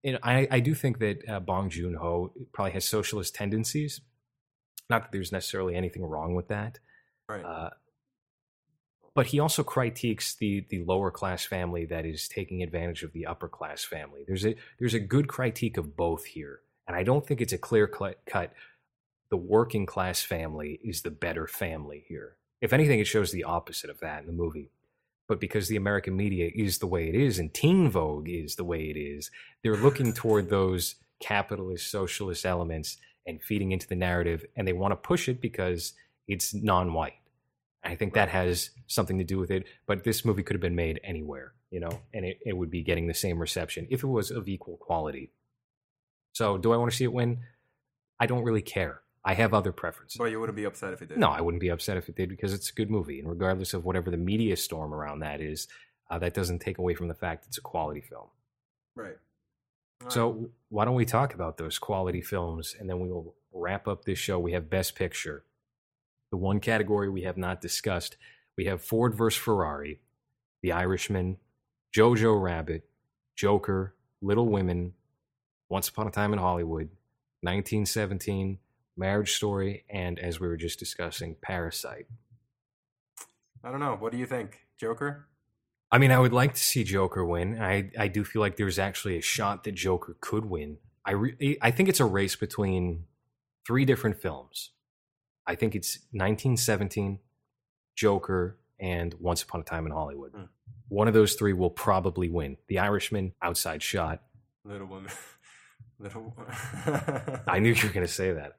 you 0.04 0.12
know, 0.12 0.20
I, 0.22 0.46
I 0.52 0.60
do 0.60 0.76
think 0.76 1.00
that 1.00 1.28
uh, 1.28 1.40
Bong 1.40 1.70
Joon 1.70 1.94
Ho 1.94 2.34
probably 2.52 2.74
has 2.74 2.86
socialist 2.86 3.34
tendencies. 3.34 4.02
Not 4.90 5.04
that 5.04 5.12
there's 5.12 5.32
necessarily 5.32 5.76
anything 5.76 6.06
wrong 6.06 6.36
with 6.36 6.48
that, 6.50 6.80
right. 7.28 7.44
uh, 7.44 7.70
but 9.16 9.28
he 9.28 9.40
also 9.40 9.64
critiques 9.64 10.36
the 10.36 10.66
the 10.70 10.84
lower 10.84 11.10
class 11.10 11.46
family 11.46 11.86
that 11.86 12.06
is 12.06 12.28
taking 12.28 12.62
advantage 12.62 13.02
of 13.02 13.14
the 13.14 13.26
upper 13.26 13.48
class 13.48 13.84
family. 13.84 14.24
There's 14.28 14.46
a 14.46 14.56
there's 14.78 14.94
a 14.94 15.00
good 15.00 15.28
critique 15.28 15.78
of 15.78 15.96
both 15.96 16.26
here, 16.26 16.60
and 16.88 16.96
I 16.96 17.04
don't 17.04 17.26
think 17.26 17.42
it's 17.42 17.54
a 17.54 17.58
clear 17.58 17.88
cut. 17.88 18.54
The 19.30 19.38
working 19.38 19.86
class 19.88 20.22
family 20.22 20.80
is 20.84 21.02
the 21.02 21.10
better 21.10 21.48
family 21.48 22.06
here. 22.08 22.36
If 22.62 22.74
anything, 22.74 23.00
it 23.00 23.08
shows 23.08 23.32
the 23.32 23.44
opposite 23.44 23.90
of 23.90 24.00
that 24.02 24.22
in 24.22 24.28
the 24.28 24.34
movie. 24.34 24.70
But 25.28 25.40
because 25.40 25.68
the 25.68 25.76
American 25.76 26.16
media 26.16 26.52
is 26.54 26.78
the 26.78 26.88
way 26.88 27.10
it 27.10 27.16
is, 27.16 27.40
and 27.40 27.54
Teen 27.54 27.90
Vogue 27.90 28.30
is 28.30 28.56
the 28.56 28.64
way 28.64 28.90
it 28.90 28.98
is, 28.98 29.32
they're 29.64 29.76
looking 29.76 30.14
toward 30.14 30.50
those 30.52 30.96
capitalist, 31.20 31.90
socialist 31.90 32.46
elements 32.46 32.98
and 33.26 33.42
feeding 33.42 33.72
into 33.72 33.88
the 33.88 33.96
narrative, 33.96 34.46
and 34.56 34.68
they 34.68 34.74
want 34.74 34.92
to 34.92 34.96
push 34.96 35.28
it 35.28 35.42
because 35.42 35.94
it's 36.28 36.54
non-white. 36.54 37.14
I 37.84 37.96
think 37.96 38.14
that 38.14 38.30
has 38.30 38.72
something 38.88 39.18
to 39.20 39.24
do 39.24 39.38
with 39.38 39.52
it. 39.52 39.66
But 39.86 40.04
this 40.04 40.26
movie 40.26 40.44
could 40.44 40.56
have 40.56 40.62
been 40.62 40.76
made 40.76 41.00
anywhere, 41.04 41.54
you 41.70 41.80
know, 41.80 42.02
and 42.14 42.26
it, 42.26 42.40
it 42.46 42.58
would 42.58 42.72
be 42.72 42.82
getting 42.82 43.08
the 43.08 43.14
same 43.14 43.40
reception 43.40 43.88
if 43.90 44.04
it 44.04 44.08
was 44.08 44.32
of 44.32 44.48
equal 44.48 44.78
quality. 44.78 45.32
So, 46.34 46.58
do 46.58 46.74
I 46.74 46.78
want 46.78 46.92
to 46.92 46.98
see 46.98 47.04
it 47.04 47.14
win? 47.14 47.40
I 48.20 48.26
don't 48.26 48.44
really 48.44 48.62
care. 48.62 49.02
I 49.24 49.34
have 49.34 49.54
other 49.54 49.72
preferences. 49.72 50.18
but 50.18 50.26
you 50.26 50.40
wouldn't 50.40 50.56
be 50.56 50.66
upset 50.66 50.94
if 50.94 51.02
it 51.02 51.10
did. 51.10 51.18
No, 51.18 51.30
I 51.30 51.42
wouldn't 51.42 51.62
be 51.62 51.70
upset 51.70 51.98
if 51.98 52.10
it 52.10 52.16
did 52.16 52.30
because 52.30 52.54
it's 52.54 52.70
a 52.70 52.74
good 52.74 52.92
movie. 52.92 53.20
And 53.20 53.28
regardless 53.28 53.74
of 53.74 53.84
whatever 53.84 54.12
the 54.12 54.18
media 54.18 54.56
storm 54.56 54.94
around 54.94 55.20
that 55.20 55.42
is, 55.42 55.68
uh, 56.12 56.20
that 56.20 56.36
doesn't 56.36 56.60
take 56.60 56.78
away 56.78 56.94
from 56.94 57.08
the 57.08 57.16
fact 57.16 57.46
it's 57.48 57.58
a 57.58 57.62
quality 57.62 58.02
film. 58.02 58.28
Right. 58.96 59.18
So 60.10 60.50
why 60.70 60.86
don't 60.86 60.96
we 60.96 61.06
talk 61.06 61.34
about 61.34 61.58
those 61.58 61.80
quality 61.80 62.22
films 62.22 62.76
and 62.80 62.90
then 62.90 63.00
we 63.00 63.10
will 63.10 63.36
wrap 63.54 63.88
up 63.88 64.06
this 64.06 64.20
show. 64.20 64.38
We 64.38 64.54
have 64.54 64.70
Best 64.70 64.96
Picture. 64.96 65.44
The 66.32 66.38
one 66.38 66.60
category 66.60 67.10
we 67.10 67.22
have 67.24 67.38
not 67.38 67.62
discussed, 67.62 68.18
we 68.58 68.66
have 68.66 68.82
Ford 68.82 69.16
vs. 69.16 69.40
Ferrari, 69.40 70.00
The 70.62 70.74
Irishman, 70.74 71.38
Jojo 71.96 72.42
Rabbit, 72.42 72.84
Joker, 73.36 73.96
Little 74.22 74.48
Women, 74.48 74.94
Once 75.70 75.88
Upon 75.88 76.08
a 76.08 76.12
Time 76.12 76.34
in 76.34 76.40
Hollywood, 76.40 76.90
1917, 77.42 78.60
Marriage 78.98 79.34
Story, 79.34 79.84
and 79.90 80.20
as 80.20 80.40
we 80.40 80.48
were 80.48 80.58
just 80.58 80.80
discussing, 80.80 81.36
Parasite. 81.42 82.08
I 83.64 83.72
don't 83.72 83.80
know. 83.80 83.96
What 84.00 84.12
do 84.12 84.18
you 84.18 84.26
think, 84.26 84.60
Joker? 84.78 85.28
I 85.96 85.98
mean, 85.98 86.12
I 86.12 86.20
would 86.20 86.34
like 86.34 86.56
to 86.56 86.60
see 86.62 86.84
Joker 86.84 87.24
win. 87.24 87.58
I 87.62 87.90
I 87.98 88.10
do 88.10 88.26
feel 88.26 88.42
like 88.42 88.58
there's 88.58 88.78
actually 88.78 89.18
a 89.18 89.22
shot 89.22 89.64
that 89.64 89.76
Joker 89.76 90.18
could 90.20 90.44
win. 90.44 90.76
I 91.06 91.12
re- 91.12 91.58
I 91.62 91.72
think 91.72 91.88
it's 91.88 92.02
a 92.02 92.06
race 92.06 92.36
between 92.36 93.06
three 93.66 93.86
different 93.86 94.18
films. 94.18 94.72
I 95.48 95.56
think 95.56 95.74
it's 95.74 96.00
1917, 96.12 97.20
Joker, 97.96 98.60
and 98.78 99.14
Once 99.22 99.42
Upon 99.42 99.62
a 99.62 99.64
Time 99.64 99.86
in 99.86 99.94
Hollywood. 99.94 100.32
Hmm. 100.36 100.44
One 100.90 101.08
of 101.08 101.14
those 101.14 101.36
three 101.36 101.54
will 101.54 101.70
probably 101.70 102.28
win. 102.28 102.58
The 102.68 102.80
Irishman, 102.80 103.32
outside 103.42 103.82
shot. 103.82 104.22
Little 104.66 104.88
Woman. 104.88 105.12
Little. 106.00 106.36
I 107.48 107.60
knew 107.60 107.72
you 107.72 107.88
were 107.88 107.94
going 107.94 108.06
to 108.06 108.12
say 108.12 108.34
that. 108.34 108.58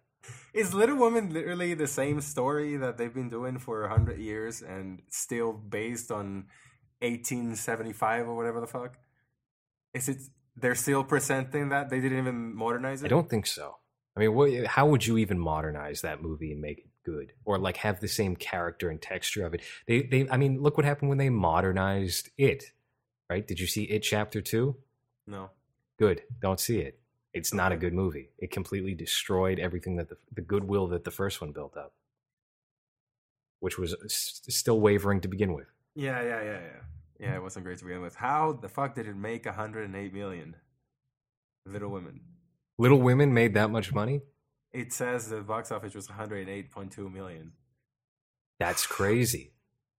Is 0.54 0.72
Little 0.72 0.96
Woman 0.96 1.34
literally 1.34 1.74
the 1.74 1.86
same 1.86 2.22
story 2.22 2.78
that 2.78 2.96
they've 2.96 3.12
been 3.12 3.28
doing 3.28 3.58
for 3.58 3.84
a 3.84 3.90
hundred 3.90 4.20
years 4.20 4.62
and 4.62 5.02
still 5.10 5.52
based 5.52 6.10
on 6.10 6.46
1875 7.00 8.28
or 8.28 8.36
whatever 8.36 8.60
the 8.60 8.66
fuck? 8.66 8.96
Is 9.94 10.08
it? 10.08 10.18
They're 10.56 10.74
still 10.74 11.04
presenting 11.04 11.68
that 11.68 11.90
they 11.90 12.00
didn't 12.00 12.18
even 12.18 12.54
modernize 12.54 13.02
it. 13.02 13.06
I 13.06 13.08
don't 13.08 13.28
think 13.28 13.46
so. 13.46 13.76
I 14.16 14.20
mean, 14.20 14.34
what, 14.34 14.66
how 14.66 14.86
would 14.86 15.06
you 15.06 15.18
even 15.18 15.38
modernize 15.38 16.00
that 16.00 16.22
movie 16.22 16.50
and 16.52 16.60
make 16.60 16.78
it 16.78 16.86
good, 17.04 17.32
or 17.44 17.58
like 17.58 17.76
have 17.78 18.00
the 18.00 18.08
same 18.08 18.34
character 18.36 18.88
and 18.88 19.00
texture 19.00 19.44
of 19.44 19.52
it? 19.52 19.60
They, 19.86 20.02
they. 20.02 20.28
I 20.30 20.38
mean, 20.38 20.62
look 20.62 20.78
what 20.78 20.86
happened 20.86 21.10
when 21.10 21.18
they 21.18 21.28
modernized 21.28 22.30
it. 22.38 22.72
Right? 23.28 23.46
Did 23.46 23.60
you 23.60 23.66
see 23.66 23.84
it 23.84 24.00
Chapter 24.00 24.40
Two? 24.40 24.76
No. 25.26 25.50
Good. 25.98 26.22
Don't 26.40 26.60
see 26.60 26.78
it. 26.78 27.00
It's 27.34 27.52
not 27.52 27.72
a 27.72 27.76
good 27.76 27.92
movie. 27.92 28.30
It 28.38 28.50
completely 28.50 28.94
destroyed 28.94 29.58
everything 29.58 29.96
that 29.96 30.08
the, 30.08 30.16
the 30.32 30.40
goodwill 30.40 30.86
that 30.88 31.04
the 31.04 31.10
first 31.10 31.40
one 31.40 31.52
built 31.52 31.76
up, 31.76 31.92
which 33.60 33.78
was 33.78 33.94
s- 34.04 34.40
still 34.48 34.80
wavering 34.80 35.20
to 35.20 35.28
begin 35.28 35.52
with. 35.52 35.66
Yeah, 35.96 36.20
yeah, 36.22 36.42
yeah, 36.42 36.60
yeah. 36.60 36.80
Yeah, 37.18 37.34
it 37.36 37.42
wasn't 37.42 37.64
great 37.64 37.78
to 37.78 37.84
begin 37.86 38.02
with. 38.02 38.14
How 38.14 38.52
the 38.52 38.68
fuck 38.68 38.94
did 38.94 39.08
it 39.08 39.16
make 39.16 39.46
108 39.46 40.12
million? 40.12 40.54
Little 41.64 41.90
Women. 41.90 42.20
Little 42.78 43.00
Women 43.00 43.32
made 43.32 43.54
that 43.54 43.70
much 43.70 43.92
money. 43.94 44.20
It 44.74 44.92
says 44.92 45.30
the 45.30 45.40
box 45.40 45.72
office 45.72 45.94
was 45.94 46.08
108.2 46.08 47.10
million. 47.12 47.52
That's 48.60 48.86
crazy. 48.86 49.52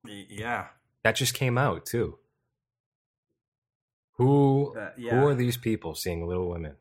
Yeah. 0.06 0.68
That 1.04 1.16
just 1.16 1.34
came 1.34 1.58
out 1.58 1.88
too. 1.88 2.20
Who 4.14 4.72
uh, 4.72 4.80
That- 4.80 5.00
yeah. 5.00 5.20
who 5.20 5.28
are 5.28 5.36
these 5.36 5.58
people 5.58 5.96
seeing 5.96 6.28
Little 6.28 6.50
Women? 6.50 6.76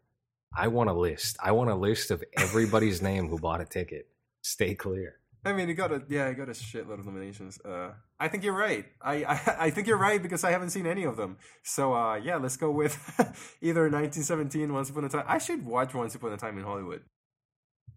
I 0.55 0.69
want 0.69 0.91
a 0.91 0.95
list. 0.95 1.39
I 1.43 1.53
want 1.53 1.71
a 1.71 1.75
list 1.75 2.11
of 2.11 2.23
everybody's 2.39 3.01
name 3.01 3.29
who 3.29 3.39
bought 3.39 3.61
a 3.63 3.65
ticket. 3.67 4.09
Stay 4.43 4.75
clear. 4.75 5.17
I 5.47 5.52
mean, 5.52 5.70
it 5.70 5.74
got 5.74 5.93
a 5.93 6.02
yeah, 6.09 6.27
it 6.27 6.35
got 6.35 6.48
a 6.48 6.52
shitload 6.52 6.98
of 6.98 7.06
nominations. 7.06 7.60
Uh, 7.64 7.93
I 8.18 8.28
think 8.28 8.43
you're 8.43 8.56
right. 8.56 8.85
I, 9.01 9.14
I 9.24 9.56
I 9.66 9.70
think 9.70 9.86
you're 9.86 9.97
right 9.97 10.23
because 10.23 10.44
I 10.44 10.51
haven't 10.51 10.70
seen 10.70 10.86
any 10.86 11.05
of 11.05 11.16
them. 11.16 11.39
So 11.62 11.94
uh, 11.94 12.16
yeah, 12.16 12.36
let's 12.36 12.56
go 12.56 12.70
with 12.70 12.94
either 13.60 13.82
1917, 13.82 14.73
Once 14.73 14.90
Upon 14.90 15.05
a 15.05 15.09
Time. 15.09 15.24
I 15.27 15.39
should 15.39 15.64
watch 15.64 15.94
Once 15.94 16.14
Upon 16.14 16.32
a 16.32 16.36
Time 16.36 16.59
in 16.59 16.64
Hollywood. 16.64 17.02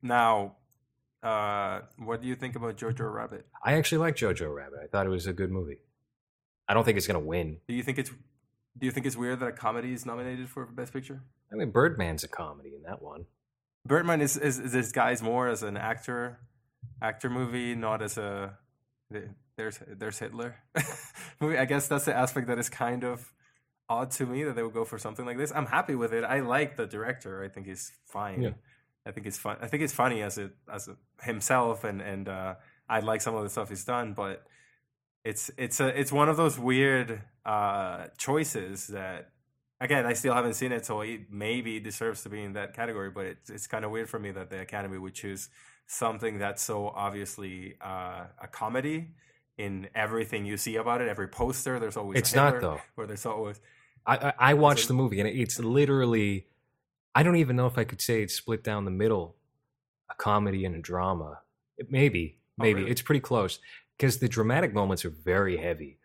Now, 0.02 0.56
uh, 1.24 1.82
what 1.98 2.22
do 2.22 2.28
you 2.28 2.36
think 2.36 2.56
about 2.56 2.78
Jojo 2.78 3.12
Rabbit? 3.14 3.46
I 3.64 3.74
actually 3.74 3.98
like 3.98 4.16
Jojo 4.16 4.54
Rabbit. 4.54 4.80
I 4.84 4.88
thought 4.88 5.06
it 5.06 5.10
was 5.10 5.28
a 5.28 5.34
good 5.34 5.52
movie. 5.52 5.80
I 6.68 6.74
don't 6.74 6.84
think 6.84 6.98
it's 6.98 7.08
going 7.08 7.20
to 7.20 7.26
win. 7.26 7.58
Do 7.68 7.74
you 7.74 7.84
think 7.84 7.98
it's 7.98 8.12
do 8.78 8.86
you 8.86 8.92
think 8.92 9.06
it's 9.06 9.18
weird 9.18 9.40
that 9.40 9.48
a 9.48 9.52
comedy 9.52 9.92
is 9.94 10.06
nominated 10.06 10.50
for 10.50 10.66
Best 10.66 10.94
Picture? 10.94 11.24
I 11.52 11.56
mean, 11.56 11.72
Birdman's 11.72 12.24
a 12.24 12.28
comedy 12.28 12.74
in 12.76 12.84
that 12.84 13.02
one. 13.02 13.26
Birdman 13.86 14.22
is 14.22 14.38
is, 14.38 14.60
is 14.60 14.72
this 14.72 14.92
guy's 14.92 15.22
more 15.22 15.48
as 15.48 15.64
an 15.64 15.76
actor 15.76 16.40
actor 17.02 17.30
movie, 17.30 17.76
not 17.76 18.02
as 18.02 18.18
a 18.18 18.58
there's 19.58 19.80
there's 19.88 20.20
Hitler 20.20 20.56
movie. 21.42 21.58
I 21.58 21.66
guess 21.66 21.88
that's 21.88 22.06
the 22.06 22.16
aspect 22.16 22.48
that 22.48 22.60
is 22.60 22.70
kind 22.70 23.04
of 23.04 23.32
odd 23.90 24.12
to 24.12 24.26
me 24.26 24.44
that 24.44 24.56
they 24.56 24.64
would 24.64 24.74
go 24.74 24.86
for 24.86 24.98
something 24.98 25.26
like 25.26 25.38
this. 25.38 25.52
I'm 25.54 25.66
happy 25.66 25.96
with 25.96 26.14
it. 26.14 26.24
I 26.24 26.42
like 26.42 26.78
the 26.78 26.86
director. 26.86 27.44
I 27.44 27.50
think 27.50 27.66
he's 27.66 27.92
fine. 28.06 28.42
Yeah. 28.42 28.52
I 29.06 29.12
think 29.12 29.26
it's 29.26 29.38
fun. 29.38 29.58
I 29.62 29.68
think 29.68 29.82
it's 29.82 29.94
funny 29.94 30.22
as 30.22 30.38
it 30.38 30.52
as 30.72 30.88
a, 30.88 30.96
himself, 31.24 31.84
and 31.84 32.02
and 32.02 32.30
uh, 32.30 32.56
I 32.88 33.00
like 33.00 33.22
some 33.22 33.36
of 33.36 33.44
the 33.44 33.50
stuff 33.50 33.70
he's 33.70 33.86
done, 33.86 34.14
but 34.14 34.46
it's 35.24 35.50
it's 35.58 35.80
a 35.80 35.88
it's 35.88 36.12
one 36.12 36.30
of 36.30 36.38
those 36.38 36.60
weird 36.60 37.22
uh, 37.46 38.08
choices 38.18 38.88
that 38.88 39.32
again 39.82 40.06
I 40.06 40.14
still 40.14 40.34
haven't 40.34 40.54
seen 40.54 40.72
it, 40.72 40.86
so 40.86 41.02
it 41.02 41.32
maybe 41.32 41.80
deserves 41.80 42.24
to 42.24 42.30
be 42.30 42.44
in 42.44 42.54
that 42.54 42.76
category. 42.76 43.10
But 43.10 43.26
it's 43.26 43.50
it's 43.50 43.68
kind 43.68 43.84
of 43.84 43.92
weird 43.92 44.10
for 44.10 44.20
me 44.20 44.32
that 44.32 44.50
the 44.50 44.62
Academy 44.62 44.98
would 44.98 45.16
choose 45.16 45.50
something 45.90 46.38
that's 46.38 46.62
so 46.62 46.88
obviously 46.90 47.76
uh, 47.82 48.26
a 48.42 48.48
comedy 48.48 49.08
in 49.58 49.90
everything 49.96 50.46
you 50.46 50.56
see 50.56 50.76
about 50.78 51.02
it. 51.02 51.08
Every 51.10 51.28
poster, 51.28 51.80
there's 51.80 51.98
always 51.98 52.18
a 52.18 52.20
It's 52.20 52.36
not, 52.36 52.62
though. 52.62 52.80
Where 52.96 53.08
there's 53.08 53.26
always 53.26 53.60
I, 54.06 54.16
I, 54.18 54.34
I 54.52 54.54
watched 54.54 54.88
the 54.88 54.94
movie 54.94 55.20
and 55.20 55.28
it's 55.28 55.60
literally, 55.60 56.48
I 57.14 57.24
don't 57.24 57.36
even 57.38 57.56
know 57.56 57.66
if 57.68 57.78
I 57.78 57.84
could 57.84 58.02
say 58.02 58.22
it's 58.22 58.36
split 58.36 58.64
down 58.64 58.86
the 58.86 58.92
middle, 58.92 59.36
a 60.10 60.16
comedy 60.16 60.64
and 60.64 60.76
a 60.76 60.80
drama. 60.80 61.40
It, 61.78 61.92
maybe, 61.92 62.38
Oh, 62.60 62.64
maybe 62.64 62.82
really? 62.82 62.92
it's 62.92 63.02
pretty 63.02 63.22
close 63.22 63.60
because 63.98 64.20
the 64.20 64.28
dramatic 64.28 64.74
moments 64.74 65.06
are 65.06 65.10
very 65.10 65.58
heavy, 65.58 65.98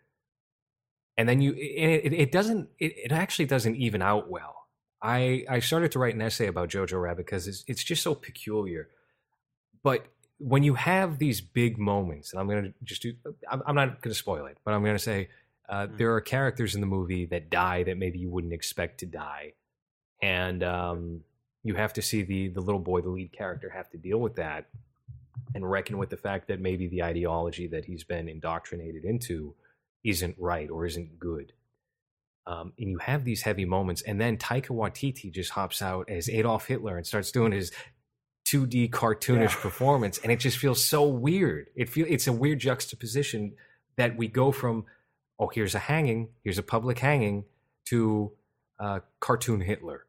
and 1.17 1.27
then 1.27 1.41
you, 1.41 1.51
and 1.51 1.91
it, 1.91 2.13
it 2.13 2.31
doesn't, 2.31 2.69
it, 2.79 2.93
it 3.05 3.11
actually 3.11 3.45
doesn't 3.45 3.75
even 3.75 4.01
out 4.01 4.29
well. 4.29 4.67
I 5.01 5.45
I 5.49 5.59
started 5.59 5.91
to 5.91 5.99
write 5.99 6.15
an 6.15 6.21
essay 6.21 6.47
about 6.47 6.69
Jojo 6.69 7.01
Rabbit 7.01 7.25
because 7.25 7.47
it's 7.47 7.63
it's 7.67 7.83
just 7.83 8.01
so 8.03 8.15
peculiar, 8.15 8.87
but 9.85 10.07
when 10.39 10.63
you 10.63 10.73
have 10.73 11.19
these 11.19 11.39
big 11.39 11.77
moments, 11.77 12.33
and 12.33 12.39
I'm 12.41 12.47
gonna 12.49 12.73
just 12.83 13.01
do, 13.03 13.13
I'm, 13.49 13.61
I'm 13.67 13.75
not 13.75 14.01
gonna 14.01 14.15
spoil 14.15 14.47
it, 14.47 14.57
but 14.65 14.73
I'm 14.73 14.83
gonna 14.83 14.99
say 14.99 15.29
uh, 15.69 15.87
Mm. 15.87 15.97
there 15.97 16.13
are 16.15 16.21
characters 16.21 16.75
in 16.75 16.81
the 16.81 16.87
movie 16.87 17.25
that 17.27 17.49
die 17.49 17.83
that 17.83 17.97
maybe 17.97 18.19
you 18.19 18.29
wouldn't 18.29 18.53
expect 18.53 18.99
to 18.99 19.05
die, 19.05 19.53
and 20.21 20.61
um, 20.63 21.21
you 21.63 21.75
have 21.75 21.93
to 21.93 22.01
see 22.01 22.21
the 22.23 22.49
the 22.49 22.61
little 22.61 22.81
boy, 22.81 22.99
the 23.01 23.09
lead 23.09 23.31
character, 23.31 23.69
have 23.69 23.89
to 23.91 23.97
deal 23.97 24.17
with 24.19 24.35
that 24.35 24.65
and 25.53 25.69
reckon 25.69 25.97
with 25.97 26.09
the 26.09 26.17
fact 26.17 26.47
that 26.49 26.59
maybe 26.59 26.87
the 26.87 27.01
ideology 27.03 27.67
that 27.67 27.85
he's 27.85 28.03
been 28.03 28.27
indoctrinated 28.27 29.05
into 29.05 29.53
isn't 30.03 30.35
right 30.37 30.69
or 30.69 30.85
isn't 30.85 31.17
good. 31.19 31.53
Um, 32.47 32.73
and 32.77 32.89
you 32.89 32.97
have 32.99 33.23
these 33.23 33.41
heavy 33.43 33.65
moments, 33.65 34.01
and 34.03 34.19
then 34.21 34.37
Taika 34.37 34.67
Waititi 34.69 35.31
just 35.31 35.51
hops 35.51 35.81
out 35.81 36.09
as 36.09 36.29
Adolf 36.29 36.67
Hitler 36.67 36.97
and 36.97 37.07
starts 37.07 37.31
doing 37.31 37.51
his 37.53 37.71
2D 38.45 38.89
cartoonish 38.91 39.55
Yeah. 39.55 39.61
performance, 39.61 40.17
and 40.19 40.31
it 40.31 40.39
just 40.39 40.57
feels 40.57 40.83
so 40.83 41.07
weird. 41.07 41.67
It 41.75 41.89
feel 41.89 42.05
it's 42.09 42.27
a 42.27 42.33
weird 42.33 42.59
juxtaposition 42.59 43.53
that 43.97 44.15
we 44.17 44.27
go 44.27 44.51
from 44.51 44.85
oh 45.39 45.47
here's 45.47 45.75
a 45.75 45.79
hanging, 45.79 46.29
here's 46.43 46.57
a 46.57 46.63
public 46.63 46.99
hanging, 46.99 47.43
to 47.85 48.31
uh, 48.79 48.99
cartoon 49.19 49.61
Hitler. 49.61 50.05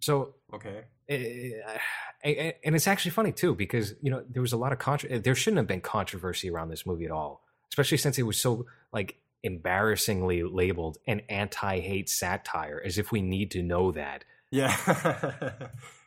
So 0.00 0.34
okay. 0.52 0.84
uh, 1.10 1.78
and 2.24 2.54
and 2.64 2.74
it's 2.74 2.86
actually 2.88 3.12
funny 3.12 3.32
too 3.32 3.54
because 3.54 3.94
you 4.02 4.10
know 4.10 4.24
there 4.28 4.42
was 4.42 4.52
a 4.52 4.56
lot 4.56 4.72
of 4.72 4.78
contro- 4.78 5.18
there 5.18 5.34
shouldn't 5.34 5.58
have 5.58 5.66
been 5.68 5.80
controversy 5.80 6.50
around 6.50 6.70
this 6.70 6.86
movie 6.86 7.04
at 7.04 7.10
all 7.10 7.42
especially 7.70 7.98
since 7.98 8.18
it 8.18 8.22
was 8.22 8.38
so 8.38 8.66
like 8.92 9.16
embarrassingly 9.42 10.42
labeled 10.42 10.98
an 11.06 11.20
anti-hate 11.28 12.08
satire 12.08 12.80
as 12.84 12.98
if 12.98 13.10
we 13.12 13.22
need 13.22 13.50
to 13.52 13.62
know 13.62 13.90
that 13.92 14.24
Yeah. 14.50 14.76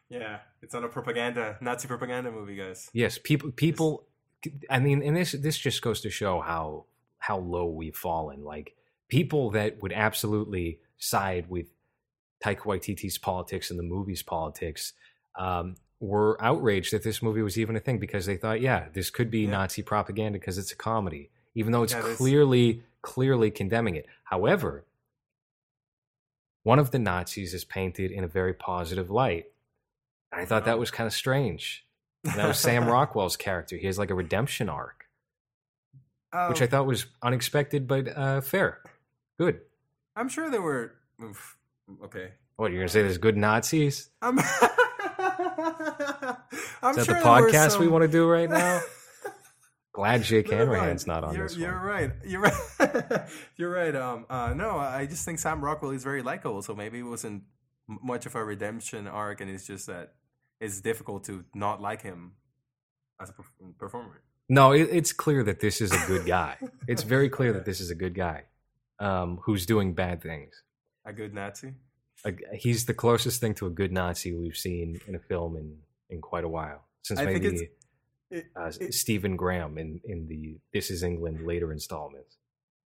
yeah. 0.10 0.40
It's 0.62 0.74
not 0.74 0.84
a 0.84 0.88
propaganda, 0.88 1.58
Nazi 1.62 1.88
propaganda 1.88 2.32
movie, 2.32 2.56
guys. 2.56 2.90
yes 2.94 3.18
people 3.18 3.52
people 3.52 4.06
i 4.70 4.80
mean 4.80 5.02
and 5.02 5.16
this 5.16 5.32
this 5.32 5.58
just 5.58 5.82
goes 5.82 6.02
to 6.02 6.10
show 6.10 6.40
how 6.40 6.86
how 7.18 7.38
low 7.40 7.66
we've 7.66 7.96
fallen 7.96 8.44
like 8.44 8.76
people 9.08 9.50
that 9.52 9.82
would 9.82 9.92
absolutely 9.94 10.80
side 10.98 11.50
with 11.50 11.68
Taika 12.44 12.60
Waititi's 12.60 13.18
politics 13.18 13.70
and 13.72 13.80
the 13.80 13.84
movie's 13.84 14.22
politics 14.22 14.94
um, 15.38 15.76
were 16.00 16.38
outraged 16.44 16.94
that 16.94 17.04
this 17.04 17.22
movie 17.22 17.42
was 17.42 17.58
even 17.58 17.76
a 17.76 17.80
thing 17.80 17.98
because 17.98 18.26
they 18.26 18.38
thought, 18.38 18.62
yeah, 18.62 18.86
this 18.94 19.10
could 19.10 19.32
be 19.32 19.42
Yeah. 19.42 19.52
Nazi 19.52 19.82
propaganda 19.82 20.38
because 20.38 20.58
it's 20.58 20.72
a 20.72 20.76
comedy, 20.76 21.30
even 21.56 21.72
though 21.72 21.84
it's 21.84 21.94
Yeah, 21.94 22.02
clearly 22.16 22.84
clearly 23.02 23.50
condemning 23.52 23.96
it. 23.96 24.06
However, 24.26 24.86
one 26.64 26.80
of 26.80 26.92
the 26.92 27.00
Nazis 27.00 27.54
is 27.54 27.64
painted 27.64 28.12
in 28.12 28.24
a 28.24 28.28
very 28.28 28.54
positive 28.54 29.10
light. 29.10 29.46
And 30.32 30.42
I 30.42 30.46
thought 30.46 30.66
that 30.66 30.76
Oh. 30.76 30.80
was 30.80 30.92
kind 30.92 31.08
of 31.08 31.14
strange. 31.14 31.86
And 32.24 32.34
that 32.36 32.48
was 32.48 32.60
Sam 32.60 32.86
Rockwell's 32.92 33.38
character. 33.38 33.78
He 33.78 33.86
has 33.88 33.98
like 34.00 34.10
a 34.10 34.16
redemption 34.16 34.68
arc, 34.70 35.06
which 36.50 36.62
I 36.62 36.66
Um, 36.66 36.70
thought 36.72 36.86
was 36.88 37.06
unexpected 37.22 37.88
but 37.88 38.08
uh, 38.16 38.42
fair. 38.42 38.82
Good. 39.40 39.62
I'm 40.16 40.30
sure 40.30 40.50
there 40.50 40.62
were. 40.62 40.94
oof, 41.24 41.58
okay. 42.06 42.32
What 42.56 42.72
you're 42.72 42.80
gonna 42.82 42.90
say? 42.90 43.02
There's 43.02 43.18
good 43.18 43.36
Nazis. 43.38 44.10
I'm. 44.22 44.40
I'm 46.82 46.92
Is 46.92 46.96
that 46.98 47.06
sure 47.06 47.16
the 47.16 47.22
podcast 47.22 47.80
we 47.80 47.88
want 47.88 48.04
to 48.04 48.08
do 48.08 48.28
right 48.28 48.50
now? 48.50 48.82
Glad 49.94 50.24
Jake 50.24 50.50
Never 50.52 50.76
Hanrahan's 50.76 51.08
not 51.08 51.24
on 51.24 51.34
you're, 51.36 51.48
this 51.48 51.58
You're 51.58 51.74
one. 51.78 51.86
right. 51.86 52.12
You're 52.26 52.42
right. 52.42 53.30
you're 53.56 53.70
right. 53.70 53.96
Um. 53.96 54.26
Uh. 54.30 54.54
No. 54.56 54.78
I 54.78 55.06
just 55.06 55.24
think 55.26 55.40
Sam 55.40 55.64
Rockwell 55.64 55.92
is 55.92 56.04
very 56.04 56.22
likable. 56.22 56.62
So 56.62 56.76
maybe 56.76 57.00
it 57.00 57.04
wasn't 57.04 57.44
much 57.88 58.26
of 58.26 58.36
a 58.36 58.44
redemption 58.44 59.08
arc, 59.08 59.42
and 59.42 59.50
it's 59.50 59.66
just 59.68 59.88
that 59.88 60.14
it's 60.60 60.82
difficult 60.82 61.24
to 61.26 61.44
not 61.54 61.82
like 61.82 62.02
him 62.02 62.34
as 63.22 63.30
a 63.30 63.34
performer. 63.78 64.22
No, 64.50 64.72
it, 64.72 64.90
it's 64.92 65.12
clear 65.14 65.44
that 65.44 65.60
this 65.60 65.82
is 65.82 65.92
a 65.92 66.08
good 66.08 66.26
guy. 66.26 66.58
it's 66.88 67.04
very 67.04 67.30
clear 67.30 67.54
that 67.54 67.66
this 67.66 67.80
is 67.80 67.90
a 67.90 67.96
good 67.96 68.14
guy 68.14 68.44
um, 69.00 69.40
who's 69.44 69.66
doing 69.66 69.94
bad 69.94 70.22
things. 70.22 70.62
A 71.06 71.14
good 71.14 71.34
Nazi. 71.34 71.74
A, 72.26 72.34
he's 72.54 72.86
the 72.86 72.94
closest 72.94 73.40
thing 73.42 73.54
to 73.56 73.68
a 73.68 73.70
good 73.70 73.92
Nazi 73.92 74.34
we've 74.34 74.56
seen 74.58 75.00
in 75.08 75.16
a 75.16 75.20
film 75.20 75.58
in, 75.58 75.78
in 76.10 76.22
quite 76.22 76.44
a 76.44 76.48
while 76.50 76.86
since 77.04 77.20
I 77.20 77.26
think 77.26 77.44
maybe 77.44 77.56
it's- 77.56 77.70
It, 78.32 78.46
uh, 78.56 78.72
it- 78.80 78.94
Stephen 78.94 79.36
Graham 79.36 79.78
in, 79.78 80.00
in 80.06 80.28
the 80.28 80.58
This 80.74 80.90
Is 80.90 81.04
England 81.04 81.46
later 81.46 81.72
installments. 81.72 82.38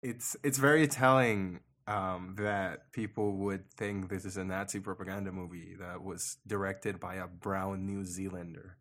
it's 0.03 0.35
it's 0.43 0.57
very 0.59 0.85
telling 0.87 1.61
um, 1.87 2.35
that 2.39 2.91
people 2.93 3.33
would 3.37 3.69
think 3.71 4.09
this 4.09 4.25
is 4.25 4.37
a 4.37 4.43
Nazi 4.43 4.79
propaganda 4.79 5.31
movie 5.31 5.75
that 5.79 6.03
was 6.03 6.37
directed 6.47 6.99
by 6.99 7.15
a 7.15 7.27
brown 7.27 7.85
New 7.85 8.05
Zealander. 8.05 8.77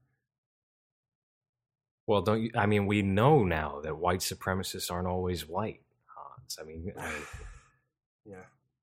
Well, 2.07 2.23
don't 2.23 2.43
you? 2.43 2.51
I 2.57 2.67
mean, 2.67 2.87
we 2.87 3.03
know 3.03 3.45
now 3.45 3.81
that 3.85 3.97
white 3.99 4.21
supremacists 4.21 4.91
aren't 4.91 5.07
always 5.09 5.49
white. 5.49 5.81
Hans. 6.07 6.59
I 6.61 6.65
mean, 6.65 6.93
I, 6.99 7.11
Yeah, 8.25 8.37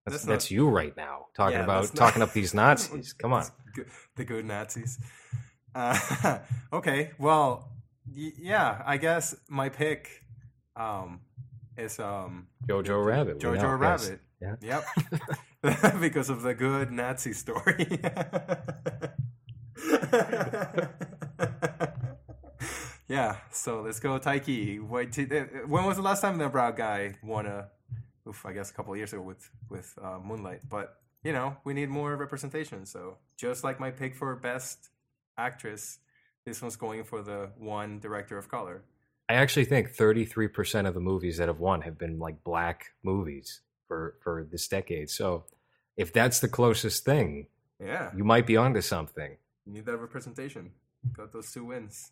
that's, 0.05 0.17
That's 0.17 0.25
that's, 0.25 0.45
not- 0.45 0.51
you 0.51 0.67
right 0.69 0.95
now 0.97 1.27
talking 1.35 1.57
Yeah, 1.59 1.63
about 1.63 1.83
not- 1.85 1.95
talking 1.95 2.21
up 2.21 2.33
these 2.33 2.53
Nazis. 2.61 3.13
Come 3.13 3.33
on. 3.33 3.45
The 4.15 4.25
good 4.25 4.45
Nazis. 4.45 4.99
Uh, 5.73 6.39
okay, 6.73 7.11
well, 7.17 7.69
y- 8.13 8.33
yeah, 8.37 8.81
I 8.85 8.97
guess 8.97 9.35
my 9.47 9.69
pick 9.69 10.23
um, 10.75 11.21
is 11.79 11.99
um, 11.99 12.47
Jojo 12.67 13.03
Rabbit. 13.05 13.39
Jojo 13.39 13.79
yes. 13.79 14.09
Rabbit. 14.09 14.19
Yeah. 14.41 14.55
Yep. 14.61 14.85
because 15.99 16.29
of 16.29 16.41
the 16.41 16.53
good 16.53 16.91
Nazi 16.91 17.33
story. 17.33 17.85
yeah, 23.09 23.35
so 23.51 23.81
let's 23.81 23.99
go 23.99 24.17
Taika. 24.19 24.79
Uh, 24.79 25.67
When 25.67 25.83
was 25.85 25.97
the 25.97 26.03
last 26.03 26.21
time 26.21 26.37
the 26.37 26.47
brown 26.47 26.75
guy 26.75 27.15
won 27.21 27.45
a 27.45 27.67
oof, 28.27 28.45
I 28.45 28.53
guess 28.53 28.69
a 28.69 28.73
couple 28.73 28.93
of 28.93 28.97
years 28.97 29.11
ago 29.11 29.21
with 29.21 29.49
with 29.69 29.93
uh, 30.01 30.19
Moonlight, 30.23 30.61
but 30.69 30.95
you 31.23 31.33
know, 31.33 31.57
we 31.65 31.73
need 31.73 31.89
more 31.89 32.15
representation. 32.15 32.85
So, 32.85 33.17
just 33.35 33.63
like 33.63 33.79
my 33.79 33.91
pick 33.91 34.15
for 34.15 34.33
best 34.35 34.89
actress, 35.37 35.99
this 36.45 36.61
one's 36.61 36.77
going 36.77 37.03
for 37.03 37.21
the 37.21 37.51
one 37.57 37.99
director 37.99 38.37
of 38.37 38.47
color. 38.47 38.83
I 39.29 39.33
actually 39.35 39.65
think 39.65 39.95
33% 39.95 40.87
of 40.87 40.93
the 40.95 40.99
movies 40.99 41.37
that 41.37 41.47
have 41.47 41.59
won 41.59 41.81
have 41.81 41.97
been 41.99 42.17
like 42.19 42.43
black 42.43 42.87
movies 43.03 43.61
for 43.87 44.15
for 44.23 44.47
this 44.51 44.67
decade. 44.67 45.09
So 45.09 45.45
if 45.97 46.11
that's 46.11 46.39
the 46.39 46.47
closest 46.49 47.05
thing, 47.05 47.47
Yeah, 47.79 48.11
you 48.15 48.23
might 48.23 48.47
be 48.47 48.57
onto 48.57 48.81
something. 48.81 49.37
you 49.65 49.73
need 49.73 49.85
that 49.85 49.97
representation. 49.97 50.71
Got 51.13 51.31
those 51.31 51.51
two 51.51 51.63
wins. 51.65 52.11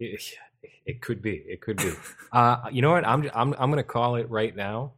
It, 0.00 0.20
it 0.86 1.00
could 1.02 1.20
be. 1.22 1.44
It 1.46 1.60
could 1.60 1.76
be. 1.76 1.92
Uh, 2.32 2.56
you 2.72 2.82
know 2.82 2.90
what? 2.92 3.06
I'm 3.06 3.30
I'm 3.34 3.52
I'm 3.58 3.70
going 3.70 3.76
to 3.76 3.84
call 3.84 4.16
it 4.16 4.28
right 4.30 4.56
now. 4.56 4.94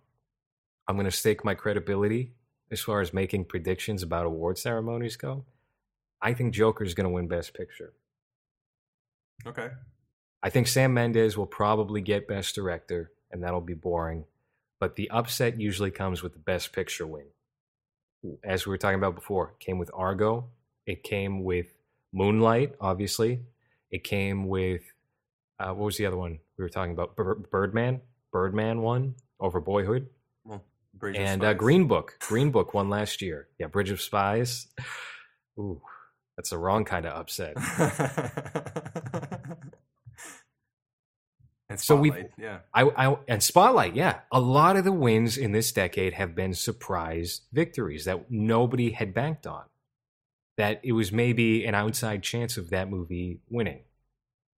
I'm 0.87 0.97
going 0.97 1.11
to 1.11 1.11
stake 1.11 1.45
my 1.45 1.55
credibility 1.55 2.35
as 2.71 2.81
far 2.81 3.01
as 3.01 3.13
making 3.13 3.47
predictions 3.47 4.03
about 4.03 4.27
award 4.27 4.59
ceremonies 4.59 5.17
go. 5.17 5.45
I 6.23 6.33
think 6.35 6.55
Joker's 6.55 6.95
going 6.95 7.05
to 7.05 7.11
win 7.11 7.27
Best 7.29 7.53
Picture. 7.55 7.93
Okay. 9.47 9.69
I 10.45 10.51
think 10.51 10.69
Sam 10.69 10.93
Mendes 10.93 11.39
will 11.39 11.47
probably 11.47 12.03
get 12.03 12.29
Best 12.29 12.55
Director, 12.55 13.11
and 13.31 13.43
that'll 13.43 13.63
be 13.63 13.73
boring. 13.73 14.27
But 14.79 14.95
the 14.95 15.09
upset 15.11 15.59
usually 15.59 15.91
comes 15.91 16.23
with 16.23 16.35
the 16.35 16.39
Best 16.39 16.71
Picture 16.75 17.07
win. 17.07 17.25
As 18.45 18.67
we 18.67 18.71
were 18.71 18.77
talking 18.79 18.99
about 18.99 19.15
before, 19.15 19.55
it 19.59 19.65
came 19.65 19.79
with 19.79 19.91
Argo. 19.95 20.51
It 20.87 21.03
came 21.03 21.45
with 21.45 21.69
Moonlight, 22.13 22.75
obviously. 22.79 23.41
It 23.91 24.05
came 24.05 24.47
with 24.47 24.83
uh, 25.59 25.69
what 25.73 25.87
was 25.87 25.97
the 25.97 26.05
other 26.05 26.19
one 26.19 26.39
we 26.59 26.63
were 26.63 26.69
talking 26.69 26.93
about? 26.93 27.17
Bir- 27.17 27.37
Birdman. 27.37 28.03
Birdman 28.31 28.83
won 28.83 29.15
over 29.41 29.61
Boyhood, 29.61 30.09
Well, 30.45 30.63
and 31.03 31.43
uh, 31.43 31.55
Green 31.55 31.87
Book. 31.87 32.17
Green 32.21 32.51
Book 32.51 32.75
won 32.75 32.91
last 32.91 33.23
year. 33.23 33.49
Yeah, 33.59 33.69
Bridge 33.69 33.91
of 33.91 34.01
Spies. 34.01 34.67
Ooh, 35.59 35.81
that's 36.37 36.51
the 36.51 36.59
wrong 36.59 36.85
kind 36.85 37.07
of 37.07 37.19
upset. 37.19 37.57
and 41.75 41.81
So 41.81 41.97
we've- 41.97 42.25
yeah. 42.39 42.59
I, 42.73 42.83
I 42.85 43.17
and 43.29 43.43
Spotlight, 43.43 43.95
yeah. 43.95 44.21
A 44.33 44.41
lot 44.41 44.77
of 44.77 44.85
the 44.85 44.93
wins 44.93 45.37
in 45.37 45.53
this 45.53 45.73
decade 45.73 46.15
have 46.15 46.35
been 46.35 46.55
surprise 46.55 47.43
victories 47.53 48.05
that 48.07 48.31
nobody 48.31 48.91
had 48.91 49.13
banked 49.15 49.47
on. 49.47 49.65
That 50.57 50.81
it 50.85 50.93
was 50.93 51.11
maybe 51.11 51.65
an 51.67 51.75
outside 51.75 52.23
chance 52.23 52.57
of 52.57 52.71
that 52.71 52.89
movie 52.89 53.41
winning. 53.49 53.81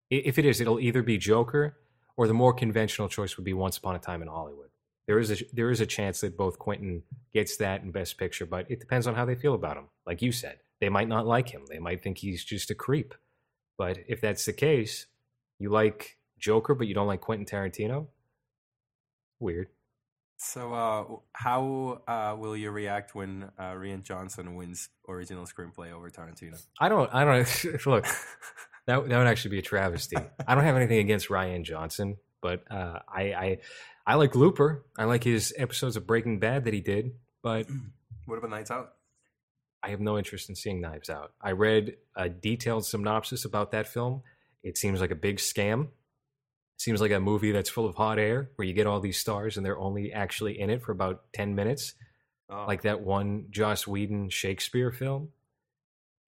If 0.09 0.37
it 0.37 0.45
is, 0.45 0.61
it'll 0.61 0.79
either 0.79 1.01
be 1.01 1.17
Joker 1.17 1.77
or 2.15 2.27
the 2.27 2.33
more 2.33 2.53
conventional 2.53 3.09
choice 3.09 3.35
would 3.35 3.43
be 3.43 3.53
Once 3.53 3.77
Upon 3.77 3.95
a 3.95 3.99
Time 3.99 4.21
in 4.21 4.27
Hollywood. 4.27 4.69
There 5.07 5.19
is 5.19 5.31
a 5.41 5.45
there 5.53 5.71
is 5.71 5.81
a 5.81 5.85
chance 5.85 6.21
that 6.21 6.37
both 6.37 6.59
Quentin 6.59 7.03
gets 7.33 7.57
that 7.57 7.81
in 7.81 7.91
Best 7.91 8.17
Picture, 8.17 8.45
but 8.45 8.69
it 8.69 8.79
depends 8.79 9.07
on 9.07 9.15
how 9.15 9.25
they 9.25 9.35
feel 9.35 9.53
about 9.55 9.77
him. 9.77 9.85
Like 10.05 10.21
you 10.21 10.31
said, 10.31 10.59
they 10.81 10.89
might 10.89 11.07
not 11.07 11.25
like 11.25 11.49
him. 11.49 11.63
They 11.67 11.79
might 11.79 12.03
think 12.03 12.17
he's 12.19 12.43
just 12.43 12.69
a 12.69 12.75
creep. 12.75 13.13
But 13.77 13.99
if 14.07 14.21
that's 14.21 14.45
the 14.45 14.53
case, 14.53 15.05
you 15.59 15.69
like 15.69 16.16
Joker, 16.39 16.75
but 16.75 16.87
you 16.87 16.93
don't 16.93 17.07
like 17.07 17.21
Quentin 17.21 17.45
Tarantino. 17.45 18.07
Weird. 19.39 19.67
So, 20.39 20.73
uh, 20.73 21.05
how 21.33 22.01
uh, 22.07 22.35
will 22.37 22.55
you 22.55 22.69
react 22.69 23.15
when 23.15 23.49
uh, 23.57 23.71
Rian 23.73 24.03
Johnson 24.03 24.55
wins 24.55 24.89
original 25.07 25.45
screenplay 25.45 25.91
over 25.91 26.09
Tarantino? 26.09 26.63
I 26.79 26.89
don't. 26.89 27.11
I 27.13 27.25
don't. 27.25 27.85
Look, 27.85 28.05
that 28.85 29.07
that 29.09 29.17
would 29.17 29.27
actually 29.27 29.51
be 29.51 29.59
a 29.59 29.63
travesty. 29.63 30.17
I 30.47 30.53
don't 30.53 30.63
have 30.63 30.75
anything 30.75 30.99
against 30.99 31.29
Rian 31.29 31.63
Johnson, 31.63 32.17
but 32.41 32.63
uh, 32.71 32.99
I, 33.07 33.21
I 33.33 33.57
I 34.05 34.15
like 34.15 34.35
Looper. 34.35 34.85
I 34.97 35.05
like 35.05 35.23
his 35.23 35.53
episodes 35.57 35.95
of 35.95 36.05
Breaking 36.05 36.39
Bad 36.39 36.65
that 36.65 36.73
he 36.73 36.81
did, 36.81 37.13
but 37.41 37.67
What 38.27 38.37
about 38.37 38.49
Knives 38.49 38.71
Out? 38.71 38.93
I 39.81 39.89
have 39.89 40.01
no 40.01 40.17
interest 40.17 40.49
in 40.49 40.55
seeing 40.55 40.81
Knives 40.81 41.09
Out. 41.09 41.31
I 41.41 41.51
read 41.51 41.95
a 42.15 42.27
detailed 42.27 42.85
synopsis 42.85 43.45
about 43.45 43.71
that 43.71 43.87
film. 43.87 44.21
It 44.63 44.77
seems 44.77 44.99
like 44.99 45.11
a 45.11 45.15
big 45.15 45.37
scam. 45.37 45.87
Seems 46.77 47.01
like 47.01 47.11
a 47.11 47.19
movie 47.19 47.51
that's 47.51 47.69
full 47.69 47.85
of 47.87 47.95
hot 47.95 48.19
air 48.19 48.51
where 48.55 48.67
you 48.67 48.73
get 48.73 48.85
all 48.87 48.99
these 48.99 49.17
stars 49.17 49.57
and 49.57 49.65
they're 49.65 49.79
only 49.79 50.13
actually 50.13 50.59
in 50.59 50.69
it 50.69 50.81
for 50.83 50.91
about 50.91 51.23
10 51.33 51.55
minutes, 51.55 51.93
Oh, 52.49 52.65
like 52.67 52.83
that 52.83 53.01
one 53.01 53.47
Joss 53.49 53.85
Whedon 53.87 54.29
Shakespeare 54.29 54.91
film. 54.91 55.29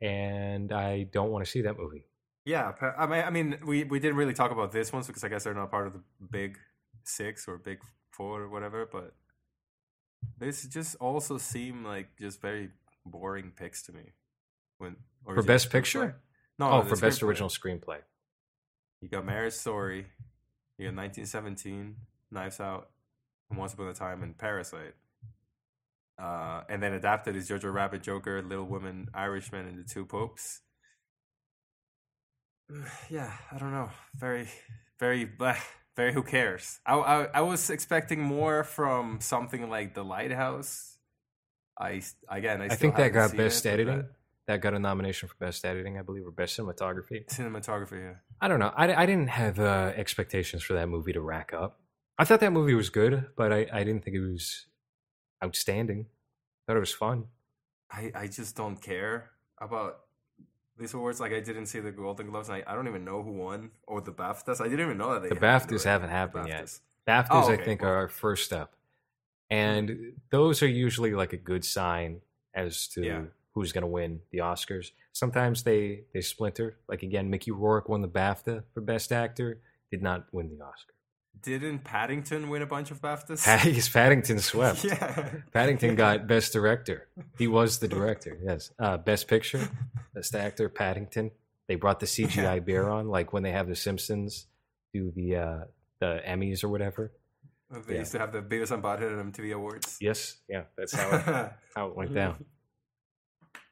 And 0.01 0.71
I 0.71 1.03
don't 1.03 1.29
want 1.29 1.45
to 1.45 1.51
see 1.51 1.61
that 1.61 1.77
movie. 1.77 2.05
yeah. 2.45 2.71
I 2.97 3.05
mean, 3.05 3.23
I 3.25 3.29
mean, 3.29 3.59
we, 3.65 3.83
we 3.83 3.99
didn't 3.99 4.15
really 4.17 4.33
talk 4.33 4.51
about 4.51 4.71
this 4.71 4.91
ones 4.91 5.07
because 5.07 5.23
I 5.23 5.27
guess 5.29 5.43
they're 5.43 5.53
not 5.53 5.71
part 5.71 5.87
of 5.87 5.93
the 5.93 6.01
big 6.31 6.57
six 7.03 7.47
or 7.47 7.57
big 7.57 7.79
four 8.11 8.41
or 8.41 8.49
whatever. 8.49 8.87
But 8.91 9.13
this 10.37 10.63
just 10.65 10.95
also 10.95 11.37
seem 11.37 11.83
like 11.85 12.07
just 12.19 12.41
very 12.41 12.69
boring 13.05 13.51
picks 13.55 13.83
to 13.83 13.93
me. 13.93 14.13
When 14.77 14.95
For 15.25 15.43
Best. 15.43 15.69
Picture? 15.69 16.17
No, 16.57 16.71
oh, 16.71 16.81
for 16.83 16.95
Best. 16.95 17.21
Original 17.21 17.49
Screenplay. 17.49 17.99
You 19.01 19.09
got 19.09 19.25
Marriage 19.25 19.53
Story, 19.53 20.07
you 20.79 20.85
got 20.85 20.95
1917, 20.95 21.95
Knives 22.31 22.59
Out, 22.61 22.89
and 23.49 23.59
Once 23.59 23.73
Upon 23.73 23.89
a 23.89 23.93
Time, 23.93 24.23
and 24.23 24.37
Parasite. 24.37 24.95
Uh, 26.17 26.63
and 26.69 26.81
then 26.81 26.93
adapted 26.93 27.35
is 27.35 27.49
Jojo 27.49 27.71
Rabbit, 27.71 28.01
Joker, 28.01 28.41
Little 28.41 28.65
Women, 28.65 29.09
Irishman, 29.13 29.67
and 29.67 29.77
The 29.77 29.83
Two 29.83 30.05
Popes. 30.05 30.61
Yeah, 33.09 33.31
I 33.51 33.57
don't 33.57 33.71
know. 33.71 33.89
Very, 34.15 34.47
very, 34.99 35.25
bleh, 35.25 35.57
very. 35.95 36.13
Who 36.13 36.23
cares? 36.23 36.79
I, 36.85 36.93
I, 36.93 37.23
I 37.33 37.41
was 37.41 37.69
expecting 37.69 38.21
more 38.21 38.63
from 38.63 39.19
something 39.21 39.69
like 39.69 39.95
The 39.95 40.03
Lighthouse. 40.03 40.97
I 41.79 42.03
again, 42.29 42.61
I, 42.61 42.65
I 42.65 42.75
think 42.75 42.95
that 42.97 43.09
got 43.09 43.35
Best 43.35 43.65
it, 43.65 43.69
Editing. 43.69 44.05
That- 44.53 44.61
got 44.61 44.73
a 44.73 44.79
nomination 44.79 45.29
for 45.29 45.35
Best 45.39 45.63
Editing, 45.65 45.97
I 45.97 46.01
believe, 46.01 46.25
or 46.27 46.31
Best 46.31 46.57
Cinematography. 46.57 47.25
cinematography. 47.27 48.01
Yeah. 48.01 48.13
I 48.41 48.47
don't 48.47 48.59
know. 48.59 48.73
I, 48.75 48.93
I 49.03 49.05
didn't 49.05 49.29
have 49.29 49.59
uh, 49.59 49.93
expectations 49.95 50.63
for 50.63 50.73
that 50.73 50.87
movie 50.89 51.13
to 51.13 51.21
rack 51.21 51.53
up. 51.53 51.79
I 52.17 52.25
thought 52.25 52.39
that 52.41 52.51
movie 52.51 52.73
was 52.73 52.89
good, 52.89 53.27
but 53.37 53.53
I, 53.53 53.67
I 53.71 53.83
didn't 53.83 54.03
think 54.03 54.15
it 54.17 54.21
was 54.21 54.65
outstanding. 55.43 56.05
I 56.07 56.61
thought 56.71 56.77
it 56.77 56.81
was 56.81 56.93
fun. 56.93 57.25
I, 57.91 58.11
I 58.15 58.27
just 58.27 58.55
don't 58.55 58.81
care 58.81 59.31
about 59.61 59.99
these 60.77 60.93
awards. 60.93 61.19
Like 61.19 61.31
I 61.33 61.39
didn't 61.39 61.67
see 61.67 61.79
the 61.79 61.91
Golden 61.91 62.29
Globes. 62.29 62.49
And 62.49 62.57
I, 62.67 62.71
I 62.71 62.75
don't 62.75 62.87
even 62.87 63.05
know 63.05 63.21
who 63.23 63.31
won 63.31 63.71
or 63.87 64.01
the 64.01 64.11
BAFTAs. 64.11 64.59
I 64.61 64.65
didn't 64.65 64.85
even 64.85 64.97
know 64.97 65.13
that 65.13 65.23
they 65.23 65.29
The 65.29 65.35
BAFTAs 65.35 65.83
haven't 65.85 66.09
happened 66.09 66.47
yet. 66.47 66.65
BAFTAs. 66.65 66.79
BAFTAs, 67.07 67.27
Oh, 67.31 67.51
I 67.51 67.57
think, 67.57 67.81
well. 67.81 67.91
are 67.91 67.95
our 67.95 68.07
first 68.09 68.45
step. 68.45 68.73
And 69.49 70.13
those 70.29 70.61
are 70.61 70.67
usually 70.67 71.13
like 71.13 71.33
a 71.33 71.37
good 71.37 71.65
sign 71.65 72.21
as 72.53 72.87
to 72.89 73.03
Yeah. 73.03 73.21
Who's 73.61 73.71
going 73.71 73.81
to 73.83 73.87
win 73.87 74.21
the 74.31 74.39
Oscars. 74.39 74.91
Sometimes 75.13 75.63
they, 75.63 76.01
they 76.13 76.21
splinter. 76.21 76.77
Like, 76.87 77.03
again, 77.03 77.29
Mickey 77.29 77.51
Rourke 77.51 77.89
won 77.89 78.01
the 78.01 78.07
BAFTA 78.07 78.63
for 78.73 78.81
Best 78.81 79.11
Actor, 79.11 79.59
did 79.91 80.01
not 80.01 80.25
win 80.31 80.49
the 80.49 80.63
Oscar. 80.63 80.93
Didn't 81.41 81.83
Paddington 81.85 82.49
win 82.49 82.61
a 82.61 82.65
bunch 82.65 82.91
of 82.91 83.01
BAFTAs? 83.01 83.43
Patty's 83.45 83.87
Paddington 83.87 84.39
swept. 84.39 84.83
yeah. 84.83 85.29
Paddington 85.53 85.95
got 85.95 86.27
Best 86.33 86.51
Director. 86.53 87.07
He 87.37 87.47
was 87.47 87.79
the 87.79 87.87
director, 87.87 88.37
yes. 88.43 88.71
Uh, 88.77 88.97
Best 88.97 89.27
Picture. 89.27 89.69
best 90.13 90.35
actor 90.35 90.67
Paddington. 90.69 91.31
They 91.67 91.75
brought 91.75 91.99
the 92.01 92.05
CGI 92.15 92.65
bear 92.65 92.89
on, 92.89 93.07
like 93.07 93.31
when 93.31 93.43
they 93.43 93.51
have 93.51 93.67
the 93.69 93.75
Simpsons 93.75 94.47
do 94.93 95.11
the 95.15 95.35
uh, 95.37 95.59
the 96.01 96.19
Emmys 96.27 96.63
or 96.63 96.69
whatever. 96.69 97.13
They 97.87 97.93
Yeah. 97.93 97.99
used 97.99 98.11
to 98.13 98.19
have 98.19 98.33
the 98.33 98.41
Beavis 98.41 98.71
and 98.71 98.81
Butthead 98.83 99.17
and 99.19 99.31
MTV 99.31 99.53
Awards. 99.53 99.97
Yes, 100.01 100.37
yeah, 100.49 100.63
that's 100.75 100.93
how 100.93 101.09
it, 101.15 101.51
how 101.75 101.87
it 101.87 101.95
went 101.95 102.13
down. 102.15 102.43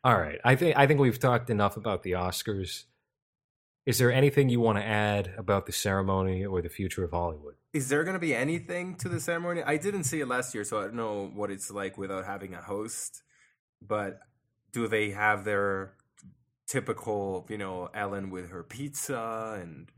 All 0.03 0.17
right, 0.17 0.39
I 0.43 0.55
think 0.55 0.77
I 0.77 0.87
think 0.87 0.99
we've 0.99 1.19
talked 1.19 1.49
enough 1.49 1.77
about 1.77 2.03
the 2.03 2.11
Oscars. 2.11 2.85
Is 3.85 3.97
there 3.97 4.11
anything 4.11 4.49
you 4.49 4.59
want 4.59 4.77
to 4.77 4.83
add 4.83 5.33
about 5.37 5.65
the 5.65 5.71
ceremony 5.71 6.45
or 6.45 6.61
the 6.61 6.69
future 6.69 7.03
of 7.03 7.11
Hollywood? 7.11 7.55
Is 7.73 7.89
there 7.89 8.03
going 8.03 8.15
to 8.15 8.19
be 8.19 8.35
anything 8.35 8.95
to 8.97 9.09
the 9.09 9.19
ceremony? 9.19 9.63
I 9.63 9.77
didn't 9.77 10.03
see 10.03 10.19
it 10.19 10.27
last 10.27 10.53
year, 10.53 10.63
so 10.65 10.79
I 10.79 10.83
don't 10.83 10.95
know 10.95 11.31
what 11.33 11.51
it's 11.51 11.71
like 11.71 11.97
without 11.97 12.25
having 12.25 12.53
a 12.53 12.61
host. 12.61 13.23
But 13.81 14.19
do 14.73 14.87
they 14.87 15.11
have 15.11 15.45
their 15.45 15.93
typical, 16.67 17.45
you 17.49 17.57
know, 17.57 17.89
Ellen 17.93 18.29
with 18.29 18.49
her 18.49 18.63
pizza 18.63 19.57
and 19.61 19.89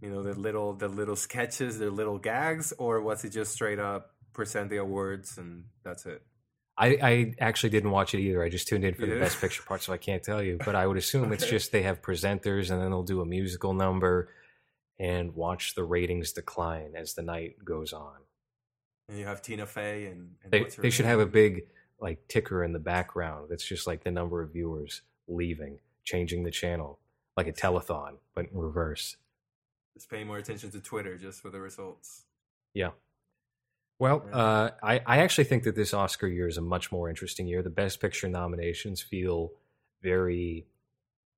you 0.00 0.10
know 0.10 0.22
the 0.22 0.38
little 0.38 0.74
the 0.74 0.88
little 0.88 1.16
sketches, 1.16 1.78
the 1.78 1.90
little 1.90 2.18
gags, 2.18 2.72
or 2.78 3.00
was 3.00 3.24
it 3.24 3.30
just 3.30 3.52
straight 3.52 3.78
up 3.78 4.14
present 4.32 4.70
the 4.70 4.76
awards 4.78 5.38
and 5.38 5.64
that's 5.82 6.06
it? 6.06 6.22
I, 6.78 6.86
I 7.02 7.34
actually 7.38 7.70
didn't 7.70 7.90
watch 7.90 8.14
it 8.14 8.20
either. 8.20 8.42
I 8.42 8.48
just 8.50 8.68
tuned 8.68 8.84
in 8.84 8.94
for 8.94 9.06
the 9.06 9.18
best 9.18 9.40
picture 9.40 9.62
part, 9.62 9.82
so 9.82 9.92
I 9.92 9.96
can't 9.96 10.22
tell 10.22 10.42
you. 10.42 10.58
But 10.64 10.74
I 10.74 10.86
would 10.86 10.98
assume 10.98 11.32
it's 11.32 11.46
just 11.50 11.72
they 11.72 11.82
have 11.82 12.02
presenters 12.02 12.70
and 12.70 12.80
then 12.82 12.90
they'll 12.90 13.02
do 13.02 13.22
a 13.22 13.26
musical 13.26 13.72
number 13.72 14.28
and 14.98 15.34
watch 15.34 15.74
the 15.74 15.84
ratings 15.84 16.32
decline 16.32 16.92
as 16.96 17.14
the 17.14 17.22
night 17.22 17.56
goes 17.64 17.92
on. 17.92 18.16
And 19.08 19.18
you 19.18 19.24
have 19.24 19.40
Tina 19.40 19.66
Fey 19.66 20.06
and, 20.06 20.32
and 20.42 20.52
They 20.52 20.64
they 20.64 20.90
should 20.90 21.04
name? 21.06 21.10
have 21.10 21.20
a 21.20 21.26
big 21.26 21.66
like 22.00 22.26
ticker 22.28 22.62
in 22.62 22.72
the 22.72 22.78
background 22.78 23.46
that's 23.48 23.64
just 23.64 23.86
like 23.86 24.04
the 24.04 24.10
number 24.10 24.42
of 24.42 24.52
viewers 24.52 25.00
leaving, 25.28 25.78
changing 26.04 26.44
the 26.44 26.50
channel, 26.50 26.98
like 27.36 27.46
a 27.46 27.52
telethon, 27.52 28.16
but 28.34 28.46
in 28.52 28.58
reverse. 28.58 29.16
just 29.94 30.10
pay 30.10 30.24
more 30.24 30.36
attention 30.38 30.70
to 30.72 30.80
Twitter 30.80 31.16
just 31.16 31.40
for 31.40 31.48
the 31.50 31.60
results. 31.60 32.24
Yeah. 32.74 32.90
Well, 33.98 34.26
uh, 34.30 34.70
I, 34.82 35.00
I 35.06 35.18
actually 35.18 35.44
think 35.44 35.64
that 35.64 35.74
this 35.74 35.94
Oscar 35.94 36.26
year 36.26 36.46
is 36.46 36.58
a 36.58 36.62
much 36.62 36.92
more 36.92 37.08
interesting 37.08 37.46
year. 37.46 37.62
The 37.62 37.70
Best 37.70 38.00
Picture 38.00 38.28
nominations 38.28 39.00
feel 39.00 39.52
very 40.02 40.66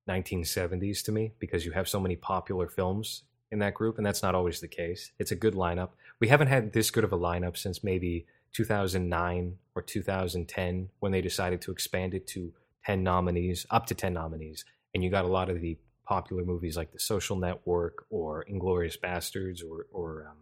1970s 0.09 1.03
to 1.05 1.11
me 1.11 1.31
because 1.39 1.65
you 1.65 1.71
have 1.71 1.87
so 1.87 1.99
many 1.99 2.15
popular 2.17 2.67
films 2.67 3.23
in 3.51 3.59
that 3.59 3.73
group, 3.73 3.97
and 3.97 4.05
that's 4.05 4.21
not 4.21 4.35
always 4.35 4.59
the 4.59 4.67
case. 4.67 5.11
It's 5.19 5.31
a 5.31 5.35
good 5.35 5.53
lineup. 5.53 5.89
We 6.19 6.27
haven't 6.27 6.47
had 6.47 6.73
this 6.73 6.91
good 6.91 7.03
of 7.03 7.13
a 7.13 7.17
lineup 7.17 7.55
since 7.55 7.83
maybe 7.83 8.25
2009 8.53 9.57
or 9.75 9.81
2010 9.81 10.89
when 10.99 11.11
they 11.11 11.21
decided 11.21 11.61
to 11.61 11.71
expand 11.71 12.13
it 12.13 12.27
to 12.27 12.51
10 12.85 13.03
nominees, 13.03 13.65
up 13.69 13.85
to 13.87 13.95
10 13.95 14.13
nominees. 14.13 14.65
And 14.93 15.03
you 15.03 15.09
got 15.09 15.25
a 15.25 15.29
lot 15.29 15.49
of 15.49 15.61
the 15.61 15.77
popular 16.05 16.43
movies 16.43 16.75
like 16.75 16.91
The 16.91 16.99
Social 16.99 17.37
Network 17.37 18.05
or 18.09 18.45
Inglourious 18.51 18.99
Basterds 18.99 19.61
or, 19.63 19.85
or 19.91 20.27
um, 20.29 20.37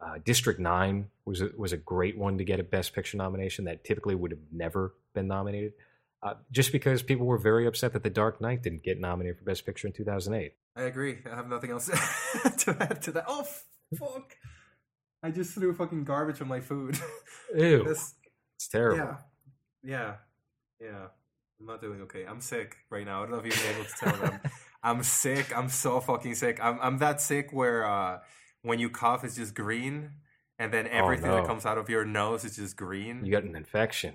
uh, 0.00 0.18
District 0.24 0.58
Nine 0.60 1.08
was 1.24 1.40
a, 1.42 1.50
was 1.56 1.72
a 1.72 1.76
great 1.76 2.16
one 2.16 2.38
to 2.38 2.44
get 2.44 2.58
a 2.60 2.62
Best 2.64 2.94
Picture 2.94 3.16
nomination 3.16 3.64
that 3.66 3.84
typically 3.84 4.14
would 4.14 4.30
have 4.30 4.40
never 4.52 4.94
been 5.14 5.26
nominated, 5.28 5.72
uh, 6.22 6.34
just 6.50 6.72
because 6.72 7.02
people 7.02 7.26
were 7.26 7.38
very 7.38 7.66
upset 7.66 7.92
that 7.92 8.02
The 8.02 8.10
Dark 8.10 8.40
Knight 8.40 8.62
didn't 8.62 8.82
get 8.82 8.98
nominated 9.00 9.38
for 9.38 9.44
Best 9.44 9.66
Picture 9.66 9.86
in 9.86 9.92
2008. 9.92 10.52
I 10.76 10.82
agree. 10.82 11.18
I 11.30 11.34
have 11.36 11.48
nothing 11.48 11.70
else 11.70 11.86
to 12.58 12.76
add 12.80 13.02
to 13.02 13.12
that. 13.12 13.24
Oh 13.28 13.46
fuck! 13.98 14.32
I 15.22 15.30
just 15.30 15.52
threw 15.54 15.74
fucking 15.74 16.04
garbage 16.04 16.40
on 16.40 16.48
my 16.48 16.60
food. 16.60 16.98
Ew, 17.54 17.84
This- 17.84 18.14
it's 18.56 18.68
terrible. 18.68 18.98
yeah, 18.98 19.16
yeah, 19.82 20.14
yeah. 20.80 21.06
I'm 21.58 21.66
not 21.66 21.80
doing 21.82 22.00
okay. 22.02 22.24
I'm 22.26 22.40
sick 22.40 22.76
right 22.88 23.04
now. 23.04 23.18
I 23.18 23.26
don't 23.26 23.32
know 23.32 23.38
if 23.38 23.44
you've 23.46 23.62
been 23.62 23.74
able 23.74 23.84
to 23.84 23.96
tell 23.98 24.16
them. 24.30 24.40
I'm 24.82 25.02
sick. 25.02 25.54
I'm 25.56 25.68
so 25.68 26.00
fucking 26.00 26.34
sick. 26.34 26.58
I'm 26.62 26.78
I'm 26.80 26.98
that 26.98 27.20
sick 27.20 27.50
where 27.52 27.84
uh, 27.84 28.18
when 28.62 28.78
you 28.78 28.90
cough, 28.90 29.24
it's 29.24 29.36
just 29.36 29.54
green, 29.54 30.10
and 30.58 30.72
then 30.72 30.86
everything 30.86 31.26
Oh, 31.30 31.36
no. 31.36 31.36
that 31.42 31.46
comes 31.46 31.64
out 31.66 31.78
of 31.78 31.88
your 31.88 32.04
nose 32.04 32.44
is 32.44 32.56
just 32.56 32.76
green. 32.76 33.24
You 33.24 33.32
got 33.32 33.44
an 33.44 33.56
infection. 33.56 34.14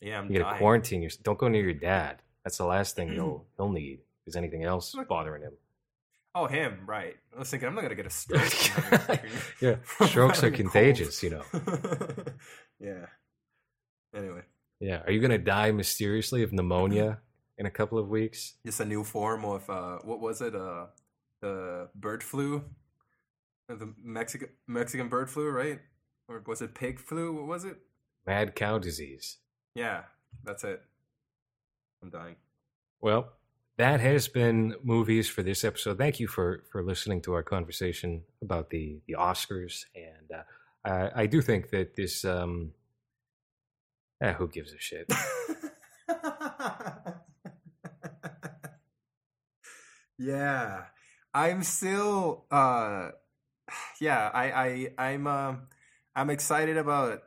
yeah, 0.00 0.18
I'm 0.18 0.30
You 0.30 0.40
got 0.40 0.52
to 0.52 0.58
quarantine 0.58 1.02
yourself. 1.02 1.22
Don't 1.24 1.38
go 1.38 1.48
near 1.48 1.62
your 1.62 1.74
dad. 1.74 2.22
That's 2.44 2.56
the 2.58 2.64
last 2.66 2.96
thing 2.96 3.12
he'll 3.12 3.46
he'll 3.56 3.68
need. 3.70 4.00
Is 4.26 4.36
anything 4.36 4.64
else 4.64 4.94
bothering 5.08 5.42
him? 5.42 5.52
Oh, 6.34 6.46
him, 6.46 6.80
right? 6.86 7.16
I 7.34 7.38
was 7.38 7.50
thinking 7.50 7.68
I'm 7.68 7.74
not 7.74 7.80
gonna 7.82 7.94
get 7.94 8.06
a 8.06 8.10
stroke. 8.22 8.42
from 8.42 8.82
having 8.84 8.98
fucking- 9.00 9.30
Yeah, 9.62 9.76
strokes 10.06 10.42
are 10.44 10.50
contagious. 10.50 11.22
You 11.22 11.30
know. 11.30 11.42
yeah. 12.78 13.06
Anyway, 14.14 14.42
Yeah. 14.80 15.02
Are 15.06 15.10
you 15.12 15.20
gonna 15.20 15.38
die 15.38 15.70
mysteriously 15.72 16.42
of 16.42 16.52
pneumonia 16.52 17.20
in 17.58 17.66
a 17.66 17.70
couple 17.70 17.98
of 17.98 18.08
weeks? 18.08 18.54
just 18.66 18.80
a 18.80 18.84
new 18.84 19.04
form 19.04 19.44
of 19.44 19.68
uh, 19.70 19.98
what 20.04 20.20
was 20.20 20.40
it? 20.40 20.54
Uh, 20.54 20.86
the 21.40 21.88
bird 21.94 22.22
flu, 22.22 22.64
the 23.76 23.92
Mexican 24.02 24.48
Mexican 24.66 25.08
bird 25.08 25.30
flu, 25.30 25.50
right? 25.50 25.80
Or 26.28 26.42
was 26.46 26.62
it 26.62 26.74
pig 26.74 26.98
flu? 26.98 27.34
What 27.34 27.46
was 27.46 27.64
it? 27.64 27.78
Mad 28.26 28.54
cow 28.54 28.78
disease. 28.78 29.38
Yeah, 29.74 30.02
that's 30.44 30.64
it. 30.64 30.82
I'm 32.02 32.10
dying. 32.10 32.36
Well, 33.00 33.32
that 33.76 34.00
has 34.00 34.28
been 34.28 34.74
movies 34.82 35.28
for 35.28 35.42
this 35.42 35.64
episode. 35.64 35.98
Thank 35.98 36.18
you 36.20 36.26
for 36.26 36.64
for 36.70 36.82
listening 36.82 37.20
to 37.22 37.32
our 37.34 37.42
conversation 37.42 38.22
about 38.42 38.70
the 38.70 39.00
the 39.06 39.14
Oscars, 39.14 39.84
and 39.94 40.32
uh, 40.32 40.42
I, 40.84 41.22
I 41.22 41.26
do 41.26 41.40
think 41.42 41.70
that 41.70 41.94
this. 41.94 42.24
Um, 42.24 42.72
eh, 44.22 44.32
who 44.32 44.48
gives 44.48 44.72
a 44.72 44.78
shit? 44.78 45.12
yeah, 50.18 50.84
I'm 51.34 51.62
still. 51.62 52.46
uh 52.50 53.10
Yeah, 54.00 54.30
I, 54.32 54.90
I, 54.98 55.06
I'm. 55.10 55.26
Um, 55.26 55.62
I'm 56.18 56.30
excited 56.30 56.76
about 56.76 57.22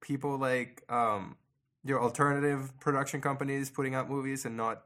people 0.00 0.38
like 0.38 0.84
um, 0.88 1.36
your 1.84 2.00
alternative 2.00 2.78
production 2.78 3.20
companies 3.20 3.70
putting 3.70 3.96
out 3.96 4.08
movies 4.08 4.44
and 4.44 4.56
not 4.56 4.84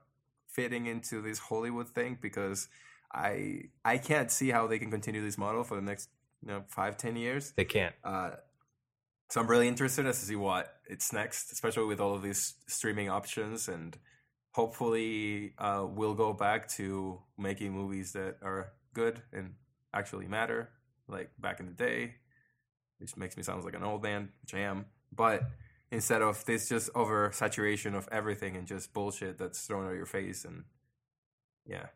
fitting 0.48 0.86
into 0.86 1.20
this 1.20 1.38
Hollywood 1.38 1.88
thing 1.90 2.16
because 2.22 2.68
I, 3.12 3.64
I 3.84 3.98
can't 3.98 4.30
see 4.30 4.48
how 4.48 4.66
they 4.66 4.78
can 4.78 4.90
continue 4.90 5.22
this 5.22 5.36
model 5.36 5.62
for 5.62 5.74
the 5.74 5.82
next, 5.82 6.08
you 6.40 6.48
know, 6.48 6.64
five, 6.68 6.96
ten 6.96 7.16
years. 7.16 7.52
They 7.54 7.66
can't. 7.66 7.94
Uh, 8.02 8.30
so 9.28 9.42
I'm 9.42 9.46
really 9.46 9.68
interested 9.68 10.06
as 10.06 10.18
to 10.20 10.26
see 10.26 10.36
what 10.36 10.74
it's 10.88 11.12
next, 11.12 11.52
especially 11.52 11.84
with 11.84 12.00
all 12.00 12.14
of 12.14 12.22
these 12.22 12.54
streaming 12.66 13.10
options, 13.10 13.68
and 13.68 13.96
hopefully 14.52 15.52
uh, 15.58 15.86
we'll 15.86 16.14
go 16.14 16.32
back 16.32 16.66
to 16.70 17.20
making 17.36 17.72
movies 17.72 18.12
that 18.12 18.36
are 18.42 18.72
good 18.94 19.20
and 19.32 19.54
actually 19.92 20.26
matter, 20.26 20.70
like 21.10 21.30
back 21.38 21.60
in 21.60 21.66
the 21.66 21.72
day. 21.72 22.14
Which 22.98 23.16
makes 23.16 23.36
me 23.36 23.42
sound 23.42 23.64
like 23.64 23.74
an 23.74 23.82
old 23.82 24.02
man, 24.02 24.28
which 24.42 24.54
I 24.54 24.58
am. 24.60 24.84
But 25.10 25.42
instead 25.90 26.20
of 26.22 26.44
this 26.44 26.68
just 26.68 26.92
oversaturation 26.92 27.94
of 27.94 28.06
everything 28.12 28.56
and 28.56 28.66
just 28.66 28.92
bullshit 28.92 29.38
that's 29.38 29.66
thrown 29.66 29.88
at 29.88 29.96
your 29.96 30.04
face, 30.06 30.44
and 30.44 30.64
yeah, 31.66 31.86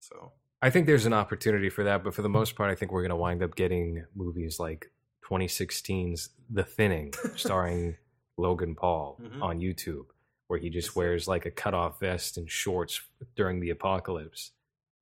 so 0.00 0.32
I 0.60 0.68
think 0.70 0.86
there's 0.86 1.06
an 1.06 1.12
opportunity 1.14 1.70
for 1.70 1.84
that, 1.84 2.04
but 2.04 2.14
for 2.14 2.20
the 2.22 2.28
most 2.28 2.54
part, 2.54 2.70
I 2.70 2.74
think 2.74 2.92
we're 2.92 3.00
going 3.02 3.10
to 3.10 3.16
wind 3.16 3.42
up 3.42 3.56
getting 3.56 4.04
movies 4.14 4.60
like 4.60 4.92
2016's 5.28 6.28
The 6.50 6.64
Thinning, 6.64 7.14
starring 7.36 7.96
Logan 8.36 8.74
Paul 8.74 9.18
Mhm. 9.22 9.42
on 9.42 9.58
YouTube, 9.58 10.06
where 10.48 10.58
he 10.58 10.68
just 10.70 10.94
wears 10.94 11.26
like 11.26 11.46
a 11.46 11.50
cutoff 11.50 11.98
vest 11.98 12.36
and 12.36 12.50
shorts 12.50 13.00
during 13.36 13.60
the 13.60 13.70
apocalypse. 13.70 14.52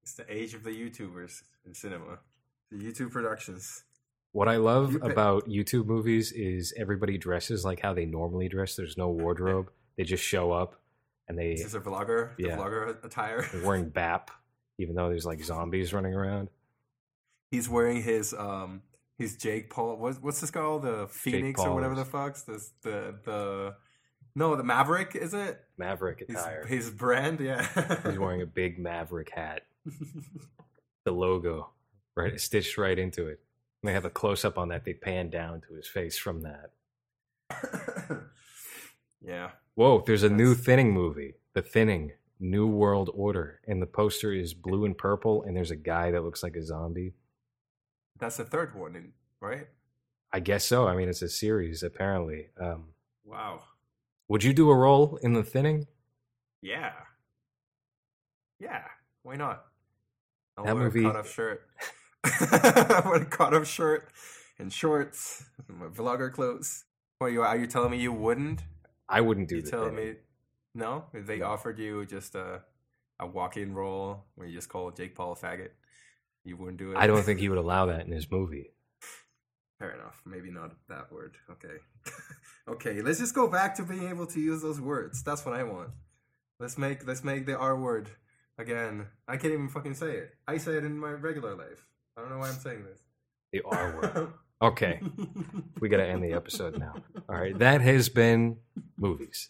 it's 0.03 0.15
the 0.15 0.33
age 0.33 0.55
of 0.55 0.63
the 0.65 0.71
YouTubers 0.71 1.43
in 1.67 1.75
cinema, 1.75 2.21
the 2.71 2.79
YouTube 2.79 3.11
productions. 3.11 3.85
What 4.33 4.49
I 4.49 4.57
love 4.57 4.93
You 4.93 5.01
about 5.01 5.49
YouTube 5.49 5.87
movies 5.87 6.31
is 6.33 6.73
everybody 6.77 7.19
dresses 7.19 7.65
like 7.65 7.81
how 7.81 7.95
they 7.95 8.07
normally 8.07 8.49
dress. 8.49 8.77
There's 8.77 8.97
no 8.97 9.09
wardrobe. 9.11 9.71
They 9.97 10.05
just 10.05 10.25
show 10.25 10.51
up 10.51 10.81
and 11.29 11.39
they, 11.39 11.57
This 11.57 11.67
is 11.67 11.75
a 11.75 11.81
vlogger, 11.81 12.35
the 12.39 12.45
Yeah. 12.45 12.57
vlogger 12.57 13.05
attire. 13.05 13.47
they're 13.53 13.67
wearing 13.67 13.89
BAP, 13.91 14.31
even 14.79 14.95
though 14.95 15.09
there's 15.11 15.27
like 15.27 15.43
zombies 15.43 15.93
running 15.93 16.15
around. 16.15 16.49
He's 17.51 17.69
wearing 17.69 18.03
his 18.03 18.33
um 18.33 18.83
his 19.19 19.37
Jake 19.37 19.69
Paul. 19.69 19.97
What's 19.99 20.19
what's 20.23 20.41
this 20.41 20.51
called? 20.51 20.83
The 20.85 21.07
Phoenix 21.11 21.61
or 21.61 21.75
whatever 21.75 21.95
the 21.95 22.07
fuck's 22.07 22.45
this 22.45 22.71
the 22.83 23.15
the 23.25 23.75
no 24.35 24.55
the 24.57 24.63
Maverick 24.65 25.15
is 25.17 25.35
it? 25.35 25.61
Maverick 25.77 26.25
His, 26.27 26.39
attire. 26.39 26.65
his 26.65 26.89
brand, 26.89 27.41
yeah. 27.41 27.67
He's 28.09 28.19
wearing 28.19 28.41
a 28.41 28.47
big 28.47 28.79
Maverick 28.79 29.31
hat. 29.35 29.63
The 31.05 31.13
logo, 31.13 31.71
right, 32.21 32.41
stitched 32.41 32.79
right 32.79 32.99
into 32.99 33.27
it. 33.29 33.41
And 33.83 33.89
they 33.89 33.93
have 33.95 34.05
a 34.05 34.11
close 34.11 34.45
up 34.45 34.59
on 34.59 34.69
that. 34.69 34.85
They 34.85 34.93
pan 34.95 35.31
down 35.31 35.63
to 35.69 35.75
his 35.75 35.87
face 35.89 36.17
from 36.19 36.43
that. 36.43 36.71
yeah. 39.21 39.51
Whoa, 39.75 40.03
there's 40.07 40.23
a 40.23 40.29
new 40.29 40.55
thinning 40.55 40.93
movie. 40.93 41.35
The 41.55 41.63
Thinning, 41.63 42.13
New 42.39 42.67
World 42.67 43.11
Order. 43.15 43.61
And 43.67 43.81
the 43.81 43.87
poster 43.87 44.33
is 44.33 44.55
blue 44.55 44.85
and 44.85 44.97
purple, 44.97 45.43
and 45.43 45.57
there's 45.57 45.71
a 45.71 45.77
guy 45.77 46.11
that 46.11 46.23
looks 46.23 46.43
like 46.43 46.57
a 46.57 46.63
zombie. 46.65 47.15
That's 48.19 48.37
the 48.37 48.45
third 48.45 48.75
one, 48.79 48.95
in, 48.97 49.13
right? 49.41 49.67
I 50.33 50.41
guess 50.41 50.65
so. 50.65 50.87
I 50.87 50.95
mean, 50.95 51.09
it's 51.09 51.23
a 51.23 51.29
series, 51.29 51.83
apparently. 51.83 52.49
Um, 52.61 52.89
Wow. 53.25 53.63
would 54.29 54.45
you 54.45 54.53
do 54.53 54.71
a 54.71 54.77
role 54.77 55.19
in 55.23 55.33
The 55.33 55.43
Thinning? 55.43 55.87
Yeah. 56.63 56.93
Yeah, 58.59 58.83
why 59.23 59.37
not? 59.37 59.65
I'll 60.59 60.65
That 60.65 60.77
movie- 60.77 61.05
a 61.05 61.09
cut 61.13 61.17
off 61.17 61.33
shirt. 61.33 61.67
I 62.25 63.03
wear 63.05 63.23
a 63.23 63.25
cut 63.25 63.55
off 63.55 63.67
shirt 63.67 64.09
and 64.59 64.73
shorts, 64.73 65.45
and 65.69 65.79
my 65.79 65.87
vlogger 65.87 66.33
clothes. 66.33 66.85
What 67.19 67.33
you 67.33 67.43
are 67.43 67.57
you 67.57 67.67
telling 67.67 67.91
me 67.91 67.99
you 67.99 68.13
wouldn't? 68.13 68.63
I 69.09 69.21
wouldn't 69.21 69.49
do 69.49 69.61
that. 69.61 69.65
You 69.65 69.71
telling 69.71 69.97
me 69.97 70.15
no? 70.75 71.05
If 71.13 71.27
they 71.27 71.41
offered 71.41 71.79
you 71.79 72.05
just 72.07 72.35
a 72.35 72.63
a 73.19 73.27
walk 73.27 73.57
in 73.57 73.75
role 73.75 74.25
where 74.35 74.47
you 74.47 74.55
just 74.55 74.69
call 74.69 74.91
Jake 74.91 75.15
Paul 75.15 75.33
a 75.33 75.37
faggot, 75.37 75.71
you 76.45 76.57
wouldn't 76.57 76.79
do 76.79 76.93
it. 76.93 76.97
I 76.97 77.07
don't 77.07 77.23
think 77.23 77.41
he 77.41 77.49
would 77.51 77.59
allow 77.59 77.87
that 77.87 78.07
in 78.07 78.13
his 78.13 78.31
movie. 78.31 78.71
Fair 79.79 79.93
enough. 79.93 80.21
Maybe 80.27 80.51
not 80.51 80.73
that 80.89 81.11
word. 81.11 81.37
Okay. 81.51 81.77
okay, 82.69 83.01
let's 83.01 83.19
just 83.19 83.35
go 83.35 83.49
back 83.49 83.75
to 83.77 83.83
being 83.83 84.09
able 84.09 84.27
to 84.27 84.41
use 84.41 84.61
those 84.61 84.81
words. 84.81 85.23
That's 85.23 85.45
what 85.45 85.55
I 85.55 85.63
want. 85.63 85.91
Let's 86.59 86.77
make 86.77 87.07
let's 87.07 87.25
make 87.25 87.47
the 87.47 87.57
R 87.57 87.79
word 87.79 88.11
again. 88.59 89.07
I 89.27 89.39
can't 89.39 89.55
even 89.55 89.69
fucking 89.69 89.95
say 89.95 90.13
it. 90.13 90.35
I 90.47 90.59
say 90.59 90.73
it 90.73 90.85
in 90.85 90.99
my 90.99 91.13
regular 91.13 91.55
life. 91.55 91.87
I 92.21 92.23
don't 92.25 92.33
know 92.33 92.39
why 92.39 92.49
I'm 92.49 92.59
saying 92.59 92.85
this. 92.85 93.01
The 93.53 93.63
R 93.65 94.01
word. 94.01 94.33
Okay, 94.63 95.01
we 95.81 95.89
got 95.89 95.97
to 95.97 96.07
end 96.07 96.23
the 96.23 96.35
episode 96.35 96.79
now. 96.79 96.93
All 97.31 97.35
right, 97.35 97.59
that 97.61 97.81
has 97.81 98.11
been 98.11 98.59
movies. 98.99 99.49